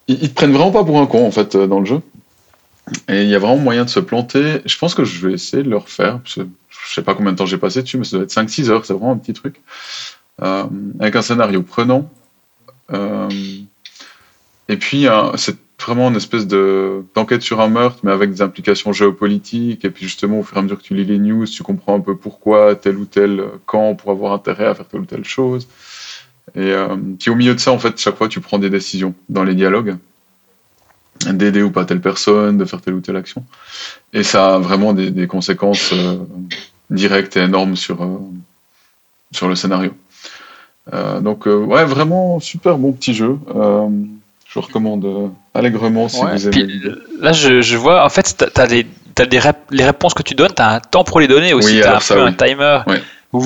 ils, 0.07 0.23
ils 0.23 0.29
te 0.29 0.33
prennent 0.33 0.53
vraiment 0.53 0.71
pas 0.71 0.83
pour 0.83 0.99
un 0.99 1.05
con, 1.05 1.27
en 1.27 1.31
fait, 1.31 1.55
dans 1.55 1.79
le 1.81 1.85
jeu. 1.85 2.01
Et 3.07 3.23
il 3.23 3.29
y 3.29 3.35
a 3.35 3.39
vraiment 3.39 3.57
moyen 3.57 3.85
de 3.85 3.89
se 3.89 3.99
planter. 3.99 4.61
Je 4.65 4.77
pense 4.77 4.95
que 4.95 5.03
je 5.03 5.27
vais 5.27 5.33
essayer 5.33 5.63
de 5.63 5.69
le 5.69 5.77
refaire. 5.77 6.19
Parce 6.19 6.35
que 6.35 6.41
je 6.69 6.93
sais 6.93 7.01
pas 7.01 7.13
combien 7.15 7.31
de 7.31 7.37
temps 7.37 7.45
j'ai 7.45 7.57
passé 7.57 7.81
dessus, 7.81 7.97
mais 7.97 8.05
ça 8.05 8.17
doit 8.17 8.23
être 8.23 8.33
5-6 8.33 8.69
heures. 8.69 8.85
C'est 8.85 8.93
vraiment 8.93 9.11
un 9.11 9.17
petit 9.17 9.33
truc. 9.33 9.61
Euh, 10.41 10.65
avec 10.99 11.15
un 11.15 11.21
scénario 11.21 11.63
prenant. 11.63 12.09
Euh, 12.93 13.29
et 14.69 14.77
puis, 14.77 15.07
c'est 15.35 15.57
vraiment 15.79 16.09
une 16.09 16.15
espèce 16.15 16.47
de 16.47 17.03
d'enquête 17.15 17.41
sur 17.41 17.61
un 17.61 17.69
meurtre, 17.69 17.99
mais 18.03 18.11
avec 18.11 18.31
des 18.31 18.41
implications 18.41 18.93
géopolitiques. 18.93 19.83
Et 19.83 19.89
puis, 19.89 20.05
justement, 20.05 20.39
au 20.39 20.43
fur 20.43 20.57
et 20.57 20.59
à 20.59 20.63
mesure 20.63 20.77
que 20.77 20.83
tu 20.83 20.95
lis 20.95 21.05
les 21.05 21.17
news, 21.17 21.45
tu 21.45 21.63
comprends 21.63 21.95
un 21.95 22.01
peu 22.01 22.15
pourquoi 22.15 22.75
tel 22.75 22.97
ou 22.97 23.05
tel 23.05 23.43
camp 23.65 23.95
pour 23.95 24.11
avoir 24.11 24.33
intérêt 24.33 24.65
à 24.65 24.75
faire 24.75 24.87
telle 24.87 25.01
ou 25.01 25.05
telle 25.05 25.25
chose. 25.25 25.67
Et 26.55 26.71
euh, 26.71 26.95
puis, 27.19 27.29
au 27.29 27.35
milieu 27.35 27.53
de 27.53 27.59
ça, 27.59 27.71
en 27.71 27.79
fait, 27.79 27.97
chaque 27.99 28.15
fois, 28.15 28.29
tu 28.29 28.39
prends 28.39 28.59
des 28.59 28.69
décisions 28.69 29.13
dans 29.29 29.43
les 29.43 29.55
dialogues 29.55 29.97
d'aider 31.25 31.61
ou 31.61 31.71
pas 31.71 31.85
telle 31.85 32.01
personne, 32.01 32.57
de 32.57 32.65
faire 32.65 32.81
telle 32.81 32.93
ou 32.95 33.01
telle 33.01 33.15
action. 33.15 33.43
Et 34.13 34.23
ça 34.23 34.55
a 34.55 34.59
vraiment 34.59 34.93
des, 34.93 35.11
des 35.11 35.27
conséquences 35.27 35.91
euh, 35.93 36.17
directes 36.89 37.37
et 37.37 37.41
énormes 37.41 37.75
sur, 37.75 38.03
euh, 38.03 38.17
sur 39.31 39.47
le 39.47 39.55
scénario. 39.55 39.91
Euh, 40.93 41.19
donc, 41.19 41.45
ouais, 41.47 41.83
vraiment 41.85 42.39
super 42.39 42.77
bon 42.77 42.93
petit 42.93 43.13
jeu. 43.13 43.37
Je 44.49 44.59
recommande 44.59 45.31
allègrement 45.53 46.07
si 46.07 46.23
Ouais, 46.23 46.31
vous 46.31 46.47
aimez. 46.47 46.67
là, 47.19 47.33
je, 47.33 47.61
je 47.61 47.75
vois, 47.77 48.05
en 48.05 48.09
fait, 48.09 48.49
as 48.55 48.67
des, 48.67 48.87
t'as 49.13 49.25
des 49.25 49.39
rép- 49.39 49.55
les 49.71 49.83
réponses 49.83 50.13
que 50.13 50.23
tu 50.23 50.35
donnes, 50.35 50.53
t'as 50.55 50.75
un 50.75 50.79
temps 50.79 51.03
pour 51.03 51.19
les 51.19 51.27
donner 51.27 51.53
aussi, 51.53 51.75
Oui, 51.75 51.81
t'as 51.81 51.97
un 51.97 51.99
ça, 51.99 52.15
peu 52.15 52.23
oui. 52.23 52.29
un 52.29 52.33
timer. 52.33 52.79
Ouh. 53.33 53.43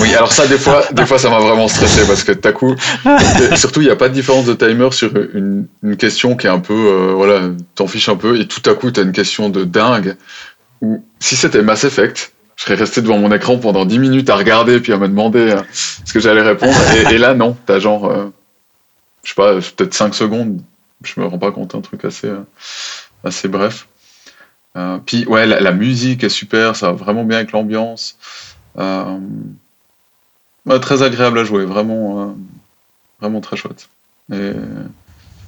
Oui, 0.00 0.12
alors 0.14 0.32
ça, 0.32 0.48
des 0.48 0.58
fois, 0.58 0.82
des 0.92 1.06
fois, 1.06 1.18
ça 1.18 1.30
m'a 1.30 1.38
vraiment 1.38 1.68
stressé 1.68 2.04
parce 2.06 2.24
que 2.24 2.32
d'un 2.32 2.52
coup, 2.52 2.74
surtout, 3.54 3.80
il 3.80 3.84
n'y 3.84 3.92
a 3.92 3.96
pas 3.96 4.08
de 4.08 4.14
différence 4.14 4.46
de 4.46 4.54
timer 4.54 4.90
sur 4.90 5.12
une, 5.16 5.66
une 5.84 5.96
question 5.96 6.34
qui 6.36 6.48
est 6.48 6.50
un 6.50 6.58
peu, 6.58 6.74
euh, 6.74 7.12
voilà, 7.14 7.50
t'en 7.76 7.86
fiches 7.86 8.08
un 8.08 8.16
peu, 8.16 8.40
et 8.40 8.48
tout 8.48 8.68
à 8.68 8.74
coup, 8.74 8.90
t'as 8.90 9.02
une 9.02 9.12
question 9.12 9.48
de 9.48 9.62
dingue 9.62 10.16
où, 10.80 11.04
si 11.20 11.36
c'était 11.36 11.62
Mass 11.62 11.84
Effect, 11.84 12.32
je 12.56 12.64
serais 12.64 12.74
resté 12.74 13.00
devant 13.00 13.18
mon 13.18 13.30
écran 13.32 13.58
pendant 13.58 13.84
10 13.84 14.00
minutes 14.00 14.28
à 14.28 14.34
regarder 14.34 14.80
puis 14.80 14.92
à 14.92 14.96
me 14.96 15.06
demander 15.06 15.52
euh, 15.52 15.62
ce 15.72 16.12
que 16.12 16.18
j'allais 16.18 16.42
répondre. 16.42 16.76
Et, 16.96 17.14
et 17.14 17.18
là, 17.18 17.34
non, 17.34 17.56
t'as 17.64 17.78
genre, 17.78 18.10
euh, 18.10 18.26
je 19.22 19.28
sais 19.28 19.34
pas, 19.36 19.54
peut-être 19.54 19.94
5 19.94 20.14
secondes, 20.16 20.60
je 21.04 21.20
me 21.20 21.26
rends 21.26 21.38
pas 21.38 21.52
compte, 21.52 21.76
un 21.76 21.80
truc 21.80 22.04
assez, 22.04 22.28
assez 23.22 23.46
bref. 23.46 23.86
Puis, 25.06 25.26
ouais, 25.26 25.46
la, 25.46 25.60
la 25.60 25.72
musique 25.72 26.24
est 26.24 26.28
super, 26.28 26.74
ça 26.74 26.88
va 26.88 26.92
vraiment 26.92 27.24
bien 27.24 27.38
avec 27.38 27.52
l'ambiance. 27.52 28.16
Euh, 28.78 29.18
très 30.80 31.02
agréable 31.02 31.38
à 31.38 31.44
jouer, 31.44 31.64
vraiment, 31.64 32.22
euh, 32.22 32.32
vraiment 33.20 33.40
très 33.40 33.56
chouette. 33.56 33.88
Et 34.32 34.52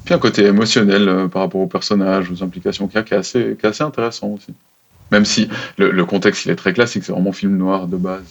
puis 0.04 0.14
un 0.14 0.18
côté 0.18 0.44
émotionnel 0.44 1.08
euh, 1.08 1.28
par 1.28 1.42
rapport 1.42 1.60
aux 1.60 1.68
personnages, 1.68 2.30
aux 2.30 2.42
implications 2.42 2.88
qu'il 2.88 2.96
y 2.96 2.98
a, 2.98 3.02
qui 3.04 3.14
est 3.14 3.18
assez, 3.18 3.56
qui 3.58 3.66
est 3.66 3.68
assez 3.68 3.84
intéressant 3.84 4.28
aussi. 4.28 4.52
Même 5.12 5.24
si 5.24 5.48
le, 5.76 6.04
contexte 6.04 6.46
il 6.46 6.50
est 6.50 6.56
très 6.56 6.72
classique, 6.72 7.04
c'est 7.04 7.12
vraiment 7.12 7.32
film 7.32 7.56
noir 7.56 7.86
de 7.86 7.96
base. 7.96 8.24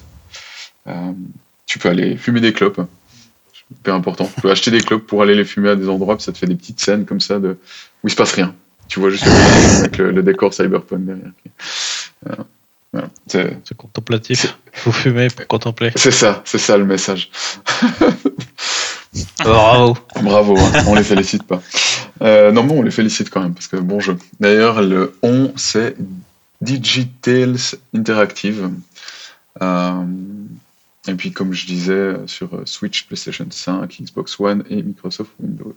Tu 1.67 1.79
peux 1.79 1.89
aller 1.89 2.17
fumer 2.17 2.41
des 2.41 2.53
clopes, 2.53 2.81
super 3.53 3.93
important. 3.93 4.29
Tu 4.35 4.41
peux 4.41 4.51
acheter 4.51 4.71
des 4.71 4.81
clopes 4.81 5.05
pour 5.05 5.21
aller 5.21 5.35
les 5.35 5.45
fumer 5.45 5.69
à 5.69 5.75
des 5.75 5.87
endroits, 5.87 6.15
puis 6.15 6.23
ça 6.23 6.31
te 6.31 6.39
fait 6.39 6.47
des 6.47 6.55
petites 6.55 6.81
scènes 6.81 7.05
comme 7.05 7.21
ça 7.21 7.39
de 7.39 7.57
où 8.03 8.07
il 8.07 8.09
se 8.09 8.15
passe 8.15 8.33
rien. 8.33 8.55
Tu 8.87 8.99
vois 8.99 9.11
juste 9.11 9.25
le, 9.97 10.23
décor 10.23 10.53
cyberpunk 10.53 11.05
derrière. 11.05 11.31
C'est 13.27 13.77
contemplatif. 13.77 14.57
Faut 14.73 14.91
fumer 14.91 15.29
pour 15.29 15.47
contempler. 15.47 15.91
c'est 15.95 16.11
ça, 16.11 16.41
c'est 16.45 16.57
ça 16.57 16.77
le 16.77 16.85
message. 16.85 17.29
Bravo. 19.39 19.97
Bravo, 20.21 20.57
hein, 20.57 20.83
on 20.87 20.95
les 20.95 21.03
félicite 21.03 21.43
pas. 21.43 21.61
Euh, 22.21 22.51
non, 22.51 22.63
bon, 22.63 22.79
on 22.79 22.81
les 22.81 22.91
félicite 22.91 23.29
quand 23.29 23.41
même, 23.41 23.53
parce 23.53 23.67
que 23.67 23.77
bon 23.77 23.99
jeu. 23.99 24.17
D'ailleurs, 24.39 24.81
le 24.81 25.17
on, 25.21 25.51
c'est 25.55 25.95
Digitales 26.61 27.57
Interactive. 27.93 28.69
Euh, 29.61 30.05
et 31.07 31.15
puis, 31.15 31.31
comme 31.31 31.53
je 31.53 31.65
disais, 31.65 32.15
sur 32.27 32.61
Switch, 32.65 33.07
PlayStation 33.07 33.47
5, 33.49 34.01
Xbox 34.01 34.39
One 34.39 34.63
et 34.69 34.83
Microsoft 34.83 35.31
Windows. 35.39 35.75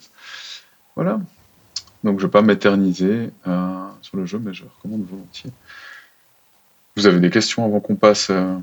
Voilà. 0.96 1.20
Donc, 2.04 2.20
je 2.20 2.24
ne 2.24 2.28
vais 2.28 2.32
pas 2.32 2.42
m'éterniser 2.42 3.30
euh, 3.46 3.88
sur 4.02 4.16
le 4.16 4.26
jeu, 4.26 4.38
mais 4.38 4.52
je 4.52 4.64
recommande 4.64 5.06
volontiers. 5.08 5.50
Vous 6.96 7.06
avez 7.06 7.18
des 7.18 7.30
questions 7.30 7.64
avant 7.64 7.80
qu'on 7.80 7.96
passe 7.96 8.28
euh, 8.30 8.54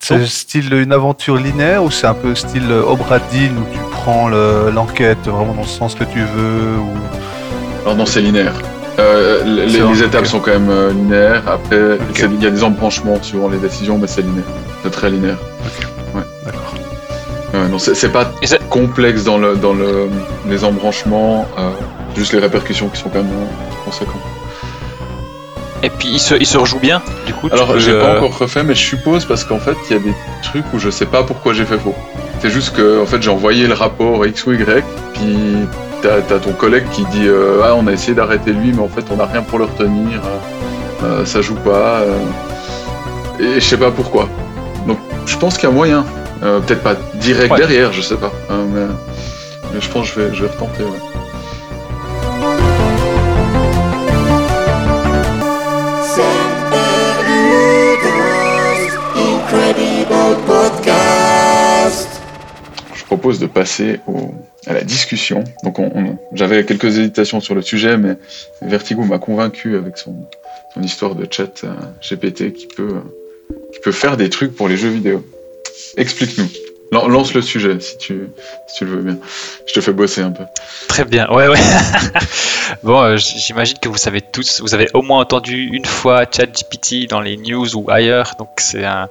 C'est 0.00 0.24
style 0.26 0.72
une 0.72 0.92
aventure 0.92 1.36
linéaire 1.36 1.82
ou 1.82 1.90
c'est 1.90 2.06
un 2.06 2.14
peu 2.14 2.34
style 2.34 2.70
Obradine 2.70 3.58
où 3.58 3.64
tu 3.72 3.78
prends 3.90 4.28
le- 4.28 4.70
l'enquête 4.72 5.18
vraiment 5.24 5.54
dans 5.54 5.62
le 5.62 5.66
sens 5.66 5.94
que 5.94 6.04
tu 6.04 6.20
veux 6.20 6.78
ou... 6.78 6.90
Alors 7.82 7.96
non, 7.96 8.06
c'est 8.06 8.20
linéaire. 8.20 8.54
Euh, 8.98 9.44
les, 9.44 10.02
étapes 10.02 10.26
sont 10.26 10.40
quand 10.40 10.52
même 10.52 10.70
euh, 10.70 10.92
linéaires. 10.92 11.42
Après, 11.48 11.98
il 12.18 12.42
y 12.42 12.46
a 12.46 12.50
des 12.50 12.64
embranchements 12.64 13.20
suivant 13.22 13.48
les 13.48 13.58
décisions, 13.58 13.98
mais 13.98 14.06
c'est 14.06 14.22
linéaire. 14.22 14.44
C'est 14.82 14.90
très 14.90 15.10
linéaire. 15.10 15.38
D'accord. 16.44 16.74
Non, 17.70 17.78
c'est 17.78 18.12
pas 18.12 18.30
complexe 18.68 19.24
dans, 19.24 19.38
le, 19.38 19.56
dans 19.56 19.72
le, 19.72 20.08
les 20.48 20.62
embranchements, 20.64 21.46
euh, 21.58 21.70
juste 22.14 22.32
les 22.32 22.38
répercussions 22.38 22.88
qui 22.88 23.00
sont 23.00 23.08
quand 23.08 23.22
même 23.22 23.32
euh, 23.32 23.84
conséquentes. 23.84 24.20
Et 25.86 25.90
puis 25.90 26.08
il 26.08 26.18
se, 26.18 26.34
il 26.34 26.46
se 26.46 26.58
rejoue 26.58 26.80
bien, 26.80 27.00
du 27.26 27.32
coup. 27.32 27.48
Alors, 27.52 27.74
peux, 27.74 27.78
j'ai 27.78 27.96
pas 27.96 28.16
encore 28.16 28.36
refait, 28.36 28.64
mais 28.64 28.74
je 28.74 28.84
suppose 28.84 29.24
parce 29.24 29.44
qu'en 29.44 29.60
fait, 29.60 29.76
il 29.88 29.92
y 29.92 29.96
a 29.96 30.02
des 30.02 30.14
trucs 30.42 30.64
où 30.74 30.80
je 30.80 30.90
sais 30.90 31.06
pas 31.06 31.22
pourquoi 31.22 31.54
j'ai 31.54 31.64
fait 31.64 31.78
faux. 31.78 31.94
C'est 32.40 32.50
juste 32.50 32.74
que, 32.74 33.00
en 33.00 33.06
fait, 33.06 33.22
j'ai 33.22 33.30
envoyé 33.30 33.68
le 33.68 33.74
rapport 33.74 34.26
X 34.26 34.46
ou 34.46 34.52
Y, 34.54 34.84
puis 35.14 35.36
t'as 36.02 36.16
as 36.16 36.40
ton 36.40 36.52
collègue 36.54 36.86
qui 36.90 37.04
dit 37.04 37.28
euh, 37.28 37.60
Ah, 37.62 37.76
on 37.76 37.86
a 37.86 37.92
essayé 37.92 38.14
d'arrêter 38.14 38.50
lui, 38.52 38.72
mais 38.72 38.80
en 38.82 38.88
fait, 38.88 39.04
on 39.12 39.16
n'a 39.16 39.26
rien 39.26 39.42
pour 39.42 39.60
le 39.60 39.66
retenir, 39.66 40.20
euh, 40.24 41.04
euh, 41.04 41.24
ça 41.24 41.40
joue 41.40 41.54
pas, 41.54 42.00
euh, 42.00 42.18
et 43.38 43.60
je 43.60 43.64
sais 43.64 43.76
pas 43.76 43.92
pourquoi. 43.92 44.28
Donc, 44.88 44.98
je 45.24 45.36
pense 45.36 45.56
qu'il 45.56 45.68
y 45.68 45.72
a 45.72 45.74
moyen. 45.74 46.04
Peut-être 46.40 46.82
pas 46.82 46.96
direct 47.14 47.52
Ouais. 47.52 47.58
derrière, 47.58 47.92
je 47.92 48.02
sais 48.02 48.16
pas, 48.16 48.32
hein, 48.50 48.66
mais, 48.72 48.86
mais 49.72 49.80
je 49.80 49.88
pense 49.88 50.10
que 50.10 50.20
je 50.20 50.26
vais, 50.26 50.34
je 50.34 50.42
vais 50.42 50.50
retenter. 50.50 50.82
Ouais. 50.82 50.98
Propose 63.06 63.38
de 63.38 63.46
passer 63.46 64.00
à 64.66 64.72
la 64.74 64.82
discussion. 64.82 65.44
Donc, 65.62 65.78
on- 65.78 65.90
on- 65.94 66.18
j'avais 66.32 66.64
quelques 66.64 66.98
hésitations 66.98 67.40
sur 67.40 67.54
le 67.54 67.62
sujet, 67.62 67.96
mais 67.96 68.16
Vertigo 68.62 69.02
m'a 69.04 69.18
convaincu 69.18 69.76
avec 69.76 69.96
son, 69.96 70.14
histoire 70.82 71.14
de 71.14 71.26
chat 71.30 71.64
euh, 71.64 71.72
GPT 72.02 72.52
qui 72.52 72.66
peut, 72.66 73.00
faire 73.92 74.16
des 74.18 74.28
trucs 74.28 74.54
pour 74.54 74.68
les 74.68 74.76
jeux 74.76 74.90
vidéo. 74.90 75.24
Explique-nous. 75.96 76.48
Lan- 76.92 77.08
Lance 77.08 77.32
le 77.34 77.42
sujet 77.42 77.80
si 77.80 77.96
tu, 77.98 78.28
le 78.80 78.86
veux 78.86 79.02
bien. 79.02 79.18
Je 79.66 79.72
te 79.72 79.80
fais 79.80 79.92
bosser 79.92 80.20
un 80.20 80.30
peu. 80.32 80.44
Très 80.88 81.04
bien, 81.04 81.28
ouais, 81.30 81.48
ouais. 81.48 81.58
bon, 82.82 83.00
euh, 83.00 83.16
j'imagine 83.16 83.78
que 83.78 83.88
vous 83.88 83.96
savez 83.96 84.20
tous, 84.20 84.60
vous 84.60 84.74
avez 84.74 84.88
au 84.94 85.02
moins 85.02 85.20
entendu 85.20 85.70
une 85.72 85.84
fois 85.86 86.24
ChatGPT 86.30 87.08
dans 87.08 87.20
les 87.20 87.36
news 87.36 87.76
ou 87.76 87.90
ailleurs, 87.90 88.34
donc 88.38 88.48
c'est 88.58 88.84
un, 88.84 89.08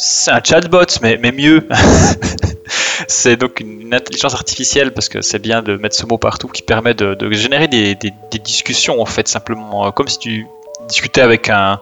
c'est 0.00 0.30
un 0.30 0.40
chatbot, 0.42 0.84
mais, 1.02 1.18
mais 1.20 1.32
mieux. 1.32 1.66
c'est 3.08 3.36
donc 3.36 3.60
une, 3.60 3.92
intelligence 3.94 4.34
artificielle, 4.34 4.92
parce 4.92 5.08
que 5.08 5.22
c'est 5.22 5.38
bien 5.38 5.62
de 5.62 5.76
mettre 5.76 5.96
ce 5.96 6.04
mot 6.06 6.18
partout, 6.18 6.48
qui 6.48 6.62
permet 6.62 6.94
de, 6.94 7.14
de 7.14 7.32
générer 7.32 7.66
des, 7.68 7.94
des- 7.94 8.12
des 8.30 8.38
discussions, 8.38 9.00
en 9.00 9.06
fait, 9.06 9.26
simplement, 9.28 9.86
euh, 9.86 9.90
comme 9.90 10.08
si 10.08 10.18
tu 10.18 10.46
discutais 10.88 11.22
avec 11.22 11.48
un, 11.48 11.80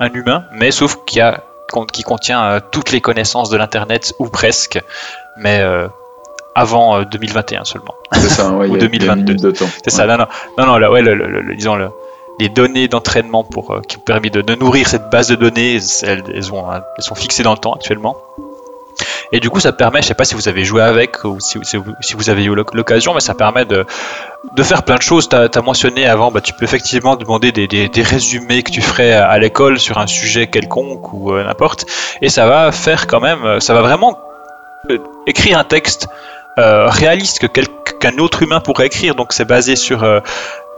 un 0.00 0.12
humain, 0.12 0.44
mais 0.52 0.70
sauf 0.72 0.98
qu'il 1.06 1.18
y 1.18 1.20
a, 1.20 1.44
qui 1.92 2.02
contient 2.02 2.42
euh, 2.44 2.60
toutes 2.72 2.90
les 2.90 3.00
connaissances 3.00 3.48
de 3.48 3.56
l'Internet, 3.56 4.12
ou 4.18 4.28
presque, 4.28 4.80
mais 5.38 5.60
euh, 5.60 5.86
avant 6.56 6.98
euh, 6.98 7.04
2021 7.04 7.64
seulement. 7.64 7.94
C'est 8.12 8.28
ça, 8.28 8.50
ouais, 8.50 8.66
Ou 8.68 8.76
il 8.76 8.82
y 8.82 8.84
a- 8.84 8.88
il 8.92 9.04
y 9.04 9.08
a 9.08 9.12
une 9.14 9.24
2022. 9.24 9.32
limite 9.32 9.42
de 9.44 9.50
temps. 9.52 9.68
C'est 9.84 9.90
ça, 9.90 10.06
non, 10.06 10.18
non, 10.18 10.26
non, 10.58 10.66
non, 10.66 10.78
là, 10.78 10.90
ouais, 10.90 11.02
le, 11.02 11.14
le- 11.14 11.26
le- 11.28 11.42
le- 11.42 11.54
disons, 11.54 11.76
le- 11.76 11.90
les 12.38 12.48
données 12.48 12.88
d'entraînement 12.88 13.44
pour, 13.44 13.70
euh, 13.72 13.80
qui 13.88 13.96
ont 13.96 14.00
permis 14.00 14.30
de, 14.30 14.42
de 14.42 14.54
nourrir 14.54 14.88
cette 14.88 15.10
base 15.10 15.28
de 15.28 15.36
données, 15.36 15.78
elles, 16.02 16.22
elles 16.34 16.52
ont, 16.52 16.64
elles 16.72 17.02
sont 17.04 17.14
fixées 17.14 17.42
dans 17.42 17.52
le 17.52 17.58
temps 17.58 17.72
actuellement. 17.72 18.16
Et 19.32 19.40
du 19.40 19.50
coup, 19.50 19.60
ça 19.60 19.72
permet, 19.72 20.00
je 20.02 20.06
sais 20.06 20.14
pas 20.14 20.24
si 20.24 20.34
vous 20.34 20.48
avez 20.48 20.64
joué 20.64 20.80
avec 20.82 21.24
ou 21.24 21.40
si, 21.40 21.58
si 21.64 21.76
vous, 21.76 21.92
si 22.00 22.14
vous 22.14 22.30
avez 22.30 22.44
eu 22.44 22.54
l'oc- 22.54 22.74
l'occasion, 22.74 23.12
mais 23.12 23.20
ça 23.20 23.34
permet 23.34 23.64
de, 23.64 23.84
de 24.54 24.62
faire 24.62 24.84
plein 24.84 24.94
de 24.96 25.02
choses. 25.02 25.28
Tu 25.28 25.36
as, 25.36 25.62
mentionné 25.62 26.06
avant, 26.06 26.30
bah, 26.30 26.40
tu 26.40 26.52
peux 26.52 26.64
effectivement 26.64 27.16
demander 27.16 27.50
des, 27.52 27.66
des- 27.66 27.88
des 27.88 28.02
résumés 28.02 28.62
que 28.62 28.70
tu 28.70 28.80
ferais 28.80 29.12
à, 29.12 29.36
l'école 29.38 29.78
sur 29.80 29.98
un 29.98 30.06
sujet 30.06 30.46
quelconque 30.46 31.12
ou 31.12 31.32
euh, 31.32 31.44
n'importe. 31.44 31.86
Et 32.22 32.28
ça 32.28 32.46
va 32.46 32.70
faire 32.72 33.06
quand 33.06 33.20
même, 33.20 33.44
euh, 33.44 33.60
ça 33.60 33.74
va 33.74 33.82
vraiment 33.82 34.16
euh, 34.90 34.98
écrire 35.26 35.58
un 35.58 35.64
texte 35.64 36.08
euh, 36.58 36.86
réaliste 36.88 37.40
que 37.40 37.46
quel- 37.48 37.66
qu'un 38.00 38.16
autre 38.18 38.42
humain 38.44 38.60
pourrait 38.60 38.86
écrire. 38.86 39.14
Donc 39.16 39.32
c'est 39.32 39.44
basé 39.44 39.74
sur 39.76 40.04
euh, 40.04 40.20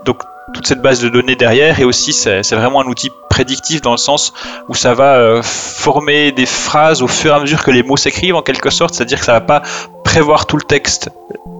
donc 0.05 0.23
toute 0.53 0.67
cette 0.67 0.81
base 0.81 1.01
de 1.01 1.09
données 1.09 1.35
derrière 1.35 1.79
et 1.79 1.85
aussi 1.85 2.13
c'est 2.13 2.41
vraiment 2.51 2.81
un 2.81 2.85
outil 2.85 3.11
prédictif 3.39 3.79
dans 3.79 3.91
le 3.91 3.97
sens 4.09 4.33
où 4.67 4.75
ça 4.75 4.93
va 4.93 5.15
euh, 5.15 5.41
former 5.41 6.33
des 6.33 6.45
phrases 6.45 7.01
au 7.01 7.07
fur 7.07 7.31
et 7.31 7.35
à 7.37 7.39
mesure 7.39 7.63
que 7.63 7.71
les 7.71 7.83
mots 7.83 7.95
s'écrivent 7.95 8.35
en 8.35 8.41
quelque 8.41 8.69
sorte, 8.69 8.93
c'est-à-dire 8.93 9.19
que 9.19 9.25
ça 9.25 9.31
va 9.31 9.39
pas 9.39 9.61
prévoir 10.03 10.45
tout 10.45 10.57
le 10.57 10.63
texte, 10.63 11.09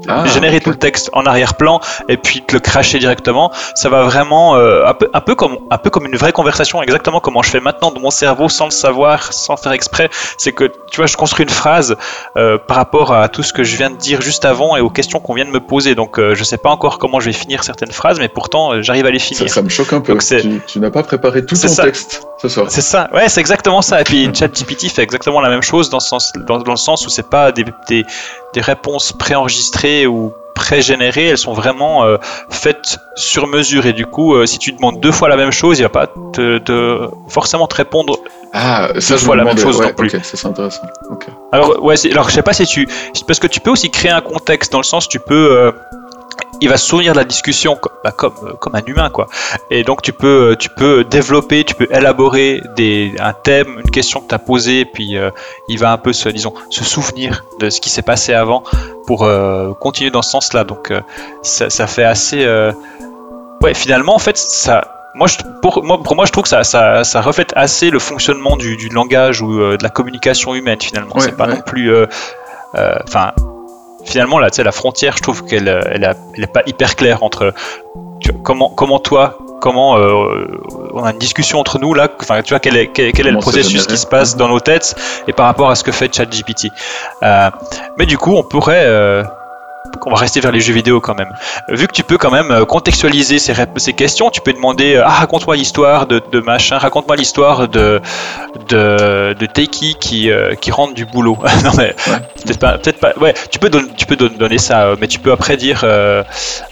Ah, 0.08 0.26
générer 0.26 0.60
tout 0.60 0.72
le 0.72 0.78
texte 0.78 1.10
en 1.14 1.24
arrière-plan 1.26 1.82
et 2.08 2.18
puis 2.18 2.42
te 2.42 2.54
le 2.56 2.60
cracher 2.60 2.98
directement. 3.00 3.52
Ça 3.76 3.90
va 3.90 4.04
vraiment 4.04 4.56
euh, 4.56 4.86
un, 4.88 4.96
peu, 4.96 5.08
un 5.14 5.22
peu 5.22 5.36
comme 5.36 5.58
un 5.70 5.78
peu 5.78 5.90
comme 5.92 6.06
une 6.08 6.16
vraie 6.16 6.32
conversation, 6.32 6.82
exactement 6.82 7.20
comment 7.20 7.44
je 7.44 7.52
fais 7.52 7.60
maintenant 7.60 7.92
de 7.92 8.00
mon 8.00 8.10
cerveau 8.10 8.50
sans 8.50 8.66
le 8.66 8.72
savoir, 8.72 9.34
sans 9.34 9.56
faire 9.56 9.72
exprès. 9.74 10.10
C'est 10.38 10.52
que 10.52 10.66
tu 10.92 10.98
vois, 10.98 11.06
je 11.06 11.16
construis 11.16 11.44
une 11.44 11.52
phrase 11.64 11.96
euh, 12.38 12.58
par 12.58 12.78
rapport 12.78 13.14
à 13.14 13.28
tout 13.28 13.44
ce 13.44 13.54
que 13.54 13.64
je 13.64 13.78
viens 13.78 13.92
de 13.92 13.98
dire 13.98 14.20
juste 14.22 14.46
avant 14.46 14.76
et 14.78 14.82
aux 14.82 14.90
questions 14.90 15.20
qu'on 15.20 15.36
vient 15.36 15.46
de 15.46 15.52
me 15.52 15.60
poser. 15.60 15.94
Donc 15.94 16.18
euh, 16.18 16.34
je 16.34 16.44
sais 16.44 16.58
pas 16.58 16.72
encore 16.72 16.98
comment 16.98 17.20
je 17.20 17.28
vais 17.28 17.34
finir 17.44 17.64
certaines 17.64 17.92
phrases, 17.92 18.20
mais 18.20 18.30
pourtant 18.30 18.82
j'arrive 18.82 19.06
à 19.06 19.12
les 19.12 19.20
finir. 19.20 19.48
ça 19.50 19.62
me 19.62 19.70
choque 19.70 19.94
un 19.94 20.02
peu. 20.02 20.14
Donc 20.14 20.24
Tu, 20.24 20.62
tu 20.66 20.80
n'as 20.80 20.90
pas 20.90 21.04
préparé 21.04 21.46
tout 21.46 21.56
ton 21.56 21.68
C'est 22.70 22.82
ça, 22.82 23.10
ouais, 23.14 23.28
c'est 23.30 23.40
exactement 23.42 23.82
ça. 23.82 24.02
Et 24.02 24.04
puis 24.04 24.30
ChatGPT 24.34 24.90
fait 24.90 25.04
exactement 25.04 25.42
la 25.42 25.50
même 25.50 25.62
chose 25.62 25.90
dans, 25.90 26.00
ce 26.00 26.08
sens, 26.10 26.32
dans, 26.48 26.58
dans 26.60 26.72
le 26.72 26.78
sens 26.78 27.06
où 27.06 27.10
c'est 27.10 27.30
pas 27.30 27.52
des, 27.52 27.66
des, 27.88 28.06
des 28.54 28.62
réponses 28.62 29.12
préenregistrées 29.12 30.08
ou 30.08 30.34
pré-générées, 30.56 31.28
elles 31.28 31.38
sont 31.38 31.54
vraiment 31.54 32.04
euh, 32.04 32.18
faites 32.50 32.98
sur 33.16 33.48
mesure. 33.48 33.86
Et 33.86 33.94
du 33.94 34.06
coup, 34.06 34.36
euh, 34.36 34.46
si 34.46 34.60
tu 34.60 34.72
demandes 34.74 35.00
deux 35.00 35.12
fois 35.12 35.30
la 35.30 35.38
même 35.38 35.52
chose, 35.54 35.80
il 35.80 35.84
va 35.84 35.90
pas 35.90 36.08
te, 36.08 36.58
te- 36.58 37.08
forcément 37.30 37.66
te 37.68 37.76
répondre. 37.76 38.18
Ah, 38.54 38.90
ça, 39.00 39.14
Deux 39.14 39.20
fois 39.22 39.36
la 39.38 39.44
même 39.46 39.58
chose 39.58 39.78
Ouais, 39.80 39.88
non 39.88 39.94
plus. 39.94 40.08
Ok, 40.16 40.26
ça 40.26 40.36
c'est 40.36 40.48
intéressant. 40.48 40.82
Alors, 41.54 41.82
ouais, 41.84 41.96
alors 42.12 42.30
je 42.30 42.34
sais 42.36 42.42
pas 42.42 42.52
si 42.54 42.66
tu, 42.66 42.88
parce 43.28 43.40
que 43.40 43.48
tu 43.48 43.60
peux 43.62 43.70
aussi 43.70 43.90
créer 43.90 44.12
un 44.12 44.22
contexte 44.22 44.72
dans 44.72 44.80
le 44.80 44.84
sens, 44.84 45.08
tu 45.08 45.20
peux. 45.20 45.34
euh, 45.58 45.72
il 46.62 46.70
va 46.70 46.78
se 46.78 46.86
souvenir 46.86 47.14
de 47.14 47.18
la 47.18 47.24
discussion 47.24 47.76
co- 47.76 47.90
bah, 48.04 48.12
comme, 48.12 48.34
euh, 48.44 48.54
comme 48.54 48.76
un 48.76 48.84
humain 48.86 49.10
quoi. 49.10 49.28
Et 49.72 49.84
donc 49.84 50.02
tu 50.02 50.14
peux, 50.14 50.52
euh, 50.52 50.56
tu 50.56 50.70
peux 50.70 51.04
développer, 51.04 51.64
tu 51.64 51.76
peux 51.76 51.88
élaborer 51.92 52.62
des, 52.76 53.14
un 53.20 53.34
thème, 53.34 53.80
une 53.84 53.92
question 53.92 54.22
que 54.22 54.28
tu 54.28 54.36
as 54.36 54.40
posée, 54.40 54.86
puis 54.86 55.18
euh, 55.18 55.32
il 55.68 55.80
va 55.80 55.92
un 55.92 55.98
peu 55.98 56.14
se, 56.14 56.30
disons, 56.30 56.54
se 56.70 56.84
souvenir 56.84 57.46
de 57.60 57.70
ce 57.70 57.80
qui 57.80 57.90
s'est 57.90 58.02
passé 58.02 58.34
avant 58.34 58.64
pour 59.08 59.24
euh, 59.24 59.74
continuer 59.74 60.12
dans 60.12 60.22
ce 60.22 60.32
sens-là. 60.32 60.64
Donc 60.64 60.92
euh, 60.92 61.02
ça, 61.42 61.70
ça 61.70 61.88
fait 61.88 62.04
assez... 62.04 62.46
Ouais, 63.62 63.74
finalement 63.74 64.16
en 64.16 64.20
fait 64.20 64.38
ça... 64.38 64.96
Moi, 65.16 65.28
je, 65.28 65.38
pour, 65.64 65.84
moi, 65.84 66.02
pour 66.04 66.16
moi, 66.16 66.26
je 66.28 66.32
trouve 66.32 66.44
que 66.44 66.50
ça, 66.50 66.64
ça, 66.64 67.04
ça 67.04 67.22
reflète 67.22 67.52
assez 67.56 67.90
le 67.90 67.98
fonctionnement 67.98 68.56
du, 68.58 68.78
du 68.78 68.90
langage 68.90 69.42
ou 69.42 69.58
de 69.58 69.82
la 69.82 69.90
communication 69.90 70.54
humaine 70.54 70.80
finalement. 70.80 71.16
Ouais, 71.16 71.22
C'est 71.22 71.36
pas 71.36 71.48
ouais. 71.48 71.56
non 71.56 71.62
plus... 71.62 71.92
Enfin, 72.74 73.32
finalement 74.06 74.40
là 74.40 74.50
tu 74.50 74.58
sais 74.58 74.64
la 74.64 74.72
frontière 74.72 75.18
je 75.18 75.24
trouve 75.24 75.46
qu'elle 75.46 75.68
euh, 75.68 75.82
elle, 75.92 76.16
elle 76.36 76.44
est 76.44 76.48
pas 76.48 76.64
hyper 76.66 76.96
claire 76.96 77.24
entre 77.24 77.54
tu 78.20 78.32
vois, 78.32 78.42
comment 78.44 78.70
comment 78.70 79.00
toi 79.00 79.38
comment 79.60 79.98
euh, 79.98 80.46
on 80.94 81.04
a 81.04 81.12
une 81.12 81.20
discussion 81.20 81.60
entre 81.60 81.80
nous 81.80 81.94
là 81.94 82.10
enfin 82.20 82.42
tu 82.42 82.50
vois 82.50 82.60
quel 82.60 82.76
est 82.76 82.88
quel, 82.88 83.12
quel 83.12 83.28
est 83.28 83.32
le 83.32 83.40
processus 83.40 83.86
qui 83.86 83.98
se 83.98 84.08
passe 84.08 84.36
dans 84.36 84.48
nos 84.48 84.60
têtes 84.60 84.96
et 85.28 85.34
par 85.34 85.46
rapport 85.46 85.70
à 85.70 85.76
ce 85.76 85.84
que 85.84 85.92
fait 85.92 86.14
ChatGPT. 86.14 86.68
Euh, 87.24 87.50
mais 87.98 88.06
du 88.06 88.18
coup 88.18 88.36
on 88.36 88.44
pourrait 88.44 88.86
euh, 88.86 89.24
on 90.06 90.12
va 90.12 90.18
rester 90.18 90.40
vers 90.40 90.52
les 90.52 90.60
jeux 90.60 90.74
vidéo 90.74 91.00
quand 91.00 91.16
même. 91.16 91.32
Vu 91.70 91.88
que 91.88 91.94
tu 91.94 92.04
peux 92.04 92.18
quand 92.18 92.32
même 92.32 92.52
euh, 92.52 92.66
contextualiser 92.66 93.40
ces, 93.40 93.54
questions, 93.94 94.30
tu 94.30 94.42
peux 94.42 94.54
demander 94.54 94.96
euh, 94.96 95.04
ah 95.06 95.10
raconte-moi 95.10 95.56
l'histoire 95.56 96.08
de, 96.08 96.22
de 96.32 96.40
machin, 96.40 96.78
raconte-moi 96.78 97.16
l'histoire 97.16 97.68
de 97.68 98.02
de, 98.70 99.34
de 99.40 99.46
Teiki 99.46 99.96
qui 100.00 100.32
euh, 100.32 100.56
qui 100.56 100.72
rentre 100.72 100.94
du 100.94 101.06
boulot. 101.06 101.38
non 101.64 101.72
mais 101.78 101.94
peut-être 102.44 102.60
pas, 102.60 102.78
peut-être 102.78 103.00
pas. 103.00 103.14
Ouais, 103.20 103.34
tu 103.52 103.60
peux 103.60 103.70
don- 103.70 103.88
tu 103.98 104.06
peux 104.06 104.16
don- 104.16 104.32
donner 104.38 104.58
ça, 104.58 104.84
euh, 104.88 104.96
mais 105.00 105.08
tu 105.08 105.20
peux 105.20 105.32
après 105.32 105.58
dire 105.58 105.82
euh, 105.84 106.24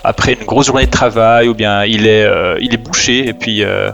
après 0.03 0.33
une 0.33 0.45
grosse 0.45 0.67
journée 0.67 0.85
de 0.85 0.91
travail 0.91 1.47
ou 1.47 1.53
bien 1.53 1.83
il 1.85 2.07
est 2.07 2.23
euh, 2.23 2.57
il 2.61 2.73
est 2.73 2.77
bouché 2.77 3.27
et 3.27 3.33
puis 3.33 3.63
euh, 3.63 3.91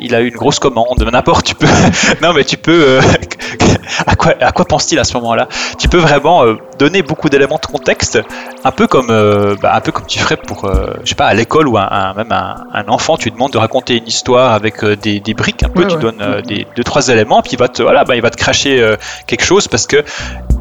il 0.00 0.14
a 0.14 0.20
eu 0.22 0.28
une 0.28 0.34
grosse 0.36 0.58
commande, 0.58 1.06
n'importe, 1.12 1.46
tu 1.46 1.54
peux. 1.54 1.66
non, 2.22 2.32
mais 2.32 2.42
tu 2.44 2.56
peux. 2.56 2.72
euh, 2.72 3.00
à 4.06 4.16
quoi 4.16 4.32
quoi, 4.34 4.46
à 4.46 4.52
quoi 4.52 4.64
pense-t-il 4.64 4.98
à 4.98 5.04
ce 5.04 5.14
moment-là? 5.18 5.48
Tu 5.78 5.88
peux 5.88 5.98
vraiment 5.98 6.44
euh, 6.44 6.54
donner 6.78 7.02
beaucoup 7.02 7.28
d'éléments 7.28 7.58
de 7.60 7.66
contexte, 7.66 8.18
un 8.64 8.70
peu 8.70 8.86
comme, 8.86 9.08
euh, 9.10 9.54
bah, 9.60 9.72
un 9.74 9.80
peu 9.80 9.92
comme 9.92 10.06
tu 10.06 10.18
ferais 10.18 10.36
pour, 10.38 10.64
euh, 10.64 10.94
je 11.04 11.10
sais 11.10 11.14
pas, 11.14 11.26
à 11.26 11.34
l'école 11.34 11.68
ou 11.68 11.76
un, 11.76 11.86
un- 11.90 12.14
même 12.14 12.32
un, 12.32 12.64
un 12.72 12.88
enfant, 12.88 13.16
tu 13.16 13.24
lui 13.24 13.32
demandes 13.32 13.52
de 13.52 13.58
raconter 13.58 13.98
une 13.98 14.06
histoire 14.06 14.52
avec 14.52 14.82
euh, 14.82 14.96
des, 14.96 15.20
des 15.20 15.34
briques, 15.34 15.62
un 15.62 15.68
peu, 15.68 15.82
Ouais, 15.82 15.88
tu 15.88 15.96
ouais. 15.96 16.00
donnes 16.00 16.22
euh, 16.22 16.40
des 16.40 16.66
deux 16.76 16.84
trois 16.84 17.08
éléments, 17.08 17.42
puis 17.42 17.52
il 17.52 17.58
va 17.58 17.68
te, 17.68 17.82
voilà, 17.82 18.04
bah, 18.04 18.16
il 18.16 18.22
va 18.22 18.30
te 18.30 18.36
cracher 18.38 18.80
euh, 18.80 18.96
quelque 19.26 19.44
chose 19.44 19.68
parce 19.68 19.86
que 19.86 20.02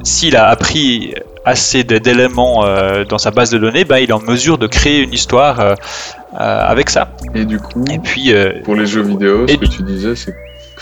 s'il 0.03 0.35
a 0.35 0.47
appris 0.47 1.13
assez 1.45 1.83
d'éléments 1.83 2.65
euh, 2.65 3.03
dans 3.05 3.17
sa 3.17 3.31
base 3.31 3.49
de 3.49 3.57
données, 3.57 3.85
bah, 3.85 3.99
il 3.99 4.09
est 4.09 4.13
en 4.13 4.19
mesure 4.21 4.57
de 4.57 4.67
créer 4.67 4.99
une 5.01 5.13
histoire 5.13 5.59
euh, 5.59 5.73
euh, 6.39 6.67
avec 6.67 6.89
ça. 6.89 7.09
Et 7.35 7.45
du 7.45 7.59
coup, 7.59 7.83
Et 7.91 7.99
puis, 7.99 8.33
euh, 8.33 8.53
pour 8.63 8.75
les 8.75 8.85
jeux 8.85 9.01
vidéo, 9.01 9.47
ce 9.47 9.55
que 9.55 9.65
tu 9.65 9.83
disais, 9.83 10.15
c'est. 10.15 10.33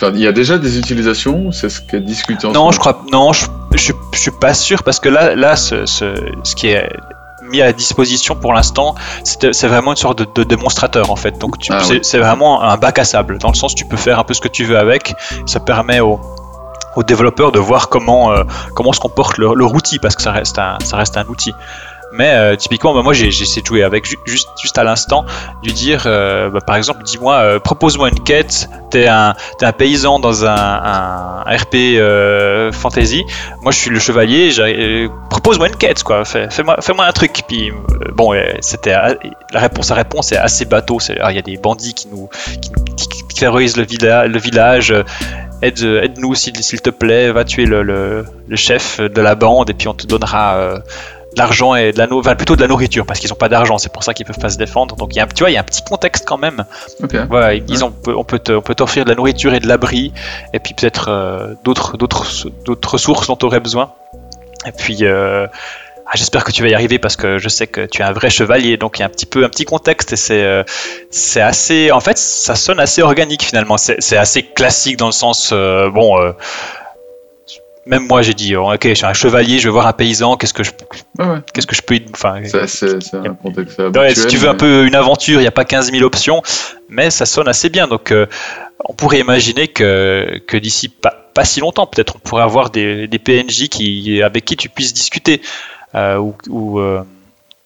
Enfin, 0.02 0.14
il 0.16 0.22
y 0.22 0.28
a 0.28 0.32
déjà 0.32 0.58
des 0.58 0.78
utilisations, 0.80 1.52
c'est 1.52 1.70
ce 1.70 1.82
qui 1.82 1.96
est 1.96 2.00
discuté 2.02 2.48
en 2.48 2.52
Non, 2.52 2.72
je 2.72 2.80
crois 2.80 3.04
non, 3.12 3.34
je, 3.34 3.46
je, 3.76 3.92
je 4.14 4.18
suis 4.20 4.32
pas 4.32 4.54
sûr 4.54 4.84
parce 4.84 5.00
que 5.00 5.10
là, 5.10 5.36
là, 5.36 5.56
ce, 5.56 5.86
ce, 5.86 6.16
ce 6.44 6.56
qui 6.56 6.70
est 6.70 6.90
mis 7.44 7.62
à 7.62 7.72
disposition 7.74 8.36
pour 8.36 8.54
l'instant, 8.54 8.96
c'est 9.24 9.68
vraiment 9.68 9.92
une 9.92 9.98
sorte 9.98 10.20
de, 10.20 10.28
de 10.36 10.44
démonstrateur 10.44 11.12
en 11.12 11.16
fait. 11.16 11.38
Donc 11.38 11.56
Ah, 11.70 11.80
c'est 11.82 11.94
oui. 11.94 12.00
c'est 12.04 12.18
vraiment 12.20 12.64
un 12.64 12.78
bac 12.78 12.98
à 13.00 13.04
sable 13.04 13.38
dans 13.40 13.50
le 13.50 13.56
sens 13.56 13.74
où 13.74 13.76
tu 13.76 13.86
peux 13.86 13.98
faire 13.98 14.20
un 14.20 14.24
peu 14.24 14.34
ce 14.34 14.42
que 14.42 14.48
tu 14.48 14.64
veux 14.64 14.78
avec. 14.78 15.14
Ça 15.46 15.60
permet 15.60 16.00
aux 16.00 16.20
aux 16.98 17.04
développeurs 17.04 17.52
de 17.54 17.60
voir 17.60 17.88
comment 17.88 18.32
euh, 18.34 18.44
comment 18.76 18.92
se 18.92 19.00
comporte 19.00 19.38
leur, 19.38 19.56
leur 19.56 19.74
outil 19.74 19.98
parce 19.98 20.16
que 20.16 20.22
ça 20.22 20.32
reste 20.32 20.60
un 20.60 20.78
ça 20.84 20.98
reste 20.98 21.16
un 21.18 21.26
outil. 21.28 21.54
Mais 22.14 22.32
euh, 22.34 22.56
typiquement, 22.56 22.94
bah, 22.94 23.02
moi 23.04 23.14
j'ai 23.14 23.28
essayé 23.28 23.62
de 23.62 23.66
jouer 23.68 23.84
avec 23.84 24.06
ju- 24.06 24.18
juste 24.26 24.78
à 24.78 24.84
l'instant, 24.84 25.26
lui 25.64 25.74
dire 25.74 26.04
euh, 26.06 26.50
bah, 26.50 26.60
par 26.66 26.76
exemple, 26.76 27.04
dis-moi, 27.04 27.36
euh, 27.36 27.60
propose-moi 27.60 28.10
une 28.10 28.20
quête. 28.24 28.70
T'es 28.90 29.08
un 29.08 29.34
paysan 29.78 30.20
dans 30.20 30.46
un, 30.46 31.44
RP 31.46 31.98
fantasy. 32.74 33.24
Moi 33.62 33.72
je 33.72 33.78
suis 33.78 33.90
le 33.90 34.00
chevalier. 34.00 34.50
propose-moi 35.30 35.70
une 35.70 35.76
quête 35.78 36.04
quoi. 36.04 36.26
Fais, 36.26 36.50
fais-moi 36.50 37.06
un 37.06 37.12
truc. 37.12 37.44
Puis 37.48 37.72
bon, 38.14 38.34
c'était 38.60 38.92
la 39.54 39.60
réponse 39.60 39.92
à 39.92 39.96
réponse 39.96 40.32
est 40.34 40.38
assez 40.38 40.66
bateau. 40.66 40.98
Ah, 41.22 41.32
il 41.32 41.36
y 41.36 41.40
a 41.40 41.42
des 41.42 41.58
bandits 41.58 41.94
qui 41.94 42.10
nous 42.10 42.30
terrorisent 43.38 43.78
le, 43.78 43.84
villa- 43.84 44.28
le 44.28 44.38
village. 44.40 44.94
Aide, 45.62 45.80
aide-nous 45.82 46.36
s'il, 46.36 46.54
te 46.82 46.90
plaît, 46.90 47.32
va 47.32 47.46
tuer 47.46 47.66
le, 47.66 48.26
chef 48.56 49.00
de 49.00 49.22
la 49.22 49.36
bande 49.36 49.70
et 49.70 49.74
puis 49.74 49.88
on 49.88 49.94
te 49.94 50.06
donnera 50.08 50.82
de 51.34 51.40
l'argent 51.40 51.76
et 51.76 51.94
de 51.94 51.98
la 51.98 52.08
enfin, 52.12 52.36
plutôt 52.36 52.56
de 52.56 52.62
la 52.62 52.68
nourriture 52.68 53.06
parce 53.06 53.20
qu'ils 53.20 53.30
n'ont 53.30 53.36
pas 53.36 53.48
d'argent, 53.50 53.78
c'est 53.78 53.92
pour 53.92 54.04
ça 54.04 54.14
qu'ils 54.14 54.26
peuvent 54.26 54.38
pas 54.40 54.50
se 54.50 54.58
défendre. 54.58 54.96
Donc 54.96 55.16
il 55.16 55.18
y 55.18 55.22
a, 55.22 55.28
tu 55.28 55.44
vois, 55.44 55.50
il 55.50 55.54
y 55.54 55.58
a 55.58 55.62
un 55.62 55.64
petit 55.64 55.82
contexte 55.84 56.26
quand 56.28 56.38
même. 56.38 56.66
Ok. 57.04 57.16
Voilà, 57.30 57.54
ils 57.54 57.64
disent 57.64 57.84
on 57.84 57.92
peut, 57.92 58.16
on 58.16 58.24
peut, 58.24 58.40
te- 58.40 58.52
on 58.52 58.62
peut 58.62 58.76
t'offrir 58.76 59.06
de 59.06 59.10
la 59.10 59.16
nourriture 59.16 59.54
et 59.54 59.60
de 59.60 59.68
l'abri 59.68 60.12
et 60.54 60.60
puis 60.60 60.74
peut-être 60.74 61.08
euh, 61.10 61.54
d'autres, 61.64 61.96
d'autres, 61.98 62.50
d'autres 62.66 62.92
ressources 62.94 63.28
dont 63.28 63.36
tu 63.38 63.46
aurais 63.46 63.60
besoin. 63.62 63.94
Et 64.66 64.72
puis 64.74 65.00
euh, 65.02 65.48
ah, 66.06 66.12
j'espère 66.16 66.44
que 66.44 66.52
tu 66.52 66.62
vas 66.64 66.68
y 66.70 66.74
arriver 66.74 67.00
parce 67.00 67.16
que 67.16 67.38
je 67.38 67.48
sais 67.48 67.68
que 67.68 67.86
tu 67.86 68.02
es 68.02 68.04
un 68.04 68.12
vrai 68.12 68.30
chevalier, 68.30 68.76
donc 68.76 68.98
il 68.98 69.02
y 69.02 69.04
a 69.04 69.06
un 69.06 69.10
petit 69.10 69.26
peu 69.26 69.46
un 69.46 69.50
petit 69.50 69.64
contexte 69.64 70.12
et 70.12 70.18
c'est 70.18 70.44
euh, 70.44 70.64
c'est 71.10 71.40
assez, 71.42 71.92
en 71.92 72.02
fait, 72.02 72.18
ça 72.18 72.56
sonne 72.56 72.82
assez 72.82 73.02
organique 73.02 73.44
finalement. 73.44 73.78
C'est 73.78 73.96
c'est 74.00 74.18
assez 74.18 74.44
classique 74.44 74.98
dans 74.98 75.06
le 75.06 75.14
sens 75.14 75.52
euh, 75.54 75.90
bon. 75.90 76.20
euh, 76.22 76.34
même 77.86 78.06
moi, 78.08 78.22
j'ai 78.22 78.34
dit, 78.34 78.56
oh, 78.56 78.72
ok, 78.72 78.88
je 78.90 78.94
suis 78.94 79.06
un 79.06 79.14
chevalier, 79.14 79.60
je 79.60 79.68
vais 79.68 79.72
voir 79.72 79.88
un 79.88 79.94
paysan, 79.94 80.38
qu'est-ce 80.38 80.54
que 80.54 80.64
je, 80.64 80.72
ouais. 81.20 81.40
qu'est-ce 81.54 81.66
que 81.68 81.76
je 81.76 81.82
peux, 81.82 82.00
enfin, 82.14 82.42
C'est 82.46 82.68
c'est- 82.68 83.02
c'est 83.02 83.18
un 83.18 83.34
contexte 83.34 83.80
Ouais, 83.80 84.14
si 84.14 84.28
tu 84.28 84.38
veux 84.38 84.50
un 84.50 84.56
peu 84.56 84.86
une 84.86 84.96
aventure, 84.96 85.40
il 85.40 85.44
n'y 85.44 85.48
a 85.48 85.52
pas 85.52 85.66
15 85.66 85.92
000 85.92 86.04
options, 86.04 86.42
mais 86.90 87.10
ça 87.10 87.26
sonne 87.26 87.48
assez 87.48 87.70
bien. 87.70 87.88
Donc, 87.88 88.12
euh, 88.12 88.28
on 88.86 88.94
pourrait 88.94 89.20
imaginer 89.20 89.68
que, 89.68 90.40
que 90.48 90.58
d'ici 90.58 90.90
pas, 90.90 91.14
pas 91.34 91.44
si 91.46 91.60
longtemps, 91.60 91.88
peut-être, 91.88 92.16
on 92.18 92.20
pourrait 92.20 92.44
avoir 92.44 92.70
des, 92.70 93.08
des 93.08 93.20
PNJ 93.20 93.68
qui, 93.70 94.22
avec 94.22 94.46
qui 94.46 94.56
tu 94.58 94.70
puisses 94.70 94.94
discuter 94.94 95.42
euh, 95.96 96.18
ou, 96.18 96.36
ou, 96.50 96.80
euh, 96.80 97.02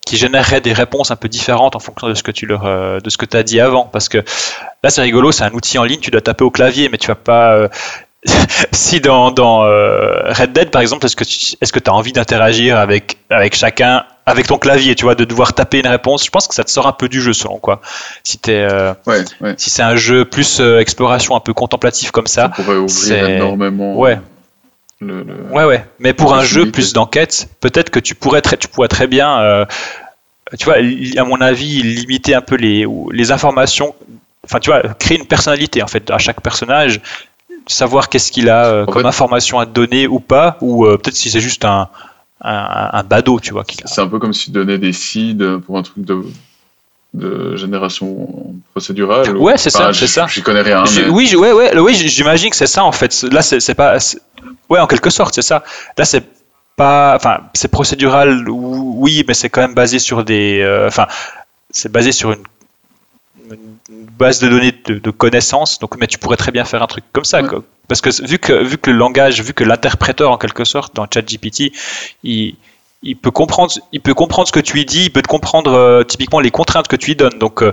qui 0.06 0.18
généreraient 0.18 0.62
des 0.62 0.74
réponses 0.74 1.12
un 1.12 1.16
peu 1.16 1.28
différentes 1.28 1.76
en 1.76 1.80
fonction 1.80 2.08
de 2.08 2.14
ce 2.14 2.24
que 2.24 2.32
tu 2.32 2.46
leur, 2.46 2.64
de 3.02 3.10
ce 3.10 3.18
que 3.18 3.26
as 3.36 3.44
dit 3.44 3.60
avant. 3.60 3.86
Parce 3.86 4.08
que 4.08 4.20
là, 4.84 4.90
c'est 4.90 5.02
rigolo, 5.02 5.32
c'est 5.32 5.44
un 5.44 5.52
outil 5.54 5.78
en 5.80 5.84
ligne, 5.84 6.00
tu 6.00 6.12
dois 6.12 6.22
taper 6.22 6.44
au 6.44 6.52
clavier, 6.52 6.90
mais 6.90 6.98
tu 6.98 7.08
vas 7.08 7.16
pas. 7.16 7.70
si 8.72 9.02
dans, 9.02 9.32
dans 9.32 9.64
euh, 9.64 10.32
Red 10.34 10.54
Dead 10.54 10.72
par 10.72 10.82
exemple, 10.82 11.06
est-ce 11.06 11.16
que 11.16 11.24
tu 11.24 11.56
est-ce 11.62 11.72
que 11.74 11.80
as 11.88 11.94
envie 11.94 12.12
d'interagir 12.12 12.78
avec, 12.78 13.18
avec 13.30 13.56
chacun 13.56 14.04
avec 14.26 14.48
ton 14.48 14.58
clavier, 14.58 14.96
tu 14.96 15.04
vois, 15.06 15.14
de 15.14 15.24
devoir 15.24 15.54
taper 15.54 15.80
une 15.80 15.88
réponse 15.88 16.26
Je 16.26 16.32
pense 16.32 16.48
que 16.48 16.56
ça 16.56 16.64
te 16.64 16.72
sort 16.72 16.88
un 16.88 16.94
peu 16.94 17.08
du 17.08 17.22
jeu 17.22 17.34
selon 17.34 17.60
quoi. 17.60 17.82
Si, 18.24 18.40
euh, 18.50 18.94
Ouais, 19.06 19.24
ouais. 19.42 19.54
si 19.58 19.70
c'est 19.70 19.84
un 19.84 19.96
jeu 19.96 20.26
plus 20.26 20.60
euh, 20.60 20.80
exploration 20.80 21.36
un 21.36 21.40
peu 21.40 21.54
contemplatif 21.54 22.10
comme 22.12 22.26
Ça 22.26 22.44
ça, 22.44 22.50
pourrait 22.50 22.78
ouvrir 22.78 23.30
énormément. 23.30 23.96
Ouais. 23.98 24.20
Le, 25.00 25.24
le- 25.24 25.36
ouais 25.52 25.66
ouais. 25.66 25.86
Mais 26.00 26.14
pour 26.14 26.34
un 26.34 26.44
jeu 26.44 26.72
plus 26.72 26.94
d'enquête, 26.94 27.48
peut-être 27.60 27.92
que 27.92 28.00
tu 28.00 28.16
pourrais 28.16 28.42
très, 28.42 28.58
tu 28.58 28.68
pourrais 28.68 28.88
très 28.88 29.06
bien, 29.08 29.66
tu 30.58 30.66
vois, 30.66 30.76
à 30.78 31.24
mon 31.24 31.42
avis, 31.42 31.82
limiter 31.84 32.34
un 32.34 32.42
peu 32.42 32.56
les, 32.56 32.86
les 33.12 33.32
informations. 33.32 33.94
Enfin, 34.46 34.60
tu 34.60 34.70
vois, 34.70 34.82
créer 35.00 35.18
une 35.18 35.26
personnalité 35.26 35.82
en 35.82 35.88
fait 35.88 36.10
à 36.12 36.18
chaque 36.18 36.42
personnage, 36.42 37.02
savoir 37.68 38.10
qu'est-ce 38.10 38.32
qu'il 38.32 38.50
a 38.50 38.66
euh, 38.66 38.86
comme 38.86 39.02
fait- 39.04 39.08
information 39.08 39.60
à 39.60 39.66
te 39.66 39.72
donner 39.72 40.08
ou 40.08 40.20
pas, 40.20 40.58
ou 40.62 40.86
euh, 40.86 40.98
peut-être 40.98 41.16
si 41.16 41.30
c'est 41.30 41.40
juste 41.40 41.66
un, 41.66 41.90
un, 42.42 42.90
un 42.94 43.04
badaud, 43.04 43.40
tu 43.40 43.52
vois. 43.54 43.64
C'est 43.86 44.02
un 44.02 44.08
peu 44.08 44.20
comme 44.20 44.34
si 44.34 44.46
tu 44.46 44.52
donnais 44.52 44.78
des 44.78 44.94
seeds 44.94 45.60
pour 45.66 45.78
un 45.78 45.84
truc 45.84 46.04
de, 46.06 46.22
de 47.14 47.56
génération 47.56 48.54
procédurale. 48.72 49.36
ou- 49.36 49.44
Ouais, 49.44 49.58
c'est 49.58 49.70
ça, 49.70 49.94
c'est 49.94 50.08
ça. 50.08 50.28
J'y 50.28 50.42
connais 50.42 50.62
rien. 50.62 50.84
Mais- 50.96 51.10
Oui, 51.10 51.36
ouais, 51.36 51.52
ouais, 51.54 51.78
oui, 51.80 51.94
j'imagine 51.96 52.50
que 52.50 52.56
c'est 52.56 52.68
ça 52.68 52.84
en 52.84 52.92
fait. 52.92 53.24
Là, 53.32 53.42
c'est 53.42 53.74
pas. 53.76 53.98
Ouais, 54.70 54.80
en 54.80 54.88
quelque 54.88 55.10
sorte, 55.10 55.34
c'est 55.36 55.42
ça. 55.42 55.64
Là, 55.98 56.06
c'est 56.06 56.24
pas. 56.76 57.16
Enfin, 57.16 57.40
c'est 57.54 57.70
procédural, 57.70 58.50
ou- 58.50 58.96
oui, 58.98 59.24
mais 59.28 59.34
c'est 59.34 59.50
quand 59.50 59.62
même 59.62 59.74
basé 59.76 59.98
sur 60.00 60.24
des. 60.24 60.60
euh, 60.62 60.88
Enfin, 60.88 61.08
c'est 61.72 61.92
basé 61.92 62.12
sur 62.12 62.32
une 62.32 62.44
base 64.18 64.40
de 64.40 64.48
données 64.50 64.74
de, 64.86 64.96
de 65.00 65.12
connaissances. 65.12 65.80
Donc, 65.80 65.98
mais 65.98 66.08
tu 66.08 66.18
pourrais 66.18 66.38
très 66.38 66.52
bien 66.52 66.66
faire 66.66 66.82
un 66.84 66.88
truc 66.88 67.04
comme 67.12 67.26
ça, 67.26 67.42
Ouais. 67.42 67.48
quoi. 67.48 67.64
Parce 67.88 68.02
que 68.02 68.10
vu 68.26 68.40
que 68.40 68.54
vu 68.64 68.78
que 68.80 68.90
le 68.90 68.98
langage, 68.98 69.42
vu 69.42 69.54
que 69.54 69.64
l'interpréteur 69.64 70.32
en 70.32 70.38
quelque 70.38 70.64
sorte 70.66 70.96
dans 70.96 71.06
ChatGPT, 71.12 71.72
il 72.24 72.56
il 73.04 73.16
peut 73.16 73.30
comprendre, 73.30 73.72
il 73.92 74.02
peut 74.02 74.16
comprendre 74.16 74.48
ce 74.48 74.52
que 74.52 74.60
tu 74.60 74.74
lui 74.74 74.86
dis, 74.86 75.04
il 75.06 75.12
peut 75.12 75.22
te 75.22 75.28
comprendre 75.28 75.72
euh, 75.74 76.04
typiquement 76.04 76.40
les 76.40 76.50
contraintes 76.50 76.88
que 76.88 76.96
tu 76.96 77.12
lui 77.12 77.16
donnes. 77.16 77.38
Donc, 77.38 77.62
euh, 77.62 77.72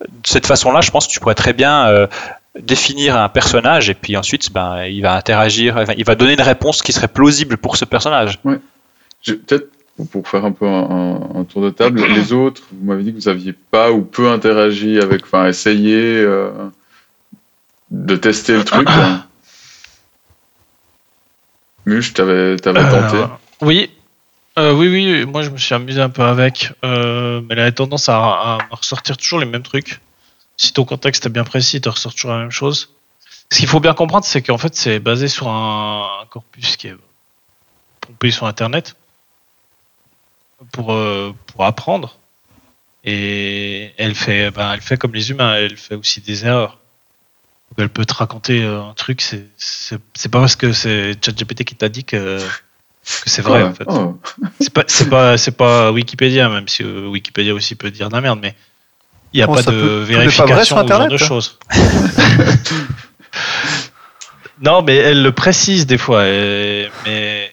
de 0.00 0.26
cette 0.26 0.46
façon-là, 0.46 0.80
je 0.80 0.90
pense 0.90 1.06
que 1.06 1.12
tu 1.12 1.20
pourrais 1.20 1.36
très 1.36 1.52
bien 1.52 1.86
euh, 1.86 2.08
définir 2.58 3.16
un 3.16 3.28
personnage 3.28 3.88
et 3.88 3.94
puis 3.94 4.16
ensuite, 4.16 4.52
ben, 4.52 4.84
il 4.86 5.00
va 5.02 5.14
interagir, 5.14 5.76
enfin, 5.76 5.92
il 5.96 6.04
va 6.04 6.16
donner 6.16 6.32
une 6.32 6.40
réponse 6.42 6.82
qui 6.82 6.92
serait 6.92 7.06
plausible 7.06 7.56
pour 7.58 7.76
ce 7.76 7.84
personnage. 7.84 8.40
Je- 9.22 9.34
Peut-être 9.34 9.68
pour 10.10 10.28
faire 10.28 10.44
un 10.44 10.52
peu 10.52 10.66
un, 10.66 10.90
un- 10.90 11.40
un 11.40 11.44
tour 11.44 11.62
de 11.62 11.70
table, 11.70 12.02
les 12.06 12.32
autres, 12.32 12.62
vous 12.72 12.84
m'avez 12.86 13.02
dit 13.04 13.12
que 13.12 13.18
vous 13.18 13.28
aviez 13.28 13.52
pas 13.52 13.92
ou 13.92 14.02
peu 14.02 14.30
interagi 14.30 14.98
avec, 14.98 15.24
enfin, 15.24 15.46
essayé 15.46 15.94
euh, 15.96 16.50
de 17.90 18.16
tester 18.16 18.54
le 18.54 18.64
truc. 18.64 18.88
hein. 18.88 19.24
Muche, 21.86 22.14
t'avais 22.14 22.56
tenté. 22.56 23.16
Euh, 23.16 23.26
oui. 23.60 23.90
Euh, 24.58 24.74
oui, 24.74 24.88
oui, 24.88 25.24
moi 25.24 25.42
je 25.42 25.48
me 25.50 25.56
suis 25.56 25.74
amusé 25.74 26.00
un 26.00 26.10
peu 26.10 26.22
avec, 26.22 26.72
mais 26.82 27.42
elle 27.50 27.58
a 27.60 27.72
tendance 27.72 28.08
à, 28.10 28.58
ressortir 28.70 29.16
toujours 29.16 29.40
les 29.40 29.46
mêmes 29.46 29.62
trucs. 29.62 30.00
Si 30.58 30.72
ton 30.74 30.84
contexte 30.84 31.24
est 31.26 31.30
bien 31.30 31.44
précis, 31.44 31.80
te 31.80 31.88
ressort 31.88 32.12
toujours 32.14 32.32
la 32.32 32.38
même 32.40 32.50
chose. 32.50 32.90
Ce 33.50 33.58
qu'il 33.58 33.66
faut 33.68 33.80
bien 33.80 33.94
comprendre, 33.94 34.24
c'est 34.26 34.42
qu'en 34.42 34.58
fait, 34.58 34.74
c'est 34.74 34.98
basé 35.00 35.26
sur 35.28 35.48
un, 35.48 36.06
un 36.22 36.26
corpus 36.26 36.76
qui 36.76 36.88
est 36.88 36.96
pompé 38.02 38.30
sur 38.30 38.46
Internet 38.46 38.94
pour, 40.70 40.92
euh, 40.92 41.34
pour 41.46 41.64
apprendre. 41.64 42.18
Et 43.04 43.90
elle 43.98 44.14
fait, 44.14 44.50
ben, 44.52 44.72
elle 44.74 44.80
fait 44.80 44.96
comme 44.96 45.12
les 45.14 45.30
humains, 45.30 45.56
elle 45.56 45.76
fait 45.76 45.96
aussi 45.96 46.20
des 46.20 46.46
erreurs. 46.46 46.78
Donc, 47.70 47.78
elle 47.78 47.88
peut 47.88 48.04
te 48.04 48.14
raconter 48.14 48.62
euh, 48.62 48.80
un 48.82 48.94
truc, 48.94 49.20
c'est 49.22 49.46
c'est- 49.56 49.98
c'est 50.14 50.30
pas 50.30 50.40
parce 50.40 50.54
que 50.56 50.72
c'est 50.72 51.16
ChatGPT 51.24 51.64
qui 51.64 51.74
t'a 51.74 51.88
dit 51.88 52.04
que, 52.04 52.38
que 52.38 53.30
c'est 53.30 53.42
vrai 53.42 53.62
Ouais. 53.62 53.68
en 53.68 53.74
fait. 53.74 53.84
Oh. 53.88 54.20
C'est 54.60 54.72
pas, 54.72 54.84
c'est 54.86 55.08
pas, 55.08 55.36
c'est 55.38 55.56
pas 55.56 55.90
Wikipédia, 55.90 56.48
même 56.48 56.68
si 56.68 56.82
euh, 56.84 57.08
Wikipédia 57.08 57.54
aussi 57.54 57.74
peut 57.74 57.90
dire 57.90 58.08
de 58.08 58.14
la 58.14 58.20
merde, 58.20 58.38
mais 58.40 58.54
il 59.32 59.38
n'y 59.38 59.42
a 59.42 59.48
Oh, 59.50 59.54
pas 59.54 59.62
de 59.62 59.70
peut- 59.70 59.72
tout 59.72 60.12
n'est 60.12 60.26
pas 60.26 60.44
vrai 60.44 60.54
vérification 60.54 60.84
ou 60.84 60.88
genre 60.88 61.08
de 61.08 61.16
choses. 61.16 61.58
non, 64.60 64.82
mais 64.82 64.96
elle 64.96 65.22
le 65.22 65.32
précise 65.32 65.86
des 65.86 65.98
fois, 65.98 66.26
et- 66.28 66.88
mais 67.04 67.51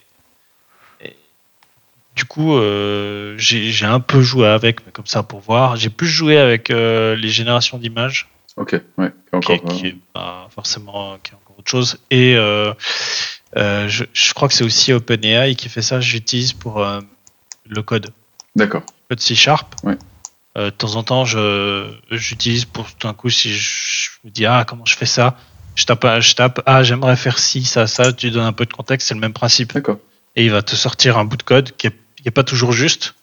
du 2.19 2.25
coup, 2.25 2.57
euh, 2.57 3.35
j'ai 3.37 3.85
un 3.85 4.01
peu 4.01 4.19
joué 4.19 4.45
avec, 4.45 4.85
mais 4.85 4.91
comme 4.91 5.05
ça 5.05 5.23
pour 5.23 5.39
voir. 5.39 5.77
J'ai 5.77 5.89
plus 5.89 6.07
joué 6.07 6.37
avec 6.37 6.69
euh, 6.69 7.15
les 7.15 7.29
générations 7.29 7.77
d'images 7.77 8.27
Ok, 8.57 8.75
ouais, 8.97 9.13
qui, 9.31 9.35
encore. 9.53 9.63
qui 9.77 9.87
euh, 10.17 10.19
est 10.19 10.51
forcément 10.53 11.17
qui 11.23 11.31
est 11.31 11.35
encore 11.35 11.59
autre 11.59 11.71
chose. 11.71 11.97
Et 12.11 12.35
euh, 12.35 12.73
je, 13.55 14.03
je 14.11 14.33
crois 14.33 14.49
que 14.49 14.53
c'est 14.53 14.65
aussi 14.65 14.91
OpenAI 14.91 15.55
qui 15.55 15.69
fait 15.69 15.81
ça. 15.81 16.01
J'utilise 16.01 16.51
pour 16.51 16.85
le 17.69 17.81
code, 17.83 18.09
D'accord. 18.57 18.83
code 19.07 19.21
C 19.21 19.33
Sharp. 19.33 19.73
Ouais. 19.85 19.97
De 20.57 20.71
temps 20.71 20.95
en 20.95 21.03
temps, 21.03 21.23
je 21.23 21.89
j'utilise 22.11 22.65
pour 22.65 22.93
tout 22.93 23.07
un 23.07 23.13
coup 23.13 23.29
si 23.29 23.53
je, 23.53 23.61
je 23.61 24.09
me 24.25 24.29
dis 24.29 24.45
ah 24.45 24.65
comment 24.67 24.83
je 24.83 24.97
fais 24.97 25.05
ça, 25.05 25.37
Je 25.75 25.85
tape, 25.85 26.05
je 26.19 26.35
tape, 26.35 26.61
ah, 26.65 26.83
j'aimerais 26.83 27.15
faire 27.15 27.39
ci, 27.39 27.63
ça, 27.63 27.87
ça. 27.87 28.11
Tu 28.11 28.29
donnes 28.29 28.43
un 28.43 28.51
peu 28.51 28.65
de 28.65 28.73
contexte, 28.73 29.07
c'est 29.07 29.13
le 29.13 29.21
même 29.21 29.31
principe. 29.31 29.73
D'accord. 29.73 29.99
Et 30.35 30.43
il 30.43 30.51
va 30.51 30.61
te 30.61 30.75
sortir 30.75 31.17
un 31.17 31.23
bout 31.25 31.37
de 31.37 31.43
code 31.43 31.71
qui 31.77 31.87
est, 31.87 31.95
qui 32.21 32.27
est 32.27 32.31
pas 32.31 32.43
toujours 32.43 32.71
juste, 32.71 33.15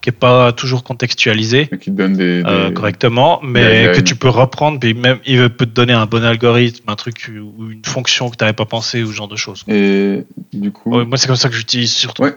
qui 0.00 0.10
est 0.10 0.12
pas 0.12 0.52
toujours 0.52 0.84
contextualisé. 0.84 1.68
Et 1.72 1.78
qui 1.78 1.90
te 1.90 1.96
donne 1.96 2.14
des. 2.14 2.42
euh, 2.44 2.70
correctement, 2.70 3.40
mais 3.42 3.92
que 3.94 4.00
tu 4.00 4.14
peux 4.16 4.28
reprendre, 4.28 4.78
puis 4.78 4.94
même 4.94 5.18
il 5.26 5.48
peut 5.50 5.66
te 5.66 5.70
donner 5.72 5.92
un 5.92 6.06
bon 6.06 6.24
algorithme, 6.24 6.84
un 6.88 6.96
truc 6.96 7.30
ou 7.30 7.70
une 7.70 7.84
fonction 7.84 8.30
que 8.30 8.36
tu 8.36 8.44
n'avais 8.44 8.54
pas 8.54 8.66
pensé 8.66 9.02
ou 9.02 9.08
ce 9.08 9.12
genre 9.16 9.28
de 9.28 9.36
choses. 9.36 9.64
Et 9.68 10.24
du 10.52 10.70
coup. 10.70 10.96
Ouais, 10.96 11.04
moi, 11.04 11.18
c'est 11.18 11.26
comme 11.26 11.36
ça 11.36 11.48
que 11.48 11.54
j'utilise 11.56 11.92
surtout. 11.92 12.22
Ouais. 12.22 12.36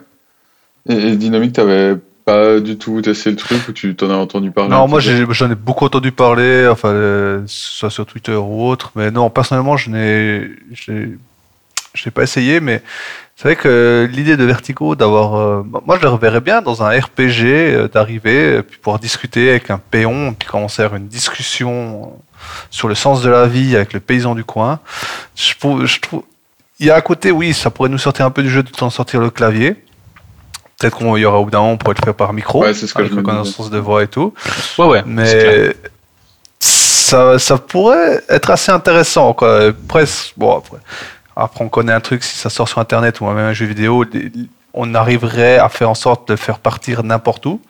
Et, 0.87 0.93
et 0.95 1.15
Dynamic, 1.15 1.53
t'avais 1.53 1.95
pas 2.25 2.59
du 2.59 2.77
tout 2.77 3.01
testé 3.01 3.31
le 3.31 3.35
truc 3.35 3.67
ou 3.67 3.71
tu 3.71 3.95
t'en 3.95 4.09
as 4.11 4.15
entendu 4.15 4.51
parler 4.51 4.69
Non, 4.69 4.87
moi 4.87 4.99
j'en 4.99 5.49
ai 5.51 5.55
beaucoup 5.55 5.85
entendu 5.85 6.11
parler, 6.11 6.67
enfin, 6.69 6.89
euh, 6.89 7.41
soit 7.47 7.89
sur 7.89 8.05
Twitter 8.05 8.35
ou 8.35 8.67
autre, 8.67 8.91
mais 8.95 9.09
non, 9.09 9.29
personnellement, 9.29 9.77
je 9.77 9.89
n'ai, 9.89 10.47
je 12.01 12.07
n'ai- 12.07 12.11
pas 12.11 12.23
essayé, 12.23 12.59
mais 12.59 12.81
c'est 13.35 13.43
vrai 13.43 13.55
que 13.55 14.09
l'idée 14.11 14.35
de 14.37 14.43
Vertigo, 14.43 14.95
d'avoir, 14.95 15.35
euh, 15.35 15.63
moi 15.85 15.97
je 15.97 16.01
le 16.01 16.09
reverrais 16.09 16.41
bien 16.41 16.61
dans 16.61 16.83
un 16.83 16.89
RPG, 16.89 17.43
euh, 17.45 17.87
d'arriver, 17.87 18.57
euh, 18.57 18.61
puis 18.63 18.77
pouvoir 18.77 18.99
discuter 18.99 19.49
avec 19.51 19.69
un 19.69 19.77
péon, 19.79 20.33
puis 20.37 20.47
commencer 20.47 20.81
à 20.81 20.85
avoir 20.85 20.99
une 20.99 21.07
discussion 21.07 22.01
euh, 22.03 22.19
sur 22.69 22.87
le 22.87 22.95
sens 22.95 23.21
de 23.21 23.29
la 23.29 23.45
vie 23.47 23.75
avec 23.75 23.93
le 23.93 23.99
paysan 23.99 24.35
du 24.35 24.43
coin. 24.43 24.79
Je 25.35 25.53
trouve, 25.57 25.85
je 25.85 25.99
trouve, 25.99 26.23
il 26.79 26.87
y 26.87 26.91
a 26.91 26.95
un 26.95 27.01
côté, 27.01 27.31
oui, 27.31 27.53
ça 27.53 27.69
pourrait 27.69 27.89
nous 27.89 27.97
sortir 27.97 28.25
un 28.25 28.31
peu 28.31 28.41
du 28.43 28.49
jeu 28.49 28.63
de 28.63 28.69
temps 28.69 28.89
sortir 28.89 29.19
le 29.21 29.29
clavier. 29.29 29.75
Peut-être 30.79 30.97
qu'on 30.97 31.17
y 31.17 31.25
aura 31.25 31.39
au 31.39 31.43
bout 31.43 31.51
d'un 31.51 31.59
moment, 31.59 31.71
on 31.73 31.77
pourrait 31.77 31.95
le 31.99 32.05
faire 32.05 32.13
par 32.15 32.31
micro, 32.31 32.61
Ouais, 32.63 32.73
c'est 32.73 32.87
ce 32.87 32.93
que 32.93 32.99
avec 33.01 33.11
reconnaissance 33.13 33.69
de 33.69 33.77
voix 33.79 34.01
et 34.03 34.07
tout. 34.07 34.33
Ouais, 34.77 34.85
ouais. 34.85 35.03
Mais 35.05 35.75
ça, 36.59 37.39
ça 37.39 37.57
pourrait 37.57 38.21
être 38.29 38.49
assez 38.49 38.71
intéressant, 38.71 39.33
quoi. 39.33 39.71
Presque, 39.87 40.33
bon, 40.37 40.57
après, 40.57 40.77
après, 41.39 41.63
on 41.63 41.69
connaît 41.69 41.93
un 41.93 41.99
truc, 42.01 42.23
si 42.23 42.37
ça 42.37 42.49
sort 42.49 42.67
sur 42.67 42.79
Internet 42.79 43.21
ou 43.21 43.25
même 43.25 43.37
un 43.37 43.53
jeu 43.53 43.65
vidéo, 43.65 44.05
on 44.73 44.93
arriverait 44.93 45.57
à 45.57 45.69
faire 45.69 45.89
en 45.89 45.95
sorte 45.95 46.27
de 46.27 46.33
le 46.33 46.37
faire 46.37 46.59
partir 46.59 47.03
n'importe 47.03 47.45
où. 47.45 47.61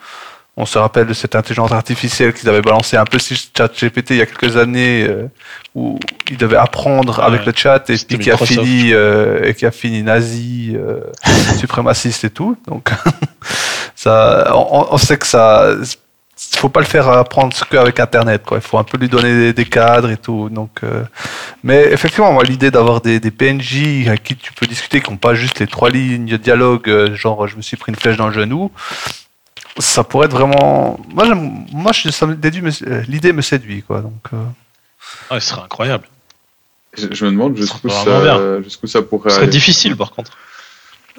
On 0.58 0.66
se 0.66 0.78
rappelle 0.78 1.08
de 1.08 1.14
cette 1.14 1.36
intelligence 1.36 1.72
artificielle 1.72 2.34
qu'ils 2.34 2.50
avaient 2.50 2.62
balancé 2.62 2.98
un 2.98 3.06
peu 3.06 3.18
sur 3.18 3.38
ChatGPT 3.56 4.10
il 4.12 4.18
y 4.18 4.22
a 4.22 4.26
quelques 4.26 4.58
années, 4.58 5.06
euh, 5.08 5.28
où 5.74 5.98
il 6.30 6.36
devait 6.36 6.58
apprendre 6.58 7.20
Ouais. 7.20 7.26
avec 7.26 7.46
le 7.46 7.54
chat 7.56 7.90
et 7.90 7.96
puis 7.98 8.20
qui 8.20 8.30
a 8.30 8.36
fini 8.36 8.92
euh, 8.92 9.40
et 9.46 9.54
qui 9.54 9.66
a 9.66 9.72
fini 9.72 10.04
nazi, 10.04 10.76
euh, 10.76 11.00
suprémaciste 11.60 12.26
et 12.26 12.30
tout. 12.30 12.58
Donc 12.68 12.90
ça, 13.96 14.52
on, 14.54 14.88
on 14.92 14.98
sait 14.98 15.18
que 15.18 15.28
ça, 15.28 15.76
faut 16.56 16.70
pas 16.70 16.80
le 16.80 16.86
faire 16.86 17.08
apprendre 17.10 17.54
ce 17.56 17.64
qu'avec 17.66 18.00
Internet. 18.00 18.44
Quoi. 18.46 18.58
Il 18.58 18.62
faut 18.64 18.78
un 18.78 18.84
peu 18.84 18.98
lui 18.98 19.10
donner 19.10 19.34
des, 19.34 19.54
des 19.54 19.66
cadres 19.66 20.10
et 20.10 20.18
tout. 20.18 20.50
Donc, 20.50 20.72
euh, 20.84 21.04
mais 21.64 21.88
effectivement, 21.92 22.32
moi, 22.32 22.44
l'idée 22.44 22.72
d'avoir 22.72 23.02
des, 23.02 23.20
des 23.20 23.32
PNJ 23.32 24.08
avec 24.08 24.24
qui 24.24 24.36
tu 24.36 24.54
peux 24.54 24.66
discuter, 24.66 25.02
qui 25.02 25.10
n'ont 25.12 25.18
pas 25.18 25.34
juste 25.36 25.60
les 25.60 25.68
trois 25.68 25.90
lignes 25.90 26.28
de 26.28 26.38
dialogue, 26.38 26.88
euh, 26.90 27.16
genre 27.16 27.48
je 27.48 27.56
me 27.58 27.62
suis 27.62 27.76
pris 27.78 27.92
une 27.92 27.98
flèche 27.98 28.18
dans 28.18 28.28
le 28.28 28.34
genou, 28.34 28.72
ça 29.80 30.04
pourrait 30.04 30.28
être 30.28 30.34
vraiment. 30.34 31.00
Moi, 31.14 31.26
j'aime- 31.26 31.66
moi 31.74 31.92
je, 31.92 32.10
ça 32.10 32.26
me 32.26 32.36
déduit, 32.36 32.62
me- 32.62 32.72
euh, 32.88 33.04
l'idée 33.08 33.34
me 33.34 33.42
séduit. 33.42 33.84
Quoi. 33.84 34.02
Donc, 34.02 34.22
euh, 34.34 34.38
Ouais, 35.32 35.40
ce 35.40 35.50
serait 35.50 35.62
incroyable. 35.62 36.06
Je, 36.98 37.08
je 37.12 37.26
me 37.26 37.32
demande 37.32 37.56
jusqu'où 37.58 37.88
Ça 37.90 38.04
ça, 38.04 38.62
jusqu'où 38.64 38.88
ça 38.88 39.02
pourrait 39.02 39.30
Ce 39.30 39.36
serait 39.36 39.44
aller. 39.44 39.52
difficile 39.52 39.96
par 39.96 40.12
contre. 40.12 40.32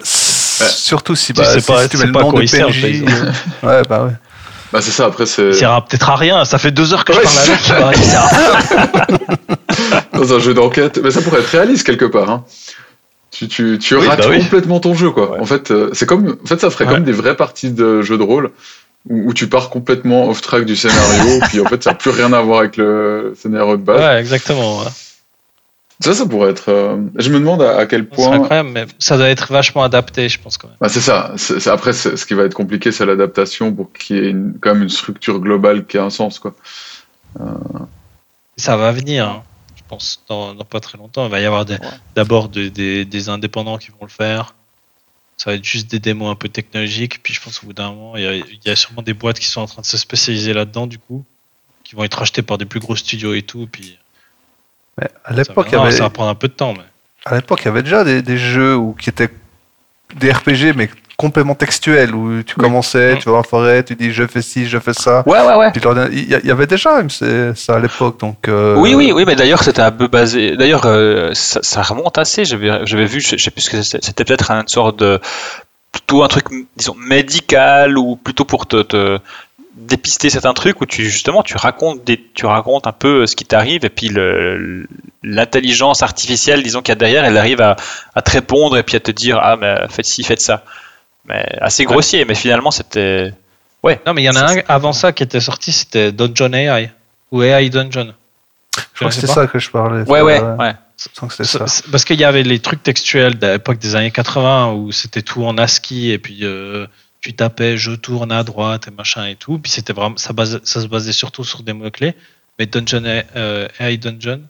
surtout 0.03 1.15
si, 1.15 1.33
Tu 1.33 1.41
bah, 1.41 1.59
si, 1.59 1.65
pas- 1.65 1.83
si 1.83 1.89
tu 1.89 1.97
tu 1.97 2.01
mets 2.01 2.07
le 2.07 2.11
pas 2.11 2.19
à 2.19 2.23
nom 2.23 2.31
de 2.33 2.41
PNJ. 2.41 3.03
ouais, 3.63 3.81
bah 3.87 4.03
ouais. 4.05 4.11
Bah, 4.73 4.79
c'est 4.81 4.91
ça, 4.91 5.05
après, 5.05 5.25
c'est. 5.25 5.49
Il 5.49 5.55
sert 5.55 5.83
peut-être 5.85 6.09
à 6.09 6.15
rien. 6.15 6.45
Ça 6.45 6.57
fait 6.57 6.71
deux 6.71 6.93
heures 6.93 7.03
que 7.05 7.13
je 7.13 7.17
Ouais, 7.19 7.23
parle 7.23 7.35
c'est 7.35 7.73
avec. 7.73 7.97
Il 7.97 8.03
sert 8.03 8.21
à 8.27 8.99
rien. 8.99 9.27
Dans 10.13 10.33
un 10.33 10.39
jeu 10.39 10.53
d'enquête. 10.53 10.99
Mais 11.03 11.11
ça 11.11 11.21
pourrait 11.21 11.39
être 11.39 11.47
réaliste 11.47 11.85
quelque 11.85 12.05
part. 12.05 12.29
Hein. 12.29 12.45
Tu, 13.31 13.47
tu, 13.47 13.79
tu 13.79 13.95
Oui, 13.95 14.07
rates 14.07 14.19
bah 14.19 14.25
oui. 14.29 14.39
complètement 14.43 14.79
ton 14.79 14.93
jeu, 14.93 15.09
quoi. 15.09 15.37
En 15.39 15.45
fait, 15.45 15.71
euh, 15.71 15.89
c'est 15.93 16.05
comme, 16.05 16.37
en 16.43 16.47
fait, 16.47 16.59
ça 16.59 16.69
ferait 16.69 16.85
Ouais. 16.85 16.93
comme 16.95 17.03
des 17.03 17.11
vraies 17.13 17.35
parties 17.37 17.71
de 17.71 18.01
jeux 18.01 18.17
de 18.17 18.23
rôle 18.23 18.51
où, 19.09 19.29
où 19.29 19.33
tu 19.33 19.47
pars 19.47 19.69
complètement 19.69 20.29
off 20.29 20.41
track 20.41 20.65
du 20.65 20.75
scénario, 20.75 21.39
puis 21.49 21.59
en 21.61 21.65
fait, 21.65 21.81
ça 21.83 21.91
n'a 21.91 21.95
plus 21.95 22.11
rien 22.11 22.31
à 22.33 22.41
voir 22.41 22.59
avec 22.59 22.77
le 22.77 23.33
scénario 23.41 23.77
de 23.77 23.81
base. 23.83 23.99
Ouais, 23.99 24.19
exactement. 24.19 24.81
Ouais. 26.07 26.13
Ça, 26.13 26.19
ça 26.19 26.25
pourrait 26.29 26.51
être. 26.51 26.69
euh, 26.69 26.97
Je 27.15 27.29
me 27.29 27.39
demande 27.39 27.61
à, 27.61 27.77
à 27.77 27.85
quel 27.85 28.07
point. 28.07 28.31
incroyable, 28.33 28.69
mais 28.69 28.85
ça 28.99 29.17
doit 29.17 29.29
être 29.29 29.51
vachement 29.51 29.83
adapté, 29.83 30.29
je 30.29 30.39
pense 30.39 30.57
quand 30.57 30.67
même. 30.67 30.77
Bah, 30.81 30.89
c'est 30.89 30.99
ça. 31.01 31.33
Après, 31.71 31.93
ce 31.93 32.25
qui 32.25 32.33
va 32.33 32.43
être 32.43 32.53
compliqué, 32.53 32.91
c'est 32.91 33.05
l'adaptation 33.05 33.73
pour 33.73 33.91
qu'il 33.93 34.15
y 34.15 34.19
ait 34.19 34.29
une- 34.29 34.55
quand 34.61 34.73
même 34.73 34.83
une 34.83 34.89
structure 34.89 35.39
globale 35.39 35.85
qui 35.85 35.97
ait 35.97 36.01
un 36.01 36.09
sens, 36.09 36.39
quoi. 36.39 36.53
Ça 38.57 38.77
va 38.77 38.91
venir, 38.91 39.27
hein. 39.27 39.43
je 39.75 39.81
pense, 39.87 40.23
dans, 40.27 40.53
dans 40.53 40.65
pas 40.65 40.79
très 40.79 40.97
longtemps. 40.97 41.25
Il 41.25 41.31
va 41.31 41.39
y 41.39 41.45
avoir 41.45 41.65
des- 41.65 41.77
d'abord 42.15 42.49
des, 42.49 42.69
des- 42.69 43.05
des 43.05 43.29
indépendants 43.29 43.77
qui 43.77 43.89
vont 43.91 44.03
le 44.03 44.07
faire. 44.09 44.55
Ça 45.37 45.49
va 45.49 45.55
être 45.55 45.63
juste 45.65 45.89
des 45.89 45.99
démos 45.99 46.29
un 46.31 46.35
peu 46.35 46.49
technologiques. 46.49 47.23
Puis 47.23 47.33
je 47.33 47.41
pense 47.41 47.59
qu'au 47.59 47.67
bout 47.67 47.73
d'un 47.73 47.89
moment, 47.89 48.15
il 48.17 48.23
y, 48.23 48.27
a, 48.27 48.35
il 48.35 48.59
y 48.63 48.69
a 48.69 48.75
sûrement 48.75 49.01
des 49.01 49.13
boîtes 49.15 49.39
qui 49.39 49.47
sont 49.47 49.61
en 49.61 49.65
train 49.65 49.81
de 49.81 49.87
se 49.87 49.97
spécialiser 49.97 50.53
là-dedans, 50.53 50.85
du 50.85 50.99
coup, 50.99 51.25
qui 51.83 51.95
vont 51.95 52.03
être 52.03 52.15
rachetées 52.19 52.43
par 52.43 52.57
des 52.59 52.65
plus 52.65 52.79
gros 52.79 52.95
studios 52.95 53.33
et 53.33 53.41
tout. 53.41 53.67
Puis 53.71 53.97
Mais 54.99 55.07
à 55.25 55.33
l'époque, 55.33 55.67
il 55.67 55.69
y 55.69 55.71
viendra. 55.71 55.87
avait. 55.87 55.97
ça 55.97 56.03
va 56.03 56.09
prendre 56.09 56.29
un 56.29 56.35
peu 56.35 56.47
de 56.47 56.53
temps. 56.53 56.73
Mais... 56.73 56.83
À 57.25 57.35
l'époque, 57.35 57.61
il 57.61 57.65
y 57.65 57.67
avait 57.69 57.83
déjà 57.83 58.03
des, 58.03 58.21
des 58.21 58.37
jeux 58.37 58.75
où, 58.75 58.93
qui 58.93 59.09
étaient 59.09 59.29
des 60.15 60.31
RPG, 60.31 60.73
mais 60.75 60.89
complètement 61.21 61.53
textuels, 61.53 62.15
où 62.15 62.41
tu 62.41 62.55
commençais, 62.55 63.15
tu 63.19 63.29
vas 63.29 63.37
en 63.37 63.43
forêt, 63.43 63.83
tu 63.83 63.95
dis 63.95 64.11
je 64.11 64.25
fais 64.25 64.41
ci, 64.41 64.65
je 64.65 64.79
fais 64.79 64.93
ça. 64.93 65.23
Ouais, 65.27 65.39
ouais, 65.39 65.55
ouais. 65.55 65.71
Il 66.11 66.27
y, 66.27 66.51
avait 66.51 66.65
déjà 66.65 67.03
ça 67.55 67.75
à 67.75 67.79
l'époque, 67.79 68.19
donc. 68.19 68.47
euh, 68.47 68.75
Oui, 68.75 68.95
oui, 68.95 69.11
oui, 69.13 69.23
mais 69.27 69.35
d'ailleurs 69.35 69.61
c'était 69.61 69.83
un 69.83 69.91
peu 69.91 70.07
basé. 70.07 70.57
D'ailleurs, 70.57 70.85
euh, 70.85 71.29
ça, 71.35 71.59
ça 71.61 71.83
remonte 71.83 72.17
assez. 72.17 72.43
J'avais, 72.43 72.87
j'avais 72.87 73.05
vu, 73.05 73.21
je, 73.21 73.37
je 73.37 73.43
sais 73.43 73.51
plus 73.51 73.61
ce 73.61 73.69
que 73.69 73.81
c'était. 73.83 74.03
C'était 74.03 74.25
peut-être 74.25 74.49
une 74.49 74.67
sorte 74.67 74.97
de 74.97 75.19
plutôt 75.91 76.23
un 76.23 76.27
truc, 76.27 76.45
disons, 76.75 76.95
médical 76.95 77.99
ou 77.99 78.15
plutôt 78.15 78.45
pour 78.45 78.65
te, 78.65 78.81
te 78.81 79.19
dépister 79.75 80.29
certains 80.29 80.53
trucs 80.53 80.81
où 80.81 80.85
tu 80.85 81.05
justement 81.05 81.43
tu 81.43 81.55
racontes 81.55 82.03
des, 82.03 82.21
tu 82.33 82.45
racontes 82.45 82.87
un 82.87 82.91
peu 82.91 83.25
ce 83.25 83.35
qui 83.35 83.45
t'arrive 83.45 83.85
et 83.85 83.89
puis 83.89 84.11
l'intelligence 85.23 86.03
artificielle, 86.03 86.61
disons 86.63 86.81
qu'il 86.81 86.91
y 86.91 86.93
a 86.93 86.95
derrière, 86.95 87.23
elle 87.23 87.37
arrive 87.37 87.61
à, 87.61 87.75
à 88.15 88.21
te 88.21 88.31
répondre 88.31 88.77
et 88.77 88.83
puis 88.83 88.97
à 88.97 88.99
te 88.99 89.11
dire 89.11 89.39
ah 89.41 89.55
mais 89.55 89.75
faites 89.89 90.05
ci, 90.05 90.23
faites 90.23 90.41
ça. 90.41 90.63
Mais 91.25 91.45
assez 91.61 91.85
grossier, 91.85 92.25
mais 92.25 92.35
finalement 92.35 92.71
c'était. 92.71 93.33
Non, 93.83 94.13
mais 94.13 94.21
il 94.21 94.25
y 94.25 94.29
en 94.29 94.35
a 94.35 94.53
un 94.53 94.61
avant 94.67 94.93
ça 94.93 95.11
qui 95.11 95.23
était 95.23 95.39
sorti, 95.39 95.71
c'était 95.71 96.11
Dungeon 96.11 96.53
AI. 96.53 96.91
Ou 97.31 97.43
AI 97.43 97.69
Dungeon. 97.69 98.13
Je 98.75 98.81
crois 98.95 99.09
que 99.09 99.15
c'était 99.15 99.27
ça 99.27 99.47
que 99.47 99.59
je 99.59 99.69
parlais. 99.69 100.03
Ouais, 100.03 100.21
ouais, 100.21 100.39
Euh, 100.41 100.55
ouais. 100.57 100.73
Je 100.97 101.25
que 101.25 101.43
ça. 101.43 101.65
Parce 101.91 102.05
qu'il 102.05 102.19
y 102.19 102.23
avait 102.23 102.43
les 102.43 102.59
trucs 102.59 102.83
textuels 102.83 103.39
de 103.39 103.47
l'époque 103.47 103.79
des 103.79 103.95
années 103.95 104.11
80 104.11 104.73
où 104.73 104.91
c'était 104.91 105.23
tout 105.23 105.43
en 105.43 105.57
ASCII 105.57 106.11
et 106.11 106.19
puis 106.19 106.39
euh, 106.43 106.85
tu 107.21 107.33
tapais 107.33 107.77
je 107.77 107.91
tourne 107.91 108.31
à 108.31 108.43
droite 108.43 108.87
et 108.87 108.91
machin 108.91 109.25
et 109.27 109.35
tout. 109.35 109.59
Puis 109.59 109.71
c'était 109.71 109.93
vraiment 109.93 110.17
ça, 110.17 110.33
base- 110.33 110.61
ça 110.63 110.81
se 110.81 110.87
basait 110.87 111.13
surtout 111.13 111.43
sur 111.43 111.63
des 111.63 111.73
mots 111.73 111.89
clés. 111.91 112.15
Mais 112.59 112.65
Dungeon 112.65 113.03
euh, 113.35 113.67
AI 113.79 113.97
Dungeon, 113.97 114.41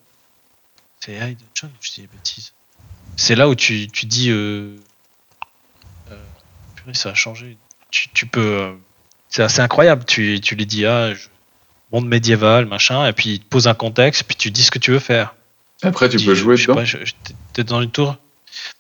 c'est 1.00 1.14
AI 1.14 1.36
Dungeon, 1.36 1.72
je 1.82 1.92
dis 1.92 2.02
des 2.02 2.08
bêtises. 2.08 2.54
C'est 3.18 3.36
là 3.36 3.48
où 3.50 3.56
tu, 3.56 3.88
tu 3.90 4.06
dis 4.06 4.32
euh, 4.32 4.76
euh, 6.12 6.16
purée, 6.76 6.94
ça 6.94 7.10
a 7.10 7.14
changé. 7.14 7.58
Tu, 7.92 8.10
tu 8.10 8.26
peux 8.26 8.40
euh, 8.62 8.74
c'est 9.30 9.44
assez 9.44 9.60
incroyable. 9.62 10.06
Tu, 10.06 10.40
tu 10.42 10.56
lui 10.56 10.66
dis 10.66 10.86
ah 10.86 11.14
je- 11.14 11.28
monde 11.92 12.08
médiéval 12.08 12.66
machin 12.68 13.06
et 13.06 13.12
puis 13.14 13.32
il 13.34 13.40
te 13.42 13.46
pose 13.46 13.68
un 13.68 13.74
contexte 13.74 14.24
puis 14.24 14.38
tu 14.38 14.50
dis 14.50 14.64
ce 14.64 14.72
que 14.72 14.80
tu 14.80 14.92
veux 14.92 15.00
faire. 15.00 15.36
Après, 15.84 16.08
tu 16.10 16.18
Dis, 16.18 16.26
peux 16.26 16.36
jouer 16.36 16.56
je 16.58 16.68
sais 16.68 16.72
dedans. 16.72 16.84
t'es- 17.54 17.64
dans 17.64 17.82
une 17.82 17.90
tour 17.92 18.16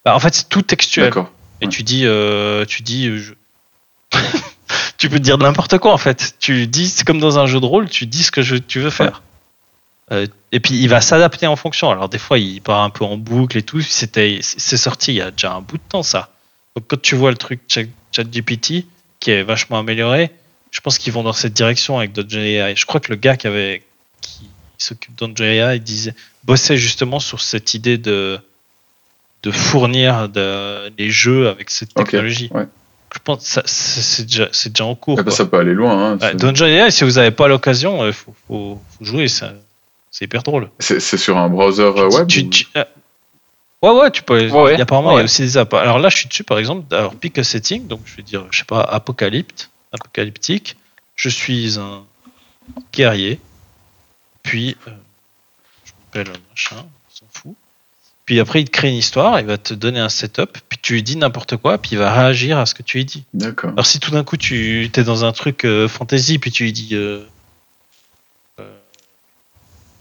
bah, 0.05 0.15
En 0.15 0.19
fait, 0.19 0.33
c'est 0.35 0.47
tout 0.49 0.61
textuel. 0.61 1.05
D'accord. 1.05 1.31
Et 1.59 1.65
Ouais. 1.65 1.71
tu 1.71 1.81
dis, 1.83 2.05
euh, 2.05 2.63
tu 2.65 2.83
dis, 2.83 3.07
euh, 3.07 3.17
je- 3.17 3.33
tu 4.97 5.09
peux 5.09 5.19
dire 5.19 5.37
n'importe 5.37 5.77
quoi 5.77 5.93
en 5.93 5.97
fait. 5.97 6.35
Tu 6.39 6.67
dis, 6.67 6.87
c'est 6.87 7.05
comme 7.05 7.19
dans 7.19 7.39
un 7.39 7.45
jeu 7.45 7.59
de 7.59 7.65
rôle, 7.65 7.89
tu 7.89 8.05
dis 8.05 8.23
ce 8.23 8.31
que 8.31 8.41
je- 8.41 8.55
tu 8.55 8.79
veux 8.79 8.89
faire. 8.89 9.21
Euh, 10.11 10.27
et 10.51 10.59
puis 10.59 10.75
il 10.75 10.87
va 10.89 10.99
s'adapter 11.01 11.47
en 11.47 11.55
fonction. 11.55 11.89
Alors 11.89 12.09
des 12.09 12.17
fois, 12.17 12.37
il 12.37 12.61
part 12.61 12.81
un 12.81 12.89
peu 12.89 13.05
en 13.05 13.17
boucle 13.17 13.57
et 13.57 13.63
tout. 13.63 13.81
C'était, 13.81 14.39
c'est 14.41 14.77
sorti 14.77 15.13
il 15.13 15.15
y 15.17 15.21
a 15.21 15.31
déjà 15.31 15.53
un 15.53 15.61
bout 15.61 15.77
de 15.77 15.83
temps 15.87 16.03
ça. 16.03 16.29
Donc 16.75 16.85
quand 16.87 17.01
tu 17.01 17.15
vois 17.15 17.31
le 17.31 17.37
truc 17.37 17.61
Chat- 17.67 17.87
ChatGPT 18.11 18.85
qui 19.19 19.31
est 19.31 19.43
vachement 19.43 19.79
amélioré, 19.79 20.31
je 20.71 20.79
pense 20.81 20.97
qu'ils 20.97 21.13
vont 21.13 21.23
dans 21.23 21.33
cette 21.33 21.53
direction 21.53 21.97
avec 21.97 22.11
Dungeon 22.13 22.39
AI. 22.41 22.75
Je 22.75 22.85
crois 22.85 22.99
que 22.99 23.09
le 23.11 23.17
gars 23.17 23.37
qui 23.37 23.47
avait, 23.47 23.83
qui 24.21 24.49
s'occupe 24.77 25.13
il 25.21 25.79
disait, 25.83 26.13
bossait 26.43 26.77
justement 26.77 27.19
sur 27.19 27.41
cette 27.41 27.73
idée 27.73 27.97
de 27.97 28.39
de 29.43 29.49
fournir 29.51 30.29
de- 30.29 30.91
les 30.99 31.09
jeux 31.09 31.49
avec 31.49 31.71
cette 31.71 31.93
technologie. 31.95 32.49
ouais. 32.53 32.67
Je 33.13 33.19
pense 33.23 33.39
que 33.39 33.43
ça- 33.49 33.63
c'est 33.65 34.23
déjà, 34.25 34.47
c'est 34.51 34.71
déjà 34.71 34.85
en 34.85 34.95
cours. 34.95 35.17
Ah 35.19 35.23
bah, 35.23 35.31
ça 35.31 35.45
peut 35.45 35.57
aller 35.59 35.73
loin. 35.73 36.13
Hein. 36.13 36.17
Ouais, 36.19 36.33
Dungeon 36.35 36.65
AI, 36.65 36.91
si 36.91 37.03
vous 37.03 37.11
n'avez 37.11 37.31
pas 37.31 37.47
l'occasion, 37.47 38.05
il 38.07 38.13
faut, 38.13 38.33
faut- 38.47 38.81
faut 38.97 39.05
jouer, 39.05 39.27
c'est 39.27 39.45
hyper 40.21 40.43
drôle. 40.43 40.69
C'est 40.79 40.99
sur 41.17 41.37
un 41.37 41.49
browser 41.49 41.83
euh, 41.83 42.09
web 42.09 42.27
Tu- 42.27 42.41
ou- 42.41 42.49
tu- 42.49 42.67
euh, 42.77 42.85
ouais, 43.81 43.91
ouais, 43.91 44.11
tu 44.11 44.23
peux. 44.23 44.49
Ouais, 44.49 44.77
y 44.77 44.81
apparemment, 44.81 45.11
il 45.11 45.13
y 45.13 45.15
ouais. 45.17 45.21
a 45.21 45.25
aussi 45.25 45.41
des 45.41 45.57
apps. 45.57 45.73
Alors 45.73 45.99
là, 45.99 46.07
je 46.09 46.17
suis 46.17 46.27
dessus, 46.29 46.43
par 46.45 46.57
exemple. 46.57 46.93
Alors, 46.95 47.13
pick 47.15 47.37
a 47.37 47.43
setting, 47.43 47.87
donc 47.87 47.99
je 48.05 48.15
vais 48.15 48.23
dire, 48.23 48.45
je 48.49 48.59
sais 48.59 48.65
pas, 48.65 48.81
apocalypte, 48.81 49.69
apocalyptique. 49.91 50.77
Je 51.15 51.27
suis 51.29 51.77
un 51.79 52.03
guerrier. 52.93 53.39
Puis, 54.43 54.77
euh, 54.87 54.91
je 55.85 55.91
m'appelle 56.19 56.33
machin. 56.49 56.85
Puis 58.31 58.39
après, 58.39 58.61
il 58.61 58.63
te 58.63 58.71
crée 58.71 58.87
une 58.87 58.95
histoire, 58.95 59.41
il 59.41 59.45
va 59.45 59.57
te 59.57 59.73
donner 59.73 59.99
un 59.99 60.07
setup, 60.07 60.57
puis 60.69 60.79
tu 60.81 60.93
lui 60.93 61.03
dis 61.03 61.17
n'importe 61.17 61.57
quoi, 61.57 61.77
puis 61.77 61.89
il 61.91 61.97
va 61.97 62.13
réagir 62.13 62.57
à 62.57 62.65
ce 62.65 62.73
que 62.73 62.81
tu 62.81 62.95
lui 62.95 63.03
dis. 63.03 63.25
D'accord. 63.33 63.71
Alors 63.71 63.85
si 63.85 63.99
tout 63.99 64.11
d'un 64.11 64.23
coup 64.23 64.37
tu 64.37 64.85
es 64.85 65.03
dans 65.03 65.25
un 65.25 65.33
truc 65.33 65.65
euh, 65.65 65.89
fantasy, 65.89 66.39
puis 66.39 66.49
tu 66.49 66.63
lui 66.63 66.71
dis 66.71 66.91
euh, 66.93 67.25
euh, 68.61 68.63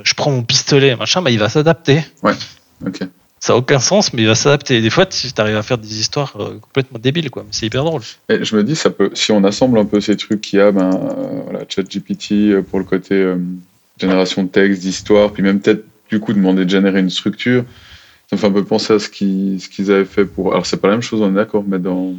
je 0.04 0.14
prends 0.14 0.30
mon 0.30 0.44
pistolet, 0.44 0.94
machin, 0.94 1.22
bah, 1.22 1.32
il 1.32 1.40
va 1.40 1.48
s'adapter. 1.48 2.04
Ok. 2.86 3.00
Ça 3.40 3.52
n'a 3.52 3.56
aucun 3.56 3.80
sens, 3.80 4.12
mais 4.12 4.22
il 4.22 4.28
va 4.28 4.36
s'adapter. 4.36 4.80
Des 4.80 4.90
fois, 4.90 5.06
tu 5.06 5.26
arrives 5.36 5.56
à 5.56 5.64
faire 5.64 5.78
des 5.78 5.98
histoires 5.98 6.34
complètement 6.34 7.00
débiles, 7.00 7.30
quoi. 7.30 7.44
C'est 7.50 7.66
hyper 7.66 7.82
drôle. 7.82 8.02
Et 8.28 8.44
je 8.44 8.54
me 8.54 8.62
dis, 8.62 8.76
ça 8.76 8.90
peut, 8.90 9.10
si 9.12 9.32
on 9.32 9.42
assemble 9.42 9.76
un 9.76 9.86
peu 9.86 10.00
ces 10.00 10.16
trucs 10.16 10.40
qu'il 10.40 10.60
y 10.60 10.62
a, 10.62 10.70
ben, 10.70 10.90
voilà, 11.46 11.64
ChatGPT 11.68 12.60
pour 12.70 12.78
le 12.78 12.84
côté 12.84 13.34
génération 13.98 14.44
de 14.44 14.48
texte, 14.50 14.82
d'histoire, 14.82 15.32
puis 15.32 15.42
même 15.42 15.58
peut-être 15.58 15.84
du 16.08 16.20
coup 16.20 16.32
demander 16.32 16.64
de 16.64 16.70
générer 16.70 17.00
une 17.00 17.10
structure, 17.10 17.64
ça 18.30 18.36
me 18.36 18.40
fait 18.40 18.46
un 18.46 18.52
peu 18.52 18.62
penser 18.64 18.92
à 18.92 18.98
ce 19.00 19.08
qu'ils 19.08 19.60
ce 19.60 19.68
qu'ils 19.68 19.90
avaient 19.90 20.04
fait 20.04 20.24
pour. 20.24 20.52
Alors 20.52 20.64
c'est 20.64 20.76
pas 20.76 20.86
la 20.86 20.94
même 20.94 21.02
chose, 21.02 21.20
on 21.20 21.30
est 21.30 21.34
d'accord, 21.34 21.64
mais 21.66 21.80
dans 21.80 22.14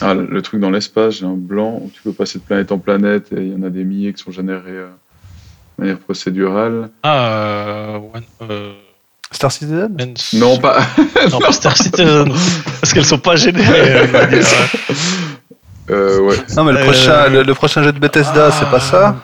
ah, 0.00 0.12
le, 0.12 0.42
truc 0.42 0.60
dans 0.60 0.70
l'espace, 0.70 1.18
j'ai 1.20 1.24
un 1.24 1.36
blanc 1.36 1.78
où 1.80 1.90
tu 1.94 2.02
peux 2.02 2.12
passer 2.12 2.40
de 2.40 2.44
planète 2.44 2.72
en 2.72 2.78
planète 2.78 3.28
et 3.32 3.36
il 3.42 3.52
y 3.52 3.54
en 3.54 3.62
a 3.62 3.70
des 3.70 3.84
milliers 3.84 4.12
qui 4.12 4.20
sont 4.20 4.32
générés 4.32 4.60
euh, 4.70 4.88
de 5.78 5.84
manière 5.84 5.98
procédurale. 5.98 6.90
Ah, 7.04 7.28
euh, 7.28 7.96
one, 8.12 8.24
euh, 8.50 8.72
Star 9.30 9.52
Citizen? 9.52 9.94
Men's- 9.96 10.32
Non, 10.34 10.58
pas. 10.58 10.80
non, 11.30 11.38
pas 11.38 11.52
Star 11.52 11.76
Citizen, 11.76 12.28
parce 12.80 12.92
qu'elles 12.92 13.04
sont 13.04 13.18
pas 13.20 13.36
générées. 13.36 13.70
euh, 13.94 14.06
de 14.08 14.12
manière, 14.12 14.46
euh, 15.90 16.20
ouais. 16.22 16.36
Non, 16.56 16.64
mais 16.64 16.72
le, 16.72 16.78
Euh, 16.78 16.84
prochain, 16.84 17.28
le, 17.28 17.42
le 17.44 17.54
prochain 17.54 17.84
jeu 17.84 17.92
de 17.92 18.00
Bethesda, 18.00 18.50
c'est 18.50 18.68
pas 18.68 18.80
ça? 18.80 19.16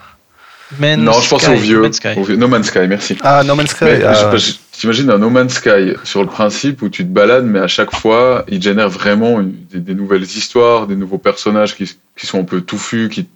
Non, 0.98 1.12
je 1.12 1.28
pense 1.28 1.42
Sky, 1.42 1.52
au 1.52 1.56
vieux, 1.56 1.80
Men's 1.80 1.96
Sky. 1.96 2.08
au 2.16 2.22
vieux. 2.24 2.36
No 2.36 2.48
Man's 2.48 2.66
Sky, 2.66 2.86
merci. 2.88 3.16
Ah, 3.22 3.42
No 3.44 3.54
Man's 3.54 3.70
Sky. 3.70 3.84
Ah. 4.04 4.36
je- 4.36 4.52
T'imagines 4.72 5.10
un 5.10 5.18
No 5.18 5.28
Man's 5.28 5.54
Sky 5.54 5.94
sur 6.04 6.20
le 6.22 6.28
principe 6.28 6.82
où 6.82 6.88
tu 6.88 7.02
te 7.04 7.08
balades, 7.10 7.44
mais 7.46 7.58
à 7.58 7.66
chaque 7.66 7.92
fois, 7.96 8.44
il 8.48 8.62
génère 8.62 8.88
vraiment 8.88 9.40
une- 9.40 9.54
des, 9.72 9.80
des 9.80 9.94
nouvelles 9.94 10.22
histoires, 10.22 10.86
des 10.86 10.94
nouveaux 10.94 11.18
personnages 11.18 11.74
qui, 11.74 11.96
qui 12.16 12.26
sont 12.26 12.40
un 12.40 12.44
peu 12.44 12.60
touffus, 12.60 13.08
qui, 13.10 13.26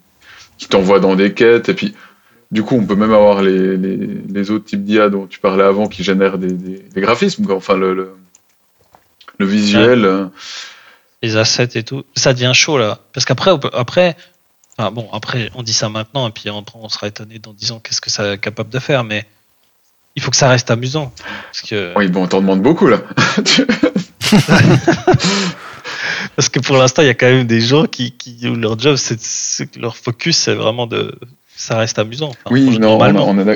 qui 0.57 0.67
t'envoient 0.69 1.01
dans 1.01 1.15
des 1.15 1.33
quêtes. 1.33 1.67
Et 1.67 1.73
puis, 1.73 1.95
du 2.51 2.63
coup, 2.63 2.75
on 2.75 2.85
peut 2.85 2.95
même 2.95 3.11
avoir 3.11 3.41
les, 3.41 3.75
les, 3.75 3.97
les 4.29 4.51
autres 4.51 4.63
types 4.65 4.83
d'IA 4.85 5.09
dont 5.09 5.25
tu 5.27 5.39
parlais 5.39 5.63
avant 5.65 5.87
qui 5.87 6.01
génèrent 6.03 6.37
des, 6.37 6.53
des, 6.53 6.79
des 6.93 7.01
graphismes, 7.01 7.45
enfin 7.51 7.75
le, 7.75 7.93
le, 7.93 8.13
le 9.39 9.45
visuel. 9.45 10.05
euh, 10.05 10.25
les 11.21 11.35
assets 11.37 11.69
et 11.75 11.83
tout, 11.83 12.03
ça 12.15 12.33
devient 12.33 12.51
chaud 12.53 12.77
là. 12.77 12.99
Parce 13.13 13.25
qu'après, 13.25 13.51
on 13.51 13.59
peut- 13.59 13.69
après, 13.73 14.15
enfin 14.77 14.91
bon, 14.91 15.09
après, 15.11 15.49
on 15.55 15.63
dit 15.63 15.73
ça 15.73 15.89
maintenant 15.89 16.27
et 16.27 16.31
puis 16.31 16.49
on, 16.49 16.63
on 16.75 16.89
sera 16.89 17.07
étonné 17.07 17.39
dans 17.39 17.53
10 17.53 17.71
ans 17.73 17.79
qu'est-ce 17.79 18.01
que 18.01 18.09
ça 18.09 18.33
est 18.33 18.37
capable 18.37 18.69
de 18.69 18.79
faire, 18.79 19.03
mais 19.03 19.25
il 20.15 20.21
faut 20.21 20.31
que 20.31 20.37
ça 20.37 20.49
reste 20.49 20.69
amusant. 20.71 21.11
Parce 21.51 21.61
que, 21.61 21.93
Oui, 21.95 22.07
bon, 22.07 22.23
on 22.23 22.27
t'en 22.27 22.41
demande 22.41 22.61
beaucoup 22.61 22.87
là. 22.87 23.01
Parce 26.35 26.49
que 26.49 26.59
pour 26.59 26.77
l'instant, 26.77 27.01
il 27.01 27.07
y 27.07 27.11
a 27.11 27.13
quand 27.13 27.27
même 27.27 27.45
des 27.45 27.61
gens 27.61 27.85
qui, 27.85 28.11
qui 28.11 28.47
où 28.47 28.55
leur 28.55 28.79
job, 28.79 28.95
c'est, 28.95 29.75
leur 29.77 29.95
focus, 29.95 30.37
c'est 30.37 30.55
vraiment 30.55 30.87
de, 30.87 31.13
ça 31.55 31.77
reste 31.77 31.99
amusant. 31.99 32.29
Enfin, 32.29 32.39
oui, 32.51 32.79
non, 32.79 32.99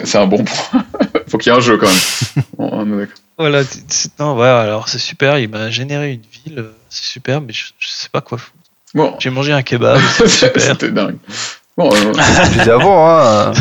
c'est 0.06 0.18
un 0.18 0.28
bon 0.28 0.44
point. 0.44 0.86
faut 1.28 1.38
qu'il 1.38 1.52
y 1.52 1.56
ait 1.56 1.58
un 1.58 1.62
jeu 1.62 1.78
quand 1.78 1.88
même. 1.88 2.44
On- 2.58 3.00
est. 3.00 3.10
Voilà, 3.38 3.62
non, 4.20 4.34
voilà, 4.34 4.62
alors 4.62 4.90
c'est 4.90 4.98
super, 4.98 5.38
il 5.38 5.50
m'a 5.50 5.70
généré 5.70 6.14
une 6.14 6.22
ville, 6.46 6.60
euh, 6.60 6.76
c'est 6.90 7.04
super, 7.04 7.40
mais 7.40 7.54
je, 7.54 7.66
je 7.78 7.88
sais 7.88 8.10
pas 8.10 8.22
quoi 8.22 8.40
foutre. 8.40 8.57
Bon, 8.94 9.16
J'ai 9.20 9.30
mangé 9.30 9.52
un 9.54 9.62
kebab, 9.64 10.00
c'était 10.28 10.92
dingue. 10.92 11.18
Bon, 11.78 11.92
euh, 11.94 12.14
Je 12.46 12.58
disais 12.58 12.72
avant, 12.72 13.08
hein, 13.10 13.52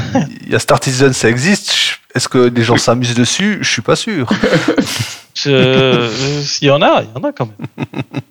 il 0.47 0.53
y 0.53 0.55
a 0.55 0.59
Star 0.59 0.82
Citizen, 0.82 1.12
ça 1.12 1.28
existe. 1.28 1.98
Est-ce 2.15 2.28
que 2.28 2.48
des 2.48 2.62
gens 2.62 2.78
s'amusent 2.78 3.15
dessus? 3.15 3.59
Je 3.61 3.69
suis 3.69 3.82
pas 3.82 3.97
sûr. 3.97 4.28
Je- 5.35 5.51
euh, 5.51 6.09
Il 6.62 6.69
y 6.69 6.70
en 6.70 6.81
a, 6.81 7.03
il 7.03 7.09
y 7.15 7.19
en 7.19 7.28
a 7.28 7.32
quand 7.32 7.47
même. 7.59 7.85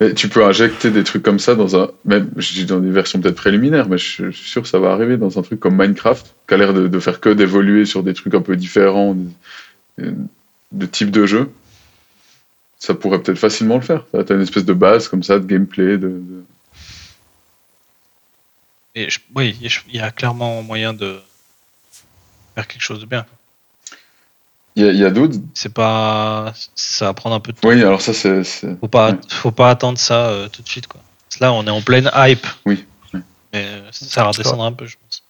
Mais 0.00 0.12
tu 0.14 0.28
peux 0.28 0.44
injecter 0.44 0.90
des 0.90 1.02
trucs 1.04 1.22
comme 1.22 1.38
ça 1.38 1.54
dans 1.54 1.76
un. 1.76 1.88
Même, 2.04 2.30
je 2.36 2.52
dis 2.52 2.64
dans 2.64 2.78
des 2.78 2.90
versions 2.90 3.20
peut-être 3.20 3.36
préliminaires, 3.36 3.88
mais 3.88 3.96
je, 3.96 4.26
je 4.30 4.36
suis 4.36 4.50
sûr 4.50 4.60
que 4.60 4.66
ça 4.68 4.80
va 4.80 4.90
arriver 4.92 5.16
dans 5.16 5.38
un 5.38 5.42
truc 5.42 5.60
comme 5.60 5.76
Minecraft, 5.80 6.34
qui 6.48 6.54
a 6.54 6.56
l'air 6.56 6.74
de, 6.74 6.88
de 6.88 6.98
faire 6.98 7.20
que 7.20 7.28
d'évoluer 7.28 7.84
sur 7.86 8.02
des 8.02 8.12
trucs 8.12 8.34
un 8.34 8.40
peu 8.40 8.56
différents, 8.56 9.16
de, 9.98 10.14
de 10.72 10.86
type 10.86 11.12
de 11.12 11.26
jeu. 11.26 11.48
Ça 12.84 12.92
pourrait 12.94 13.22
peut-être 13.22 13.38
facilement 13.38 13.76
le 13.76 13.80
faire. 13.80 14.04
Tu 14.12 14.18
as 14.32 14.36
une 14.36 14.42
espèce 14.42 14.64
de 14.66 14.74
base 14.74 15.08
comme 15.08 15.22
ça, 15.22 15.38
de 15.38 15.46
gameplay. 15.46 15.96
De, 15.96 16.08
de- 16.08 16.44
Et 18.94 19.08
je- 19.08 19.20
oui, 19.34 19.56
il 19.88 19.96
y 19.96 20.00
a 20.00 20.10
clairement 20.10 20.62
moyen 20.62 20.92
de 20.92 21.18
faire 22.54 22.66
quelque 22.68 22.82
chose 22.82 23.00
de 23.00 23.06
bien. 23.06 23.24
Il 24.76 24.84
y 24.96 25.04
a, 25.04 25.06
a 25.06 25.10
d'autres. 25.10 25.36
C'est 25.54 25.72
pas, 25.72 26.52
ça 26.74 27.06
va 27.06 27.14
prendre 27.14 27.36
un 27.36 27.40
peu 27.40 27.52
de 27.52 27.58
temps. 27.58 27.68
Oui, 27.68 27.80
alors 27.82 28.02
ça, 28.02 28.12
c'est. 28.12 28.42
Faut 28.80 28.88
pas, 28.88 29.12
Ouais. 29.12 29.18
faut 29.30 29.50
pas 29.52 29.70
attendre 29.70 29.98
ça 29.98 30.28
euh, 30.28 30.48
tout 30.48 30.62
de 30.62 30.68
suite 30.68 30.86
quoi. 30.86 31.00
Parce 31.28 31.38
que 31.38 31.44
Là, 31.44 31.52
on 31.52 31.64
est 31.66 31.70
en 31.70 31.80
pleine 31.80 32.10
hype. 32.14 32.46
Oui, 32.66 32.84
oui. 33.14 33.20
Mais 33.52 33.64
euh, 33.66 33.88
ça 33.92 34.22
va 34.24 34.30
redescendre 34.30 34.64
un 34.64 34.72
peu, 34.72 34.84
je 34.86 34.96
pense. 35.00 35.22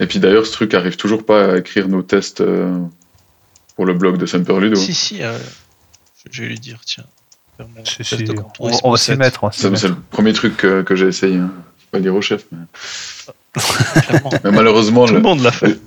Et 0.00 0.06
puis 0.06 0.18
d'ailleurs, 0.20 0.46
ce 0.46 0.52
truc 0.52 0.74
arrive 0.74 0.96
toujours 0.96 1.24
pas 1.26 1.52
à 1.52 1.56
écrire 1.58 1.88
nos 1.88 2.02
tests 2.02 2.40
euh, 2.40 2.78
pour 3.74 3.84
le 3.86 3.94
blog 3.94 4.16
de 4.18 4.26
Semper 4.26 4.60
Ludo. 4.60 4.76
Si 4.76 4.92
si, 4.94 5.22
euh, 5.22 5.38
je 6.30 6.36
je 6.36 6.42
vais 6.42 6.48
lui 6.48 6.58
dire 6.58 6.78
tiens. 6.84 7.04
Si, 7.84 8.02
si, 8.04 8.24
on, 8.58 8.70
on 8.82 8.90
va 8.90 8.96
s'y 8.96 9.04
7, 9.06 9.18
mettre. 9.18 9.48
C'est 9.52 9.70
le 9.88 9.94
premier 10.10 10.32
truc 10.32 10.56
que, 10.56 10.82
que 10.82 10.96
j'ai 10.96 11.06
essayé. 11.06 11.36
Hein. 11.38 11.52
Faut 11.78 11.86
pas 11.92 11.98
le 11.98 12.02
dire 12.02 12.14
au 12.14 12.20
chef. 12.22 12.46
Mais, 14.44 14.50
malheureusement, 14.50 15.06
Tout 15.06 15.12
le 15.12 15.18
le, 15.18 15.22
monde 15.22 15.40
l'a 15.40 15.52
fait. 15.52 15.78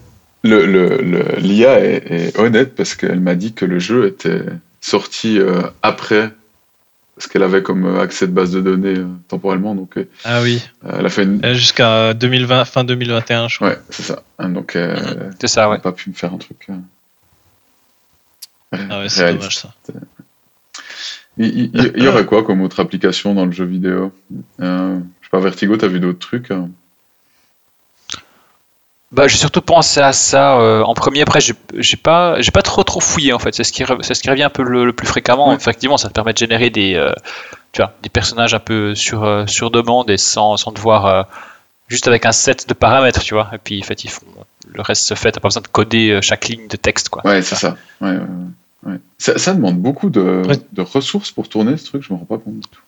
le, 0.44 0.66
le, 0.66 0.98
le- 1.02 1.36
l'IA 1.40 1.80
est, 1.82 2.12
est 2.12 2.40
honnête 2.40 2.74
parce 2.76 2.96
qu'elle 2.96 3.20
m'a 3.20 3.36
dit 3.36 3.52
que 3.54 3.66
le 3.66 3.80
jeu 3.80 4.08
était 4.08 4.44
sorti 4.80 5.38
euh, 5.40 5.62
après 5.82 6.32
ce 7.18 7.28
qu'elle 7.28 7.44
avait 7.44 7.64
comme 7.64 7.86
euh, 7.86 8.00
accès 8.02 8.28
de 8.28 8.32
base 8.32 8.52
de 8.52 8.62
données 8.62 9.00
euh, 9.00 9.08
temporellement. 9.28 9.76
Donc, 9.76 9.98
euh, 9.98 10.08
Ah 10.24 10.42
oui, 10.42 10.62
elle 10.88 11.06
a 11.06 11.10
fait 11.10 11.24
une. 11.24 11.54
Jusqu'à 11.54 12.14
2020, 12.14 12.64
fin 12.64 12.86
2021, 12.86 13.50
je 13.50 13.56
crois. 13.58 13.70
Ouais, 13.70 13.80
c'est 13.90 14.04
ça. 14.04 14.24
Hein, 14.40 14.50
Donc, 14.50 14.78
euh, 14.78 15.32
C'est 15.42 15.48
ça, 15.48 15.64
elle 15.64 15.70
ouais. 15.72 15.76
n'a 15.78 15.82
pas 15.82 15.92
pu 15.92 16.10
me 16.12 16.16
faire 16.16 16.34
un 16.34 16.38
truc. 16.38 16.68
euh, 16.70 16.76
Ah 18.90 19.00
ouais, 19.00 19.10
c'est 19.10 19.24
réaliste. 19.24 19.40
dommage 19.42 19.58
ça. 19.58 19.74
Il, 21.38 21.46
il- 21.48 21.72
il- 21.74 21.92
il 21.98 22.04
y 22.04 22.08
aurait 22.08 22.26
quoi 22.26 22.44
comme 22.44 22.62
autre 22.62 22.80
application 22.80 23.34
dans 23.34 23.46
le 23.46 23.52
jeu 23.52 23.66
vidéo? 23.66 24.12
Euh, 24.62 24.98
Je 25.22 25.26
sais 25.28 25.30
pas, 25.32 25.40
Vertigo, 25.40 25.78
t'as 25.78 25.88
vu 25.88 26.00
d'autres 26.00 26.20
trucs? 26.20 26.52
Hein 26.52 26.70
Bah, 29.12 29.28
j'ai 29.30 29.38
surtout 29.38 29.62
pensé 29.62 30.02
à 30.02 30.12
ça 30.12 30.60
euh, 30.60 30.82
en 30.84 30.94
premier. 30.94 31.22
Après, 31.22 31.40
j'ai 31.40 31.54
pas, 31.98 32.42
j'ai 32.42 32.52
pas 32.52 32.62
trop 32.62 32.84
trop 32.84 33.00
fouillé 33.00 33.32
en 33.32 33.40
fait. 33.40 33.56
C'est 33.56 33.64
ce 33.64 33.72
qui, 33.72 33.84
c'est 34.02 34.14
ce 34.14 34.22
qui 34.22 34.30
revient 34.30 34.44
un 34.44 34.50
peu 34.50 34.64
le, 34.64 34.84
le 34.86 34.92
plus 34.94 35.08
fréquemment. 35.08 35.50
Ouais. 35.50 35.56
Effectivement, 35.56 35.96
ça 35.98 36.10
te 36.10 36.14
permet 36.14 36.34
de 36.34 36.38
générer 36.38 36.70
des, 36.70 36.96
euh, 36.96 37.14
tu 37.72 37.82
vois, 37.82 37.94
des 38.04 38.10
personnages 38.10 38.54
un 38.54 38.60
peu 38.60 38.96
sur 38.96 39.24
euh, 39.24 39.46
sur 39.48 39.72
demande 39.72 40.10
et 40.10 40.18
sans, 40.18 40.58
sans 40.58 40.74
devoir 40.74 41.28
juste 41.88 42.08
avec 42.10 42.26
un 42.26 42.34
set 42.34 42.68
de 42.68 42.74
paramètres, 42.74 43.22
tu 43.24 43.34
vois. 43.34 43.50
Et 43.54 43.58
puis, 43.60 43.80
en 43.82 43.86
fait, 43.86 44.04
ils 44.04 44.10
font 44.10 44.26
le 44.74 44.82
reste 44.82 45.04
se 45.04 45.14
fait. 45.14 45.32
T'as 45.32 45.40
pas 45.40 45.48
besoin 45.48 45.62
de 45.62 45.68
coder 45.70 46.20
chaque 46.22 46.50
ligne 46.50 46.68
de 46.68 46.76
texte, 46.76 47.08
quoi. 47.08 47.26
Ouais, 47.26 47.42
c'est 47.42 47.56
ça. 47.56 47.78
Ouais, 48.02 48.10
ouais, 48.12 48.20
ouais. 48.86 48.96
Ça, 49.18 49.38
ça 49.38 49.54
demande 49.54 49.78
beaucoup 49.80 50.10
de, 50.10 50.44
Ouais. 50.48 50.60
de 50.72 50.82
ressources 50.82 51.32
pour 51.32 51.50
tourner 51.50 51.78
ce 51.78 51.86
truc, 51.86 52.04
je 52.04 52.14
me 52.14 52.18
rends 52.20 52.26
pas 52.26 52.38
compte 52.38 52.60
du 52.60 52.68
tout. 52.70 52.82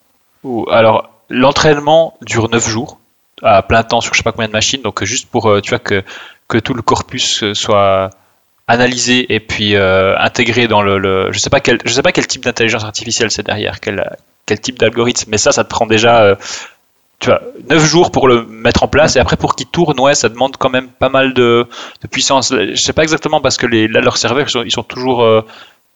Ou- 0.44 0.66
Alors, 0.72 1.10
l'entraînement 1.30 2.18
dure 2.22 2.50
9 2.50 2.68
jours 2.68 3.00
à 3.42 3.62
plein 3.64 3.84
temps 3.84 4.02
sur 4.02 4.14
je 4.14 4.18
sais 4.20 4.24
pas 4.24 4.32
combien 4.32 4.48
de 4.48 4.54
machines. 4.54 4.82
Donc, 4.82 5.04
juste 5.04 5.30
pour 5.30 5.48
euh, 5.50 5.62
tu 5.62 5.70
vois 5.70 5.80
que 5.80 6.04
que 6.48 6.58
tout 6.58 6.74
le 6.74 6.82
corpus 6.82 7.44
euh, 7.44 7.54
soit 7.54 8.10
analysé 8.68 9.34
et 9.34 9.40
puis 9.40 9.76
euh, 9.76 10.16
intégré 10.20 10.68
dans 10.68 10.82
le, 10.82 10.98
le- 11.00 11.32
je 11.32 11.40
sais 11.40 11.50
pas 11.50 11.60
quel 11.60 11.80
je 11.86 11.92
sais 11.92 12.02
pas 12.02 12.12
quel 12.12 12.28
type 12.28 12.44
d'intelligence 12.44 12.84
artificielle 12.84 13.32
c'est 13.32 13.46
derrière, 13.46 13.80
quel 13.80 14.18
quel 14.46 14.60
type 14.60 14.78
d'algorithme. 14.80 15.30
Mais 15.32 15.38
ça, 15.38 15.52
ça 15.52 15.64
te 15.64 15.70
prend 15.70 15.86
déjà 15.88 16.22
euh, 16.24 16.36
tu 17.20 17.30
vois 17.30 17.42
9 17.70 17.84
jours 17.86 18.12
pour 18.12 18.28
le 18.28 18.46
mettre 18.46 18.84
en 18.84 18.88
place 18.88 19.16
et 19.16 19.20
après 19.20 19.36
pour 19.38 19.56
qu'il 19.56 19.68
tourne, 19.68 20.00
ouais, 20.00 20.16
ça 20.16 20.30
demande 20.30 20.56
quand 20.58 20.70
même 20.70 20.88
pas 20.88 21.10
mal 21.10 21.34
de, 21.34 21.68
de 22.02 22.08
puissance. 22.08 22.54
Je 22.54 22.76
sais 22.76 22.94
pas 22.94 23.04
exactement 23.04 23.42
parce 23.42 23.58
que 23.58 23.66
les, 23.68 23.88
là 23.88 24.00
leurs 24.02 24.18
serveurs 24.18 24.48
ils 24.48 24.52
sont, 24.52 24.64
ils 24.64 24.72
sont 24.72 24.84
toujours 24.84 25.24
euh, 25.24 25.42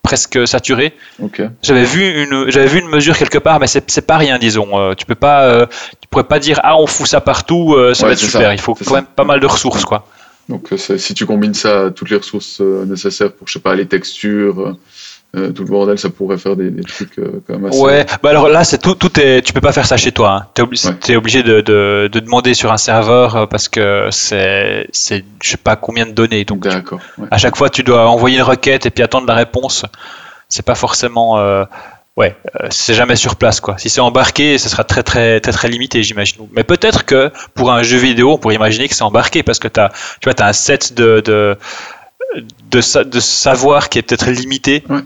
presque 0.04 0.48
saturés. 0.48 0.94
Ok. 1.20 1.42
J'avais 1.64 1.86
vu 1.86 2.24
une, 2.24 2.52
j'avais 2.52 2.68
vu 2.68 2.80
une 2.82 2.90
mesure 2.90 3.18
quelque 3.18 3.38
part, 3.40 3.60
mais 3.60 3.68
c'est, 3.68 3.90
c'est 3.90 4.06
pas 4.06 4.18
rien, 4.18 4.38
disons. 4.38 4.78
Euh, 4.78 4.94
tu 4.94 5.06
peux 5.06 5.16
pas, 5.16 5.44
euh, 5.46 5.66
tu 6.02 6.08
pourrais 6.10 6.26
pas 6.26 6.40
dire 6.40 6.60
ah 6.64 6.78
on 6.78 6.86
fout 6.86 7.08
ça 7.08 7.22
partout, 7.22 7.74
euh, 7.74 7.94
ça 7.94 8.04
Ouais, 8.04 8.10
va 8.10 8.14
être 8.14 8.20
super. 8.20 8.42
ça, 8.42 8.54
Il 8.54 8.60
faut 8.60 8.76
quand 8.76 8.84
ça. 8.86 8.94
même 8.96 9.06
pas 9.06 9.24
mal 9.24 9.40
de 9.40 9.48
ressources, 9.48 9.86
quoi. 9.86 10.06
Donc, 10.50 10.68
si 10.98 11.14
tu 11.14 11.26
combines 11.26 11.54
ça 11.54 11.90
toutes 11.96 12.10
les 12.10 12.18
ressources 12.18 12.60
nécessaires 12.60 13.32
pour, 13.32 13.48
je 13.48 13.54
sais 13.54 13.60
pas, 13.60 13.76
les 13.76 13.86
textures, 13.88 14.76
euh, 15.36 15.48
euh, 15.48 15.52
tout 15.52 15.64
le 15.64 15.70
bordel, 15.70 15.98
ça 15.98 16.10
pourrait 16.10 16.38
faire 16.38 16.56
des, 16.56 16.70
des 16.70 16.84
trucs 16.84 17.18
euh, 17.20 17.42
quand 17.48 17.54
même 17.56 17.66
assez. 17.66 17.80
Ouais. 17.80 18.06
Bah 18.22 18.30
alors 18.30 18.50
là, 18.50 18.64
c'est 18.64 18.78
tout, 18.78 18.96
tout 18.96 19.20
est, 19.20 19.42
tu 19.42 19.52
peux 19.54 19.62
pas 19.62 19.72
faire 19.72 19.86
ça 19.86 19.98
chez 19.98 20.12
toi. 20.12 20.32
Hein. 20.32 20.48
T'es, 20.54 20.62
obli- 20.62 20.88
Ouais. 20.88 20.94
t'es 21.00 21.16
obligé 21.16 21.42
de, 21.44 21.62
de, 21.62 22.10
de 22.12 22.20
demander 22.20 22.54
sur 22.54 22.72
un 22.72 22.78
serveur 22.78 23.36
euh, 23.36 23.46
parce 23.48 23.68
que 23.68 24.08
c'est, 24.12 24.88
c'est, 24.92 25.26
je 25.42 25.50
sais 25.52 25.58
pas 25.58 25.76
combien 25.76 26.06
de 26.06 26.12
données. 26.12 26.46
Donc 26.46 26.64
tu- 26.64 26.70
D'accord. 26.70 27.00
ouais. 27.18 27.28
à 27.32 27.38
chaque 27.38 27.56
fois, 27.56 27.70
tu 27.70 27.84
dois 27.84 28.08
envoyer 28.10 28.38
une 28.38 28.44
requête 28.44 28.86
et 28.86 28.90
puis 28.92 29.04
attendre 29.04 29.26
la 29.28 29.36
réponse. 29.36 29.86
C'est 30.50 30.66
pas 30.66 30.76
forcément, 30.76 31.40
euh, 31.40 31.64
ouais, 32.16 32.36
euh, 32.62 32.68
c'est 32.70 32.94
jamais 32.94 33.16
sur 33.16 33.36
place 33.36 33.60
quoi. 33.60 33.76
Si 33.80 33.90
c'est 33.90 34.02
embarqué, 34.02 34.60
ce 34.60 34.70
sera 34.70 34.84
très 34.84 35.02
très 35.02 35.40
très 35.40 35.52
très 35.52 35.68
limité, 35.68 36.04
j'imagine. 36.04 36.48
Mais 36.56 36.64
peut-être 36.64 37.06
que 37.06 37.32
pour 37.56 37.72
un 37.72 37.82
jeu 37.82 37.98
vidéo, 37.98 38.34
on 38.34 38.38
pourrait 38.38 38.54
imaginer 38.56 38.88
que 38.88 38.94
c'est 38.94 39.04
embarqué 39.04 39.42
parce 39.42 39.58
que 39.58 39.68
t'as, 39.68 39.90
tu 39.90 40.26
vois, 40.26 40.36
t'as 40.36 40.48
un 40.48 40.54
set 40.54 40.94
de 40.94 41.22
de 41.26 41.58
de, 42.72 42.82
sa- 42.82 43.04
de 43.04 43.20
savoir 43.20 43.90
qui 43.90 44.00
est 44.00 44.02
peut-être 44.04 44.30
limité. 44.30 44.84
Ouais. 44.90 45.00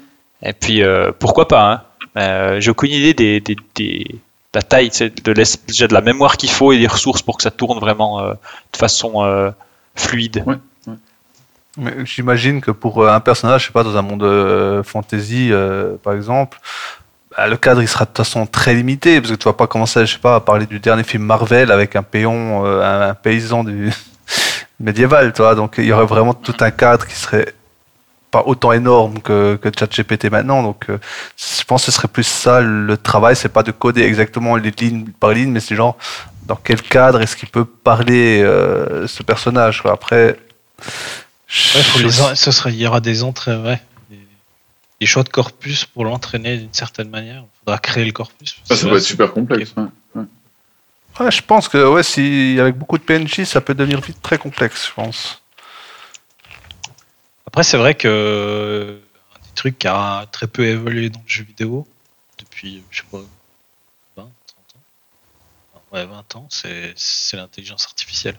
Et 0.43 0.53
puis, 0.53 0.83
euh, 0.83 1.11
pourquoi 1.17 1.47
pas 1.47 1.71
hein. 1.71 1.81
Euh, 2.17 2.59
J'ai 2.59 2.71
aucune 2.71 2.91
idée 2.91 3.13
des, 3.13 3.39
des, 3.41 3.55
des- 3.75 4.05
de 4.53 4.59
la 4.59 4.61
taille, 4.63 4.89
de 4.89 5.33
déjà 5.33 5.87
de 5.87 5.93
la 5.93 6.01
mémoire 6.01 6.37
qu'il 6.37 6.49
faut 6.49 6.71
et 6.71 6.77
des 6.79 6.87
ressources 6.87 7.21
pour 7.21 7.37
que 7.37 7.43
ça 7.43 7.51
tourne 7.51 7.79
vraiment 7.79 8.21
euh, 8.21 8.31
de 8.71 8.77
façon 8.77 9.23
euh, 9.25 9.51
fluide. 9.95 10.43
Mais 11.77 11.93
J'imagine 12.05 12.59
que 12.61 12.71
pour 12.71 13.07
un 13.07 13.19
personnage, 13.19 13.61
je 13.63 13.67
sais 13.67 13.73
pas, 13.73 13.83
dans 13.83 13.95
un 13.97 14.01
monde 14.01 14.23
euh, 14.23 14.81
fantasy, 14.83 15.49
euh, 15.51 15.95
par 16.01 16.13
exemple, 16.13 16.59
bah, 17.35 17.47
le 17.47 17.57
cadre 17.57 17.81
il 17.83 17.87
sera 17.87 18.05
de 18.05 18.09
toute 18.09 18.17
façon 18.17 18.47
très 18.47 18.73
limité 18.73 19.19
parce 19.21 19.31
que 19.31 19.37
tu 19.37 19.43
vas 19.47 19.53
pas 19.53 19.67
commencer, 19.67 20.05
je 20.05 20.13
sais 20.13 20.19
pas, 20.19 20.35
à 20.35 20.39
parler 20.39 20.65
du 20.65 20.79
dernier 20.79 21.03
film 21.03 21.23
Marvel 21.23 21.71
avec 21.71 21.95
un 21.95 22.01
péon, 22.03 22.65
euh, 22.65 22.81
un, 22.81 23.09
un 23.09 23.13
paysan 23.13 23.63
du 23.63 23.91
médiéval, 24.79 25.33
tu 25.33 25.41
vois. 25.43 25.53
Donc 25.55 25.75
il 25.77 25.85
y 25.85 25.91
aurait 25.91 26.05
vraiment 26.07 26.33
tout 26.33 26.55
un 26.61 26.71
cadre 26.71 27.05
qui 27.05 27.15
serait 27.15 27.53
pas 28.31 28.43
autant 28.45 28.71
énorme 28.73 29.19
que, 29.21 29.55
que 29.55 29.69
ChatGPT 29.77 30.25
maintenant. 30.31 30.61
Donc 30.63 30.89
euh, 30.89 30.97
je 31.37 31.63
pense 31.63 31.85
que 31.85 31.91
ce 31.91 31.95
serait 31.97 32.07
plus 32.07 32.23
ça 32.27 32.61
le 32.61 32.97
travail, 32.97 33.35
c'est 33.35 33.49
pas 33.49 33.63
de 33.63 33.71
coder 33.71 34.03
exactement 34.03 34.55
les 34.55 34.71
lignes 34.71 35.05
par 35.19 35.31
ligne, 35.31 35.51
mais 35.51 35.59
c'est 35.59 35.75
genre 35.75 35.97
dans 36.45 36.55
quel 36.55 36.81
cadre 36.81 37.21
est-ce 37.21 37.35
qu'il 37.35 37.49
peut 37.49 37.65
parler 37.65 38.41
euh, 38.43 39.07
ce 39.07 39.23
personnage. 39.23 39.81
quoi. 39.81 39.91
Après. 39.93 40.37
Ouais, 40.79 41.81
faut 41.83 41.99
je- 41.99 42.03
les 42.03 42.21
en- 42.21 42.35
ce 42.35 42.51
serait, 42.51 42.71
il 42.73 42.77
y 42.81 42.87
aura 42.87 42.99
des 42.99 43.23
entrées, 43.23 43.55
ouais. 43.57 43.81
Des, 44.09 44.17
des 44.99 45.05
choix 45.05 45.23
de 45.23 45.29
corpus 45.29 45.85
pour 45.85 46.03
l'entraîner 46.05 46.57
d'une 46.57 46.73
certaine 46.73 47.09
manière. 47.09 47.43
Il 47.43 47.59
faudra 47.65 47.77
créer 47.79 48.05
le 48.05 48.11
corpus. 48.11 48.57
Ça, 48.65 48.75
ça 48.75 48.85
Ouais, 48.85 48.91
va 48.91 48.97
être 48.97 49.03
super 49.03 49.31
complexe. 49.31 49.73
ouais. 49.77 49.83
Ouais. 50.15 50.23
Ouais, 51.19 51.31
je 51.31 51.41
pense 51.41 51.67
que 51.67 51.83
ouais, 51.89 52.03
si 52.03 52.57
avec 52.59 52.77
beaucoup 52.77 52.97
de 52.97 53.03
PNJ, 53.03 53.43
ça 53.45 53.59
peut 53.61 53.73
devenir 53.73 54.01
vite 54.01 54.21
très 54.21 54.37
complexe, 54.37 54.87
je 54.87 54.93
pense. 54.93 55.41
Après, 57.57 57.63
c'est 57.63 57.77
vrai 57.77 57.95
que 57.95 58.07
euh, 58.07 58.99
un 59.35 59.39
des 59.39 59.55
trucs 59.55 59.79
qui 59.79 59.87
a 59.87 60.27
très 60.31 60.45
peu 60.45 60.63
évolué 60.63 61.09
dans 61.09 61.17
le 61.17 61.27
jeu 61.27 61.43
vidéo 61.43 61.87
depuis, 62.37 62.83
je 62.91 62.99
sais 62.99 63.07
pas, 63.11 63.17
20, 63.17 63.23
30 64.15 64.29
ans. 64.75 65.81
Ouais, 65.91 66.05
20 66.05 66.35
ans, 66.35 66.47
c'est 66.51 66.93
c'est 66.95 67.35
l'intelligence 67.35 67.85
artificielle. 67.85 68.35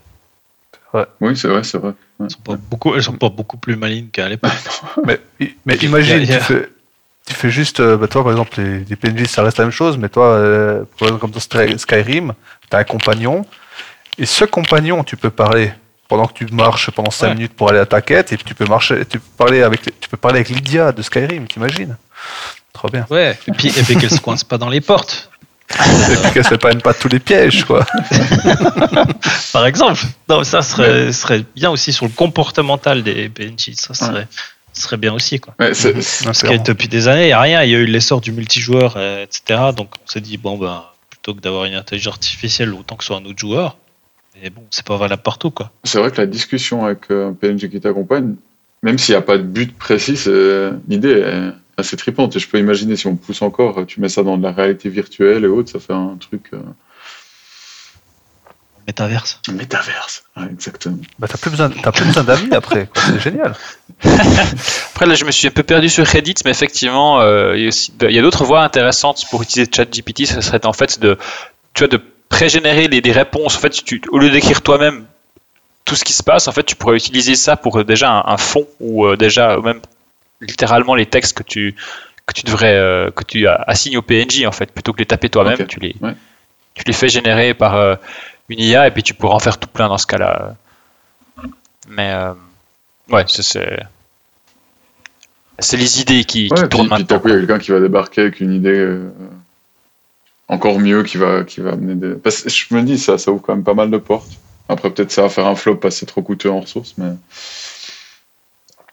Oui, 1.20 1.36
c'est 1.36 1.48
vrai, 1.48 1.64
c'est 1.64 1.78
vrai. 1.78 1.88
Ouais. 1.88 2.26
Elles 2.26 2.30
sont 2.30 2.42
pas 2.42 2.54
beaucoup, 2.54 2.94
elles 2.94 3.02
sont 3.02 3.16
pas 3.16 3.28
beaucoup 3.28 3.56
plus 3.56 3.74
malignes 3.74 4.06
qu'à 4.06 4.28
l'époque. 4.28 4.52
Mais, 5.04 5.18
imagine, 5.82 6.24
tu 6.24 6.32
fais, 6.34 6.70
tu 7.26 7.34
fais 7.34 7.50
juste, 7.50 7.80
euh, 7.80 7.96
bah, 7.96 8.06
toi 8.06 8.22
par 8.22 8.30
exemple, 8.30 8.60
les, 8.60 8.84
les 8.84 8.94
PNJ, 8.94 9.24
ça 9.26 9.42
reste 9.42 9.58
la 9.58 9.64
même 9.64 9.72
chose, 9.72 9.98
mais 9.98 10.10
toi, 10.10 10.26
euh, 10.26 10.84
comme 11.00 11.32
dans 11.32 11.40
Sky- 11.40 11.76
Skyrim, 11.76 12.34
tu 12.70 12.76
as 12.76 12.78
un 12.78 12.84
compagnon, 12.84 13.44
et 14.16 14.26
ce 14.26 14.44
compagnon, 14.44 15.02
tu 15.02 15.16
peux 15.16 15.30
parler 15.30 15.72
pendant 16.08 16.26
que 16.26 16.32
tu 16.32 16.46
marches 16.52 16.90
pendant 16.90 17.10
5 17.10 17.26
Ouais. 17.28 17.34
minutes 17.34 17.52
pour 17.54 17.68
aller 17.70 17.78
à 17.78 17.86
ta 17.86 18.00
quête, 18.00 18.32
et 18.32 18.36
tu 18.38 18.54
peux 18.54 18.64
marcher, 18.66 19.04
tu 19.06 19.18
peux 19.20 19.26
parler 19.36 19.62
avec, 19.62 19.82
tu 20.00 20.08
peux 20.08 20.16
parler 20.16 20.38
avec 20.38 20.48
Lydia 20.48 20.90
de 20.92 21.02
Skyrim, 21.02 21.46
t'imagines? 21.46 21.96
Trop 22.72 22.88
bien. 22.88 23.06
Ouais, 23.10 23.38
et 23.46 23.52
puis, 23.52 23.68
et 23.68 23.82
puis 23.82 23.96
qu'elles 23.96 24.10
se 24.10 24.20
coincent 24.20 24.44
pas 24.46 24.56
dans 24.58 24.68
les 24.70 24.80
portes, 24.80 25.30
et 25.70 26.16
puis 26.16 26.30
qu'elle 26.32 26.46
se 26.46 26.54
prenne 26.54 26.80
pas 26.80 26.94
tous 26.94 27.08
les 27.08 27.18
pièges, 27.18 27.64
quoi. 27.64 27.84
par 29.52 29.66
exemple. 29.66 30.02
Non, 30.28 30.44
ça 30.44 30.62
serait, 30.62 31.12
serait 31.12 31.44
bien 31.54 31.70
aussi 31.70 31.92
sur 31.92 32.06
le 32.06 32.12
comportemental 32.12 33.02
des 33.02 33.28
PNJ. 33.28 33.72
Ça 33.74 33.94
serait, 33.94 34.26
serait 34.72 34.96
bien 34.96 35.12
aussi, 35.12 35.40
quoi. 35.40 35.54
Ouais, 35.58 35.72
Parce 36.24 36.42
que 36.42 36.62
depuis 36.62 36.88
des 36.88 37.08
années, 37.08 37.24
il 37.24 37.26
n'y 37.26 37.32
a 37.32 37.40
rien. 37.40 37.62
Il 37.64 37.70
y 37.70 37.74
a 37.74 37.78
eu 37.78 37.86
l'essor 37.86 38.20
du 38.20 38.32
multijoueur, 38.32 38.94
euh, 38.96 39.24
etc. 39.24 39.60
Donc 39.76 39.90
on 40.04 40.08
s'est 40.10 40.20
dit, 40.20 40.36
bon, 40.38 40.56
ben, 40.56 40.84
plutôt 41.10 41.34
que 41.34 41.40
d'avoir 41.40 41.64
une 41.64 41.74
intelligence 41.74 42.14
artificielle, 42.14 42.72
autant 42.74 42.96
que 42.96 43.04
ce 43.04 43.08
soit 43.08 43.16
un 43.16 43.24
autre 43.24 43.38
joueur. 43.38 43.76
Mais 44.42 44.50
bon, 44.50 44.62
c'est 44.70 44.84
pas 44.86 44.96
valable 44.96 45.22
partout, 45.22 45.50
quoi. 45.50 45.70
c'est 45.84 45.98
vrai 45.98 46.10
que 46.10 46.20
la 46.20 46.26
discussion 46.26 46.84
avec 46.84 47.10
euh, 47.10 47.30
un 47.30 47.32
PNJ 47.32 47.68
qui 47.68 47.80
t'accompagne, 47.80 48.34
même 48.82 48.98
s'il 48.98 49.14
n'y 49.14 49.18
a 49.18 49.22
pas 49.22 49.36
de 49.38 49.42
but 49.42 49.76
précis, 49.76 50.16
c'est- 50.16 50.70
l'idée 50.88 51.10
est 51.12 51.52
assez 51.80 51.96
tripante. 51.96 52.36
Et 52.36 52.38
je 52.38 52.48
peux 52.48 52.58
imaginer 52.58 52.96
si 52.96 53.06
on 53.08 53.16
pousse 53.16 53.42
encore, 53.42 53.84
tu 53.86 54.00
mets 54.00 54.08
ça 54.08 54.22
dans 54.22 54.36
de 54.38 54.42
la 54.42 54.52
réalité 54.52 54.88
virtuelle 54.88 55.44
et 55.44 55.48
autres, 55.48 55.70
ça 55.72 55.80
fait 55.80 55.92
un 55.92 56.16
truc 56.20 56.50
euh, 56.54 56.58
Métaverse. 58.86 59.40
métaverse. 59.52 60.24
Ouais, 60.34 60.44
exactement. 60.50 60.96
Bah, 61.18 61.26
t'as 61.28 61.36
plus 61.36 61.50
besoin, 61.50 61.68
t'as 61.68 61.92
plus 61.92 62.06
besoin 62.06 62.24
d'amis 62.24 62.54
après, 62.54 62.88
c'est 62.94 63.20
génial. 63.20 63.54
Après, 64.94 65.04
là, 65.06 65.14
je 65.14 65.24
me 65.26 65.30
suis 65.30 65.46
un 65.46 65.50
peu 65.50 65.62
perdu 65.62 65.88
sur 65.90 66.06
Reddit, 66.06 66.34
mais 66.46 66.50
effectivement, 66.52 67.20
euh, 67.20 67.54
il 67.56 67.62
y 67.62 67.64
a 67.66 67.68
aussi- 67.68 67.92
il 68.00 68.10
y 68.10 68.18
a 68.18 68.22
d'autres 68.22 68.44
voies 68.44 68.62
intéressantes 68.62 69.24
pour 69.30 69.42
utiliser 69.42 69.70
ChatGPT. 69.70 70.24
Ça 70.26 70.40
serait 70.40 70.64
en 70.64 70.72
fait 70.72 70.98
de, 71.00 71.18
tu 71.74 71.80
vois, 71.84 71.88
de 71.88 72.00
pré-générer 72.28 72.88
des, 72.88 73.00
des 73.00 73.12
réponses. 73.12 73.56
En 73.56 73.60
fait, 73.60 73.70
tu, 73.70 74.00
au 74.10 74.18
lieu 74.18 74.30
d'écrire 74.30 74.62
toi-même 74.62 75.04
tout 75.84 75.94
ce 75.94 76.04
qui 76.04 76.12
se 76.12 76.22
passe, 76.22 76.48
en 76.48 76.52
fait, 76.52 76.64
tu 76.64 76.76
pourrais 76.76 76.96
utiliser 76.96 77.34
ça 77.34 77.56
pour 77.56 77.78
euh, 77.78 77.84
déjà 77.84 78.10
un, 78.10 78.22
un 78.26 78.36
fond 78.36 78.66
ou 78.80 79.06
euh, 79.06 79.16
déjà 79.16 79.56
même 79.58 79.80
littéralement 80.40 80.94
les 80.94 81.06
textes 81.06 81.36
que 81.36 81.42
tu 81.42 81.74
que 82.26 82.34
tu 82.34 82.42
devrais 82.44 82.74
euh, 82.76 83.10
que 83.10 83.24
tu 83.24 83.48
assignes 83.48 83.96
au 83.96 84.02
PNJ 84.02 84.44
en 84.46 84.52
fait, 84.52 84.70
plutôt 84.70 84.92
que 84.92 84.98
de 84.98 85.02
les 85.02 85.06
taper 85.06 85.30
toi-même, 85.30 85.66
tu 85.66 85.80
les 85.80 85.96
ouais. 86.02 86.14
tu 86.74 86.84
les 86.86 86.92
fais 86.92 87.08
générer 87.08 87.54
par 87.54 87.74
euh, 87.74 87.94
une 88.50 88.60
IA 88.60 88.86
et 88.86 88.90
puis 88.90 89.02
tu 89.02 89.14
pourras 89.14 89.34
en 89.36 89.38
faire 89.40 89.56
tout 89.58 89.68
plein 89.68 89.88
dans 89.88 89.96
ce 89.98 90.06
cas-là. 90.06 90.54
Mais 91.88 92.14
ouais, 93.10 93.24
c'est- 93.28 93.80
c'est 95.58 95.76
les 95.76 96.00
idées 96.02 96.24
qui, 96.24 96.48
Ouais, 96.52 96.68
tournent 96.68 96.88
puis 96.88 96.98
maintenant. 97.04 97.18
quelqu'un 97.18 97.58
qui 97.58 97.70
va 97.72 97.80
débarquer 97.80 98.20
avec 98.20 98.40
une 98.40 98.52
idée 98.52 98.96
encore 100.48 100.78
mieux 100.80 101.02
qui 101.02 101.16
va, 101.18 101.44
qui 101.44 101.60
va 101.60 101.72
amener 101.72 101.94
des. 101.94 102.14
Parce 102.14 102.42
que 102.42 102.48
je 102.50 102.74
me 102.74 102.82
dis, 102.82 102.98
ça, 102.98 103.18
ça 103.18 103.30
ouvre 103.30 103.42
quand 103.42 103.54
même 103.54 103.64
pas 103.64 103.74
mal 103.74 103.90
de 103.90 103.98
portes. 103.98 104.30
Après, 104.68 104.90
peut-être 104.90 105.10
ça 105.12 105.22
va 105.22 105.28
faire 105.28 105.46
un 105.46 105.54
flop 105.54 105.76
parce 105.76 105.94
que 105.94 106.00
c'est 106.00 106.06
trop 106.06 106.22
coûteux 106.22 106.50
en 106.50 106.60
ressources, 106.60 106.94
mais. 106.98 107.12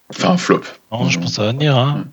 Enfin, 0.10 0.32
un 0.32 0.38
flop. 0.38 0.62
Non, 0.92 1.10
je 1.10 1.20
pense 1.20 1.30
que 1.32 1.36
ça 1.36 1.44
va 1.46 1.52
venir. 1.52 1.76
Hein. 1.78 1.96
Ouais. 2.00 2.04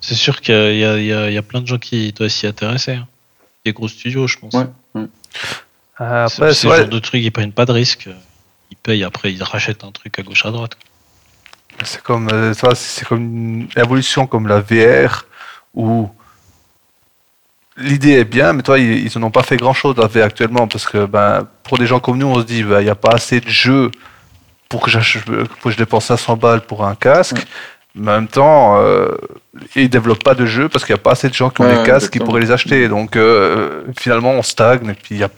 C'est 0.00 0.14
sûr 0.14 0.40
qu'il 0.40 0.54
y, 0.54 0.84
a- 0.84 0.98
il 0.98 1.06
y 1.06 1.12
a- 1.12 1.28
il 1.30 1.34
y 1.34 1.38
a 1.38 1.42
plein 1.42 1.60
de 1.62 1.66
gens 1.66 1.78
qui 1.78 2.12
doivent 2.12 2.28
s'y 2.30 2.46
intéresser. 2.46 2.92
hein. 2.92 3.06
Des 3.64 3.72
gros 3.72 3.88
studios, 3.88 4.26
je 4.26 4.36
pense. 4.38 4.52
Ouais. 4.54 4.66
Euh, 4.96 5.06
C'est 5.96 6.04
Après, 6.42 6.54
c'est 6.54 6.66
vrai, 6.68 6.78
genre 6.80 6.88
de 6.88 6.98
truc, 6.98 7.22
ils 7.22 7.30
prennent 7.30 7.52
pas 7.52 7.64
de 7.64 7.72
risque. 7.72 8.08
Ils 8.70 8.76
payent, 8.76 9.04
après 9.04 9.32
ils 9.32 9.42
rachètent 9.42 9.84
un 9.84 9.92
truc 9.92 10.18
à 10.18 10.22
gauche 10.22 10.44
à 10.44 10.50
droite. 10.50 10.76
C'est 11.84 12.02
comme, 12.02 12.28
euh, 12.30 12.52
c'est 12.74 13.06
comme 13.06 13.22
une 13.22 13.68
évolution 13.76 14.26
comme 14.26 14.46
la 14.48 14.60
VR 14.60 15.24
où 15.74 16.08
l'idée 17.76 18.12
est 18.12 18.24
bien, 18.24 18.52
mais 18.52 18.62
toi, 18.62 18.78
ils, 18.78 19.06
ils 19.06 19.18
en 19.18 19.22
ont 19.22 19.30
pas 19.30 19.42
fait 19.42 19.56
grand 19.56 19.72
chose 19.74 19.96
à 19.98 20.06
VR 20.06 20.24
actuellement 20.24 20.66
parce 20.68 20.86
que 20.86 21.06
ben, 21.06 21.46
pour 21.64 21.78
des 21.78 21.86
gens 21.86 22.00
comme 22.00 22.18
nous, 22.18 22.26
on 22.26 22.38
se 22.40 22.44
dit, 22.44 22.62
ben, 22.62 22.80
il 22.80 22.84
n'y 22.84 22.90
a 22.90 22.94
pas 22.94 23.12
assez 23.14 23.40
de 23.40 23.48
jeux 23.48 23.90
pour 24.68 24.82
que, 24.82 24.90
j'ach- 24.90 25.18
pour 25.24 25.62
que 25.62 25.70
je 25.70 25.76
dépense 25.76 26.06
500 26.06 26.36
balles 26.36 26.60
pour 26.62 26.84
un 26.86 26.94
casque. 26.94 27.36
Ouais. 27.36 27.42
Mais 27.96 28.10
en 28.10 28.14
même 28.16 28.28
temps, 28.28 28.80
euh, 28.80 29.12
ils 29.76 29.88
développent 29.88 30.24
pas 30.24 30.34
de 30.34 30.46
jeux 30.46 30.68
parce 30.68 30.84
qu'il 30.84 30.94
n'y 30.94 30.98
a 31.00 31.02
pas 31.02 31.12
assez 31.12 31.28
de 31.28 31.34
gens 31.34 31.48
qui 31.50 31.60
ont 31.60 31.64
Ouais, 31.68 31.76
des 31.78 31.82
casques 31.84 32.12
qui 32.12 32.18
pourraient 32.18 32.40
les 32.40 32.50
acheter. 32.50 32.88
Donc 32.88 33.14
euh, 33.16 33.82
finalement, 33.98 34.32
on 34.32 34.42
stagne 34.42 34.88
et 34.90 34.94
puis 34.94 35.14
il 35.14 35.18
y 35.18 35.22
a 35.24 35.28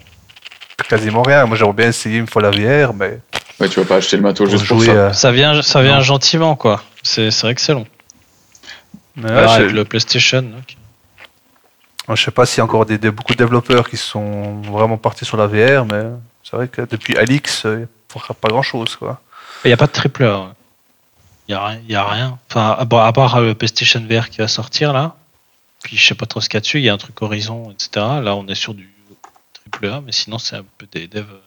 quasiment 0.89 1.21
rien. 1.21 1.45
Moi, 1.45 1.55
j'aimerais 1.55 1.73
bien 1.75 1.87
essayer 1.89 2.17
une 2.17 2.25
fois 2.27 2.41
la 2.41 2.49
VR, 2.49 2.93
mais 2.95 3.19
Ouais, 3.59 3.69
tu 3.69 3.79
vas 3.79 3.85
pas 3.85 3.95
acheter 3.97 4.17
le 4.17 4.23
matos 4.23 4.49
juste 4.49 4.67
pour 4.67 4.77
jouer. 4.77 4.87
ça. 4.87 4.91
euh, 4.93 5.13
Ça 5.13 5.31
vient, 5.31 5.61
ça 5.61 5.81
vient 5.83 5.97
Non. 5.97 6.01
gentiment, 6.01 6.55
quoi. 6.55 6.83
C'est 7.03 7.29
c'est 7.29 7.45
vrai 7.45 7.53
que 7.55 7.61
c'est 7.61 7.73
long. 7.73 7.85
mais 9.15 9.29
ouais, 9.29 9.37
Alors, 9.37 9.51
avec 9.53 9.71
le 9.71 9.85
PlayStation. 9.85 10.43
Je 12.15 12.23
sais 12.23 12.31
pas 12.31 12.45
s'il 12.45 12.59
y 12.59 12.61
a 12.61 12.63
encore 12.65 12.85
des, 12.85 12.97
des- 12.97 13.11
beaucoup 13.11 13.33
de 13.33 13.37
développeurs 13.37 13.89
qui 13.89 13.97
sont 13.97 14.61
vraiment 14.61 14.97
partis 14.97 15.25
sur 15.25 15.37
la 15.37 15.47
VR, 15.47 15.85
mais 15.85 16.03
c'est 16.43 16.55
vrai 16.55 16.67
que 16.67 16.81
depuis 16.83 17.17
Alix, 17.17 17.65
euh, 17.65 17.75
il 17.79 18.15
ne 18.15 18.21
fera 18.21 18.33
pas 18.33 18.47
grand 18.49 18.61
chose. 18.61 18.95
Quoi. 18.95 19.21
Il 19.65 19.67
n'y 19.67 19.73
a 19.73 19.77
pas 19.77 19.87
de 19.87 19.91
triple 19.91 20.23
A. 20.25 20.53
Il 21.47 21.51
n'y 21.51 21.55
a, 21.55 21.65
rien- 21.65 21.81
il 21.85 21.91
y 21.91 21.95
a 21.95 22.03
rien. 22.05 22.39
Enfin, 22.49 22.75
à, 22.79 22.85
bon, 22.85 22.97
à 22.99 23.11
part 23.13 23.35
euh, 23.37 23.45
le 23.47 23.55
PlayStation 23.55 24.01
VR 24.09 24.29
qui 24.29 24.37
va 24.39 24.47
sortir 24.47 24.93
là. 24.93 25.15
Puis 25.83 25.95
je 25.97 26.05
sais 26.07 26.15
pas 26.15 26.25
trop 26.25 26.41
ce 26.41 26.49
qu'il 26.49 26.55
y 26.57 26.59
a 26.59 26.61
dessus. 26.61 26.79
Il 26.79 26.83
y 26.83 26.89
a 26.89 26.93
un 26.93 26.97
truc 26.97 27.21
Horizon, 27.21 27.71
etc. 27.71 27.89
Là, 28.21 28.35
on 28.35 28.47
est 28.47 28.55
sur 28.55 28.73
du 28.73 28.89
triple 29.53 29.87
A, 29.87 30.01
mais 30.01 30.11
sinon, 30.11 30.39
c'est 30.39 30.55
un 30.57 30.65
peu 30.77 30.87
des 30.91 31.07
devs. 31.07 31.25
euh, 31.29 31.39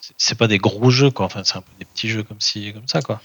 c'est- 0.00 0.14
C'est 0.16 0.38
pas 0.38 0.46
des 0.46 0.58
gros 0.58 0.90
jeux, 0.90 1.10
quoi. 1.10 1.26
Enfin, 1.26 1.42
c'est 1.44 1.56
un 1.56 1.60
peu 1.62 1.72
des 1.78 1.84
petits 1.84 2.08
jeux 2.08 2.22
comme 2.22 2.40
ci, 2.40 2.72
comme 2.72 2.86
ça, 2.88 3.02
quoi. 3.02 3.20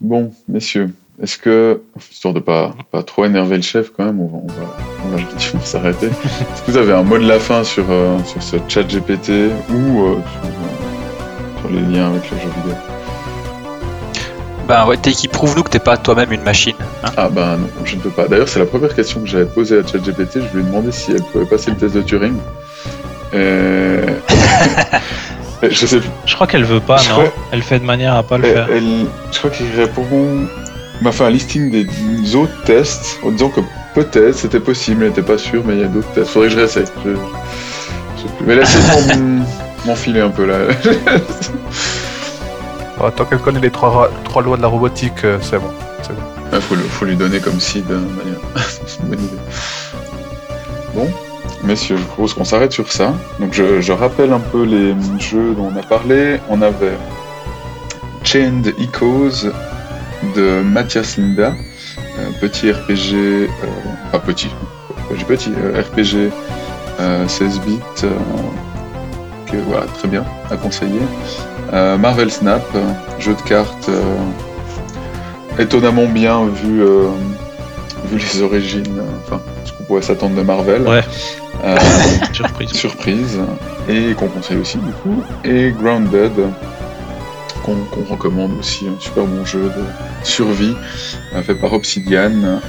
Bon, 0.00 0.32
messieurs, 0.46 0.94
est-ce 1.22 1.38
que, 1.38 1.80
histoire 2.10 2.34
de 2.34 2.40
pas, 2.40 2.74
pas 2.90 3.02
trop 3.02 3.24
énerver 3.24 3.56
le 3.56 3.62
chef 3.62 3.90
quand 3.96 4.04
même, 4.04 4.20
on 4.20 4.26
va, 4.26 4.38
on 4.42 4.46
va, 4.48 4.76
on 5.04 5.08
va 5.16 5.22
effectivement 5.22 5.60
s'arrêter. 5.64 6.06
Est-ce 6.06 6.62
que 6.62 6.70
vous 6.72 6.76
avez 6.76 6.92
un 6.92 7.02
mot 7.02 7.18
de 7.18 7.26
la 7.26 7.38
fin 7.38 7.64
sur, 7.64 7.84
euh, 7.88 8.18
sur 8.24 8.42
ce 8.42 8.56
chat 8.68 8.82
GPT 8.82 9.30
ou 9.70 10.02
euh, 10.02 10.14
sur, 10.14 10.44
euh, 10.44 11.60
sur 11.60 11.70
les 11.70 11.80
liens 11.96 12.08
avec 12.10 12.30
le 12.30 12.36
jeu 12.38 12.48
vidéo? 12.62 12.76
Ben 14.66 14.86
ouais, 14.86 14.96
Taiki, 14.96 15.28
prouve-nous 15.28 15.62
que 15.62 15.68
t'es 15.70 15.78
pas 15.78 15.98
toi-même 15.98 16.32
une 16.32 16.42
machine. 16.42 16.74
hein? 17.04 17.10
Ah 17.18 17.28
ben 17.28 17.58
non, 17.58 17.68
je 17.84 17.96
ne 17.96 18.00
peux 18.00 18.08
pas. 18.10 18.26
D'ailleurs, 18.28 18.48
c'est 18.48 18.58
la 18.58 18.64
première 18.64 18.94
question 18.94 19.20
que 19.20 19.26
j'avais 19.26 19.44
posée 19.44 19.78
à 19.78 19.86
ChatGPT. 19.86 20.40
Je 20.40 20.56
lui 20.56 20.62
ai 20.62 20.66
demandé 20.66 20.90
si 20.90 21.12
elle 21.12 21.22
pouvait 21.22 21.44
passer 21.44 21.70
le 21.72 21.76
test 21.76 21.94
de 21.94 22.00
Turing. 22.02 22.36
Je 25.62 25.86
sais 25.86 25.98
plus. 25.98 26.08
Je 26.26 26.34
crois 26.34 26.46
qu'elle 26.46 26.64
veut 26.64 26.80
pas, 26.80 26.96
Je 26.98 27.08
non? 27.10 27.14
crois- 27.16 27.32
Elle 27.52 27.62
fait 27.62 27.78
de 27.78 27.84
manière 27.84 28.14
à 28.14 28.22
pas 28.22 28.38
le 28.38 28.44
Elle- 28.46 28.54
faire. 28.54 28.68
elle- 28.70 29.06
je 29.32 29.38
crois 29.38 29.50
qu'il 29.50 29.66
répond. 29.76 30.46
M'a 31.02 31.12
fait 31.12 31.24
un 31.24 31.30
listing 31.30 31.70
des 31.70 32.36
autres 32.36 32.62
tests 32.64 33.18
en 33.24 33.30
disant 33.30 33.50
que 33.50 33.60
peut-être 33.94 34.34
c'était 34.36 34.60
possible, 34.60 35.02
elle 35.02 35.08
n'était 35.10 35.22
pas 35.22 35.36
sûr, 35.38 35.62
mais 35.66 35.74
il 35.74 35.80
y 35.80 35.84
a 35.84 35.88
d'autres 35.88 36.10
tests. 36.12 36.30
Faudrait 36.30 36.48
que 36.48 36.54
je 36.54 36.58
réessaye. 36.60 36.84
Je... 37.04 37.10
je. 37.10 38.44
Mais 38.46 38.56
de 38.56 38.60
m'en- 39.40 39.44
m'enfiler 39.86 40.20
un 40.20 40.30
peu 40.30 40.46
là. 40.46 40.56
Bon, 42.98 43.10
tant 43.10 43.24
qu'elle 43.24 43.38
connaît 43.40 43.60
les 43.60 43.70
trois, 43.72 44.08
lois 44.44 44.56
de 44.56 44.62
la 44.62 44.68
robotique, 44.68 45.24
euh, 45.24 45.38
c'est 45.42 45.58
bon. 45.58 45.70
Il 46.52 46.60
faut, 46.60 46.76
le- 46.76 46.82
faut 46.82 47.04
lui 47.04 47.16
donner 47.16 47.40
comme 47.40 47.58
seed, 47.58 47.84
d'ailleurs. 47.88 48.40
C'est 48.86 49.00
une 49.02 49.08
bonne 49.08 49.18
idée. 49.24 49.38
Bon, 50.94 51.08
messieurs, 51.64 51.96
je 51.96 52.04
propose 52.04 52.34
qu'on 52.34 52.44
s'arrête 52.44 52.70
sur 52.72 52.92
ça. 52.92 53.12
Donc 53.40 53.52
je, 53.52 53.80
je 53.80 53.92
rappelle 53.92 54.32
un 54.32 54.38
peu 54.38 54.62
les 54.64 54.94
jeux 55.18 55.54
dont 55.56 55.72
on 55.74 55.78
a 55.78 55.82
parlé. 55.82 56.38
On 56.48 56.62
avait 56.62 56.96
Chained 58.22 58.72
Echoes 58.78 59.50
de 60.34 60.62
Mathias 60.62 61.16
Linda, 61.16 61.54
petit 62.40 62.70
RPG, 62.70 63.14
euh, 63.14 63.48
pas 64.12 64.18
petit, 64.18 64.48
RPG 65.10 65.24
petit, 65.26 65.52
euh, 65.56 65.80
RPG 65.80 66.30
euh, 67.00 67.28
16 67.28 67.60
bits, 67.60 67.78
euh, 68.04 68.10
que 69.50 69.56
voilà, 69.68 69.86
très 69.86 70.08
bien, 70.08 70.24
à 70.50 70.56
conseiller. 70.56 71.00
Marvel 71.72 72.30
Snap, 72.30 72.62
jeu 73.18 73.34
de 73.34 73.48
cartes 73.48 73.90
étonnamment 75.58 76.06
bien 76.06 76.46
vu, 76.46 76.82
euh, 76.82 77.08
vu 78.06 78.18
les 78.18 78.42
origines, 78.42 79.00
enfin 79.24 79.40
ce 79.64 79.72
qu'on 79.72 79.84
pourrait 79.84 80.02
s'attendre 80.02 80.36
de 80.36 80.42
Marvel. 80.42 80.82
Ouais. 80.82 81.02
Euh, 81.64 81.76
Surprise. 82.32 82.72
surprise 82.72 83.40
et 83.88 84.14
qu'on 84.14 84.28
conseille 84.28 84.58
aussi 84.58 84.78
du 84.78 84.92
coup 85.02 85.22
et 85.44 85.70
Grounded 85.70 86.32
qu'on 87.64 88.04
recommande 88.08 88.58
aussi 88.58 88.86
un 88.86 89.00
super 89.00 89.24
bon 89.24 89.44
jeu 89.44 89.64
de 89.64 90.24
survie 90.24 90.74
euh, 91.34 91.42
fait 91.42 91.54
par 91.54 91.72
Obsidian 91.72 92.60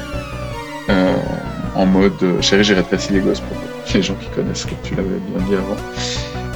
euh, 0.90 1.14
en 1.76 1.86
mode 1.86 2.14
euh, 2.24 2.42
chérie 2.42 2.64
j'ai 2.64 2.74
rétréci 2.74 3.12
les 3.14 3.20
gosses 3.20 3.42
pour 3.42 3.58
les 3.94 4.02
gens 4.02 4.16
qui 4.16 4.30
connaissent 4.30 4.66
comme 4.66 4.78
tu 4.84 4.96
l'avais 4.96 5.20
bien 5.30 5.46
dit 5.48 5.56
avant. 5.56 5.78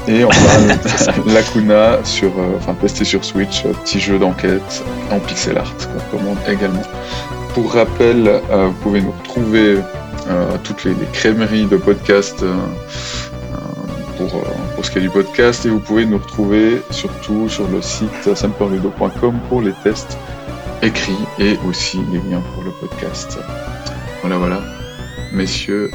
Et 0.07 0.24
enfin 0.24 1.22
Lacuna 1.28 1.99
sur 2.03 2.32
enfin 2.57 2.74
testé 2.74 3.03
sur 3.03 3.24
Switch 3.24 3.64
petit 3.64 3.99
jeu 3.99 4.18
d'enquête 4.18 4.84
en 5.11 5.20
pixel 5.20 5.57
art 5.57 5.74
qu'on 5.78 6.18
recommande 6.18 6.38
également. 6.48 6.82
Pour 7.53 7.74
rappel 7.74 8.41
vous 8.49 8.74
pouvez 8.82 9.02
nous 9.02 9.11
retrouver 9.24 9.80
euh, 10.30 10.57
toutes 10.64 10.84
les, 10.84 10.94
les 10.94 11.07
crèmeries 11.11 11.66
de 11.66 11.78
podcasts 11.78 12.44
euh, 12.44 12.56
pour, 14.19 14.35
euh, 14.35 14.75
pour 14.75 14.85
ce 14.85 14.91
qui 14.91 14.97
est 14.97 15.01
du 15.01 15.09
podcast 15.09 15.65
et 15.65 15.69
vous 15.69 15.79
pouvez 15.79 16.05
nous 16.05 16.17
retrouver 16.17 16.81
surtout 16.91 17.47
sur 17.47 17.67
le 17.69 17.81
site 17.81 18.35
samperludo.com 18.35 19.39
pour 19.47 19.61
les 19.61 19.71
tests 19.83 20.17
écrits 20.81 21.25
et 21.39 21.57
aussi 21.67 21.99
les 22.11 22.19
liens 22.29 22.41
pour 22.53 22.63
le 22.63 22.71
podcast. 22.71 23.39
Voilà, 24.21 24.37
voilà. 24.37 24.59
Messieurs, 25.31 25.89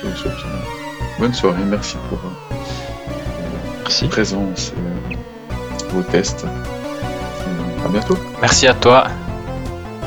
je 0.00 0.08
vous 0.08 0.16
souhaite 0.16 0.32
une 0.32 1.20
bonne 1.20 1.34
soirée. 1.34 1.62
Merci 1.68 1.96
pour 2.08 2.18
euh, 2.18 2.54
votre 3.84 4.08
présence 4.08 4.72
et 4.72 5.54
euh, 5.54 5.92
vos 5.92 6.02
tests. 6.02 6.46
Et 6.46 7.84
à 7.84 7.88
bientôt. 7.88 8.16
Merci 8.40 8.66
à 8.66 8.74
toi. 8.74 9.08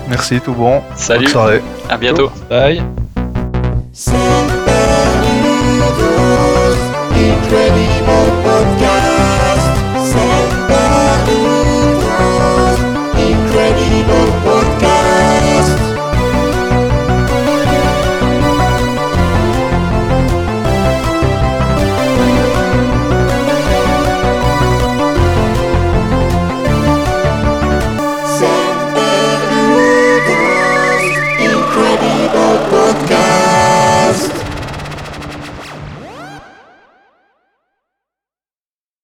Merci, 0.07 0.41
tout 0.41 0.53
bon. 0.53 0.81
Salut. 0.95 1.25
Bonne 1.25 1.31
soirée. 1.31 1.61
À 1.87 1.97
bientôt. 1.97 2.31
Bye. 2.49 2.81
Incredible 7.49 8.43
Podcast. 8.43 8.88